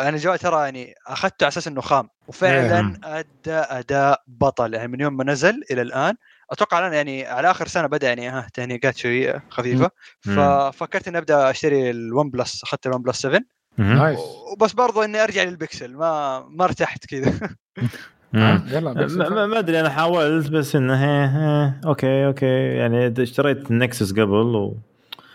يعني 0.04 0.16
الجوال 0.16 0.40
ترى 0.40 0.64
يعني 0.64 0.96
أخذته 1.08 1.44
على 1.44 1.48
أساس 1.48 1.68
إنه 1.68 1.82
خام. 1.82 2.10
وفعلا 2.28 3.00
أدى 3.04 3.28
أداء 3.48 4.24
بطل. 4.28 4.74
يعني 4.74 4.88
من 4.88 5.02
يوم 5.02 5.18
ما 5.18 5.24
نزل 5.24 5.64
إلى 5.72 5.82
الآن 5.82 6.16
أتوقع 6.52 6.80
الآن 6.80 6.94
يعني 6.94 7.26
على 7.26 7.52
آخر 7.52 7.68
سنة 7.68 7.88
بدأ 7.88 8.08
يعني 8.08 8.30
ها 8.30 8.48
تهنيقات 8.54 8.98
شوية 8.98 9.44
خفيفة. 9.50 9.90
ففكرت 10.22 11.08
إني 11.08 11.18
أبدأ 11.18 11.50
أشتري 11.50 11.90
الون 11.90 12.30
بلس 12.30 12.64
أخذت 12.64 12.88
الون 12.88 13.02
بلس 13.02 13.22
7 13.22 13.40
مهم. 13.78 13.98
nice 13.98 14.20
وبس 14.52 14.74
برضو 14.74 15.02
إني 15.02 15.24
أرجع 15.24 15.44
للبكسل 15.44 15.94
ما 15.96 16.40
ما 16.50 16.64
ارتحت 16.64 17.06
كذا. 17.06 17.40
يلا 18.34 18.94
ما- 19.46 19.60
أدري 19.60 19.80
أنا 19.80 19.90
حاولت 19.90 20.50
بس 20.50 20.76
إنه 20.76 20.96
هي 20.96 21.30
okay 21.86 22.26
okay. 22.26 22.46
يعني 22.76 23.14
اشتريت 23.24 23.72
النكسس 23.72 24.12
قبل 24.12 24.76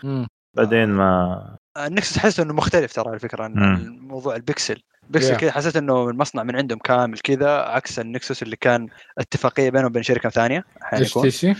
مم. 0.03 0.27
وبعدين 0.53 0.89
ما 0.89 1.55
النكسس 1.77 2.17
حسيت 2.17 2.39
إنه 2.39 2.53
مختلف 2.53 2.93
ترى 2.93 3.09
على 3.09 3.19
فكرة 3.19 3.43
عن. 3.43 3.53
موضوع 4.01 4.35
البكسل 4.35 4.81
بكسل 5.09 5.33
Yeah. 5.35 5.37
كذا 5.39 5.51
حسيت 5.51 5.75
إنه 5.77 6.09
المصنع 6.09 6.43
من 6.43 6.55
عندهم 6.55 6.79
كامل 6.79 7.19
كذا 7.19 7.49
عكس 7.49 7.99
النكسس 7.99 8.43
اللي 8.43 8.55
كان 8.55 8.87
اتفاقية 9.17 9.69
بينهم 9.69 9.85
وبين 9.85 10.03
شركة 10.03 10.29
ثانية 10.29 10.63
اتش 10.93 11.13
تي 11.13 11.29
سي؟ 11.31 11.55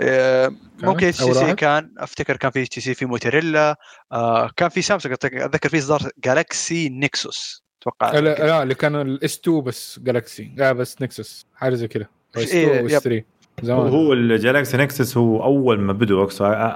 آه، 0.00 0.52
ممكن 0.82 1.06
إتش 1.06 1.18
تي 1.18 1.34
سي؟ 1.34 1.54
كان 1.54 1.90
أفتكر 1.98 2.36
كان 2.36 2.50
في 2.50 2.62
إتش 2.62 2.68
تي 2.68 2.80
سي 2.80 2.94
في 2.94 3.06
موتوريلا. 3.06 3.76
آه، 4.12 4.50
كان 4.56 4.68
في 4.68 4.82
سامسونج 4.82 5.14
أتذكر- 5.14 5.44
أتذكر 5.44 5.68
في 5.68 5.78
إصدار 5.78 6.00
جالكسي 6.24 6.88
نكسوس 6.88 7.65
أتوقع 7.86 8.18
لا 8.18 8.20
لا 8.46 8.62
اللي 8.62 8.74
كان 8.74 8.96
ال 8.96 9.17
S 9.17 9.38
2 9.38 9.60
بس 9.60 10.00
جالكسي 10.04 10.52
لا 10.56 10.72
بس 10.72 11.02
نكسس 11.02 11.46
حاجة 11.54 11.74
زي 11.74 11.88
كذا 11.88 12.06
S 12.36 12.54
إيه، 12.54 12.66
2 12.66 12.84
و 12.84 12.88
S 12.88 12.92
yep. 12.92 12.98
3 12.98 13.24
هو 13.60 13.66
زمان. 13.66 13.88
هو 13.88 14.12
الجالكسي 14.12 14.76
نكسس 14.76 15.16
هو 15.16 15.42
أول 15.44 15.80
ما 15.80 15.92
بدوا 15.92 16.26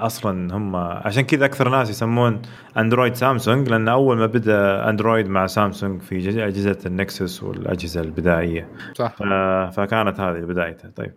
أصلا 0.06 0.56
هم 0.56 0.76
عشان 0.76 1.22
كذا 1.22 1.44
أكثر 1.44 1.68
ناس 1.68 1.90
يسمون 1.90 2.42
اندرويد 2.76 3.14
سامسونج 3.14 3.68
لأن 3.68 3.88
أول 3.88 4.16
ما 4.16 4.26
بدأ 4.26 4.88
اندرويد 4.88 5.28
مع 5.28 5.46
سامسونج 5.46 6.02
في 6.02 6.16
اجهزه 6.46 6.78
النكسس 6.86 7.42
والأجهزة 7.42 8.00
البدائية. 8.00 8.68
صح. 8.94 9.16
فكانت 9.70 10.20
هذه 10.20 10.38
بدايتها 10.38 10.90
طيب. 10.96 11.12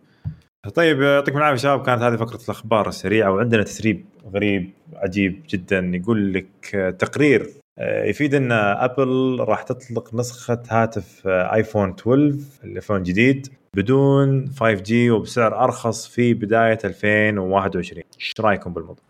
طيب 0.75 1.01
يعطيكم 1.01 1.37
العافية 1.37 1.57
شباب. 1.57 1.85
كانت 1.85 2.01
هذه 2.01 2.15
فقرة 2.15 2.39
الأخبار 2.45 2.87
السريعة 2.87 3.31
وعندنا 3.31 3.63
تسريب 3.63 4.05
غريب 4.33 4.73
عجيب 4.95 5.43
جدا 5.49 5.91
يقول 5.93 6.33
لك 6.33 6.95
تقرير. 6.99 7.49
يفيد 7.79 8.35
إن 8.35 8.51
أبل 8.51 9.37
راح 9.39 9.63
تطلق 9.63 10.13
نسخة 10.13 10.63
هاتف 10.69 11.27
آه، 11.27 11.53
ايفون 11.53 11.89
12 11.89 12.37
الايفون 12.63 13.03
جديد 13.03 13.47
بدون 13.75 14.47
5G 14.47 14.91
وبسعر 14.91 15.63
أرخص 15.63 16.07
في 16.07 16.33
بداية 16.33 16.79
2021 16.83 18.03
إيش 18.19 18.33
رأيكم 18.39 18.73
بالموضوع؟ 18.73 19.03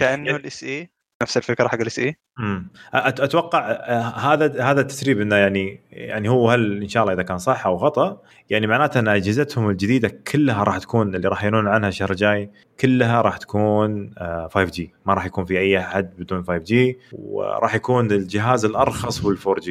كأنه 0.00 0.36
ال 0.36 0.64
SE 0.64 0.90
نفس 1.22 1.36
الفكرة 1.36 1.68
حق 1.68 1.80
ال 1.80 1.98
SE 1.98 2.16
امم 2.40 2.68
أت- 2.94 2.96
أتوقع 2.96 3.70
آه، 3.70 4.00
هذا 4.02 4.62
هذا 4.62 4.80
التسريب 4.80 5.20
إنه 5.20 5.36
يعني 5.36 5.80
يعني 5.90 6.28
هو 6.28 6.50
هل 6.50 6.82
إن 6.82 6.88
شاء 6.88 7.02
الله 7.02 7.14
إذا 7.14 7.22
كان 7.22 7.38
صح 7.38 7.66
أو 7.66 7.78
خطا 7.78 8.20
يعني 8.50 8.66
معناته 8.66 9.00
إن 9.00 9.08
أجهزتهم 9.08 9.70
الجديدة 9.70 10.08
كلها 10.32 10.62
راح 10.64 10.78
تكون 10.78 11.14
اللي 11.14 11.28
راح 11.28 11.44
يعلنون 11.44 11.68
عنها 11.68 11.88
الشهر 11.88 12.10
الجاي 12.10 12.50
كلها 12.80 13.20
راح 13.22 13.36
تكون 13.36 14.10
آه، 14.18 14.48
5G 14.48 14.80
ما 15.06 15.14
راح 15.14 15.26
يكون 15.26 15.44
في 15.44 15.58
أي 15.58 15.78
أحد 15.78 16.10
بدون 16.18 16.44
5G 16.44 16.74
وراح 17.12 17.74
يكون 17.74 18.12
الجهاز 18.12 18.64
الأرخص 18.64 19.24
هو 19.24 19.34
4G 19.34 19.70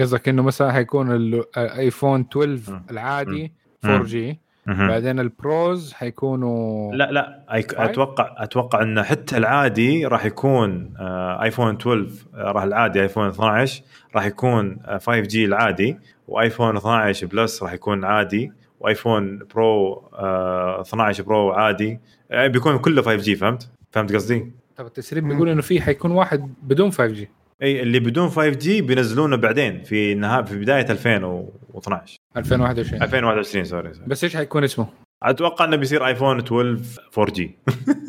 قصدك 0.00 0.28
إنه 0.28 0.42
مثلا 0.42 0.72
حيكون 0.72 1.12
الايفون 1.56 2.20
12 2.32 2.72
مم. 2.72 2.82
العادي 2.90 3.52
مم. 3.84 3.90
4G. 3.90 4.38
بعدين 4.66 5.20
ال 5.20 5.34
Pros 5.34 5.92
حيكونوا 5.92 6.94
لا 6.94 7.12
لا. 7.12 7.44
أتوقع 7.50 8.34
أتوقع 8.36 8.82
إنه 8.82 9.02
حتى 9.02 9.36
العادي 9.36 10.06
راح 10.06 10.24
يكون 10.24 10.94
آه، 11.00 11.42
ايفون 11.42 11.74
12 11.74 12.08
آه، 12.34 12.52
راح 12.52 12.62
العادي 12.62 13.02
ايفون 13.02 13.28
12 13.28 13.82
راح 14.14 14.26
يكون 14.26 14.78
آه، 14.84 14.98
5G 14.98 15.44
العادي 15.44 15.98
وايفون 16.28 16.76
12 16.76 17.26
Plus 17.26 17.62
راح 17.62 17.72
يكون 17.72 18.04
عادي 18.04 18.52
وايفون 18.80 19.38
Pro 19.54 19.92
آه، 20.14 20.80
12 20.80 21.22
Pro 21.22 21.50
عادي 21.52 22.00
يعني 22.30 22.48
بيكون 22.48 22.78
كله 22.78 23.02
5 23.02 23.16
جي 23.16 23.36
فهمت؟ 23.36 23.68
فهمت 23.92 24.14
قصدي؟ 24.14 24.52
طب 24.76 24.86
التسريب 24.86 25.28
بيقول 25.28 25.48
إنه 25.48 25.62
في 25.62 25.80
حيكون 25.80 26.10
واحد 26.10 26.54
بدون 26.62 26.90
5 26.90 27.06
جي 27.06 27.28
إي 27.62 27.82
اللي 27.82 28.00
بدون 28.00 28.28
5 28.28 28.48
جي 28.48 28.82
بينزلونه 28.82 29.36
بعدين 29.36 29.82
في 29.82 30.14
نهايه 30.14 30.44
في 30.44 30.56
بداية 30.58 30.86
2012 30.90 32.15
2021 32.36 33.02
2021 33.02 33.64
سوري, 33.64 33.94
سوري. 33.94 34.06
بس 34.06 34.24
إيش 34.24 34.36
حيكون 34.36 34.64
اسمه؟ 34.64 34.88
أتوقع 35.22 35.64
إنه 35.64 35.76
بيصير 35.76 36.06
آيفون 36.06 36.38
12 36.38 36.78
4 37.18 37.34
جي. 37.34 37.58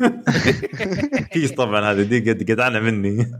كيس 1.32 1.52
طبعا 1.52 1.92
هذا؟ 1.92 2.02
دي 2.02 2.32
قد 2.32 2.50
قدعنا 2.50 2.80
مني. 2.80 3.32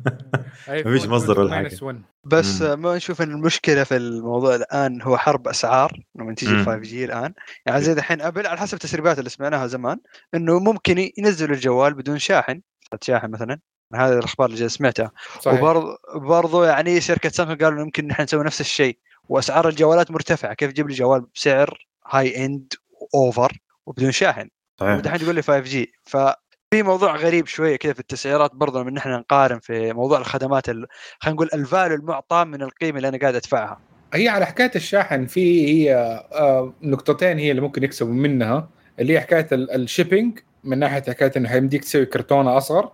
مفيش 0.69 1.07
مصدر 1.07 1.41
ولا 1.41 1.55
حاجة. 1.55 1.69
minus 1.69 1.79
one. 1.79 1.97
بس 2.25 2.63
ما 2.63 2.97
نشوف 2.97 3.23
إن 3.23 3.31
المشكلة 3.31 3.85
في 3.85 3.97
الموضوع 3.97 4.55
الآن 4.55 5.03
هو 5.03 5.17
حرب 5.17 5.49
أسعار 5.49 5.93
لما 6.15 6.35
تيجي 6.35 6.53
مم. 6.53 6.65
5 6.65 6.79
جي 6.79 7.05
الآن. 7.05 7.35
يعني 7.67 7.81
زي 7.81 7.95
دحين 7.95 8.21
أبل 8.21 8.47
على 8.47 8.59
حسب 8.59 8.75
التسريبات 8.75 9.19
اللي 9.19 9.31
سمعناها 9.31 9.67
زمان 9.67 9.99
إنه 10.35 10.59
ممكن 10.59 11.11
ينزلوا 11.19 11.55
الجوال 11.55 11.95
بدون 11.95 12.19
شاحن. 12.19 12.61
شاحن 13.03 13.31
مثلا. 13.31 13.59
هذه 13.95 14.19
الأخبار 14.19 14.49
اللي 14.49 14.69
سمعتها. 14.69 15.13
وبرضه 15.47 15.99
برضه 16.15 16.67
يعني 16.67 17.01
شركة 17.01 17.29
سامسونج 17.29 17.65
قالوا 17.65 17.81
يمكن 17.81 18.07
نحن 18.07 18.23
نسوي 18.23 18.45
نفس 18.45 18.61
الشيء. 18.61 18.99
وأسعار 19.29 19.69
الجوالات 19.69 20.11
مرتفعة. 20.11 20.55
كيف 20.55 20.71
تجيب 20.73 20.89
لي 20.89 20.95
جوال 20.95 21.27
بسعر 21.35 21.87
high 22.11 22.45
end 22.45 22.73
أوفر 23.15 23.53
وبدون 23.87 24.11
شاحن؟ 24.13 24.49
صحيح. 24.81 24.97
ودحين 24.97 25.19
تقول 25.19 25.35
لي 25.35 25.43
5G 25.43 25.93
ففي 26.05 26.83
موضوع 26.83 27.17
غريب 27.17 27.47
شوية 27.47 27.77
كذا 27.77 27.93
في 27.93 28.01
التسعيرات 28.01 28.55
برضه 28.55 28.81
لما 28.81 28.91
نحن 28.91 29.11
نقارن 29.11 29.59
في 29.59 29.93
موضوع 29.93 30.19
الخدمات 30.19 30.69
ال- 30.69 30.87
خلينا 31.21 31.35
نقول 31.35 31.49
ال 31.55 31.62
value 31.62 31.97
المعطى 31.97 32.45
من 32.45 32.63
القيمة 32.63 32.97
اللي 32.97 33.09
أنا 33.09 33.19
قاعد 33.19 33.35
أدفعها. 33.35 33.81
هي 34.15 34.29
على 34.29 34.47
حكاية 34.47 34.71
الشاحن 34.77 35.27
في 35.27 35.67
هي 35.69 35.95
آه، 36.33 36.75
نقطتين 36.83 37.39
هي 37.39 37.51
اللي 37.51 37.63
ممكن 37.63 37.83
يكسبوا 37.85 38.13
منها 38.13 38.69
اللي 38.99 39.13
هي 39.13 39.21
حكاية 39.21 39.49
ال 39.53 39.62
shipping 39.62 40.39
من 40.65 40.79
ناحية 40.79 41.03
حكاية 41.03 41.33
إنه 41.37 41.49
حيمديك 41.49 41.85
تسوي 41.85 42.07
كرتونة 42.07 42.57
أصغر. 42.57 42.93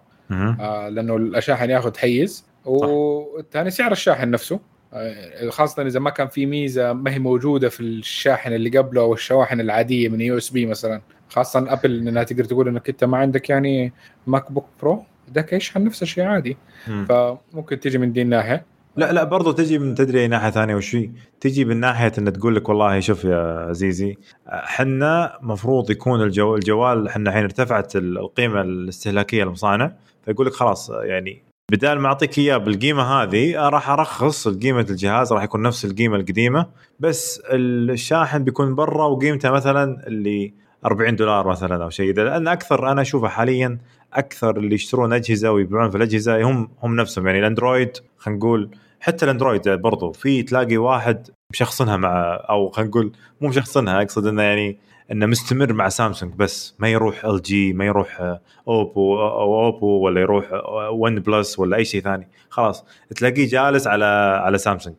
آه، 0.60 0.88
لأنه 0.88 1.16
الشاحن 1.16 1.70
ياخذ 1.70 1.96
حيز. 1.98 2.46
والثاني 2.64 3.70
سعر 3.70 3.92
الشاحن 3.92 4.30
نفسه. 4.30 4.60
آه، 4.94 5.50
خاصة 5.50 5.82
إذا 5.82 6.00
ما 6.00 6.10
كان 6.10 6.28
في 6.28 6.46
ميزة 6.46 6.92
ما 6.92 7.14
هي 7.14 7.18
موجودة 7.18 7.68
في 7.68 7.80
الشاحن 7.80 8.52
اللي 8.52 8.78
قبله 8.78 9.00
أو 9.00 9.14
الشواحن 9.14 9.60
العادية 9.60 10.08
من 10.08 10.20
USB 10.20 10.66
مثلا 10.66 11.00
خاصة 11.28 11.72
أبل 11.72 12.08
إنها 12.08 12.22
تقدر 12.22 12.44
تقول 12.44 12.68
إنك 12.68 12.88
أنت 12.88 13.04
ما 13.04 13.18
عندك 13.18 13.50
يعني 13.50 13.92
ماك 14.26 14.52
بوك 14.52 14.66
برو 14.82 15.04
ذاك 15.34 15.52
يشحن 15.52 15.84
نفس 15.84 16.02
الشيء 16.02 16.24
عادي 16.24 16.56
مم. 16.88 17.06
فممكن 17.08 17.80
تيجي 17.80 17.98
من 17.98 18.12
دي 18.12 18.22
الناحية 18.22 18.64
لا 18.96 19.12
لا 19.12 19.24
برضو 19.24 19.52
تجي 19.52 19.78
من 19.78 19.94
تدري 19.94 20.20
أي 20.20 20.28
ناحية 20.28 20.50
ثانية 20.50 20.74
وش؟ 20.74 20.96
تجي 21.40 21.64
من 21.64 21.80
ناحية 21.80 22.12
إن 22.18 22.32
تقول 22.32 22.56
لك 22.56 22.68
والله 22.68 23.00
شوف 23.00 23.24
يا 23.24 23.66
عزيزي 23.68 24.16
حنا 24.48 25.38
مفروض 25.42 25.90
يكون 25.90 26.22
الجو 26.22 26.54
الجوال 26.54 27.10
حنا 27.10 27.30
الحين 27.30 27.42
ارتفعت 27.44 27.96
ال- 27.96 28.18
القيمة 28.18 28.60
الاستهلاكية 28.60 29.44
للمصانع 29.44 29.92
فيقول 30.24 30.46
لك 30.46 30.52
خلاص 30.52 30.90
يعني 30.90 31.42
بدال 31.72 31.98
ما 32.00 32.08
أعطيك 32.08 32.38
إياه 32.38 32.56
بالقيمة 32.56 33.02
هذه 33.02 33.68
راح 33.68 33.90
أرخص 33.90 34.48
قيمه 34.48 34.86
الجهاز 34.90 35.32
راح 35.32 35.42
يكون 35.42 35.62
نفس 35.62 35.84
القيمة 35.84 36.16
القديمة 36.16 36.66
بس 37.00 37.42
الشاحن 37.50 38.44
بيكون 38.44 38.74
برا 38.74 39.04
وقيمته 39.04 39.50
مثلا 39.50 40.06
اللي 40.06 40.54
40 40.84 41.16
دولار 41.16 41.48
مثلا 41.48 41.84
أو 41.84 41.90
شيء. 41.90 42.14
ذا 42.14 42.24
لأن 42.24 42.48
أكثر 42.48 42.92
أنا 42.92 43.02
أشوفه 43.02 43.28
حاليا 43.28 43.78
أكثر 44.12 44.56
اللي 44.56 44.74
يشترون 44.74 45.12
أجهزة 45.12 45.52
ويبيعون 45.52 45.90
في 45.90 45.96
الأجهزة 45.96 46.42
هم 46.42 46.68
هم 46.82 46.96
نفسهم. 46.96 47.26
يعني 47.26 47.38
الأندرويد 47.38 47.96
خلينا 48.16 48.38
نقول 48.38 48.70
حتى 49.00 49.24
الأندرويد 49.24 49.68
برضو 49.68 50.12
في 50.12 50.42
تلاقي 50.42 50.76
واحد 50.76 51.28
مشخصنها 51.52 51.96
مع 51.96 52.40
أو 52.50 52.68
خلينا 52.68 52.90
نقول 52.90 53.12
مو 53.40 53.48
مشخصنها 53.48 54.02
أقصد 54.02 54.26
إنه 54.26 54.42
يعني 54.42 54.78
إنه 55.12 55.26
مستمر 55.26 55.72
مع 55.72 55.88
سامسونج 55.88 56.34
بس 56.34 56.74
ما 56.78 56.88
يروح 56.88 57.24
ال 57.24 57.42
جي 57.42 57.72
ما 57.72 57.84
يروح 57.84 58.20
آه، 58.20 58.40
اوبو 58.68 59.20
أو 59.20 59.64
اوبو 59.64 59.86
ولا 59.86 60.20
يروح 60.20 60.44
ون 60.92 61.20
بلس 61.20 61.58
ولا 61.58 61.76
أي 61.76 61.84
شيء 61.84 62.02
ثاني. 62.02 62.28
خلاص 62.48 62.84
تلاقيه 63.16 63.48
جالس 63.48 63.86
على 63.86 64.04
على 64.44 64.58
سامسونج. 64.58 64.96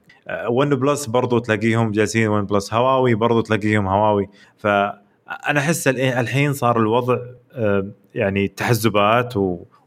ون 0.49 0.76
بلس 0.76 1.06
برضو 1.06 1.40
تلاقيهم 1.40 1.91
جالسين 1.91 2.27
ون 2.27 2.45
بلس 2.45 2.73
هواوي 2.73 3.15
برضو 3.15 3.41
تلاقيهم 3.41 3.88
هواوي. 3.88 4.30
فانا 4.57 5.60
أحس 5.60 5.88
الحين 5.88 6.53
صار 6.53 6.80
الوضع 6.80 7.18
آه، 7.53 7.88
يعني 8.15 8.48
تحزبات. 8.48 9.34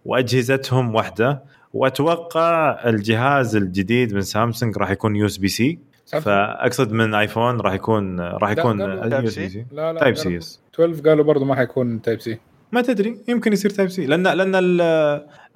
وأجهزتهم 0.04 0.94
واحدة. 0.94 1.42
وأتوقع 1.72 2.80
الجهاز 2.88 3.56
الجديد 3.56 4.14
من 4.14 4.20
سامسونج 4.20 4.78
راح 4.78 4.90
يكون 4.90 5.16
USB-C 5.16 5.78
فأقصد 6.10 6.92
من 6.92 7.14
آيفون 7.14 7.60
راح 7.60 7.72
يكون 7.72 8.20
راح 8.20 8.50
يكون 8.50 9.08
بي 9.08 9.30
سي 9.30 9.66
لا 9.72 9.92
لا 9.92 10.00
Type 10.00 10.16
C 10.16 10.34
yes 10.34 10.60
12 10.74 11.08
قالوا 11.08 11.24
برضه 11.24 11.44
ما 11.44 11.54
حيكون 11.54 12.02
Type 12.02 12.20
C 12.20 12.38
ما 12.72 12.82
تدري 12.82 13.24
يمكن 13.28 13.52
يصير 13.52 13.70
Type 13.70 13.88
C 13.90 14.06
لأن 14.06 14.22
لأن 14.22 14.54
ال 14.54 14.80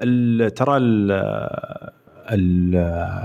ال 0.03 0.55
ترى 0.55 0.77
ال 0.77 1.13
ال 2.31 2.77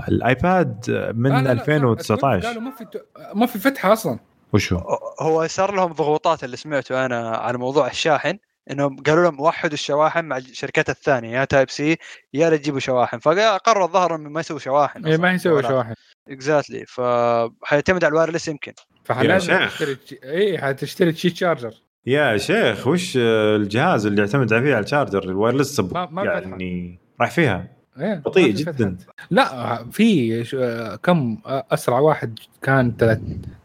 الايباد 0.08 0.90
من 1.14 1.30
لا 1.30 1.42
لا 1.42 1.52
2019 1.52 2.48
قالوا 2.48 2.62
ما 2.62 2.70
في 2.70 2.86
ما 3.34 3.46
في 3.46 3.58
فتحة 3.58 3.92
أصلا. 3.92 4.18
وشو؟ 4.52 4.80
هو 5.20 5.46
صار 5.46 5.74
لهم 5.74 5.92
ضغوطات 5.92 6.44
اللي 6.44 6.56
سمعته 6.56 7.06
أنا 7.06 7.36
على 7.36 7.58
موضوع 7.58 7.86
الشاحن 7.86 8.38
إنهم 8.70 9.02
قالوا 9.02 9.22
لهم 9.22 9.40
وحدوا 9.40 9.74
الشواحن 9.74 10.24
مع 10.24 10.36
الشركات 10.36 10.90
الثانية 10.90 11.38
يا 11.38 11.44
Type 11.44 11.70
C 11.70 11.96
يا 12.34 12.50
لا 12.50 12.56
تجيبوا 12.56 12.80
شواحن. 12.80 13.18
فقرروا 13.18 13.86
الظاهر 13.86 14.14
انهم 14.14 14.32
ما 14.32 14.40
يسووا 14.40 14.58
شواحن 14.58 15.06
اي 15.06 15.16
ما 15.16 15.32
يسووا 15.32 15.62
شواحن. 15.62 15.94
exactly 16.28 16.84
فحيعتمد 16.86 18.04
على 18.04 18.12
ال 18.12 18.16
wireless 18.16 18.48
يمكن. 18.48 18.72
فحلازم 19.04 19.66
تشتري 19.66 19.96
اي 20.24 20.58
حتشتري 20.58 21.12
Qi 21.12 21.30
charger 21.30 21.72
يا 22.06 22.36
شيخ 22.36 22.86
وش 22.86 23.16
الجهاز 23.16 24.06
اللي 24.06 24.20
يعتمد 24.20 24.48
فيه 24.48 24.74
على 24.74 24.84
ال 24.84 24.89
charger 24.89 25.24
ال 25.24 25.30
wireless 25.30 25.80
ما 25.80 26.08
ما 26.10 26.24
يعني 26.24 26.98
راح 27.20 27.30
فيها. 27.30 27.78
إيه 28.00 28.14
بطيء 28.14 28.54
جدا. 28.54 28.96
لا 29.30 29.84
في 29.92 30.98
كم 31.02 31.38
أسرع 31.46 31.98
واحد 31.98 32.38
كان 32.62 32.96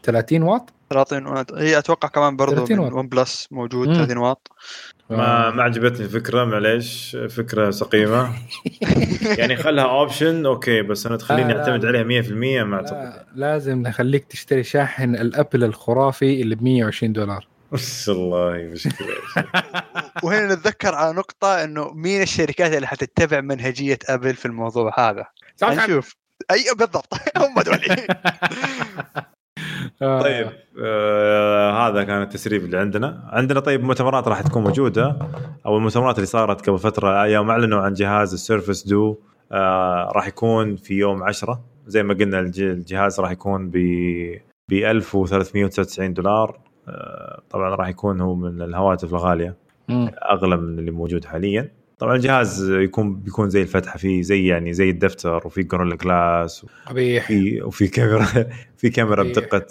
30 0.03 0.43
واط؟ 0.43 0.69
30 0.89 1.25
واط. 1.25 1.53
هي 1.53 1.77
أتوقع 1.77 2.07
كمان 2.07 2.35
برضه 2.35 2.75
من 2.75 2.93
ون 2.93 3.07
بلس 3.07 3.47
موجود 3.51 3.87
مم. 3.87 3.93
30 3.93 4.17
واط. 4.17 4.47
ما 5.17 5.49
ما 5.49 5.63
عجبتني 5.63 6.05
الفكرة 6.05 6.45
معليش. 6.45 7.17
فكرة 7.29 7.71
سقيمة. 7.71 8.33
يعني 9.39 9.55
خلها 9.55 9.83
option 9.83 10.45
أوكي 10.45 10.81
بس 10.81 11.05
أنا 11.05 11.17
تخليني 11.17 11.57
أعتمد 11.57 11.85
عليها 11.85 12.21
100% 12.21 12.31
ما 12.63 12.75
أعتقد. 12.75 13.25
لازم 13.35 13.81
نخليك 13.81 14.25
تشتري 14.25 14.63
شاحن 14.63 15.15
الأبل 15.15 15.63
الخرافي 15.63 16.41
اللي 16.41 16.55
ب 16.55 16.63
120 16.63 17.13
دولار. 17.13 17.47
والله 18.07 18.69
مشكلة. 18.71 19.07
وهنا 20.23 20.55
نتذكر 20.55 20.95
على 20.95 21.13
نقطة 21.13 21.63
إنه 21.63 21.91
مين 21.93 22.21
الشركات 22.21 22.73
اللي 22.73 22.87
حتتبع 22.87 23.41
منهجية 23.41 23.99
أبل 24.09 24.33
في 24.33 24.45
الموضوع 24.45 25.09
هذا؟ 25.09 25.25
نشوف. 25.63 26.15
اي 26.51 26.63
بالضبط. 26.77 27.13
هم 27.37 27.61
دول. 27.61 27.79
طيب 29.99 30.47
آه 30.83 31.71
هذا 31.87 32.03
كان 32.03 32.21
التسريب 32.21 32.63
اللي 32.65 32.77
عندنا. 32.77 33.29
عندنا 33.31 33.59
طيب 33.59 33.83
مؤتمرات 33.83 34.27
راح 34.27 34.41
تكون 34.41 34.63
موجودة 34.63 35.17
أو 35.65 35.77
المؤتمرات 35.77 36.15
اللي 36.15 36.25
صارت 36.25 36.69
قبل 36.69 36.79
فترة. 36.79 37.25
يوم 37.25 37.49
أعلنوا 37.49 37.81
عن 37.81 37.93
جهاز 37.93 38.33
السيرفس 38.33 38.87
دو 38.87 39.17
آه 39.51 40.11
راح 40.15 40.27
يكون 40.27 40.75
في 40.75 40.93
يوم 40.93 41.23
10 41.23 41.61
زي 41.87 42.03
ما 42.03 42.13
قلنا 42.13 42.39
الجهاز 42.39 43.19
راح 43.19 43.31
يكون 43.31 43.69
ب 43.69 43.77
ب 44.69 44.73
1399 44.73 46.13
دولار. 46.13 46.59
آه 46.87 47.41
طبعا 47.49 47.75
راح 47.75 47.87
يكون 47.87 48.21
هو 48.21 48.35
من 48.35 48.61
الهواتف 48.61 49.13
الغالية 49.13 49.55
أغلى 50.31 50.57
من 50.57 50.79
اللي 50.79 50.91
موجود 50.91 51.25
حاليا. 51.25 51.71
طبعا 52.03 52.15
الجهاز 52.15 52.71
يكون 52.71 53.15
بيكون 53.15 53.49
زي 53.49 53.61
الفتحة 53.61 53.97
فيه 53.97 54.21
زي 54.21 54.45
يعني 54.45 54.73
زي 54.73 54.89
الدفتر 54.89 55.47
وفي 55.47 55.63
جوريلا 55.63 55.95
جلاس 55.95 56.65
قبيح 56.85 57.23
وفي 57.23 57.61
وفي 57.61 57.87
كاميرا 57.87 58.25
في 58.77 58.89
كاميرا 58.89 59.23
بدقة 59.23 59.67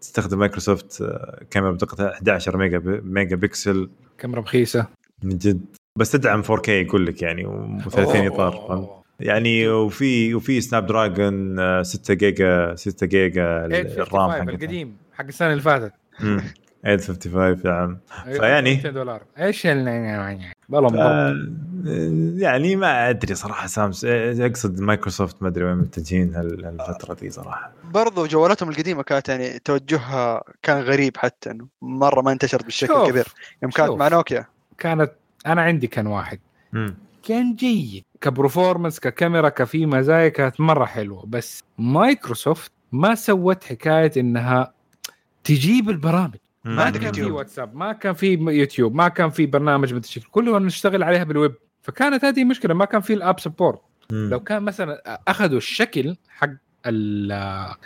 تستخدم 0.00 0.38
مايكروسوفت 0.38 1.02
كاميرا 1.50 1.72
بدقة 1.72 2.08
11 2.08 2.56
ميجا 2.56 2.82
ميجا 3.04 3.36
بكسل 3.36 3.90
كاميرا 4.18 4.40
رخيصة. 4.40 4.86
من 5.22 5.38
جد. 5.38 5.60
بس 5.96 6.10
تدعم 6.10 6.42
4K 6.42 6.68
يقول 6.68 7.06
لك 7.06 7.22
يعني 7.22 7.44
و30 7.44 7.98
إطار 7.98 9.02
يعني 9.20 9.68
وفي 9.68 10.34
وفي 10.34 10.60
سناب 10.60 10.86
دراجون 10.86 11.84
6 11.84 12.14
جيجا 12.14 12.74
6 12.74 13.06
جيجا 13.06 13.66
الرام 13.66 14.30
حق 14.30 14.48
القديم 14.48 14.96
حق 15.12 15.24
السنة 15.24 15.50
اللي 15.50 15.62
فاتت. 15.62 15.92
855 16.18 17.64
نعم 17.64 17.98
فيعني 18.38 18.76
دولار. 18.76 19.22
إيش 19.38 19.66
والله 20.68 21.34
يعني 22.36 22.76
ما 22.76 23.10
أدري 23.10 23.34
صراحة 23.34 23.66
سامس 23.66 24.04
أقصد 24.04 24.80
مايكروسوفت 24.80 25.42
ما 25.42 25.48
أدري 25.48 25.64
وين 25.64 25.76
متجهين 25.76 26.34
هالفترة 26.34 27.14
دي 27.14 27.30
صراحة. 27.30 27.72
برضو 27.84 28.26
جوالاتهم 28.26 28.68
القديمة 28.68 29.02
كانت 29.02 29.28
يعني 29.28 29.58
توجهها 29.58 30.42
كان 30.62 30.82
غريب 30.82 31.16
حتى 31.16 31.50
إنه 31.50 31.66
مرة 31.82 32.20
ما 32.20 32.32
انتشرت 32.32 32.64
بالشكل 32.64 32.94
الكبير. 32.94 33.26
يوم 33.62 33.70
كانت 33.70 33.90
مع 33.90 34.08
نوكيا. 34.08 34.46
كانت 34.78 35.12
أنا 35.46 35.62
عندي 35.62 35.86
كان 35.86 36.06
واحد. 36.06 36.38
م. 36.72 36.90
كان 37.28 37.54
جيد. 37.54 38.04
ك 38.20 38.27
performance 38.27 39.00
ككاميرا 39.00 39.48
كفي 39.48 39.86
مزايا 39.86 40.28
كانت 40.28 40.60
مرة 40.60 40.84
حلوة. 40.84 41.24
بس 41.26 41.62
مايكروسوفت 41.78 42.72
ما 42.92 43.14
سوت 43.14 43.64
حكاية 43.64 44.12
إنها 44.16 44.72
تجيب 45.44 45.90
البرامج. 45.90 46.36
ما 46.64 46.90
كان 46.90 47.12
في 47.12 47.30
واتساب 47.30 47.76
ما 47.76 47.92
كان 47.92 48.14
في 48.14 48.32
يوتيوب 48.34 48.94
ما 48.94 49.08
كان 49.08 49.30
في 49.30 49.46
برنامج 49.46 49.92
من 49.92 50.00
الشكل 50.00 50.26
كله 50.30 50.58
نشتغل 50.58 51.02
عليها 51.02 51.24
بالويب. 51.24 51.54
فكانت 51.82 52.24
هذه 52.24 52.44
مشكلة 52.44 52.74
ما 52.74 52.84
كان 52.84 53.00
في 53.00 53.12
ال 53.14 53.20
app 53.20 53.40
support. 53.40 53.80
لو 54.10 54.40
كان 54.40 54.62
مثلا 54.62 55.20
أخذوا 55.28 55.58
الشكل 55.58 56.16
حق 56.28 56.50
آه، 56.86 57.76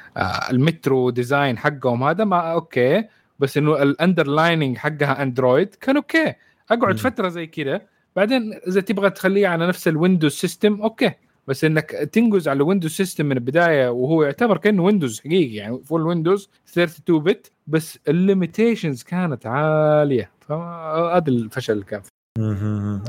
ال 0.51 0.61
metro 0.61 1.11
design 1.11 1.59
حقهم 1.59 2.03
هذا 2.03 2.25
ما 2.25 2.53
okay. 2.53 3.05
بس 3.39 3.57
إنه 3.57 3.83
ال 3.83 3.91
underlying 3.91 4.77
حقها 4.77 5.23
اندرويد 5.23 5.75
كان 5.75 5.97
okay. 5.97 6.35
أقعد 6.71 6.97
فترة 6.97 7.29
زي 7.29 7.47
كذا 7.47 7.81
بعدين 8.17 8.55
إذا 8.69 8.81
تبغى 8.81 9.11
تخليه 9.11 9.49
على 9.49 9.67
نفس 9.67 9.89
الويندوز 9.89 10.33
system 10.33 10.83
okay. 10.83 11.13
بس 11.49 11.65
إنك 11.65 11.91
تنقز 11.91 12.49
على 12.49 12.63
ويندوز 12.63 12.91
system 12.91 13.27
من 13.27 13.33
البداية 13.33 13.89
وهو 13.89 14.23
يعتبر 14.23 14.57
كأنه 14.57 14.83
ويندوز 14.83 15.21
حقيقي 15.21 15.55
يعني 15.55 15.79
full 15.85 16.07
ويندوز 16.07 16.51
32 16.73 17.23
بت 17.23 17.53
بس 17.67 17.99
ال 18.09 18.16
limitations 18.16 19.03
كانت 19.03 19.47
عالية. 19.47 20.31
فهذا 20.49 21.29
الفشل 21.29 21.73
اللي 21.73 21.85
كان 21.85 22.03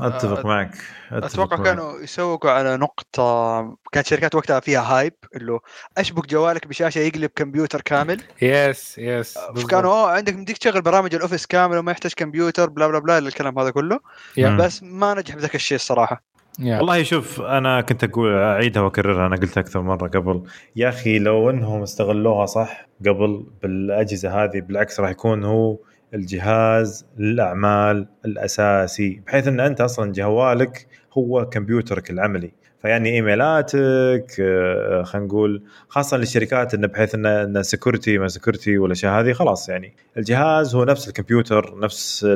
أتفق 0.02 0.40
آه، 0.40 0.48
معك. 0.48 0.78
أتفق 1.12 1.26
أتوقع 1.26 1.58
معك. 1.58 1.66
كانوا 1.66 2.00
يسوقوا 2.00 2.52
على 2.52 2.78
نقطة 2.78 3.62
كانت 3.92 4.08
شركات 4.08 4.36
وقتها 4.36 4.60
فيها 4.60 4.82
hype 4.82 5.14
اللي 5.36 5.60
اشبك 5.98 6.28
جوالك 6.28 6.68
بشاشة 6.68 7.00
يقلب 7.00 7.30
كمبيوتر 7.36 7.82
كامل. 7.82 8.22
yes 8.42 8.98
yes 8.98 9.38
فكانوا 9.38 10.08
عندك 10.08 10.36
يمديك 10.36 10.58
تشغل 10.58 10.82
برامج 10.82 11.16
الاوفيس 11.16 11.46
كامل 11.46 11.78
وما 11.78 11.92
يحتاج 11.92 12.14
كمبيوتر 12.14 12.70
بلا 12.70 12.88
بلا 12.88 13.00
بلا 13.00 13.18
الكلام 13.18 13.60
هذا 13.60 13.70
كله. 13.70 14.00
بس 14.38 14.84
ما 14.84 15.14
نجح 15.14 15.36
بذاك 15.36 15.56
الشيء 15.56 15.76
الصراحة. 15.76 16.33
يعني. 16.60 16.80
والله 16.80 17.04
شوف 17.04 17.42
أنا 17.42 17.82
كنت 17.82 18.04
أقول 18.04 18.34
أعيدها 18.34 18.82
وأكررها 18.82 19.28
أنا 19.28 19.36
قلت 19.36 19.58
أكثر 19.58 19.82
مرة 19.82 20.08
قبل. 20.08 20.44
يا 20.76 20.90
أخي 20.90 21.20
لو 21.20 21.50
إنهم 21.50 21.82
استغلوها 21.82 22.46
صح 22.46 22.88
قبل 23.08 23.46
بالأجهزة 23.64 24.44
هذه 24.44 24.62
بالعكس 24.62 25.00
راح 25.00 25.10
يكون 25.10 25.44
هو 25.44 25.78
الجهاز 26.14 27.06
للاعمال 27.18 28.08
الأساسي 28.26 29.22
بحيث 29.28 29.48
إن 29.48 29.60
أنت 29.60 29.82
أصلا 29.82 30.12
جوالك 30.12 30.88
هو 31.18 31.46
كمبيوترك 31.46 32.10
العملي. 32.10 32.52
فيعني 32.82 33.10
إيميلاتك 33.10 34.36
آه، 34.40 35.04
خلينا 35.04 35.28
نقول 35.28 35.64
خاصة 35.88 36.18
للشركات 36.18 36.74
انه 36.74 36.88
بحيث 36.88 37.16
انه 37.16 37.62
security 37.62 38.18
ما 38.18 38.28
security 38.28 38.78
والاشياء 38.78 39.20
هذه 39.20 39.34
خلاص 39.34 39.70
يعني. 39.70 39.96
الجهاز 40.18 40.76
هو 40.76 40.84
نفس 40.84 41.08
الكمبيوتر 41.08 41.80
نفس 41.80 42.28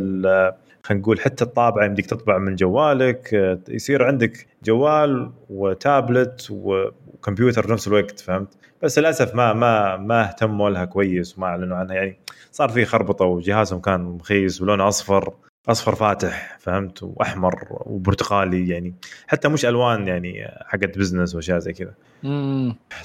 خلينا 0.87 1.01
نقول 1.01 1.19
حتى 1.19 1.43
الطابعة 1.43 1.85
يمديك 1.85 2.05
تطبع 2.05 2.37
من 2.37 2.55
جوالك 2.55 3.33
آه، 3.33 3.59
يصير 3.69 4.03
عندك 4.03 4.47
جوال 4.63 5.31
وتابلت 5.49 6.47
وكمبيوتر 6.51 7.63
في 7.63 7.71
نفس 7.71 7.87
الوقت 7.87 8.19
فهمت؟ 8.19 8.47
بس 8.83 8.99
للأسف 8.99 9.35
ما 9.35 9.53
ما 9.53 9.97
ما 9.97 10.23
اهتموا 10.29 10.69
لها 10.69 10.85
كويس 10.85 11.37
وما 11.37 11.47
أعلنوا 11.47 11.77
عنها 11.77 11.95
يعني 11.95 12.19
صار 12.51 12.69
في 12.69 12.85
خربطة 12.85 13.25
وجهازهم 13.25 13.81
كان 13.81 14.01
مخيس 14.01 14.61
ولونه 14.61 14.87
أصفر. 14.87 15.33
أصفر 15.67 15.95
فاتح 15.95 16.57
فهمت؟ 16.59 17.03
وأحمر 17.03 17.67
وبرتقالي 17.69 18.69
يعني. 18.69 18.93
حتى 19.27 19.47
مش 19.47 19.65
ألوان 19.65 20.07
يعني 20.07 20.47
حقت 20.65 20.97
business 20.97 21.35
وأشياء 21.35 21.59
زي 21.59 21.73
كذا. 21.73 21.93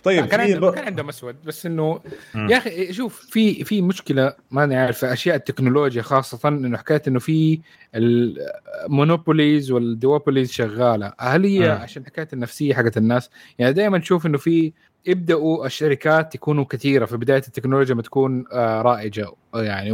طيب 0.03 0.27
كان 0.27 0.41
عندهم 0.41 0.71
ب... 0.71 0.75
كان 0.75 0.85
عندهم 0.85 1.09
أسود 1.09 1.37
بس 1.45 1.67
إنه 1.67 2.01
يا 2.35 2.57
أخي 2.57 2.93
شوف 2.93 3.27
في 3.31 3.65
في 3.65 3.83
مشكلة 3.83 4.35
ماني 4.51 4.77
عارف 4.77 4.99
في 4.99 5.13
أشياء 5.13 5.37
التكنولوجيا 5.37 6.03
خاصة 6.03 6.49
إنه 6.49 6.79
حكايه 6.79 7.03
إنه 7.09 7.19
في 7.19 7.61
ال 7.95 8.11
monopolies 8.11 9.71
وال 9.71 9.86
duopolies 9.86 10.53
شغالة. 10.53 11.13
هل 11.21 11.45
هي 11.45 11.61
مم. 11.61 11.83
عشان 11.83 12.07
حكايه 12.07 12.29
النفسية 12.33 12.75
حقت 12.75 12.97
الناس؟ 12.97 13.31
يعني 13.59 13.73
دائما 13.73 13.99
تشوف 13.99 14.27
إنه 14.27 14.39
في 14.39 14.73
يبداوا 15.07 15.67
الشركات 15.67 16.35
يكونوا 16.35 16.65
كثيرة. 16.65 17.05
في 17.05 17.17
بداية 17.17 17.43
التكنولوجيا 17.49 17.95
ما 17.95 18.03
تكون 18.03 18.45
آه، 18.53 18.83
رائجة 18.83 19.27
يعني 19.55 19.93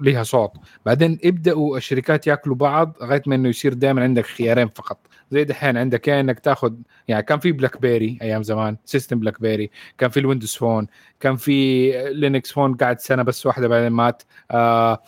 وليها 0.00 0.22
صوت. 0.22 0.50
بعدين 0.86 1.18
يبداوا 1.24 1.76
الشركات 1.76 2.26
ياكلوا 2.26 2.56
بعض 2.56 2.96
لغاية 3.02 3.22
ما 3.26 3.34
إنه 3.34 3.48
يصير 3.48 3.74
دائما 3.74 4.02
عندك 4.02 4.26
خيارين 4.26 4.68
فقط. 4.68 4.98
زي 5.30 5.44
دحين 5.44 5.76
عندك 5.76 6.08
يا 6.08 6.20
إنك 6.20 6.40
تاخذ 6.40 6.72
يعني 7.08 7.22
كان 7.22 7.38
في 7.38 7.52
بلاك 7.52 7.80
بيري 7.80 8.18
أيام 8.22 8.42
زمان 8.42 8.76
system 8.84 9.18
بلاك 9.18 9.40
بيري 9.40 9.70
كان 9.98 10.10
في 10.10 10.20
الويندوز 10.20 10.54
فون 10.54 10.86
كان 11.20 11.36
في 11.36 11.90
لينكس 12.12 12.52
فون 12.52 12.74
قاعد 12.74 13.00
سنة 13.00 13.22
بس 13.22 13.46
واحدة 13.46 13.68
بعدين 13.68 13.92
مات. 13.92 14.22
آه 14.50 15.02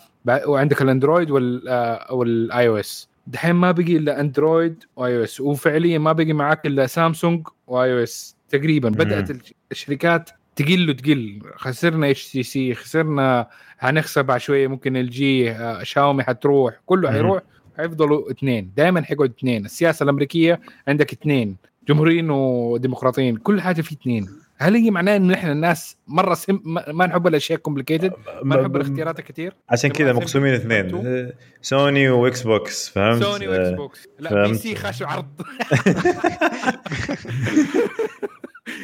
وعندك 0.47 0.83
الاندرويد 0.83 1.31
وال 1.31 1.63
والاي 2.11 2.69
أو 2.69 2.77
اس 2.77 3.09
دحين 3.27 3.53
ما 3.55 3.71
بقي 3.73 3.97
إلا 3.97 4.21
اندرويد 4.21 4.85
واي 4.97 5.19
أو 5.19 5.25
اس 5.25 5.41
وفعليا 5.41 5.99
ما 5.99 6.13
بقي 6.13 6.33
معك 6.33 6.67
إلا 6.67 6.87
سامسونج 6.87 7.49
واي 7.67 7.93
أو 7.93 8.03
اس 8.03 8.37
تقريبا 8.59 8.89
بدأت 8.89 9.31
الشركات 9.73 10.31
تقل 10.57 10.91
وتقل. 10.91 11.41
خسرنا 11.57 12.11
اتش 12.11 12.29
تي 12.33 12.43
سي 12.43 12.75
خسرنا 12.75 13.47
هنخسر 13.79 14.23
بعد 14.23 14.41
شوية 14.41 14.67
ممكن 14.69 14.97
الجي 14.97 15.51
آه، 15.51 15.83
شاومي 15.83 16.23
حتروح. 16.23 16.75
كله 16.87 17.11
حيروح 17.13 17.43
حيفضلوا 17.77 18.31
اثنين. 18.31 18.73
دائما 18.77 19.03
حيقعد 19.03 19.33
اثنين. 19.39 19.65
السياسة 19.65 20.05
الأمريكية 20.05 20.61
عندك 20.89 21.13
اثنين. 21.13 21.57
جمهوريين 21.89 22.31
وديمقراطيين 22.31 23.37
كل 23.37 23.61
حاجة 23.61 23.81
في 23.83 23.93
اثنين. 23.93 24.29
هل 24.59 24.75
هي 24.75 24.91
معناه 24.91 25.17
إنه 25.17 25.35
إحنا 25.35 25.53
الناس 25.53 25.97
مرة 26.09 26.35
سم 26.35 26.61
ما 26.89 27.07
نحب 27.07 27.27
الأشياء 27.27 27.59
complicated 27.59 28.13
ما 28.43 28.61
نحب 28.61 28.77
الاختيارات 28.77 29.21
كثير 29.21 29.55
عشان 29.71 29.91
كذا 29.91 30.13
مقسومين 30.13 30.55
اثنين. 30.55 31.33
سوني 31.63 32.09
واكس 32.09 32.43
بوكس 32.43 32.89
فهمت؟ 32.89 33.23
سوني 33.23 33.49
واكس 33.49 33.69
بوكس 33.69 34.09
لا 34.19 34.47
PC 34.47 34.75
خاشوا 34.75 35.07
عرض. 35.07 35.27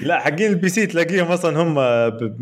لا 0.02 0.18
حقين 0.20 0.50
ال 0.50 0.68
PC 0.68 0.86
تلاقيهم 0.86 1.26
أصلا 1.26 1.62
هم 1.62 1.78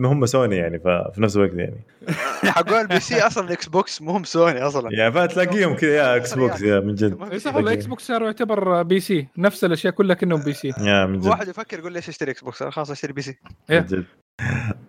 هم 0.07 0.27
سوني 0.27 0.57
يعني 0.57 0.79
في 1.15 1.15
نفس 1.19 1.37
الوقت 1.37 1.55
يعني. 1.55 1.85
حقون 2.57 2.81
ال 2.81 3.01
PC 3.01 3.21
أصلا 3.27 3.45
الاكس 3.47 3.69
بوكس 3.69 4.03
مو 4.03 4.11
هم 4.13 4.25
سوني 4.25 4.61
أصلا. 4.63 4.89
يعني 4.93 5.13
فتلاقيهم 5.13 5.75
كذا 5.75 5.91
يا 5.97 6.17
إكس 6.17 6.35
بوكس 6.35 6.63
يا 6.63 6.81
من 6.81 6.95
جد. 6.95 7.37
صح 7.37 7.55
الاكس 7.55 7.87
بوكس 7.87 8.07
صار 8.07 8.23
يعتبر 8.23 8.83
PC 8.83 9.29
نفس 9.39 9.65
الأشياء 9.65 9.93
كلها 9.93 10.17
كأنهم 10.17 10.43
PC 10.43 10.73
يا 10.81 11.07
من 11.07 11.21
جد. 11.21 11.27
واحد 11.27 11.49
يفكر 11.49 11.79
يقول 11.79 11.93
ليش 11.93 12.09
اشتري 12.09 12.31
إكس 12.31 12.45
بوكس 12.45 12.63
خلاص 12.63 12.91
أشتري 12.91 13.13
PC 13.13 13.39
من 13.71 13.85
جد. 13.85 14.05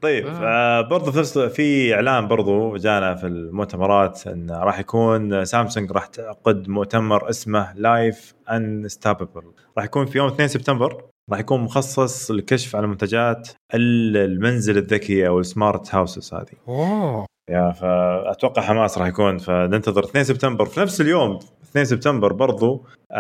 طيب 0.02 0.28
آه. 0.28 0.82
برضو 0.82 1.12
في 1.12 1.20
نفس 1.20 1.38
في 1.40 1.94
إعلان 1.94 2.28
برضو 2.28 2.78
جانا 2.78 3.16
في 3.16 3.28
المؤتمرات 3.28 4.28
إن 4.28 4.52
راح 4.52 4.80
يكون 4.80 5.46
سامسونج 5.46 5.92
راح 5.92 6.06
تعقد 6.06 6.68
مؤتمر 6.68 7.30
اسمه 7.30 7.74
Life 7.76 8.34
Unstoppable 8.52 9.44
راح 9.78 9.86
يكون 9.86 10.06
في 10.06 10.18
يوم 10.18 10.28
2 10.28 10.48
سبتمبر. 10.48 11.04
راح 11.32 11.40
يكون 11.40 11.62
مخصص 11.62 12.32
للكشف 12.32 12.76
على 12.76 12.88
منتجات 12.88 13.50
المنزل 13.76 14.78
الذكي 14.78 15.28
أو 15.28 15.40
السمارت 15.40 15.96
هاوسز 15.96 16.34
هذه. 16.34 16.58
أوه. 16.68 17.26
يا 17.50 17.72
فأتوقع 17.72 18.62
حماس 18.62 18.98
راح 18.98 19.08
يكون. 19.08 19.38
فننتظر 19.38 20.04
2 20.04 20.24
سبتمبر. 20.24 20.66
في 20.66 20.80
نفس 20.80 21.02
اليوم 21.02 21.40
2 21.64 21.86
سبتمبر 21.86 22.34
برضو 22.34 22.86
آه، 23.12 23.16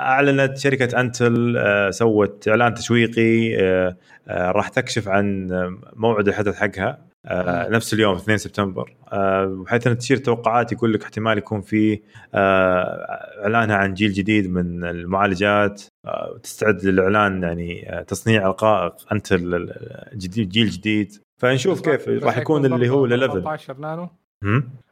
أعلنت 0.00 0.56
شركة 0.56 1.00
أنتل 1.00 1.56
آه، 1.56 1.90
سوت 1.90 2.48
إعلان 2.48 2.74
تسويقي 2.74 3.56
آه، 3.56 3.96
راح 4.28 4.68
تكشف 4.68 5.08
عن 5.08 5.48
موعد 5.96 6.28
الحدث 6.28 6.56
حقها. 6.56 7.13
آه 7.26 7.68
نفس 7.68 7.94
اليوم 7.94 8.14
2 8.16 8.38
سبتمبر. 8.38 8.96
آه 9.12 9.46
بحيث 9.46 9.86
أن 9.86 9.98
تشير 9.98 10.16
توقعات 10.16 10.72
يقول 10.72 10.92
لك 10.92 11.02
احتمال 11.02 11.38
يكون 11.38 11.60
في 11.60 12.00
آه 12.34 13.40
إعلانها 13.42 13.76
عن 13.76 13.94
جيل 13.94 14.12
جديد 14.12 14.50
من 14.50 14.84
المعالجات. 14.84 15.82
آه 16.04 16.38
تستعد 16.42 16.84
للإعلان 16.84 17.42
يعني 17.42 17.92
آه 17.92 18.02
تصنيع 18.02 18.46
القائق 18.46 18.94
أنت 19.12 19.28
الجديد 19.32 20.48
جيل 20.48 20.70
جديد. 20.70 21.12
فنشوف 21.38 21.80
كيف 21.80 22.08
راح 22.08 22.38
يكون 22.38 22.66
اللي 22.66 22.88
هو 22.88 23.04
ال 23.04 23.24
11 23.24 23.78
نانو. 23.78 24.08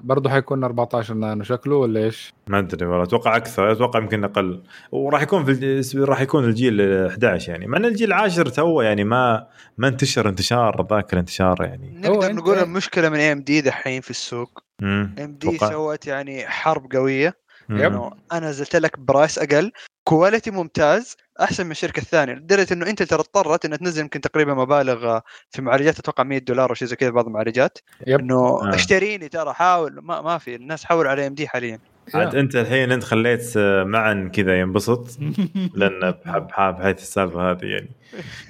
برضه 0.00 0.30
حيكون 0.30 0.64
14 0.64 1.14
نانو. 1.14 1.44
شكله 1.44 1.76
ولا 1.76 2.00
إيش؟ 2.00 2.34
ما 2.46 2.58
أدري 2.58 2.86
والله 2.86 3.04
أتوقع 3.04 3.36
أكثر 3.36 3.72
أتوقع 3.72 4.00
يمكن 4.00 4.24
أقل. 4.24 4.62
وراح 4.92 5.22
يكون 5.22 5.44
في 5.44 5.82
راح 5.98 6.20
يكون 6.20 6.44
الجيل 6.44 7.06
11 7.06 7.52
يعني. 7.52 7.66
مع 7.66 7.78
إن 7.78 7.84
الجيل 7.84 8.08
العاشر 8.08 8.46
تو 8.46 8.80
يعني 8.80 9.04
ما 9.04 9.46
ما 9.78 9.88
انتشر 9.88 10.28
انتشار 10.28 10.86
ذاك 10.90 11.12
الانتشار 11.12 11.56
يعني. 11.60 12.00
نقدر 12.00 12.32
نقول 12.32 12.58
المشكلة 12.58 13.08
من 13.08 13.20
ام 13.20 13.40
دي 13.40 13.60
دحين 13.60 14.00
في 14.00 14.10
السوق. 14.10 14.62
AMD 14.82 15.58
سوت 15.58 16.06
يعني 16.06 16.46
حرب 16.46 16.92
قوية. 16.92 17.42
إنه 17.70 18.10
أنا 18.32 18.48
نزلت 18.48 18.76
لك 18.76 18.98
price 18.98 19.38
أقل. 19.38 19.72
quality 20.04 20.50
ممتاز 20.50 21.16
أحسن 21.40 21.64
من 21.64 21.70
الشركة 21.70 22.00
الثانية. 22.00 22.34
لدرجه 22.34 22.74
إنه 22.74 22.86
انت 22.86 23.02
ترى 23.02 23.20
اضطرت 23.20 23.64
إنها 23.64 23.76
تنزل 23.76 24.02
يمكن 24.02 24.20
تقريبا 24.20 24.54
مبالغ 24.54 25.20
في 25.50 25.62
معالجات 25.62 25.98
أتوقع 25.98 26.24
100 26.24 26.38
دولار 26.38 26.70
أو 26.70 26.74
شيء 26.74 26.88
زي 26.88 26.96
كذا 26.96 27.10
بعض 27.10 27.26
المعالجات. 27.26 27.78
إنه 28.08 28.34
آه. 28.34 28.74
اشتريني 28.74 29.28
ترى 29.28 29.52
حاول 29.52 29.98
ما, 30.02 30.20
ما 30.20 30.38
في 30.38 30.54
الناس 30.54 30.84
حولوا 30.84 31.10
على 31.10 31.26
AMD 31.26 31.48
حاليا. 31.48 31.78
عاد 32.14 32.34
أنت 32.36 32.56
الحين 32.56 32.92
أنت 32.92 33.04
خليت 33.04 33.52
آه، 33.56 33.84
معا 33.84 34.30
كذا 34.32 34.60
ينبسط 34.60 35.18
لأن 35.74 36.14
بحب 36.26 36.76
بحيث 36.76 36.98
السالفة 36.98 37.50
هذه 37.50 37.64
يعني. 37.64 37.90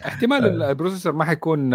احتمال 0.07 0.63
آه. 0.63 0.71
ال 0.71 0.75
processor 0.75 1.13
ما 1.13 1.25
حيكون 1.25 1.75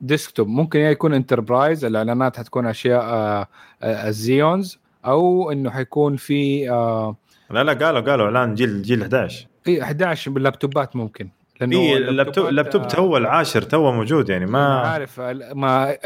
desktop 0.00 0.48
ممكن 0.48 0.80
يكون 0.80 1.14
enterprise 1.14 1.84
الإعلانات 1.84 2.36
حتكون 2.36 2.66
أشياء 2.66 3.48
ال 3.82 3.98
Xeons 3.98 4.78
أو 5.06 5.52
إنه 5.52 5.70
حيكون 5.70 6.16
في 6.16 6.68
لا 7.50 7.64
لا 7.64 7.72
قالوا 7.72 8.00
قالوا 8.00 8.26
اعلان 8.26 8.54
جيل 8.54 8.82
جيل 8.82 9.02
11 9.02 9.46
إي 9.68 9.82
11 9.82 10.30
باللابتوبات 10.30 10.96
ممكن 10.96 11.28
لأنه 11.60 11.76
إيه 11.76 11.96
ال 11.96 12.03
laptop 12.03 12.46
ال 12.48 12.53
laptop 12.53 12.82
آه، 12.82 12.88
تو 12.88 13.16
العاشر 13.16 13.62
تو 13.62 13.92
موجود 13.92 14.28
يعني 14.28 14.46
ما 14.46 14.78
عارف 14.78 15.20
ما 15.54 15.96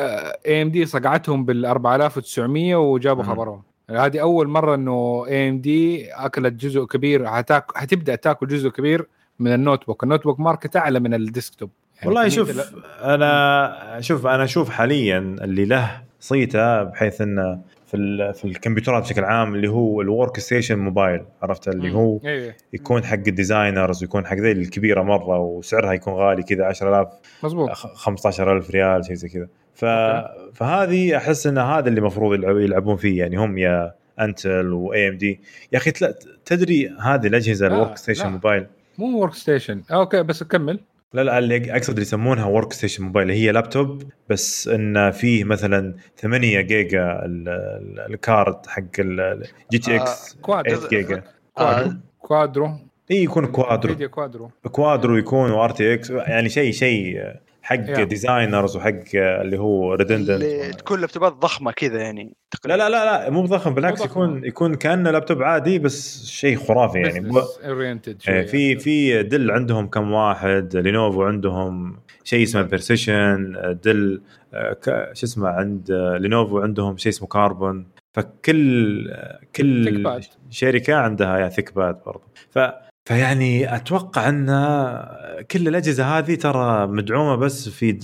AMD 0.46 0.86
صقعتهم 0.86 1.44
بال 1.44 1.66
4900 1.66 2.77
وجابوا 2.77 3.23
خبرهم. 3.23 3.62
هذه 3.90 4.20
أول 4.20 4.48
مرة 4.48 4.74
إنه 4.74 5.24
AMD 5.28 6.12
أكلت 6.12 6.52
جزء 6.52 6.85
كبير 6.85 7.27
حتاك 7.27 7.77
حتبدا 7.77 8.15
تاكل 8.15 8.47
جزء 8.47 8.69
كبير 8.69 9.06
من 9.39 9.55
ال 9.55 9.86
notebook. 9.86 10.05
ال 10.05 10.24
notebook 10.24 10.40
market 10.40 10.76
أعلى 10.77 11.01
من 11.01 11.15
ال 11.14 11.21
desktop. 11.21 11.70
يعني 11.97 12.09
والله 12.09 12.28
شوف 12.28 12.74
أنا 13.01 14.01
شوف 14.01 14.27
أنا 14.27 14.44
أشوف 14.44 14.70
حاليا 14.70 15.19
اللي 15.19 15.65
له 15.65 16.02
صيتة 16.20 16.82
بحيث 16.82 17.20
إنه 17.20 17.60
في 17.89 18.32
في 18.35 18.44
الكمبيوترات 18.44 19.02
بشكل 19.02 19.24
عام 19.24 19.55
اللي 19.55 19.69
هو 19.69 20.01
ال 20.00 20.40
workstation 20.40 20.78
mobile 20.78 21.24
عرفت؟ 21.43 21.69
اللي 21.69 21.94
هو 21.94 22.20
إيه. 22.24 22.56
يكون 22.73 23.05
حق 23.05 23.15
ال 23.14 23.23
designers 23.23 24.02
ويكون 24.02 24.27
حق 24.27 24.36
ذي 24.36 24.52
الكبيرة 24.52 25.02
مرة 25.02 25.39
وسعرها 25.39 25.93
يكون 25.93 26.15
غالي 26.15 26.43
كذا 26.43 26.65
10000 26.65 27.09
مضبوط 27.43 27.70
15000 27.70 28.70
ريال 28.70 29.05
شيء 29.05 29.15
زي 29.15 29.28
كذا. 29.28 29.48
ف... 29.74 29.85
فهذه 30.55 31.16
أحس 31.16 31.47
إن 31.47 31.59
هذا 31.59 31.89
اللي 31.89 32.01
المفروض 32.01 32.44
يلعبون 32.44 32.97
فيه 32.97 33.19
يعني 33.19 33.36
هم 33.36 33.59
يا 33.59 33.94
Intel 34.20 34.72
و 34.72 35.09
AMD 35.09 35.40
يا 35.73 35.78
أخي 35.78 35.93
تدري 36.44 36.89
هذه 36.89 37.27
الأجهزة 37.27 37.66
ال 37.66 37.96
workstation 37.96 38.28
mobile 38.28 38.66
مو 38.98 39.19
workstation 39.18 39.82
okay 39.90 40.22
بس 40.23 40.43
كمل. 40.43 40.81
لا 41.12 41.24
لا 41.24 41.39
اللي 41.39 41.72
أقصد 41.72 41.98
يسمونها 41.98 42.47
workstation 42.46 43.05
mobile 43.05 43.30
هي 43.30 43.52
لابتوب 43.52 44.02
بس 44.28 44.68
انه 44.68 45.10
فيه 45.10 45.44
مثلا 45.44 45.94
8 46.16 46.60
جيجا 46.60 47.20
ال 48.09 48.20
card 48.20 48.66
حق 48.66 48.82
ال 48.98 49.78
GTX 49.78 50.38
8 50.47 50.89
جيجا. 50.89 51.22
Quadro 52.18 52.70
اي 53.10 53.22
يكون 53.22 53.47
Quadro 53.46 54.09
Quadro 54.09 54.50
Quadro 54.72 55.16
يكون 55.16 55.51
و 55.50 55.70
RTX 55.70 56.10
يعني 56.10 56.48
شيء 56.48 56.72
شيء 56.72 57.32
حق. 57.68 58.02
designers 58.02 58.76
وحق 58.76 59.00
اللي 59.14 59.58
هو 59.58 59.94
redundant 59.94 60.30
اللي 60.30 60.72
تكون 60.72 61.00
لابتوبات 61.00 61.32
ضخمة 61.32 61.72
كذا 61.72 62.00
يعني 62.00 62.34
لا 62.64 62.76
لا 62.76 62.88
لا 62.88 63.04
لا 63.04 63.30
مو 63.30 63.46
ضخم 63.46 63.74
بالعكس 63.74 64.04
يكون 64.04 64.44
يكون 64.44 64.74
كأنه 64.74 65.10
لابتوب 65.10 65.42
عادي 65.42 65.78
بس 65.78 66.26
شيء 66.26 66.56
خرافي 66.56 66.98
يعني. 66.98 67.30
إيه، 68.28 68.46
في 68.46 68.78
في 68.78 69.22
Dell 69.22 69.50
عندهم 69.50 69.86
كم 69.86 70.12
واحد 70.12 70.76
Lenovo 70.76 71.22
عندهم 71.22 71.96
شيء 72.24 72.42
اسمه 72.42 72.62
Precision 72.62 73.52
Dell 73.84 74.22
آه، 74.54 74.76
شو 75.12 75.26
اسمه 75.26 75.48
عند 75.48 75.92
Lenovo 76.20 76.59
عندهم 76.58 76.96
شيء 76.96 77.12
اسمه 77.12 77.28
كاربون 77.28 77.86
فكل 78.12 79.14
كل 79.56 80.22
شركة 80.50 80.94
عندها 80.94 81.38
يا 81.38 81.48
ThinkPad 81.48 82.02
برضه 82.06 82.22
ف 82.50 82.58
فيعني 83.09 83.76
أتوقع 83.76 84.28
أن 84.28 84.47
كل 85.51 85.68
الأجهزة 85.68 86.18
هذه 86.18 86.35
ترى 86.35 86.86
مدعومة 86.86 87.36
بس 87.36 87.68
في 87.68 87.98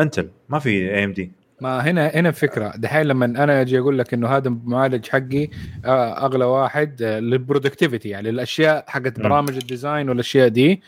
Intel 0.00 0.28
ما 0.48 0.58
في 0.58 0.68
AMD 0.70 1.32
ما 1.60 1.80
هنا 1.80 2.06
هنا 2.06 2.30
فكرة. 2.30 2.72
دحين 2.76 3.06
لما 3.06 3.24
أنا 3.24 3.60
أجي 3.60 3.78
أقول 3.78 3.98
لك 3.98 4.14
إنه 4.14 4.28
هذا 4.28 4.56
معالج 4.64 5.08
حقي 5.08 5.48
آه، 5.84 6.26
أغلى 6.26 6.44
واحد 6.44 7.02
آه، 7.02 7.18
لل 7.18 7.31
productivity 7.31 8.08
يعني 8.08 8.28
الاشياء 8.30 8.84
حقت 8.88 9.20
برامج 9.20 9.56
ال 9.56 9.63
design 9.63 10.08
والأشياء 10.08 10.48
دي. 10.48 10.82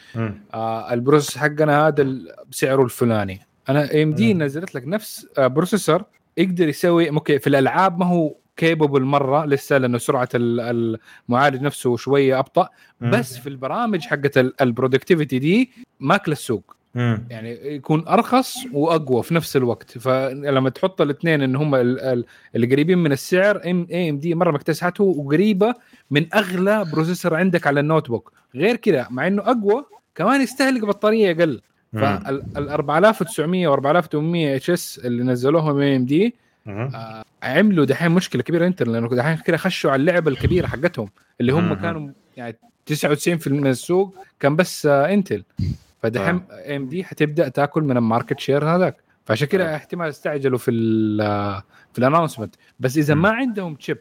آه 0.55 0.93
ال 0.93 0.97
processor 0.97 1.39
حقنا 1.39 1.87
هذا 1.87 2.07
بسعره 2.51 2.83
الفلاني. 2.83 3.41
أنا 3.69 3.91
AMD 3.91 4.35
نزلت 4.35 4.75
لك 4.75 4.83
نفس 4.87 5.27
processor 5.39 6.05
يقدر 6.37 6.69
يسوي 6.69 7.11
okay 7.11 7.39
في 7.39 7.47
الألعاب 7.47 7.99
ما 7.99 8.07
هو 8.07 8.35
capable 8.59 9.03
مره 9.03 9.45
لسه 9.47 9.79
لأنه 9.79 9.99
سرعة 9.99 10.29
المعالج 10.35 11.63
نفسه 11.63 11.97
شوية 11.97 12.39
أبطأ. 12.39 12.69
بس 13.01 13.39
في 13.39 13.49
البرامج 13.49 14.01
حقت 14.01 14.39
ال 14.63 14.68
productivity 14.68 15.39
دي 15.39 15.71
ماكله 16.01 16.33
السوق. 16.33 16.77
يعني 17.31 17.75
يكون 17.75 18.09
أرخص 18.09 18.57
وأقوى 18.73 19.23
في 19.23 19.35
نفس 19.35 19.57
الوقت. 19.57 19.99
فلما 19.99 20.71
تحط 20.71 21.01
الاثنين 21.01 21.43
إن 21.43 21.57
هم 21.57 21.75
ال- 21.75 22.01
ال- 22.01 22.25
اللي 22.57 22.67
قريبين 22.67 22.99
من 22.99 23.13
السعر 23.13 23.61
ام 23.71 23.87
AMD 23.91 24.35
مرة 24.35 24.51
مكتسحته 24.51 25.05
وقريبة 25.05 25.75
من 26.11 26.35
أغلى 26.35 26.85
processor 26.93 27.35
عندك 27.35 27.67
على 27.67 27.81
ال 27.81 28.09
notebook. 28.09 28.33
غير 28.55 28.77
كذا 28.77 29.07
مع 29.11 29.27
إنه 29.27 29.43
أقوى 29.43 29.85
كمان 30.15 30.41
يستهلك 30.41 30.85
بطارية 30.85 31.31
أقل. 31.33 31.61
فال 31.93 32.69
4900 32.69 33.69
و 33.69 33.75
4800 33.75 34.57
HS 34.57 35.01
اللي 35.05 35.23
نزلوهم 35.23 35.81
AMD 35.81 36.35
مم. 36.69 36.91
عملوا 37.43 37.85
دحين 37.85 38.11
مشكلة 38.11 38.43
كبيرة 38.43 38.67
Intel 38.67 38.89
لأنه 38.89 39.09
دحين 39.09 39.37
كده 39.37 39.57
خشوا 39.57 39.91
على 39.91 40.01
اللعبة 40.01 40.31
الكبيرة 40.31 40.67
حقتهم 40.67 41.09
اللي 41.41 41.53
هم. 41.53 41.75
كانوا 41.75 42.11
يعني 42.37 42.57
99% 42.91 43.49
من 43.49 43.67
السوق 43.67 44.15
كان 44.41 44.57
بس 44.57 44.87
آه، 44.87 45.13
Intel 45.15 45.45
فدحين 46.03 46.43
AMD 46.51 47.05
حتبدأ 47.05 47.49
تاكل 47.49 47.83
من 47.83 47.97
ال 47.97 48.03
market 48.03 48.41
share 48.41 48.65
هذاك 48.65 48.97
فعشان 49.25 49.47
كده 49.49 49.73
آه. 49.73 49.77
احتمال 49.77 50.09
استعجلوا 50.09 50.59
في 50.59 50.71
ال 50.71 51.19
في 51.93 51.99
ال 51.99 52.03
announcement 52.03 52.55
بس 52.81 52.99
إذا. 52.99 53.15
ما 53.15 53.31
عندهم 53.31 53.75
chip 53.75 53.99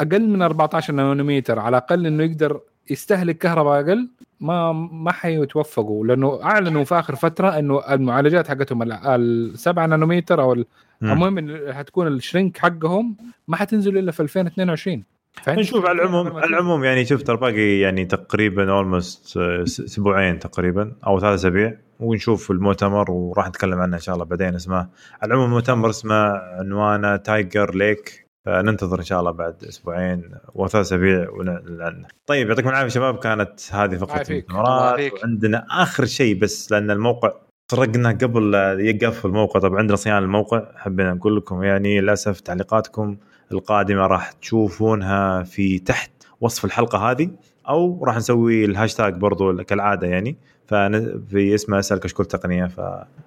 أقل 0.00 0.28
من 0.28 0.42
14 0.42 0.92
نانومتر 0.94 1.58
على 1.58 1.68
الأقل 1.78 2.06
إنه 2.06 2.22
يقدر 2.24 2.60
يستهلك 2.90 3.38
كهرباء 3.38 3.80
أقل 3.80 4.08
ما 4.40 4.72
ما 4.72 5.12
حيتوفقوا 5.12 6.06
لأنه 6.06 6.40
أعلنوا 6.42 6.84
في 6.84 6.94
آخر 6.98 7.14
فترة 7.16 7.58
إنه 7.58 7.94
المعالجات 7.94 8.48
حقتهم 8.48 8.82
ال- 8.82 8.92
السبعة 8.92 9.86
نانومتر 9.86 10.42
أو. 10.42 10.64
المهم 11.02 11.38
إن 11.38 11.74
حتكون 11.74 12.06
ال 12.06 12.13
shrink 12.13 12.58
حقهم 12.58 13.16
ما 13.48 13.56
حتنزل 13.56 13.98
إلا 13.98 14.12
في 14.12 14.20
2022 14.20 15.04
فعندك 15.42 15.60
نشوف 15.60 15.86
على 15.86 16.02
العموم 16.02 16.26
على 16.26 16.46
العموم 16.46 16.84
يعني 16.84 17.04
شوف 17.04 17.22
ترى 17.22 17.36
باقي 17.36 17.78
يعني 17.78 18.04
تقريبا 18.04 18.72
almost 18.72 19.36
أسبوعين 19.36 20.38
تقريبا 20.38 20.92
أو 21.06 21.20
ثلاث 21.20 21.34
أسابيع. 21.34 21.78
ونشوف 22.00 22.50
المؤتمر 22.50 23.10
وراح 23.10 23.48
نتكلم 23.48 23.78
عنه 23.78 23.96
إن 23.96 24.00
شاء 24.00 24.14
الله 24.14 24.24
بعدين. 24.24 24.54
اسمه 24.54 24.76
على 24.76 24.88
العموم 25.24 25.44
المؤتمر 25.44 25.90
اسمه 25.90 26.14
عنوانه 26.58 27.16
Tiger 27.16 27.74
Lake. 27.74 28.26
فننتظر 28.46 28.98
إن 28.98 29.04
شاء 29.04 29.20
الله 29.20 29.30
بعد 29.30 29.64
أسبوعين 29.64 30.30
وثلاث 30.54 30.86
أسابيع 30.86 31.30
ونعلن. 31.30 31.82
عنه. 31.82 32.06
طيب 32.26 32.48
يعطيكم 32.48 32.68
العافية 32.68 32.88
شباب 32.88 33.18
كانت 33.18 33.60
هذه 33.70 33.96
فقرة 33.96 34.24
المؤتمرات. 34.30 35.12
وعندنا 35.12 35.66
آخر 35.70 36.04
شيء 36.04 36.38
بس 36.38 36.72
لأن 36.72 36.90
الموقع 36.90 37.32
سرقنا 37.70 38.10
قبل 38.10 38.50
لا 38.50 38.80
يقف 38.80 39.26
الموقع. 39.26 39.60
طبعا 39.60 39.78
عندنا 39.78 39.96
صيانة 39.96 40.18
الموقع 40.18 40.64
حبينا 40.76 41.14
نقول 41.14 41.36
لكم 41.36 41.62
يعني 41.62 42.00
للأسف 42.00 42.40
تعليقاتكم 42.40 43.16
القادمة 43.52 44.06
راح 44.06 44.32
تشوفونها 44.32 45.42
في 45.42 45.78
تحت 45.78 46.10
وصف 46.40 46.64
الحلقة 46.64 47.10
هذه 47.10 47.30
أو 47.68 48.04
راح 48.04 48.16
نسوي 48.16 48.64
الهاشتاج 48.64 49.14
برضو 49.14 49.64
كالعادة 49.64 50.06
يعني. 50.06 50.36
في 50.68 51.54
اسمه 51.54 51.78
اسال 51.78 52.00
كشكول 52.00 52.26
تقنيه 52.26 52.66
ف 52.66 52.80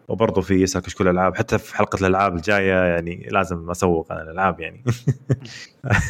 وبرضه 0.08 0.42
في 0.42 0.64
اسال 0.64 0.82
كشكول 0.82 1.08
العاب 1.08 1.36
حتى 1.36 1.58
في 1.58 1.76
حلقة 1.76 1.98
الألعاب 2.02 2.36
الجاية 2.36 2.74
يعني 2.74 3.28
لازم 3.32 3.70
أسوق 3.70 4.12
أنا 4.12 4.22
الألعاب 4.22 4.60
يعني. 4.60 4.84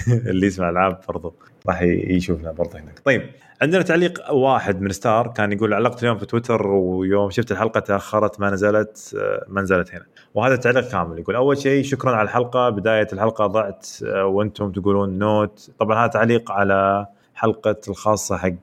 اللي 0.29 0.47
يسمع 0.47 0.69
ألعاب 0.69 0.99
برضه 1.07 1.33
راح 1.67 1.81
يشوفنا 1.81 2.51
برضه 2.51 2.79
هناك. 2.79 2.99
طيب 3.05 3.29
عندنا 3.61 3.81
تعليق 3.81 4.31
واحد 4.33 4.81
من 4.81 4.91
ستار 4.91 5.27
كان 5.27 5.51
يقول 5.51 5.73
علقت 5.73 6.03
اليوم 6.03 6.17
في 6.17 6.25
تويتر 6.25 6.67
ويوم 6.67 7.29
شفت 7.29 7.51
الحلقة 7.51 7.79
تأخرت 7.79 8.39
ما 8.39 8.49
نزلت 8.49 9.15
آه، 9.19 9.45
ما 9.47 9.61
نزلت 9.61 9.93
هنا. 9.95 10.05
وهذا 10.33 10.53
التعليق 10.53 10.91
كامل 10.91 11.19
يقول 11.19 11.35
أول 11.35 11.57
شيء 11.57 11.83
شكرا 11.83 12.11
على 12.15 12.25
الحلقة 12.25 12.69
بداية 12.69 13.07
الحلقة 13.13 13.47
ضعت 13.47 13.87
آه، 14.05 14.25
وأنتم 14.25 14.71
تقولون 14.71 15.19
Note. 15.19 15.71
طبعا 15.79 16.03
هذا 16.03 16.07
تعليق 16.11 16.51
على 16.51 17.07
حلقة 17.35 17.75
الخاصة 17.87 18.37
حق 18.37 18.53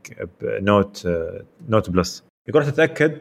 Note 0.43 1.07
آه، 1.07 1.43
Note 1.69 1.91
Plus. 1.91 2.25
يقول 2.49 2.63
رحت 2.63 2.73
اتاكد 2.73 3.19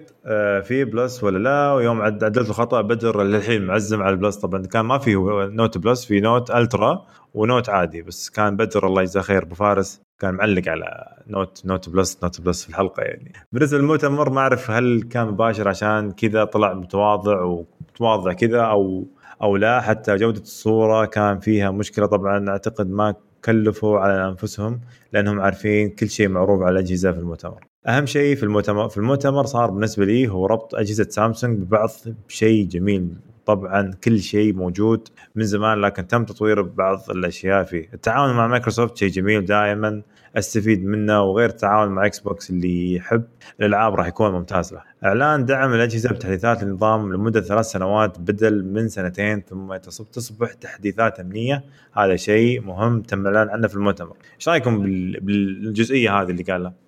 في 0.64 0.86
Plus 0.86 1.24
ولا 1.24 1.38
لا؟ 1.38 1.74
ويوم 1.74 2.02
عد- 2.02 2.24
عدلت 2.24 2.50
الخطأ 2.50 2.82
بدر 2.82 3.24
للحين 3.24 3.66
معزم 3.66 4.02
على 4.02 4.10
ال 4.14 4.18
Plus. 4.18 4.36
طبعا 4.38 4.62
كان 4.62 4.86
ما 4.86 4.98
في 4.98 5.16
Note 5.54 5.78
Plus 5.78 6.06
في 6.06 6.20
Note 6.20 6.52
Ultra 6.52 7.06
و 7.34 7.41
Note 7.41 7.70
عادي 7.70 8.02
بس 8.02 8.30
كان 8.30 8.56
بدر 8.56 8.88
الله 8.88 9.02
يجزاه 9.02 9.22
خير. 9.22 9.44
أبو 9.44 9.56
فارس 9.56 10.02
كان 10.20 10.34
معلق 10.34 10.68
على 10.68 11.08
Note 11.28 11.62
Note 11.66 11.90
Plus 11.90 12.20
Note 12.24 12.42
Plus 12.42 12.64
في 12.64 12.70
الحلقة 12.70 13.04
يعني. 13.04 13.34
بالنسبة 13.52 13.78
للمؤتمر 13.78 14.30
ما 14.30 14.40
أعرف 14.42 14.72
هل 14.72 15.02
كان 15.12 15.28
مباشر 15.28 15.68
عشان 15.68 16.12
كذا 16.12 16.44
طلع 16.44 16.74
متواضع 16.74 17.42
ومتواضع 17.42 18.34
كذا 18.34 18.62
أو 18.62 19.06
أو 19.42 19.58
لا. 19.58 19.82
حتى 19.82 20.16
جودة 20.16 20.42
الصورة 20.42 21.06
كان 21.06 21.40
فيها 21.40 21.72
مشكلة. 21.72 22.06
طبعا 22.06 22.50
أعتقد 22.50 22.90
ما 22.90 23.14
كلفوا 23.46 24.00
على 24.00 24.28
أنفسهم 24.30 24.82
لأنهم 25.14 25.40
عارفين 25.42 25.90
كل 25.90 26.10
شيء 26.10 26.28
معروف 26.30 26.62
على 26.62 26.72
الأجهزة 26.80 27.12
في 27.12 27.20
المؤتمر. 27.20 27.66
أهم 27.88 28.06
شيء 28.06 28.36
في 28.36 28.44
المؤتمر 28.44 28.90
في 28.90 28.98
المؤتمر 28.98 29.46
صار 29.46 29.72
بالنسبة 29.72 30.06
لي 30.06 30.28
هو 30.28 30.46
ربط 30.46 30.76
أجهزة 30.76 31.08
سامسونج 31.10 31.60
ببعض 31.60 31.90
بشيء 32.28 32.68
جميل. 32.68 33.08
طبعا 33.46 33.92
كل 34.04 34.20
شيء 34.20 34.54
موجود 34.54 35.08
من 35.36 35.44
زمان 35.44 35.82
لكن 35.82 36.08
تم 36.08 36.26
تطوير 36.26 36.62
بعض 36.62 37.10
الأشياء 37.10 37.64
فيه. 37.64 37.90
التعاون 37.94 38.36
مع 38.36 38.48
مايكروسوفت 38.48 38.98
شيء 38.98 39.10
جميل 39.10 39.46
دائما 39.46 40.02
أستفيد 40.38 40.86
منه 40.86 41.22
وغير 41.22 41.50
التعاون 41.50 41.90
مع 41.90 42.06
إكس 42.06 42.20
بوكس 42.20 42.50
اللي 42.50 42.94
يحب 42.94 43.24
الألعاب 43.60 43.94
راح 43.96 44.08
يكون 44.08 44.32
ممتاز 44.32 44.74
له. 44.74 44.82
إعلان 45.06 45.46
دعم 45.46 45.74
الأجهزة 45.74 46.10
بتحديثات 46.10 46.64
النظام 46.64 47.14
لمدة 47.14 47.42
ثلاث 47.42 47.66
سنوات 47.66 48.20
بدل 48.20 48.66
من 48.66 48.88
سنتين 48.90 49.42
ثم 49.42 49.76
تصب 49.76 50.12
تصبح 50.12 50.54
تحديثات 50.54 51.20
أمنية. 51.20 51.64
هذا 51.94 52.16
شيء 52.16 52.62
مهم 52.62 53.02
تم 53.02 53.28
الإعلان 53.28 53.50
عنه 53.50 53.68
في 53.68 53.76
المؤتمر. 53.76 54.16
إيش 54.36 54.50
رأيكم 54.50 54.82
بال- 54.82 55.20
بالجزئية 55.20 56.22
هذه 56.22 56.30
اللي 56.30 56.44
قالها؟ 56.44 56.85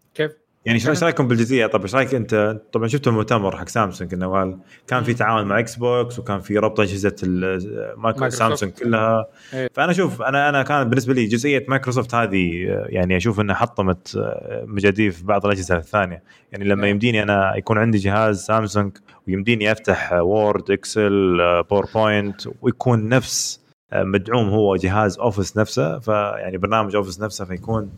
يعني 0.67 0.79
إيش 0.89 1.03
رايكم 1.03 1.27
بالجزئية 1.27 1.65
طب 1.65 1.81
إيش 1.81 1.95
رأيك 1.95 2.15
أنت 2.15 2.61
طبعا 2.73 2.87
شفتوا 2.87 3.11
المؤتمر 3.11 3.57
حق 3.57 3.67
سامسونج 3.67 4.13
إنه 4.13 4.31
قال 4.31 4.57
كان 4.87 5.03
في 5.03 5.13
تعاون 5.13 5.47
مع 5.47 5.59
إكس 5.59 5.75
بوكس 5.75 6.19
وكان 6.19 6.39
في 6.39 6.57
ربط 6.57 6.79
اجهزه 6.79 7.15
مايكروسوفت. 7.97 8.39
سامسونج 8.39 8.71
كلها 8.71 9.25
إيه. 9.53 9.69
فأنا 9.73 9.91
أشوف 9.91 10.21
أنا 10.21 10.49
أنا 10.49 10.63
كان 10.63 10.89
بالنسبة 10.89 11.13
لي 11.13 11.25
جزئية 11.25 11.65
مايكروسوفت 11.67 12.15
هذه 12.15 12.51
يعني 12.85 13.17
أشوف 13.17 13.39
إنها 13.39 13.55
حطمت 13.55 14.15
آه، 14.15 14.65
مجاديف 14.67 15.23
بعض 15.23 15.45
الأجهزة 15.45 15.77
الثانية 15.77 16.23
يعني 16.51 16.65
لما 16.65 16.83
إيه. 16.83 16.91
يمديني 16.91 17.23
أنا 17.23 17.55
يكون 17.55 17.77
عندي 17.77 17.97
جهاز 17.97 18.45
سامسونج 18.45 18.97
ويمديني 19.27 19.71
أفتح 19.71 20.13
Word 20.13 20.71
Excel 20.71 21.37
PowerPoint 21.69 22.41
ويكون 22.61 23.09
نفس 23.09 23.67
آه، 23.93 24.03
مدعوم 24.03 24.49
هو 24.49 24.75
جهاز 24.75 25.19
Office 25.19 25.57
نفسه 25.57 25.99
فيعني 25.99 26.57
برنامج 26.57 26.95
Office 26.95 27.21
نفسه 27.21 27.45
فيكون 27.45 27.89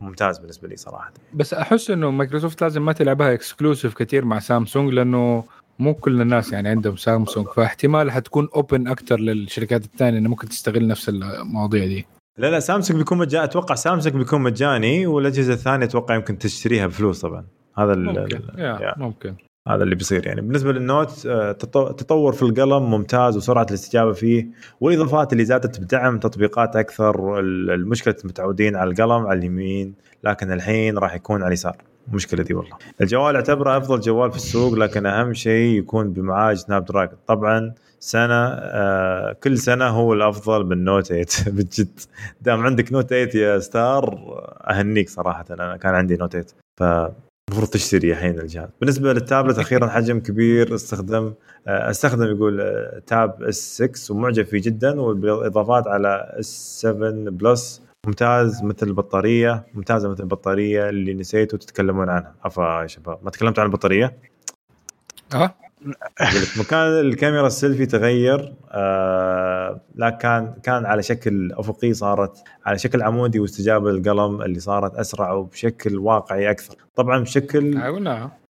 ممتاز 0.00 0.38
بالنسبة 0.38 0.68
لي 0.68 0.76
صراحة. 0.76 1.12
بس 1.34 1.54
أحس 1.54 1.90
إنه 1.90 2.10
مايكروسوفت 2.10 2.62
لازم 2.62 2.84
ما 2.84 2.92
تلعبها 2.92 3.32
exclusive 3.32 3.94
كثير 3.94 4.24
مع 4.24 4.38
سامسونج 4.38 4.92
لأنه 4.92 5.44
مو 5.78 5.94
كل 5.94 6.20
الناس 6.20 6.52
يعني 6.52 6.68
عندهم 6.68 6.96
سامسونج. 6.96 7.46
فاحتمال 7.46 8.10
حتكون 8.10 8.48
open 8.56 8.88
أكثر 8.88 9.20
للشركات 9.20 9.84
الثانية 9.84 10.18
انه 10.18 10.28
ممكن 10.28 10.48
تستغل 10.48 10.86
نفس 10.86 11.08
المواضيع 11.08 11.86
دي. 11.86 12.06
لا 12.38 12.50
لا 12.50 12.60
سامسونج 12.60 12.98
بيكون 12.98 13.18
مجاني 13.18 13.44
أتوقع 13.44 13.74
سامسونج 13.74 14.16
بيكون 14.16 14.40
مجاني 14.40 15.06
والأجهزة 15.06 15.52
الثانية 15.52 15.86
أتوقع 15.86 16.14
يمكن 16.14 16.38
تشتريها 16.38 16.86
بفلوس 16.86 17.20
طبعا. 17.20 17.44
هذا 17.78 17.94
ممكن 17.94 18.36
ال- 18.36 18.58
yeah. 18.58 18.94
ممكن. 18.96 19.34
هذا 19.68 19.82
اللي 19.84 19.94
بيصير. 19.94 20.26
يعني 20.26 20.40
بالنسبة 20.40 20.72
لل 20.72 20.90
Note 20.90 21.26
آه، 21.26 21.52
تطو- 21.52 21.92
تطور 21.92 22.32
في 22.32 22.42
القلم 22.42 22.90
ممتاز 22.90 23.36
وسرعة 23.36 23.66
الاستجابة 23.70 24.12
فيه 24.12 24.46
والإضافات 24.80 25.32
اللي 25.32 25.44
زادت 25.44 25.80
بدعم 25.80 26.18
تطبيقات 26.18 26.76
أكثر. 26.76 27.40
ال- 27.40 27.70
المشكلة 27.70 28.14
متعودين 28.24 28.76
على 28.76 28.90
القلم 28.90 29.26
على 29.26 29.38
اليمين 29.38 29.94
لكن 30.24 30.52
الحين 30.52 30.98
راح 30.98 31.14
يكون 31.14 31.36
على 31.40 31.48
اليسار. 31.48 31.76
المشكلة 32.08 32.42
دي 32.42 32.54
والله. 32.54 32.76
الجوال 33.00 33.34
اعتبره 33.36 33.76
أفضل 33.76 34.00
جوال 34.00 34.30
في 34.30 34.36
السوق 34.36 34.74
لكن 34.74 35.06
أهم 35.06 35.34
شيء 35.34 35.78
يكون 35.78 36.12
بمعالج 36.12 36.58
Snapdragon 36.58 37.18
طبعا 37.26 37.74
سنة 38.00 38.34
آه 38.54 39.32
كل 39.32 39.58
سنة 39.58 39.84
هو 39.88 40.12
الأفضل 40.12 40.66
من 40.66 40.84
Note 40.84 41.06
8 41.06 41.26
بجد. 41.56 42.00
دام 42.40 42.60
عندك 42.60 42.92
Note 42.92 43.10
8 43.10 43.28
يا 43.34 43.58
ستار 43.58 44.18
أهنيك 44.70 45.08
صراحة. 45.08 45.44
أنا 45.50 45.76
كان 45.76 45.94
عندي 45.94 46.16
Note 46.16 46.32
8 46.36 46.46
ف 46.76 47.12
المفروض 47.52 47.70
تشتري 47.70 48.12
الحين 48.12 48.38
الجهاز. 48.38 48.68
بالنسبة 48.80 49.12
للتابلت 49.12 49.58
أخيرا 49.58 49.88
حجم 49.88 50.20
كبير 50.20 50.74
استخدم 50.74 51.34
آه، 51.68 51.90
أستخدم 51.90 52.36
يقول 52.36 52.60
آه، 52.60 53.02
Tab 53.06 53.42
S 53.42 53.82
6 53.82 54.14
ومعجب 54.14 54.44
فيه 54.44 54.62
جدا 54.62 55.00
وبالإضافات 55.00 55.86
على 55.86 56.34
S 56.40 56.80
7 56.80 57.10
Plus 57.10 57.82
ممتاز 58.06 58.64
مثل 58.64 58.86
البطارية 58.86 59.66
ممتازة 59.74 60.08
مثل 60.08 60.22
البطارية 60.22 60.88
اللي 60.88 61.14
نسيتوا 61.14 61.58
تتكلمون 61.58 62.08
عنها. 62.08 62.34
عفا 62.44 62.82
يا 62.82 62.86
شباب. 62.86 63.18
ما 63.22 63.30
تكلمت 63.30 63.58
عن 63.58 63.66
البطارية؟ 63.66 64.16
آه. 65.34 65.54
مكان 66.60 67.00
الكاميرا 67.00 67.46
السيلفي 67.46 67.86
تغير 67.86 68.54
آه 68.70 69.52
آه، 69.72 69.80
لا 69.94 70.10
كان 70.10 70.54
كان 70.62 70.86
على 70.86 71.02
شكل 71.02 71.52
أفقي 71.52 71.94
صارت 71.94 72.38
على 72.66 72.78
شكل 72.78 73.02
عمودي 73.02 73.40
واستجابة 73.40 73.90
للقلم 73.90 74.42
اللي 74.42 74.60
صارت 74.60 74.94
أسرع 74.94 75.32
وبشكل 75.32 75.98
واقعي 75.98 76.50
أكثر. 76.50 76.74
طبعا 76.94 77.18
بشكل 77.18 77.78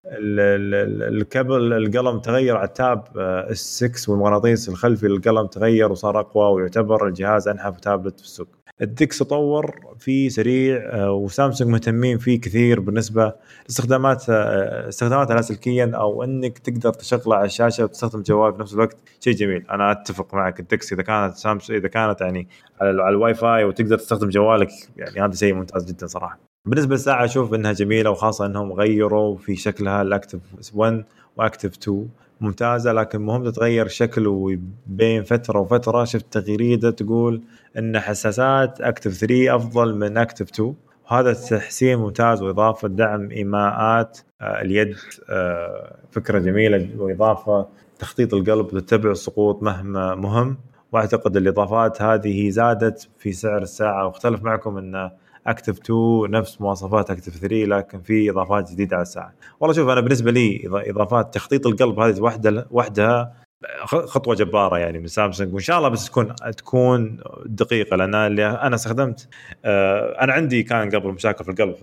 الكابل 0.06 1.72
القلم 1.72 2.18
تغير 2.18 2.56
على 2.56 2.68
ال 2.68 2.77
Tab 2.77 3.04
S 3.18 3.84
6 3.84 4.12
والمغناطيس 4.12 4.68
الخلفي 4.68 5.08
للقلم 5.08 5.46
تغير 5.46 5.92
وصار 5.92 6.20
أقوى 6.20 6.52
ويعتبر 6.52 7.06
الجهاز 7.06 7.48
أنحف 7.48 7.80
تابلت 7.80 8.20
في 8.20 8.26
السوق. 8.26 8.48
ال 8.80 8.89
DeX 8.89 9.18
تطور 9.18 9.80
فيه 9.98 10.28
سريع 10.28 10.76
آه، 10.76 11.12
وسامسونج 11.12 11.70
مهتمين 11.70 12.18
فيه 12.18 12.40
كثير 12.40 12.80
بالنسبة 12.80 13.32
لاستخدامات 13.66 14.24
آه، 14.30 14.88
استخداماتها 14.88 15.34
لاسلكيا 15.34 15.92
أو 15.94 16.24
إنك 16.24 16.58
تقدر 16.58 16.92
تشغله 16.92 17.36
على 17.36 17.44
الشاشة 17.44 17.84
وتستخدم 17.84 18.18
الجوال 18.18 18.54
في 18.54 18.60
نفس 18.60 18.74
الوقت. 18.74 18.96
شيء 19.20 19.34
جميل. 19.34 19.66
أنا 19.70 19.92
أتفق 19.92 20.34
معك. 20.34 20.60
ال 20.60 20.68
DeX 20.68 20.92
إذا 20.92 21.02
كانت 21.02 21.36
سامسونج 21.36 21.78
إذا 21.78 21.88
كانت 21.88 22.20
يعني 22.20 22.48
على 22.80 22.90
الواي 22.90 23.34
فاي 23.34 23.64
وتقدر 23.64 23.98
تستخدم 23.98 24.28
جوالك 24.28 24.70
يعني 24.96 25.20
هذا 25.20 25.34
شيء 25.34 25.54
ممتاز 25.54 25.84
جدا 25.84 26.06
صراحة. 26.06 26.38
بالنسبة 26.64 26.94
للساعة 26.94 27.24
أشوف 27.24 27.54
إنها 27.54 27.72
جميلة 27.72 28.10
وخاصة 28.10 28.46
إنهم 28.46 28.72
غيروا 28.72 29.36
في 29.36 29.56
شكلها. 29.56 30.02
ال 30.02 30.07
Active 30.07 30.40
1 30.74 31.04
و 31.36 31.42
Active 31.42 31.76
2 31.76 32.08
ممتازة 32.40 32.92
لكن 32.92 33.20
مهم 33.20 33.44
تتغير 33.50 33.88
شكل 33.88 34.26
وبين 34.26 35.22
فترة 35.22 35.60
وفترة. 35.60 36.04
شفت 36.04 36.26
تغريدة 36.30 36.90
تقول 36.90 37.42
إن 37.78 38.00
حساسات 38.00 38.80
Active 38.80 39.12
3 39.12 39.56
أفضل 39.56 39.94
من 39.94 40.18
Active 40.18 40.48
2 40.48 40.74
وهذا 41.10 41.32
تحسين 41.32 41.98
ممتاز 41.98 42.42
وإضافة 42.42 42.88
دعم 42.88 43.30
إيماءات 43.30 44.18
آه، 44.40 44.62
اليد 44.62 44.96
آه، 45.30 45.96
فكرة 46.10 46.38
جميلة 46.38 46.88
وإضافة 46.98 47.66
تخطيط 47.98 48.34
القلب 48.34 48.66
وتتبع 48.74 49.10
السقوط 49.10 49.62
مهما 49.62 50.14
مهم. 50.14 50.56
وأعتقد 50.92 51.36
الإضافات 51.36 52.02
هذه 52.02 52.50
زادت 52.50 53.08
في 53.18 53.32
سعر 53.32 53.62
الساعة. 53.62 54.06
واختلف 54.06 54.42
معكم 54.42 54.78
إن 54.78 55.10
اكتف 55.46 55.78
2 55.78 56.30
نفس 56.30 56.60
مواصفات 56.60 57.10
اكتف 57.10 57.36
3 57.36 57.64
لكن 57.64 58.00
في 58.00 58.30
إضافات 58.30 58.70
جديدة 58.70 58.96
على 58.96 59.02
الساعة. 59.02 59.32
والله 59.60 59.76
شوف 59.76 59.88
أنا 59.88 60.00
بالنسبة 60.00 60.30
لي 60.30 60.60
إضافات 60.66 61.34
تخطيط 61.34 61.66
القلب 61.66 61.98
هذه 61.98 62.20
وحدة 62.20 62.66
وحدها 62.70 63.41
خطوة 63.84 64.34
جبارة 64.34 64.78
يعني 64.78 64.98
من 64.98 65.06
سامسونج 65.06 65.54
وإن 65.54 65.62
شاء 65.62 65.78
الله 65.78 65.88
بس 65.88 66.06
تكون 66.06 66.34
تكون 66.56 67.20
دقيقة 67.46 67.96
لأن 67.96 68.14
اللي 68.14 68.46
أنا 68.46 68.74
استخدمت 68.74 69.28
آه، 69.64 70.22
أنا 70.24 70.32
عندي 70.32 70.62
كان 70.62 70.90
قبل 70.90 71.08
مشاكل 71.08 71.44
في 71.44 71.50
القلب 71.50 71.74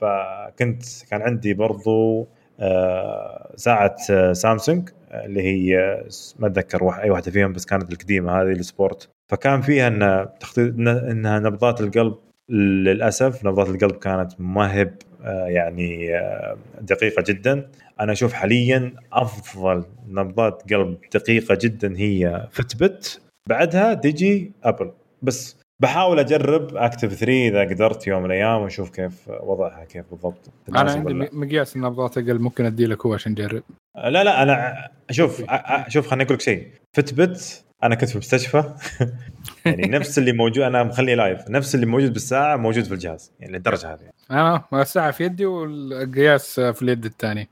فكنت 0.00 0.82
كان 1.10 1.22
عندي 1.22 1.54
برضو 1.54 2.28
آه، 2.60 3.52
ساعة 3.56 3.96
آه، 4.10 4.32
سامسونج 4.32 4.88
اللي 5.12 5.42
هي 5.42 6.02
ما 6.38 6.46
أتذكر 6.46 6.90
أي 6.90 7.10
واحدة 7.10 7.30
فيهم 7.30 7.52
بس 7.52 7.66
كانت 7.66 7.92
القديمة 7.92 8.42
هذه 8.42 8.52
ال 8.52 8.60
Sport. 8.60 9.08
فكان 9.28 9.60
فيها 9.60 9.88
إن 9.88 10.28
تخطيط 10.40 10.74
إنها 10.78 11.38
نبضات 11.38 11.80
القلب 11.80 12.14
للأسف 12.48 13.44
نبضات 13.44 13.68
القلب 13.68 13.96
كانت 13.96 14.32
ما 14.38 14.74
هي 14.74 14.90
يعني 15.24 16.10
دقيقة 16.80 17.24
جدا. 17.26 17.68
أنا 18.00 18.12
أشوف 18.12 18.32
حاليا 18.32 18.92
أفضل 19.12 19.84
نبضات 20.08 20.72
قلب 20.72 20.98
دقيقة 21.14 21.58
جدا 21.60 21.96
هي 21.96 22.48
Fitbit 22.50 23.20
بعدها 23.48 23.94
تجي 23.94 24.52
Apple 24.64 24.90
بس 25.22 25.62
بحاول 25.82 26.18
أجرب 26.18 26.76
Active 26.76 27.14
3 27.14 27.48
إذا 27.48 27.60
قدرت 27.60 28.06
يوم 28.06 28.22
من 28.22 28.26
الأيام 28.26 28.60
ونشوف 28.60 28.90
كيف 28.90 29.28
وضعها 29.28 29.84
كيف 29.84 30.04
بالضبط. 30.10 30.50
أنا 30.68 30.90
عندي. 30.90 31.28
مقياس 31.32 31.76
نبضات 31.76 32.18
أقل 32.18 32.38
ممكن 32.38 32.64
أدي 32.64 32.86
لك 32.86 33.06
هو 33.06 33.14
عشان 33.14 33.32
نجرب 33.32 33.62
لا 33.96 34.24
لا 34.24 34.42
أنا 34.42 34.88
شوف 35.10 35.44
شوف 35.88 36.08
خليني 36.08 36.24
أقول 36.24 36.34
لك 36.34 36.40
شيء. 36.40 36.68
Fitbit 36.96 37.64
أنا 37.82 37.94
كنت 37.94 38.08
في 38.08 38.14
المستشفى 38.14 38.64
يعني 39.66 39.88
نفس 39.88 40.18
اللي 40.18 40.32
موجود 40.32 40.64
أنا 40.64 40.84
مخلي 40.84 41.14
live 41.14 41.50
نفس 41.50 41.74
اللي 41.74 41.86
موجود 41.86 42.12
بالساعة 42.12 42.56
موجود 42.56 42.84
في 42.84 42.94
الجهاز 42.94 43.32
يعني 43.40 43.52
للدرجة 43.52 43.92
هذه. 43.92 44.10
أنا 44.30 44.64
الساعة 44.72 45.10
في 45.10 45.24
يدي 45.24 45.46
والقياس 45.46 46.60
في 46.60 46.82
اليد 46.82 47.04
الثانية 47.04 47.48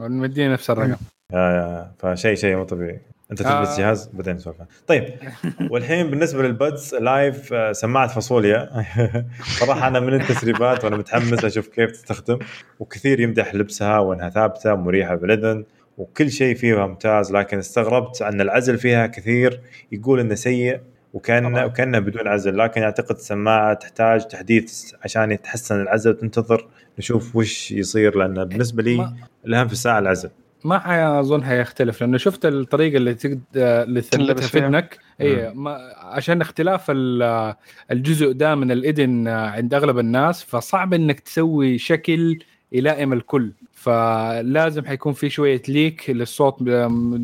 مديني 0.00 0.52
نفس 0.52 0.70
الرقم. 0.70 0.96
yeah 1.32 1.38
yeah 1.38 1.92
فشيء 1.98 2.34
شيء 2.34 2.56
مو 2.56 2.64
طبيعي. 2.64 3.00
أنت 3.30 3.42
تلبس 3.42 3.68
آه. 3.68 3.78
جهاز؟ 3.78 4.10
بعدين 4.12 4.34
نسولف. 4.34 4.56
طيب 4.86 5.04
والحين 5.70 6.10
بالنسبة 6.10 6.42
لل 6.42 6.59
Buds 6.59 6.94
Live 6.94 7.52
آه، 7.52 7.72
سماعة 7.72 8.06
فاصوليا. 8.06 8.70
صراحة 9.60 9.88
أنا 9.88 10.00
من 10.00 10.14
التسريبات 10.14 10.84
وأنا 10.84 10.96
متحمس 10.96 11.44
أشوف 11.44 11.68
كيف 11.68 11.90
تستخدم 11.90 12.38
وكثير 12.80 13.20
يمدح 13.20 13.54
لبسها 13.54 13.98
وأنها 13.98 14.30
ثابتة 14.30 14.74
مريحه 14.74 15.14
بالاذن 15.14 15.64
وكل 15.98 16.30
شيء 16.30 16.54
فيها 16.54 16.86
ممتاز 16.86 17.32
لكن 17.32 17.58
استغربت 17.58 18.22
أن 18.22 18.40
العزل 18.40 18.78
فيها 18.78 19.06
كثير 19.06 19.60
يقول 19.92 20.20
إنه 20.20 20.34
سيء. 20.34 20.80
وكان 21.16 21.48
طبعاً. 21.50 21.64
وكانه 21.64 21.98
بدون 21.98 22.28
عزل 22.28 22.58
لكن 22.58 22.82
أعتقد 22.82 23.14
السماعه 23.16 23.74
تحتاج 23.74 24.26
تحديث 24.26 24.92
عشان 25.04 25.32
يتحسن 25.32 25.80
العزل 25.80 26.10
وتنتظر 26.10 26.68
نشوف 26.98 27.36
وش 27.36 27.72
يصير 27.72 28.16
لأن 28.18 28.44
بالنسبة 28.44 28.82
لي 28.82 28.96
ما- 28.96 29.16
الأهم 29.46 29.66
في 29.66 29.72
الساعة 29.72 29.98
العزل. 29.98 30.30
ما 30.64 30.78
حيظن 30.78 31.44
حيختلف 31.44 32.00
لأنه 32.00 32.18
شفت 32.18 32.46
الطريقة 32.46 32.96
اللي 32.96 33.14
تقدر 33.14 33.40
اللي 33.56 34.00
تثبتها 34.00 34.26
تلبس 34.26 34.42
في 34.42 34.48
فيها. 34.48 34.62
اذنك 34.66 34.98
اي 35.20 35.54
ما 35.54 35.78
عشان 35.96 36.40
اختلاف 36.40 36.86
ال- 36.90 37.54
الجزء 37.90 38.32
ده 38.32 38.54
من 38.54 38.70
الاذن 38.72 39.28
عند 39.28 39.74
أغلب 39.74 39.98
الناس 39.98 40.42
فصعب 40.44 40.94
إنك 40.94 41.20
تسوي 41.20 41.78
شكل 41.78 42.38
يلائم 42.72 43.12
الكل. 43.12 43.52
فلازم 43.72 44.84
حيكون 44.84 45.12
في 45.12 45.30
شوية 45.30 45.62
leak 45.68 46.10
للصوت 46.10 46.62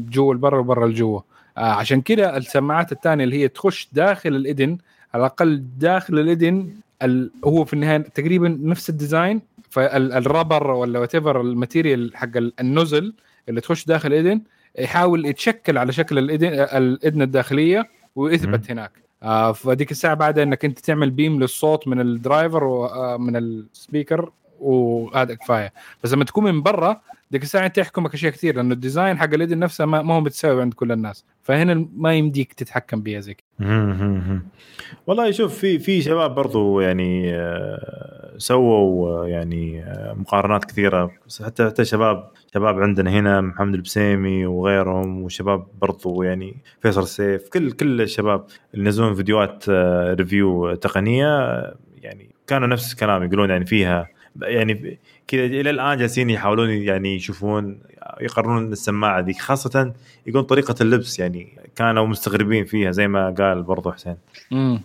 جوا 0.09 0.35
لبرا 0.35 0.59
وبرا 0.59 0.87
لجوا. 0.89 1.21
عشان 1.57 2.01
كده 2.01 2.37
السماعات 2.37 2.93
الثانية 2.93 3.25
اللي 3.25 3.37
هي 3.43 3.49
تخش 3.49 3.89
داخل 3.93 4.37
الاذن 4.37 4.79
على 5.15 5.21
الأقل 5.21 5.65
داخل 5.79 6.19
الاذن 6.19 6.71
ال- 7.03 7.31
هو 7.45 7.65
في 7.65 7.73
النهاية 7.73 7.99
تقريبا 7.99 8.59
نفس 8.63 8.91
ال 8.91 8.98
design 8.98 9.43
فال 9.71 9.96
rubber 9.96 10.71
ولا 10.71 10.99
whatever 10.99 11.41
ال 11.41 11.49
material 11.49 12.17
حق 12.17 12.37
ال- 12.37 12.53
ال 12.61 12.68
nozzle 12.68 13.15
اللي 13.49 13.61
تخش 13.61 13.85
داخل 13.87 14.13
الاذن 14.13 14.41
يحاول 14.79 15.27
يتشكل 15.27 15.79
على 15.79 15.93
شكل 15.93 16.19
الاذن 16.19 16.49
الاذن 16.49 17.23
الداخلية 17.23 17.89
ويثبت 18.17 18.71
هناك. 18.71 18.91
آه 19.23 19.53
فديك 19.53 19.91
الساعة 19.91 20.15
بعد 20.15 20.39
إنك 20.39 20.65
أنت 20.65 20.79
تعمل 20.79 21.11
beam 21.11 21.41
للصوت 21.41 21.89
من 21.89 22.01
ال 22.01 22.10
driver 22.10 22.65
ومن 22.65 23.37
ال 23.37 23.48
speaker 23.49 24.31
وهذا 24.61 25.35
كفاية. 25.35 25.73
بس 26.05 26.13
لما 26.13 26.25
تكون 26.25 26.45
من 26.45 26.63
برا 26.63 27.01
ديك 27.33 27.43
الساعة 27.43 27.67
انت 27.67 27.79
يحكمك 27.79 28.15
أشياء 28.15 28.33
كثير 28.33 28.57
لأنه 28.57 28.75
ال 28.75 28.81
design 28.81 29.19
حق 29.19 29.35
الاذن 29.35 29.59
نفسه 29.59 29.85
ما, 29.85 30.15
هو 30.15 30.21
متساوي 30.21 30.61
عند 30.61 30.75
كل 30.75 30.93
الناس. 30.93 31.25
فهنا 31.43 31.89
ما 31.97 32.15
يمديك 32.15 32.53
تتحكم 32.53 33.03
بها 33.03 33.21
زي. 33.21 33.37
والله 35.07 35.31
شوف 35.31 35.59
في 35.59 35.79
في 35.79 36.03
شباب 36.03 36.35
برضو 36.35 36.81
يعني 36.81 37.35
آه، 37.35 38.35
سووا 38.37 39.09
آه، 39.09 39.29
يعني 39.29 39.83
آه، 39.83 40.15
مقارنات 40.15 40.65
كثيرة. 40.65 41.11
حتى 41.45 41.67
حتى 41.67 41.85
شباب 41.85 42.31
شباب 42.55 42.81
عندنا 42.81 43.11
هنا 43.11 43.41
محمد 43.41 43.75
البسيمي 43.75 44.47
وغيرهم 44.47 45.23
وشباب 45.23 45.67
برضو 45.81 46.23
يعني 46.23 46.57
فيصل 46.83 47.03
السيف 47.03 47.49
كل 47.49 47.73
كل 47.73 48.01
الشباب 48.01 48.47
اللي 48.75 48.85
ينزلون 48.85 49.15
فيديوهات 49.15 49.65
review 50.19 50.75
تقنية 50.75 51.27
يعني 52.03 52.31
كانوا 52.47 52.69
نفس 52.69 52.93
الكلام 52.93 53.23
يقولون 53.23 53.51
يعني 53.51 53.67
فيها 53.67 54.09
يعني 54.43 54.99
كذا 55.33 55.45
إلى 55.45 55.71
الآن 55.71 55.99
جالسين 55.99 56.31
يحاولون 56.31 56.71
يعني 56.71 57.17
يشوفون 57.17 57.81
يقارنون 58.21 58.73
السماعة 58.73 59.21
ذيك 59.21 59.39
خاصة 59.39 59.93
يقول 60.27 60.45
طريقة 60.45 60.75
اللبس 60.81 61.19
يعني 61.19 61.59
كانوا 61.77 62.07
مستغربين 62.07 62.65
فيها 62.65 62.91
زي 62.91 63.09
ما 63.09 63.31
قال 63.39 63.63
برضو 63.63 63.93
حسين 63.93 64.17
امم 64.53 64.83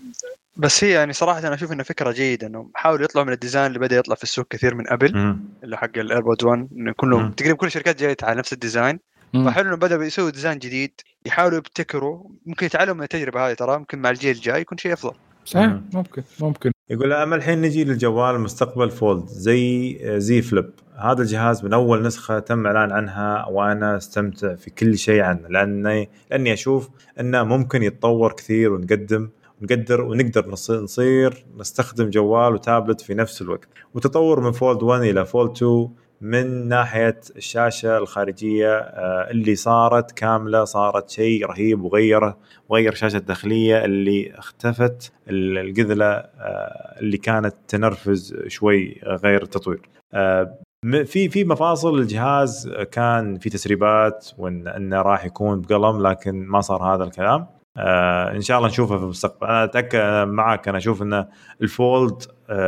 بس 0.57 0.83
هي 0.83 0.91
يعني 0.91 1.13
صراحة 1.13 1.39
أنا 1.39 1.53
أشوف 1.53 1.71
إنها 1.71 1.83
فكرة 1.83 2.11
جيدة 2.11 2.47
إنه 2.47 2.69
حاولوا 2.75 3.03
يطلعوا 3.03 3.27
من 3.27 3.33
ال 3.34 3.38
design 3.38 3.65
اللي 3.65 3.79
بدأ 3.79 3.97
يطلع 3.97 4.15
في 4.15 4.23
السوق 4.23 4.47
كثير 4.49 4.75
من 4.75 4.89
أبل. 4.89 5.38
اللي 5.63 5.77
حق 5.77 5.97
ال 5.97 6.03
AirPods 6.03 6.45
1 6.45 6.67
إنه 6.77 6.93
كله 6.97 7.19
مم. 7.19 7.31
تقريبا 7.31 7.55
كل 7.55 7.67
الشركات 7.67 7.99
جاية 7.99 8.17
على 8.23 8.39
نفس 8.39 8.53
ال 8.53 8.60
design 8.60 8.99
فحلو 9.33 9.67
إنه 9.69 9.75
بدأوا 9.75 10.03
يسووا 10.03 10.29
design 10.29 10.57
جديد 10.57 10.91
يحاولوا 11.25 11.57
يبتكروا 11.57 12.23
ممكن 12.45 12.65
يتعلموا 12.65 12.95
من 12.95 13.03
التجربة 13.03 13.47
هذه 13.47 13.53
ترى 13.53 13.77
ممكن 13.77 13.99
مع 13.99 14.09
الجيل 14.09 14.35
الجاي 14.35 14.61
يكون 14.61 14.77
شيء 14.77 14.93
أفضل 14.93 15.13
صحيح 15.45 15.65
مم. 15.65 15.89
ممكن 15.93 16.23
ممكن 16.39 16.71
يقول 16.89 17.14
أما 17.14 17.35
الحين 17.35 17.61
نجي 17.61 17.84
للجوال 17.84 18.35
المستقبل 18.35 18.89
فولد 18.89 19.26
زي 19.27 19.97
زي 20.19 20.41
فليب. 20.41 20.69
هذا 20.95 21.22
الجهاز 21.22 21.65
من 21.65 21.73
أول 21.73 22.01
نسخة 22.01 22.39
تم 22.39 22.65
إعلان 22.68 22.91
عنها 22.91 23.47
وأنا 23.47 23.97
أستمتع 23.97 24.55
في 24.55 24.69
كل 24.69 24.97
شيء 24.97 25.22
عنه 25.22 25.47
لأني 25.49 26.09
لأني 26.31 26.53
أشوف 26.53 26.89
إنه 27.19 27.43
ممكن 27.43 27.84
يتطور 27.84 28.31
كثير 28.34 28.73
ونقدم 28.73 29.30
نقدر 29.61 30.01
ونقدر 30.01 30.49
نص- 30.49 30.72
نصير 30.72 31.45
نستخدم 31.59 32.09
جوال 32.09 32.53
وتابلت 32.53 33.01
في 33.01 33.14
نفس 33.14 33.41
الوقت. 33.41 33.68
وتطور 33.93 34.39
من 34.39 34.51
فولد 34.51 34.84
1 34.84 35.01
إلى 35.01 35.26
فولد 35.26 35.51
2 35.51 35.89
من 36.22 36.68
ناحية 36.68 37.19
الشاشة 37.35 37.98
الخارجية 37.98 38.73
آه، 38.77 39.31
اللي 39.31 39.56
صارت 39.56 40.11
كاملة 40.11 40.64
صارت 40.64 41.10
شيء 41.10 41.45
رهيب 41.45 41.84
وغيره 41.84 42.38
وغير 42.69 42.91
الشاشه 42.91 43.18
الداخليه 43.18 43.85
اللي 43.85 44.34
اختفت 44.39 45.11
ال- 45.30 45.57
القذلة 45.57 46.06
آه، 46.06 46.99
اللي 46.99 47.18
كانت 47.18 47.56
تنرفز 47.68 48.35
شوي 48.48 49.02
غير 49.06 49.44
التطوير 49.44 49.81
آه، 50.14 50.57
في 51.06 51.30
في 51.30 51.44
مفاصل 51.44 51.99
الجهاز 51.99 52.69
كان 52.91 53.38
في 53.39 53.49
تسريبات 53.49 54.27
وان 54.38 54.68
إنه 54.68 55.02
راح 55.02 55.26
يكون 55.26 55.61
بقلم 55.61 56.07
لكن 56.07 56.45
ما 56.48 56.61
صار 56.61 56.84
هذا 56.95 57.03
الكلام. 57.03 57.48
إن 58.35 58.41
شاء 58.41 58.57
الله 58.57 58.69
نشوفها 58.69 58.98
في 58.98 59.03
المستقبل. 59.03 59.48
أنا 59.48 59.64
أتأكد 59.64 60.27
معك 60.27 60.68
أنا 60.68 60.77
أشوف 60.77 61.02
إن 61.02 61.26
الفولد 61.61 62.23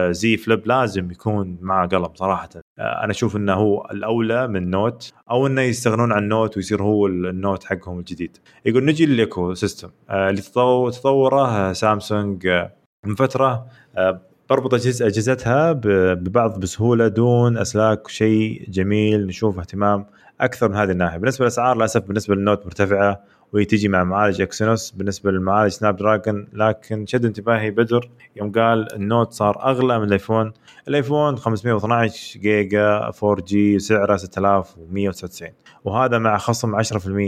زي 0.09 0.37
فليب 0.37 0.67
لازم 0.67 1.11
يكون 1.11 1.57
مع 1.61 1.85
قلم 1.85 2.09
صراحة. 2.15 2.49
آه 2.79 3.03
أنا 3.03 3.11
أشوف 3.11 3.35
إنه 3.35 3.53
هو 3.53 3.87
الأولى 3.91 4.47
من 4.47 4.69
نوت 4.69 5.11
أو 5.31 5.47
إنه 5.47 5.61
يستغنون 5.61 6.11
عن 6.11 6.27
نوت 6.27 6.57
ويصير 6.57 6.83
هو 6.83 7.07
النوت 7.07 7.63
حقهم 7.63 7.99
الجديد. 7.99 8.37
يقول 8.65 8.85
نجي 8.85 9.05
لل 9.05 9.53
ecosystem. 9.53 9.89
آه 10.09 10.29
اللي 10.29 10.41
تطو- 10.41 10.89
تطوره 10.99 11.73
سامسونج 11.73 12.47
آه 12.47 12.73
من 13.05 13.15
فترة 13.15 13.65
آه 13.97 14.21
بربط 14.49 14.73
أجهزتها 14.73 15.71
ببعض 16.13 16.59
بسهولة 16.59 17.07
دون 17.07 17.57
أسلاك 17.57 18.07
شيء 18.07 18.65
جميل 18.69 19.27
نشوف 19.27 19.59
اهتمام 19.59 20.05
أكثر 20.41 20.69
من 20.69 20.75
هذه 20.75 20.91
الناحية. 20.91 21.17
بالنسبة 21.17 21.43
للاسعار 21.45 21.75
للأسف 21.77 22.07
بالنسبة 22.07 22.35
للنوت 22.35 22.65
مرتفعة 22.65 23.23
وهي 23.53 23.65
تجي 23.65 23.87
مع 23.87 24.03
معالج 24.03 24.41
إكسينوس. 24.41 24.91
بالنسبة 24.91 25.31
للمعالج 25.31 25.71
سناب 25.71 25.95
دراجون 25.95 26.47
لكن 26.53 27.05
شد 27.05 27.25
انتباهي 27.25 27.71
بدر 27.71 28.09
يوم 28.35 28.51
قال 28.51 28.93
النوت 28.95 29.33
صار 29.33 29.69
أغلى 29.69 29.99
من 29.99 30.05
الأيفون. 30.05 30.53
الأيفون 30.87 31.37
512 31.37 32.39
جيجا 32.39 33.11
4G 33.23 33.79
سعره 33.79 34.17
6199 34.17 35.49
وهذا 35.83 36.17
مع 36.17 36.37
خصم 36.37 36.81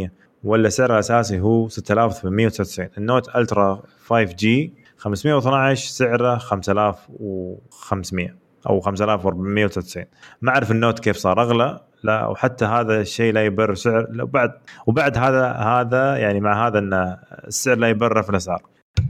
10% 0.07 0.09
ولا 0.43 0.69
سعره 0.69 0.93
الأساسي 0.93 1.39
هو 1.39 1.69
6899 1.69 2.89
النوت 2.97 3.35
ألترا 3.35 3.83
5G 4.05 4.73
512 4.97 5.89
سعره 5.89 6.37
5500 6.37 8.40
أو 8.69 8.79
5499 8.79 10.05
ما 10.41 10.51
أعرف 10.51 10.71
النوت 10.71 10.99
كيف 10.99 11.17
صار. 11.17 11.41
أغلى 11.41 11.79
لا 12.03 12.27
وحتى 12.27 12.65
هذا 12.65 13.01
الشيء 13.01 13.33
لا 13.33 13.45
يبرر 13.45 13.75
سعر. 13.75 14.07
لو 14.09 14.25
بعد 14.25 14.51
وبعد 14.87 15.17
هذا 15.17 15.51
هذا 15.51 16.17
يعني 16.17 16.39
مع 16.39 16.67
هذا 16.67 16.79
إن 16.79 17.17
السعر 17.47 17.77
لا 17.77 17.89
يبرر 17.89 18.23
في 18.23 18.29
الأسعار. 18.29 18.61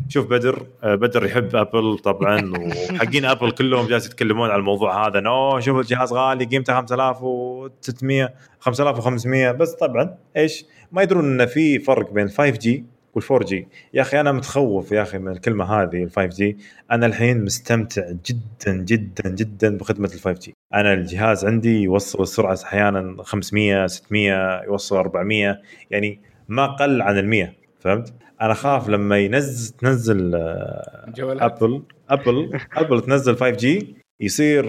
شوف 0.08 0.28
بدر 0.30 0.66
بدر 0.84 1.26
يحب 1.26 1.56
أبل 1.56 1.98
طبعا 1.98 2.54
وحقين 2.60 3.26
أبل 3.26 3.52
كلهم 3.52 3.88
جالس 3.88 4.06
يتكلمون 4.06 4.50
على 4.50 4.60
الموضوع 4.60 5.08
هذا. 5.08 5.20
no 5.20 5.60
شوف 5.60 5.80
الجهاز 5.80 6.14
غالي 6.14 6.46
قيمته 6.46 6.74
5600 6.74 8.34
5500 8.60 9.52
بس 9.52 9.74
طبعا 9.74 10.18
إيش؟ 10.38 10.66
ما 10.92 11.02
يدرون 11.02 11.42
إن 11.42 11.48
في 11.48 11.80
فرق 11.80 12.12
بين 12.12 12.30
5 12.30 12.50
جي 12.50 12.86
وال4 13.20 13.44
جي. 13.44 13.68
يا 13.94 14.02
أخي 14.02 14.20
أنا 14.20 14.32
متخوف 14.32 14.92
يا 14.92 15.02
أخي 15.02 15.18
من 15.18 15.32
الكلمة 15.32 15.66
هذه 15.66 16.08
ال 16.08 16.20
5G. 16.20 16.58
أنا 16.92 17.06
الحين 17.06 17.46
مستمتع 17.46 18.12
جدا 18.26 18.74
جدا 18.74 19.30
جدا 19.30 19.78
بخدمة 19.78 20.08
ال 20.08 20.28
5G. 20.28 20.54
أنا 20.74 20.94
الجهاز 20.94 21.46
عندي 21.46 21.82
يوصل 21.82 22.24
السرعة 22.24 22.58
أحيانا 22.64 23.24
500 23.24 23.88
600 23.88 24.64
يوصل 24.64 24.96
400 24.96 25.62
يعني 25.92 26.20
ما 26.48 26.66
قل 26.66 27.02
عن 27.02 27.18
ال 27.18 27.28
100 27.28 27.54
فهمت؟ 27.80 28.14
أنا 28.42 28.54
خاف 28.54 28.90
لما 28.90 29.20
ينزل 29.20 29.74
تنزل 29.78 30.32
جوالات 31.08 31.42
أبل 31.42 31.84
أبل 32.10 32.60
أبل 32.74 33.02
تنزل 33.02 33.36
5G 33.36 33.96
يصير 34.22 34.66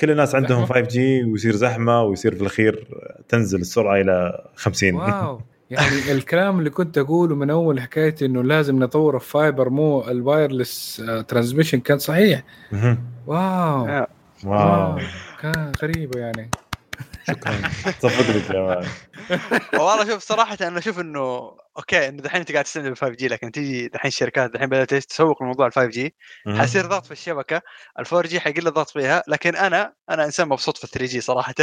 كل 0.00 0.10
الناس 0.10 0.34
عندهم 0.34 0.66
زحمة. 0.66 0.74
5G 0.74 1.24
ويصير 1.24 1.52
زحمة 1.52 2.02
ويصير 2.02 2.34
في 2.34 2.40
الأخير 2.40 2.88
تنزل 3.28 3.60
السرعة 3.60 4.00
إلى 4.00 4.44
50 4.54 4.94
wow. 4.94 5.40
يعني 5.72 6.12
الكلام 6.12 6.58
اللي 6.58 6.70
كنت 6.70 6.98
أقوله 6.98 7.34
من 7.34 7.50
أول 7.50 7.80
حكايه 7.80 8.14
إنه 8.22 8.42
لازم 8.42 8.78
نطور 8.78 9.16
ال 9.16 9.25
fiber 9.25 9.68
مو 9.68 10.04
ال 10.08 10.18
wireless 10.18 11.02
transmission 11.28 11.80
كان 11.80 11.98
صحيح. 11.98 12.42
مهم. 12.72 13.04
wow. 13.26 13.88
آه. 13.88 14.06
wow. 14.44 14.98
كان 15.40 15.72
غريبة 15.82 16.20
يعني. 16.20 16.50
شكرا. 17.28 17.52
صفق 18.00 18.36
لك 18.36 18.50
يا 18.50 18.60
man. 18.60 18.86
والله 19.72 20.04
شوف 20.04 20.22
صراحة 20.22 20.58
أنا 20.60 20.78
أشوف 20.78 21.00
إنه 21.00 21.52
okay 21.76 22.08
إنه 22.08 22.22
دحين 22.22 22.40
أنت 22.40 22.52
قاعد 22.52 22.64
تستخدم 22.64 22.92
ال 22.92 22.96
5G 22.96 23.28
لكن 23.28 23.52
تيجي 23.52 23.88
دحين 23.88 24.08
الشركات 24.08 24.50
دحين 24.50 24.68
بدأت 24.68 24.94
تسوق 24.94 25.42
لموضوع 25.42 25.66
ال 25.66 25.72
5G 25.72 26.14
حيصير 26.48 26.86
ضغط 26.86 27.06
في 27.06 27.12
الشبكة. 27.12 27.56
ال 27.98 28.06
4G 28.06 28.40
حيقل 28.40 28.66
الضغط 28.66 28.90
فيها 28.90 29.22
لكن 29.28 29.56
أنا 29.56 29.92
أنا 30.10 30.24
إنسان 30.24 30.48
مبسوط 30.48 30.76
في 30.78 30.84
ال 30.84 30.88
3G 30.88 31.20
صراحة. 31.20 31.54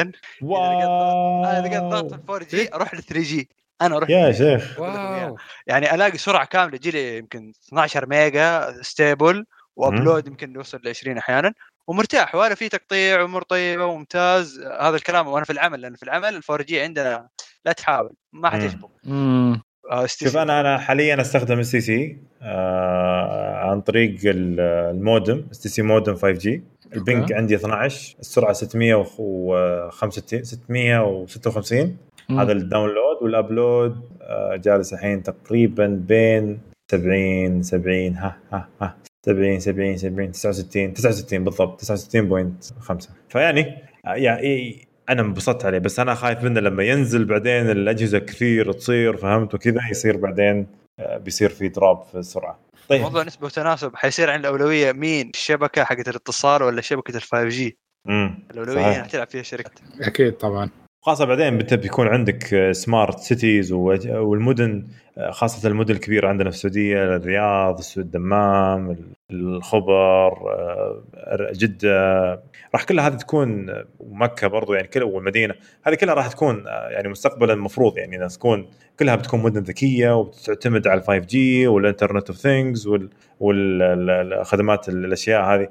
wow. 0.42 1.46
أنا 1.46 1.66
إذا 1.66 1.80
قد 1.80 1.90
ضغط 1.90 2.10
في 2.10 2.16
ال 2.16 2.22
4G 2.30 2.74
أروح 2.74 2.94
لل 2.94 3.04
3G 3.04 3.50
أنا 3.82 3.98
أروح 3.98 4.10
يا 4.10 4.32
شيخ 4.32 4.80
wow. 4.80 5.38
يعني 5.68 5.96
ألاقي 5.96 6.18
سرعة 6.18 6.46
كاملة 6.46 6.78
تجي 6.78 6.92
لي 6.92 7.18
يمكن 7.18 7.52
12 7.68 8.06
ميجا 8.10 8.76
stable 8.82 9.46
و 9.76 9.83
upload 9.83 10.28
يمكن 10.28 10.56
يوصل 10.56 10.80
ل 10.84 10.90
20 10.90 11.18
أحيانا 11.18 11.54
ومرتاح 11.88 12.36
ولا 12.36 12.56
في 12.56 12.70
تقطيع 12.70 13.24
امور 13.24 13.42
طيبه 13.44 13.86
وممتاز. 13.86 14.60
هذا 14.60 14.96
الكلام 14.96 15.28
وأنا 15.28 15.46
في 15.46 15.52
العمل 15.52 15.82
لأن 15.82 15.96
في 15.96 16.04
العمل 16.04 16.36
الفور 16.36 16.62
جي 16.62 16.82
عندنا 16.82 17.30
لا 17.66 17.72
تحاول 17.72 18.14
ما 18.34 18.50
حتشبك. 18.50 18.90
شوف 20.06 20.38
أنا 20.38 20.60
أنا 20.62 20.78
حاليا 20.78 21.22
أستخدم 21.22 21.60
السي 21.60 21.82
سي 21.82 22.18
آه 22.42 23.56
عن 23.56 23.82
طريق 23.82 24.16
ال- 24.26 24.60
المودم 24.96 25.44
اس 25.52 25.60
تي 25.60 25.70
سي 25.70 25.82
مودم 25.82 26.16
5 26.16 26.32
جي. 26.32 26.64
البنك. 26.96 27.32
عندي 27.34 27.56
12 27.56 28.16
السرعة 28.20 28.54
665 28.54 30.44
656 30.44 31.98
هذا 32.32 32.52
الداونلود 32.52 33.18
والأبلود 33.22 34.02
آه 34.22 34.56
جالس 34.56 34.94
الحين 34.94 35.24
تقريبا 35.24 35.88
بين 36.08 36.60
70 36.92 37.62
70 37.64 38.16
ها 38.16 38.38
ها 38.54 38.68
ها 38.82 38.96
70 39.26 39.60
70 39.60 39.98
70 39.98 40.32
69 40.32 40.94
69 40.94 41.44
بالضبط 41.44 41.82
69.5 41.82 43.10
فيعني 43.30 43.62
آه، 44.06 44.14
يعني 44.14 44.88
أنا 45.10 45.22
انبسطت 45.22 45.66
عليه 45.66 45.80
بس 45.80 46.00
أنا 46.00 46.16
خايف 46.16 46.44
منه 46.44 46.60
لما 46.60 46.84
ينزل 46.84 47.26
بعدين 47.26 47.70
الأجهزة 47.70 48.20
كثير 48.20 48.72
تصير 48.72 49.18
فهمت؟ 49.18 49.56
وكذا 49.56 49.80
يصير 49.92 50.18
بعدين 50.18 50.68
آه، 51.00 51.18
بيصير 51.18 51.50
في 51.50 51.68
drop 51.68 52.04
في 52.04 52.18
السرعة. 52.18 52.60
طيب. 52.90 53.02
موضوع 53.02 53.24
نسبة 53.24 53.46
وتناسب 53.46 53.96
حيصير 53.96 54.30
عن 54.30 54.40
الأولوية 54.40 54.92
مين؟ 54.92 55.30
الشبكة 55.30 55.84
حقت 55.84 56.08
الاتصال 56.08 56.64
ولا 56.64 56.82
شبكة 56.82 57.18
ال 57.18 57.22
5G 57.22 57.78
الأولوية 58.52 58.76
صحيح. 58.76 58.96
هنا 58.96 59.04
حتلعب 59.04 59.30
فيها 59.30 59.42
الشركات 59.42 59.80
أكيد 60.02 60.34
طبعا. 60.34 60.70
خاصة 61.02 61.26
بعدين 61.26 61.58
بيكون 61.58 62.08
عندك 62.08 62.70
smart 62.72 63.20
cities 63.20 63.72
والمدن 63.72 64.88
آه، 65.18 65.32
خاصة 65.32 65.70
المدن 65.70 65.96
الكبيرة 65.96 66.28
عندنا 66.28 66.50
في 66.50 66.56
السعودية 66.56 67.16
الرياض 67.16 67.82
الدمام 67.98 68.98
الخبر 69.32 70.32
آه، 70.52 71.52
جدة. 71.54 72.32
راح 72.74 72.84
كلها 72.84 73.08
هذه 73.08 73.16
تكون 73.16 73.70
آه، 73.70 73.86
ومكه 74.00 74.48
برضو 74.48 74.74
يعني 74.74 74.88
كلها 74.88 75.06
والمدينة. 75.06 75.56
هذه 75.84 75.96
كلها 75.96 76.14
راح 76.14 76.28
تكون 76.28 76.68
آه، 76.68 76.90
يعني 76.90 77.10
مستقبلا 77.10 77.54
المفروض 77.54 77.98
يعني 77.98 78.16
إنها 78.16 78.28
تكون 78.28 78.70
كلها 79.00 79.16
بتكون 79.16 79.40
مدن 79.40 79.62
ذكية 79.62 80.18
وتعتمد 80.18 80.88
على 80.88 81.00
ال 81.00 81.06
5G 81.06 81.68
وال 81.68 81.80
internet 81.80 82.30
of 82.30 82.38
things 82.38 82.90
والخدمات 83.40 84.90
الأشياء 84.90 85.42
هذه. 85.44 85.68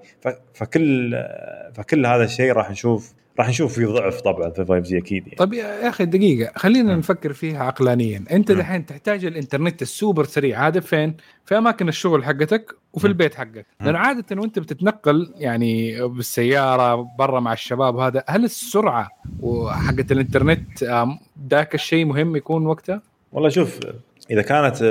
فكل 0.54 1.14
آه، 1.14 1.70
فكل 1.74 2.06
هذا 2.06 2.24
الشيء 2.24 2.52
راح 2.52 2.70
نشوف 2.70 3.14
راح 3.38 3.48
نشوف 3.48 3.74
في 3.74 3.84
ضعف 3.84 4.20
طبعا 4.20 4.50
في 4.50 4.64
5G 4.64 4.98
أكيد 4.98 5.26
يعني. 5.26 5.36
طيب 5.36 5.52
يا 5.52 5.88
أخي 5.88 6.04
دقيقة 6.04 6.52
خلينا 6.56 6.92
مم. 6.92 6.98
نفكر 6.98 7.32
فيها 7.32 7.64
عقلانيا 7.64 8.24
أنت 8.30 8.52
مم. 8.52 8.58
دحين 8.58 8.86
تحتاج 8.86 9.24
الإنترنت 9.24 9.82
السوبر 9.82 10.24
سريع 10.24 10.66
هذا 10.66 10.80
فين 10.80 11.16
في 11.44 11.58
أماكن 11.58 11.88
الشغل 11.88 12.24
حقتك 12.24 12.74
وفي 12.92 13.06
مم. 13.06 13.12
البيت 13.12 13.34
حقك. 13.34 13.66
لأن 13.80 13.96
عادة 13.96 14.40
وأنت 14.40 14.58
بتتنقل 14.58 15.34
يعني 15.36 16.02
بالسيارة 16.08 17.08
برا 17.18 17.40
مع 17.40 17.52
الشباب 17.52 17.96
هذا 17.96 18.24
هل 18.28 18.44
السرعة 18.44 19.08
وحقت 19.40 20.12
الإنترنت 20.12 20.84
ذاك 21.50 21.74
الشيء 21.74 22.04
مهم 22.04 22.36
يكون 22.36 22.66
وقتها 22.66 23.02
والله 23.32 23.48
شوف 23.48 23.80
إذا 24.30 24.42
كانت 24.42 24.82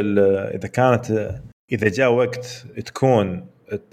إذا 0.55 0.67
كانت 0.67 1.35
إذا 1.71 1.89
جاء 1.89 2.11
وقت 2.11 2.65
تكون 2.85 3.45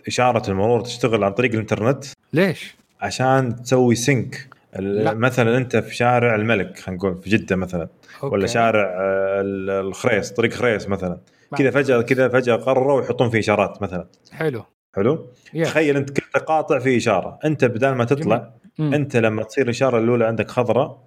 إشارة 0.07 0.51
المرور 0.51 0.81
تشتغل 0.81 1.25
عن 1.25 1.33
طريق 1.33 1.53
الإنترنت 1.53 2.05
ليش 2.33 2.77
عشان 3.05 3.63
تسوي 3.63 3.95
sync 3.95 4.49
لا. 4.79 5.15
مثلا 5.15 5.57
أنت 5.57 5.77
في 5.77 5.95
شارع 5.95 6.35
الملك 6.35 6.79
خلينا 6.79 6.99
نقول 6.99 7.17
في 7.23 7.31
جدة 7.31 7.57
مثلا 7.57 7.89
okay. 8.23 8.35
ولا 8.35 8.47
شارع 8.47 8.81
آه، 8.83 9.41
ال- 9.41 9.71
الخريص 9.71 10.31
طريق 10.33 10.53
خريص 10.53 10.89
مثلا 10.89 11.19
كذا 11.59 11.71
فجأة 11.71 12.01
كذا 12.03 12.29
فجأة 12.29 12.57
قرروا 12.57 13.03
يحطون 13.03 13.31
فيه 13.31 13.39
إشارات 13.39 13.83
مثلا 13.83 14.07
حلو 14.33 14.63
حلو 14.97 15.27
yes. 15.55 15.69
تخيل 15.69 15.97
أنت 15.97 16.11
كل 16.21 16.23
تقاطع 16.35 16.79
فيه 16.79 16.97
إشارة 16.97 17.39
أنت 17.45 17.65
بدال 17.65 17.95
ما 17.95 18.05
تطلع 18.05 18.51
مم. 18.79 18.95
أنت 18.95 19.17
لما 19.17 19.43
تصير 19.43 19.65
الإشارة 19.65 19.99
الأولى 19.99 20.25
عندك 20.27 20.51
خضراء. 20.51 21.05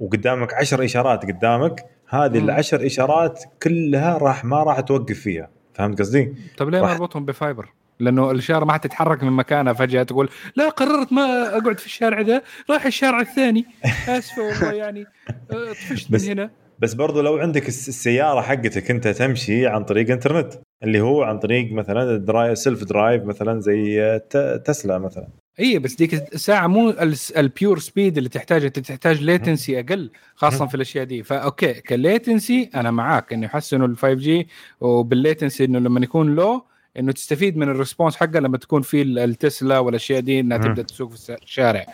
وقدامك 0.00 0.54
عشر 0.54 0.84
إشارات 0.84 1.22
قدامك 1.26 1.84
هذه. 2.08 2.38
العشر 2.38 2.86
إشارات 2.86 3.44
كلها 3.62 4.18
راح 4.18 4.44
ما 4.44 4.62
راح 4.62 4.80
توقف 4.80 5.20
فيها 5.20 5.48
فهمت 5.74 5.98
قصدي؟ 5.98 6.34
طب 6.58 6.68
ليه 6.68 6.80
ما 6.80 6.92
أربطهم 6.92 7.24
ب 7.24 7.30
fiber؟ 7.30 7.68
لأنه 8.00 8.30
الاشاره 8.30 8.64
ما 8.64 8.72
حتتحرك 8.72 9.22
من 9.22 9.32
مكانها 9.32 9.72
فجأة 9.72 10.02
تقول 10.02 10.28
لا 10.56 10.68
قررت 10.68 11.12
ما 11.12 11.56
أقعد 11.58 11.78
في 11.80 11.86
الشارع 11.86 12.22
ده 12.22 12.42
رايح 12.70 12.86
الشارع 12.86 13.20
الثاني. 13.20 13.64
آسفة 14.08 14.42
والله 14.42 14.72
يعني 14.72 15.04
آه، 15.50 15.72
طفشت 15.72 16.10
من 16.12 16.20
هنا. 16.20 16.50
بس 16.78 16.94
برضو 16.94 17.20
لو 17.22 17.36
عندك 17.38 17.68
الس- 17.68 17.88
السيارة 17.88 18.40
حقتك 18.40 18.90
أنت 18.90 19.08
تمشي 19.08 19.66
عن 19.66 19.84
طريق 19.84 20.10
إنترنت 20.10 20.54
اللي 20.82 21.00
هو 21.00 21.22
عن 21.22 21.38
طريق 21.38 21.72
مثلا 21.72 22.02
ال 22.14 22.21
drive 22.21 22.58
self 22.58 22.84
drive 22.84 23.22
مثلا 23.24 23.60
زي 23.60 24.18
ت- 24.30 24.62
تسلا 24.66 24.98
مثلا. 24.98 25.28
إي 25.60 25.78
بس 25.78 25.94
ديك 25.94 26.14
الساعة 26.34 26.66
مو 26.66 26.94
ال 27.36 27.44
pure 27.44 27.78
speed 27.78 28.16
اللي 28.16 28.28
تحتاجه 28.28 28.66
أنت 28.66 28.78
تحتاج 28.78 29.22
latency 29.22 29.80
أقل 29.80 30.10
خاصة 30.34 30.66
في 30.66 30.74
الأشياء 30.74 31.04
دي. 31.04 31.22
ف 31.22 31.32
okay 31.32 31.72
ك 31.74 31.86
latency 31.86 32.70
أنا 32.74 32.90
معاك 32.90 33.32
إنه 33.32 33.46
يحسنوا 33.46 33.86
ال 33.86 33.96
5G 33.96 34.48
وبال 34.80 35.05
latency 35.05 35.64
إنه 35.64 35.78
لما 35.78 36.00
يكون 36.00 36.34
لو 36.34 36.64
إنه 36.98 37.12
تستفيد 37.12 37.56
من 37.56 37.68
ال 37.68 37.73
response 37.73 38.16
حقه 38.16 38.40
لما 38.40 38.58
تكون 38.58 38.82
في 38.82 39.02
ال- 39.02 39.18
التسلا 39.18 39.78
والأشياء 39.78 40.20
دي 40.20 40.40
إنها. 40.40 40.58
تبدأ 40.58 40.82
تسوق 40.82 41.10
في 41.12 41.36
الشارع. 41.42 41.86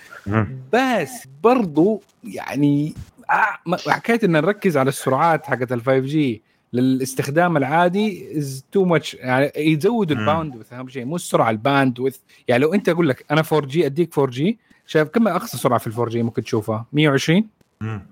بس 0.72 1.10
برضو 1.44 2.02
يعني 2.24 2.94
آه، 3.31 3.77
حكاية 3.89 4.20
إن 4.24 4.31
نركز 4.32 4.77
على 4.77 4.89
السرعات 4.89 5.47
حقت 5.47 5.72
ال 5.72 5.81
5 5.82 5.98
G 5.99 6.43
للاستخدام 6.72 7.56
العادي 7.56 8.39
is 8.39 8.65
too 8.73 8.85
much 8.85 9.15
يعني 9.14 9.51
يزود 9.56 10.12
مم. 10.12 10.18
ال 10.20 10.26
bandwidth 10.26 10.73
أهم 10.72 10.89
شيء 10.89 11.05
مو 11.05 11.16
السرعة 11.16 11.51
ال 11.51 11.57
bandwidth 11.57 12.16
يعني 12.48 12.62
لو 12.62 12.74
أنت 12.74 12.89
أقول 12.89 13.09
لك 13.09 13.24
أنا 13.31 13.43
4 13.52 13.66
G 13.69 13.87
أديك 13.86 14.18
4 14.18 14.31
G 14.32 14.59
شايف 14.86 15.09
كم 15.09 15.28
أقصى 15.28 15.59
سرعة 15.59 15.78
في 15.78 15.86
ال 15.86 15.93
4 15.93 16.09
G 16.09 16.23
ممكن 16.22 16.43
تشوفها 16.44 16.86
120 16.93 17.36
مهم. 17.36 17.44
م- 17.44 17.51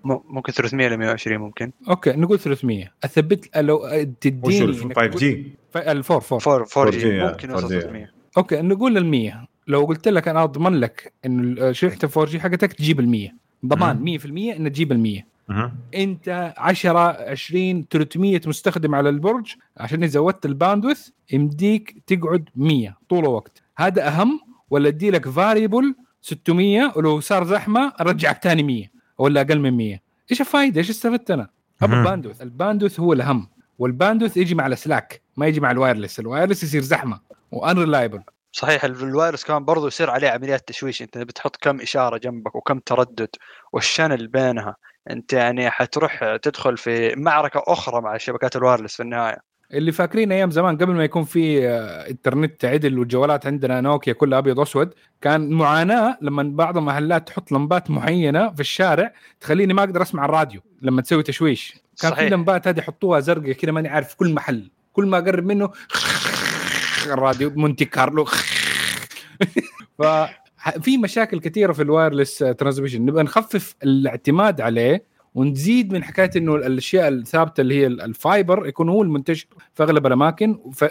ممكن 0.05 0.53
300 0.53 0.89
ل 0.89 0.97
120 0.97 1.39
ممكن. 1.39 1.73
okay 1.89 2.13
نقول 2.13 2.39
300 2.39 2.93
أثبت 3.05 3.57
لو 3.57 3.89
تديني 4.21 4.65
ال 4.65 4.75
5 4.75 5.07
G 5.07 5.53
ال 5.77 6.05
4 6.11 6.23
4 6.33 6.39
4 6.49 6.67
4 6.77 6.91
4G 6.91 6.95
G 6.95 7.21
ممكن 7.25 7.51
يوصل 7.51 7.69
4G. 7.69 7.83
300 7.83 8.11
okay 8.37 8.63
نقول 8.63 8.97
ال 8.97 9.07
100 9.07 9.49
لو 9.67 9.85
قلت 9.85 10.09
لك 10.09 10.29
أنا 10.29 10.45
أضمن 10.45 10.75
لك 10.75 11.13
إنه 11.27 11.73
شريحه 11.73 11.99
ال 12.05 12.09
4 12.17 12.25
G 12.25 12.41
حقتك 12.41 12.73
تجيب 12.73 13.01
ال 13.01 13.09
100 13.09 13.29
ضمان 13.67 13.97
مم. 13.97 14.19
100% 14.19 14.25
إنها 14.27 14.69
تجيب 14.69 14.93
ال 14.93 14.99
100 15.01 15.23
مهم. 15.49 15.73
أنت 15.95 16.55
10 16.57 16.99
20 16.99 17.87
300 17.91 18.41
مستخدم 18.47 18.95
على 18.95 19.09
البرج 19.09 19.55
عشان 19.77 20.09
زودت 20.09 20.47
ال 20.47 20.53
bandwidth 20.53 21.09
يمديك 21.33 22.03
تقعد 22.07 22.49
100 22.57 22.97
طول 23.09 23.25
الوقت. 23.25 23.63
هذا 23.79 24.09
أهم 24.09 24.41
ولا 24.71 24.89
ادي 24.89 25.11
لك 25.11 25.29
variable 25.29 25.95
600 26.23 26.93
ولو 26.97 27.21
صار 27.21 27.45
زحمة 27.45 27.93
ارجعك 28.01 28.43
ثاني 28.43 28.63
100 28.63 28.98
ولا 29.19 29.41
أقل 29.41 29.59
من 29.61 29.77
100 29.77 30.01
إيش 30.31 30.41
الفائده 30.41 30.79
إيش 30.79 30.91
استفدت 30.91 31.31
أنا؟ 31.31 31.49
أبو. 31.83 31.95
ال 31.95 32.00
bandwidth 32.00 32.43
ال 32.43 32.49
bandwidth 32.49 33.01
هو 33.01 33.13
الاهم 33.13 33.49
وال 33.79 33.89
bandwidth 33.89 34.37
يجي 34.37 34.55
مع 34.55 34.67
السلك 34.67 35.23
ما 35.37 35.47
يجي 35.47 35.61
مع 35.61 35.71
ال 35.71 35.76
wireless. 35.76 36.21
ال 36.21 36.26
wireless 36.26 36.63
يصير 36.63 36.83
زحمة 36.83 37.21
و 37.53 37.79
unreliable 37.79 38.23
صحيح 38.53 38.85
ال- 38.85 39.03
ال 39.03 39.07
wireless 39.07 39.45
كمان 39.45 39.65
برضو 39.65 39.87
يصير 39.87 40.11
عليه 40.11 40.29
عمليات 40.29 40.69
تشويش. 40.69 41.03
أنت 41.03 41.19
بتحط 41.19 41.57
كم 41.57 41.81
إشارة 41.81 42.19
جنبك 42.19 42.55
وكم 42.55 42.79
تردد 42.79 43.29
وال 43.73 43.85
channel 43.85 44.27
بينها. 44.29 44.77
أنت 45.11 45.33
يعني 45.33 45.71
حتروح 45.71 46.37
تدخل 46.43 46.77
في 46.77 47.15
معركة 47.17 47.63
أخرى 47.67 48.01
مع 48.01 48.17
شبكات 48.17 48.57
ال 48.57 48.61
wireless 48.61 48.97
في 48.97 49.03
النهاية. 49.03 49.48
اللي 49.73 49.93
فاكرين 49.93 50.33
أيام 50.33 50.51
زمان 50.51 50.77
قبل 50.77 50.95
ما 50.95 51.05
يكون 51.05 51.25
في 51.25 51.69
آه، 51.69 52.11
إنترنت 52.11 52.65
عدل 52.65 52.99
والجوالات 52.99 53.47
عندنا 53.47 53.81
نوكيا 53.81 54.13
كلها 54.13 54.39
أبيض 54.39 54.59
وأسود 54.59 54.95
كان 55.21 55.51
معاناة 55.51 56.19
لما 56.21 56.43
بعض 56.43 56.77
المحلات 56.77 57.29
تحط 57.29 57.53
لمبات 57.53 57.91
معينة 57.91 58.51
في 58.51 58.61
الشارع 58.61 59.13
تخليني 59.41 59.75
ما 59.75 59.83
أقدر 59.83 60.03
أسمع 60.03 60.25
الراديو 60.25 60.61
لما 60.83 61.03
تسوي 61.03 61.23
تشويش. 61.23 61.75
كان 62.01 62.11
في 62.11 62.17
صحيح. 62.17 62.33
لمبات 62.33 62.69
هذه 62.69 62.79
يحطوها 62.79 63.21
زرقاء 63.21 63.53
كذا 63.53 63.73
ماني 63.73 63.89
عارف 63.89 64.09
في 64.09 64.17
كل 64.17 64.35
محل. 64.35 64.71
كل 64.93 65.07
ما 65.07 65.19
أقرب 65.19 65.45
منه 65.45 65.71
الراديو 67.07 67.53
مونتي 67.57 67.85
كارلو. 67.85 68.29
ففي 69.99 70.99
مشاكل 70.99 71.41
كثيرة 71.41 71.73
في 71.73 71.83
ال 71.83 71.89
wireless 71.89 72.39
transmission 72.39 73.03
نبغى 73.03 73.23
نخفف 73.23 73.75
الاعتماد 73.83 74.61
عليه 74.61 75.05
ونزيد 75.39 75.93
من 75.93 76.05
حكاية 76.05 76.31
إنه 76.37 76.55
الأشياء 76.55 77.09
الثابتة 77.09 77.61
اللي 77.61 77.81
هي 77.81 77.87
ال 77.87 78.00
fiber 78.00 78.67
يكون 78.67 78.89
هو 78.89 79.03
المنتشر 79.03 79.47
في 79.75 79.83
أغلب 79.83 80.07
الأماكن 80.07 80.59
ف... 80.75 80.85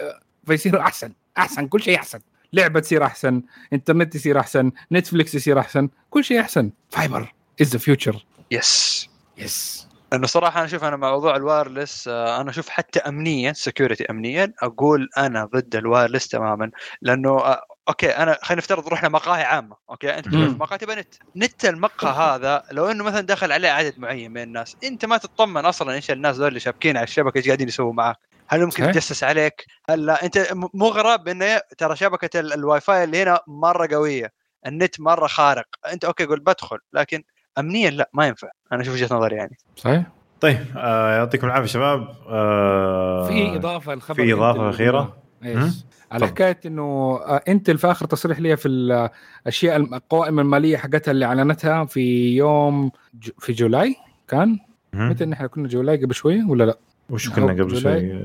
فيصير 0.46 0.80
أحسن 0.80 1.12
أحسن 1.38 1.66
كل 1.66 1.82
شيء 1.82 1.96
أحسن. 1.96 2.18
لعبة 2.52 2.80
تصير 2.80 3.04
أحسن 3.04 3.42
إنترنت 3.72 4.14
يصير 4.14 4.40
أحسن 4.40 4.72
نتفليكس 4.92 5.34
يصير 5.34 5.58
أحسن 5.58 5.88
كل 6.10 6.24
شيء 6.24 6.40
أحسن. 6.40 6.70
فايبر 6.90 7.34
از 7.60 7.68
ذا 7.68 7.78
فيوتشر 7.78 8.26
يس 8.50 9.08
يس 9.38 9.88
لأنه 10.12 10.26
صراحة 10.26 10.58
أنا 10.58 10.66
أشوف 10.66 10.84
أنا 10.84 10.96
موضوع 10.96 11.36
ال 11.36 11.44
wireless 11.44 12.08
آه، 12.08 12.40
أنا 12.40 12.50
أشوف 12.50 12.68
حتى 12.68 12.98
امنيا 12.98 13.52
security 13.52 14.04
امنيا 14.10 14.52
أقول 14.62 15.08
أنا 15.18 15.44
ضد 15.44 15.76
ال 15.76 15.82
wireless 15.82 16.28
تماما. 16.28 16.70
لأنه 17.02 17.30
آه، 17.30 17.62
okay 17.88 18.06
أنا 18.10 18.38
خلينا 18.42 18.60
نفترض 18.62 18.88
رحنا 18.88 19.08
مقاهي 19.08 19.42
عامة 19.42 19.76
okay؟ 19.90 20.18
أنت 20.18 20.28
بتروح. 20.28 20.48
في 20.48 20.54
مقهى 20.58 20.78
تبغى 20.78 20.96
نت. 20.96 21.14
نت 21.36 21.64
المقهى 21.64 22.10
هذا 22.36 22.62
لو 22.72 22.86
إنه 22.90 23.04
مثلا 23.04 23.20
دخل 23.20 23.52
عليه 23.52 23.68
عدد 23.68 23.94
معين 23.98 24.30
من 24.32 24.42
الناس 24.42 24.76
أنت 24.84 25.04
ما 25.04 25.16
تطمن 25.16 25.64
أصلا 25.64 25.92
إيش 25.94 26.10
الناس 26.10 26.36
ذول 26.36 26.48
اللي 26.48 26.60
شابكين 26.60 26.96
على 26.96 27.04
الشبكة 27.04 27.36
إيش 27.38 27.46
قاعدين 27.46 27.68
يسووا 27.68 27.92
معاك؟ 27.92 28.16
هل 28.48 28.64
ممكن. 28.64 28.84
يتجسس 28.84 29.24
عليك؟ 29.24 29.66
هل 29.90 30.06
لا؟ 30.06 30.24
أنت 30.24 30.38
م- 30.52 30.68
مو 30.74 30.88
غريب 30.88 31.28
إنه 31.28 31.60
ترى 31.78 31.96
شبكة 31.96 32.40
ال- 32.40 32.52
الواي 32.52 32.80
فاي 32.80 33.04
اللي 33.04 33.22
هنا 33.22 33.40
مرة 33.46 33.88
قوية 33.94 34.32
النت 34.66 35.00
مرة 35.00 35.26
خارق. 35.26 35.66
أنت 35.92 36.04
okay 36.04 36.26
قول 36.26 36.40
بدخل 36.40 36.78
لكن 36.92 37.22
امنيا 37.58 37.90
لا 37.90 38.10
ما 38.12 38.26
ينفع. 38.26 38.48
أنا 38.72 38.82
أشوف 38.82 38.94
وجهة 38.94 39.14
نظري 39.16 39.36
يعني. 39.36 39.56
صحيح. 39.76 40.02
طيب 40.40 40.64
آه 40.76 41.16
يعطيكم 41.16 41.46
العافية 41.46 41.66
شباب. 41.66 42.14
آه 42.28 43.28
في 43.28 43.56
إضافة 43.56 43.92
الخبر 43.92 44.14
في 44.24 44.32
إضافة 44.32 44.68
انتل 44.68 45.12
yes 45.42 45.86
على 46.12 46.20
طب. 46.20 46.26
حكاية 46.26 46.58
إنه 46.66 46.82
آه، 46.82 47.42
انتل 47.48 47.78
في 47.78 47.90
آخر 47.90 48.06
تصريح 48.06 48.40
لي 48.40 48.56
في 48.56 48.68
الأشياء 48.68 49.76
القوائم 49.76 50.40
المالية 50.40 50.76
حقتها 50.76 51.12
اللي 51.12 51.24
أعلنتها 51.24 51.84
في 51.84 52.36
يوم 52.36 52.90
ج... 53.14 53.30
في 53.38 53.52
July 53.52 53.96
كان. 54.28 54.58
متى 54.92 55.24
نحن 55.24 55.46
كنا 55.46 55.68
July 55.68 55.96
قبل 56.04 56.14
شوية 56.14 56.44
ولا 56.48 56.64
لا؟ 56.64 56.78
وش 57.10 57.30
كنا 57.30 57.46
قبل 57.52 57.68
July؟ 57.68 57.80
شوي 58.10 58.20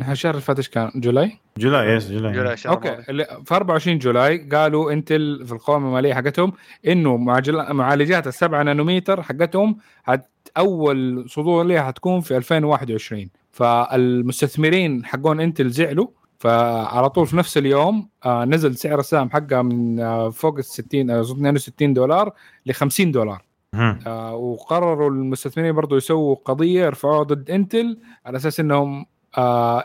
نحن 0.00 0.12
الشهر 0.12 0.30
اللي 0.30 0.42
فات 0.42 0.56
إيش 0.56 0.68
كان؟ 0.68 0.90
July؟ 0.94 1.38
July 1.58 1.88
yes 1.96 2.10
July 2.12 2.32
July 2.32 2.56
شهر 2.56 2.72
okay 2.72 2.96
في 3.44 3.54
24 3.54 3.98
July 3.98 4.38
قالوا 4.52 4.92
انتل 4.92 5.42
في 5.46 5.52
القوائم 5.52 5.86
المالية 5.86 6.14
حقتهم 6.14 6.52
إنه 6.86 7.16
معجل- 7.16 7.72
معالجات 7.72 8.26
السبعة 8.26 8.62
نانومتر 8.62 9.22
حقتهم 9.22 9.76
حت 10.04 10.26
أول 10.56 11.24
صدور 11.30 11.64
لها 11.64 11.82
حتكون 11.82 12.20
في 12.20 12.36
2021 12.36 13.28
فالمستثمرين 13.50 15.04
حقون 15.04 15.40
انتل 15.40 15.70
زعلوا 15.70 16.06
فعلى 16.42 17.10
طول 17.10 17.26
في 17.26 17.36
نفس 17.36 17.58
اليوم 17.58 18.08
آه 18.24 18.44
نزل 18.44 18.76
سعر 18.76 19.00
السهم 19.00 19.30
حقها 19.30 19.62
من 19.62 20.00
آه 20.00 20.30
فوق 20.30 20.56
ال 20.58 20.64
60 20.64 21.10
آه 21.10 21.20
62 21.20 21.94
دولار 21.94 22.32
ل 22.66 22.72
50 22.72 23.12
دولار. 23.12 23.42
آه 24.06 24.34
وقرروا 24.34 25.10
المستثمرين 25.10 25.72
برضو 25.72 25.96
يسووا 25.96 26.36
قضية 26.44 26.84
يرفعوها 26.84 27.22
ضد 27.22 27.50
إنتل 27.50 27.98
على 28.26 28.36
أساس 28.36 28.60
إنهم 28.60 29.06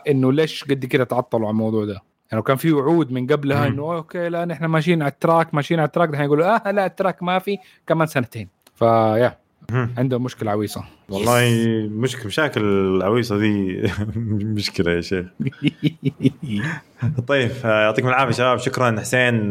إنه 0.08 0.32
ليش 0.32 0.64
قد 0.64 0.84
كده 0.84 1.04
تعطلوا 1.04 1.46
على 1.46 1.52
الموضوع 1.52 1.84
ده 1.84 2.02
يعني 2.32 2.42
كان 2.42 2.56
في 2.56 2.72
وعود 2.72 3.12
من 3.12 3.26
قبلها. 3.26 3.66
إنه 3.66 3.82
okay 3.96 4.28
لا 4.28 4.44
نحن 4.44 4.64
ماشيين 4.64 5.02
على 5.02 5.12
ال 5.12 5.19
track 5.19 5.54
ماشيين 5.54 5.80
على 5.80 5.86
ال 5.86 5.90
track 5.90 6.10
الحين 6.10 6.24
يقولوا 6.24 6.68
آه 6.68 6.70
لا 6.70 6.86
ال 6.86 6.92
track 6.92 7.22
ما 7.22 7.38
في 7.38 7.58
كمان 7.86 8.06
سنتين 8.06 8.48
فيا. 8.74 9.38
عندهم 9.72 10.22
مشكلة 10.22 10.50
عويصة 10.50 10.84
والله 11.10 11.42
مشكلة 11.90 12.26
مشاكل 12.26 12.60
العويصة 12.64 13.38
دي 13.38 13.82
مشكلة 14.56 14.90
يا 14.92 15.00
شيخ. 15.00 15.26
طيب 17.28 17.50
يعطيكم 17.64 18.08
العافية 18.08 18.32
شباب. 18.32 18.58
شكرا 18.58 19.00
حسين. 19.00 19.50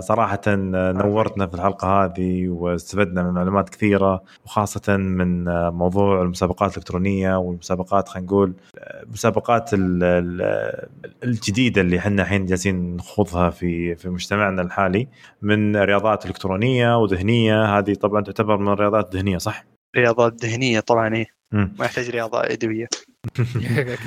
صراحة 0.00 0.40
آه، 0.48 0.92
نورتنا 0.92 1.46
في 1.46 1.54
الحلقة 1.54 2.04
هذه 2.04 2.48
واستفدنا 2.48 3.22
من 3.22 3.30
معلومات 3.30 3.68
كثيرة 3.68 4.22
وخاصة 4.44 4.96
من 4.96 5.44
موضوع 5.68 6.22
المسابقات 6.22 6.70
الإلكترونية 6.72 7.36
والمسابقات 7.38 8.08
خلينا 8.08 8.26
نقول 8.26 8.54
آه، 8.78 9.04
مسابقات 9.12 9.74
ال- 9.74 10.02
ال- 10.04 10.88
الجديدة 11.24 11.80
اللي 11.80 11.98
إحنا 11.98 12.22
الحين 12.22 12.44
جالسين 12.46 12.96
نخوضها 12.96 13.50
في 13.50 13.94
في 13.94 14.08
مجتمعنا 14.08 14.62
الحالي 14.62 15.08
من 15.42 15.76
رياضات 15.76 16.26
إلكترونية 16.26 16.98
وذهنية. 16.98 17.78
هذه 17.78 17.94
طبعا 17.94 18.20
تعتبر 18.22 18.56
من 18.56 18.68
الرياضات 18.68 19.14
الذهنية 19.14 19.38
صح؟ 19.38 19.71
رياضات 19.96 20.44
ذهنية 20.44 20.80
طبعا 20.80 21.14
إيه. 21.14 21.26
ما 21.52 21.84
يحتاج 21.84 22.10
رياضة 22.10 22.44
يدويه 22.44 22.86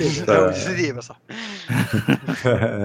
جسديه 0.00 0.92
بس 0.92 1.12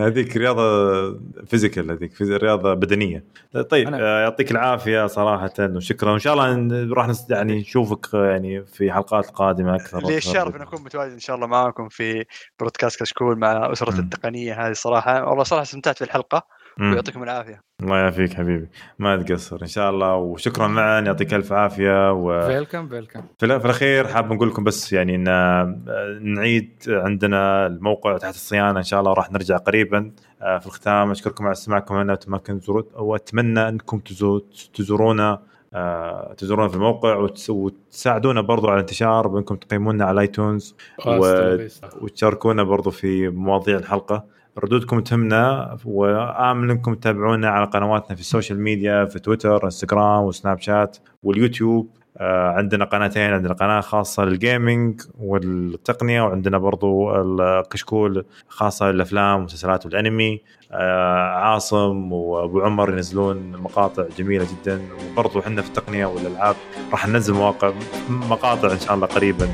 هذيك 0.05 0.37
رياضة 0.37 1.19
physical 1.45 1.91
هذيك 1.91 2.21
رياضة 2.21 2.73
بدنية. 2.73 3.23
طيب 3.69 3.93
آه، 3.93 4.21
يعطيك 4.21 4.51
العافية 4.51 5.07
صراحة 5.07 5.53
وشكرا. 5.59 6.11
وان 6.11 6.19
شاء 6.19 6.33
الله 6.33 6.93
راح 6.93 7.07
نس- 7.07 7.25
يعني 7.31 7.59
نشوفك 7.59 8.15
آه، 8.15 8.25
يعني 8.25 8.65
في 8.65 8.91
حلقات 8.91 9.29
قادمة 9.29 9.75
أكثر 9.75 10.07
لي 10.07 10.17
الشرف 10.17 10.55
ان 10.55 10.61
أكون 10.61 10.81
متواجد 10.83 11.11
إن 11.11 11.19
شاء 11.19 11.35
الله 11.35 11.47
معاكم 11.47 11.89
في 11.89 12.25
بودكاست 12.59 12.99
كشكول 12.99 13.39
مع 13.39 13.71
أسرة. 13.71 13.99
التقنية 13.99 14.67
هذه 14.67 14.73
صراحة. 14.73 15.29
والله 15.29 15.43
صراحة 15.43 15.63
استمتعت 15.63 15.97
في 15.97 16.03
الحلقة. 16.03 16.47
ويعطيكم 16.79 17.23
العافية. 17.23 17.59
الله 17.81 17.97
يعافيك 17.97 18.33
حبيبي. 18.33 18.69
ما 18.99 19.17
تقصر 19.23 19.61
إن 19.61 19.67
شاء 19.67 19.89
الله. 19.89 20.15
وشكرا 20.15 20.67
معا 20.67 20.99
يعطيك 20.99 21.33
ألف 21.33 21.53
عافية. 21.53 22.11
و... 22.11 22.41
فيلكم 22.47 22.87
فيلكم 22.89 23.21
في 23.39 23.45
الأخير 23.45 24.07
حاب 24.07 24.33
نقول 24.33 24.49
لكم 24.49 24.63
بس 24.63 24.93
يعني 24.93 25.15
إن 25.15 25.27
آه، 25.27 25.79
نعيد 26.21 26.71
عندنا 26.87 27.67
الموقع 27.67 28.17
تحت 28.17 28.33
الصيانة. 28.33 28.77
إن 28.79 28.83
شاء 28.83 28.99
الله 28.99 29.13
راح 29.13 29.31
نرجع 29.31 29.57
قريبا 29.57 30.11
آه، 30.41 30.57
في 30.57 30.67
الختام. 30.67 31.11
أشكركم 31.11 31.43
على 31.43 31.51
استماعكم. 31.51 32.01
لنا 32.01 32.13
وتمكن 32.13 32.59
تزورون 32.59 32.83
وأتمنى 32.95 33.69
أنكم 33.69 33.99
تزو- 33.99 34.71
تزورونا 34.73 35.41
آه، 35.73 36.33
تزورونا 36.37 36.69
في 36.69 36.75
الموقع. 36.75 37.15
وتس- 37.27 37.49
وتساعدونا 37.49 38.41
برضو 38.41 38.67
على 38.67 38.75
الانتشار 38.75 39.27
بأنكم 39.27 39.55
تقيمونا 39.55 40.05
على 40.05 40.21
ايتونز 40.21 40.75
و- 41.07 41.57
وتشاركونا 42.01 42.63
برضو 42.63 42.89
في 42.89 43.29
مواضيع 43.29 43.77
الحلقة. 43.77 44.40
ردودكم 44.57 44.99
تهمنا 44.99 45.77
وامل 45.85 46.71
إنكم 46.71 46.95
تتابعونا 46.95 47.49
على 47.49 47.65
قنواتنا 47.65 48.15
في 48.15 48.21
ال 48.21 48.27
social 48.27 48.61
media 48.61 49.05
في 49.05 49.19
تويتر 49.19 49.65
إنستغرام 49.65 50.23
وسناب 50.23 50.59
شات 50.59 50.97
واليوتيوب. 51.23 51.89
آه، 52.17 52.49
عندنا 52.49 52.85
قناتين 52.85 53.33
عندنا 53.33 53.53
قناة 53.53 53.81
خاصة 53.81 54.25
للجيمنج 54.25 55.01
والتقنية 55.19 56.21
وعندنا 56.21 56.57
برضو 56.57 57.15
الكشكول 57.15 58.25
خاصة 58.47 58.91
للأفلام 58.91 59.35
والمسلسلات 59.35 59.85
والأنمي. 59.85 60.41
آه، 60.71 61.29
عاصم 61.29 62.13
وأبو 62.13 62.61
عمر 62.61 62.89
ينزلون 62.89 63.51
مقاطع 63.51 64.03
جميلة 64.17 64.45
جدا. 64.51 64.81
وبرضو 65.11 65.39
إحنا 65.39 65.61
في 65.61 65.67
التقنية 65.67 66.05
والألعاب 66.05 66.55
راح 66.91 67.07
ننزل 67.07 67.33
مواقع 67.33 67.73
مقاطع 68.09 68.71
إن 68.71 68.79
شاء 68.79 68.95
الله 68.95 69.07
قريبا. 69.07 69.47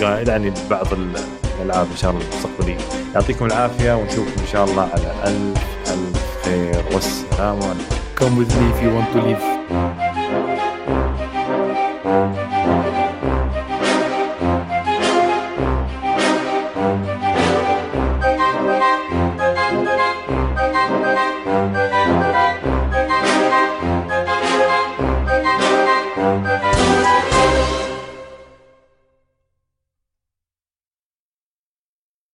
يعني 0.00 0.52
بعض 0.70 0.86
الألعاب 1.62 1.86
إن 1.90 1.96
شاء 1.96 2.10
الله 2.10 2.22
المستقبلية. 2.22 2.78
يعطيكم 3.14 3.44
العافية 3.46 3.92
ونشوفكم 3.96 4.40
إن 4.40 4.46
شاء 4.52 4.64
الله 4.64 4.82
على 4.82 5.12
ألف 5.24 5.62
ألف 5.92 6.44
خير. 6.44 6.84
والسلام 6.94 7.56
عليكم. 7.62 8.00
Come 8.20 8.36
with 8.36 8.52
me 8.58 8.64
if 8.72 8.78
you 8.82 8.90
want 8.96 9.08
to 9.14 9.20
live. 9.28 9.44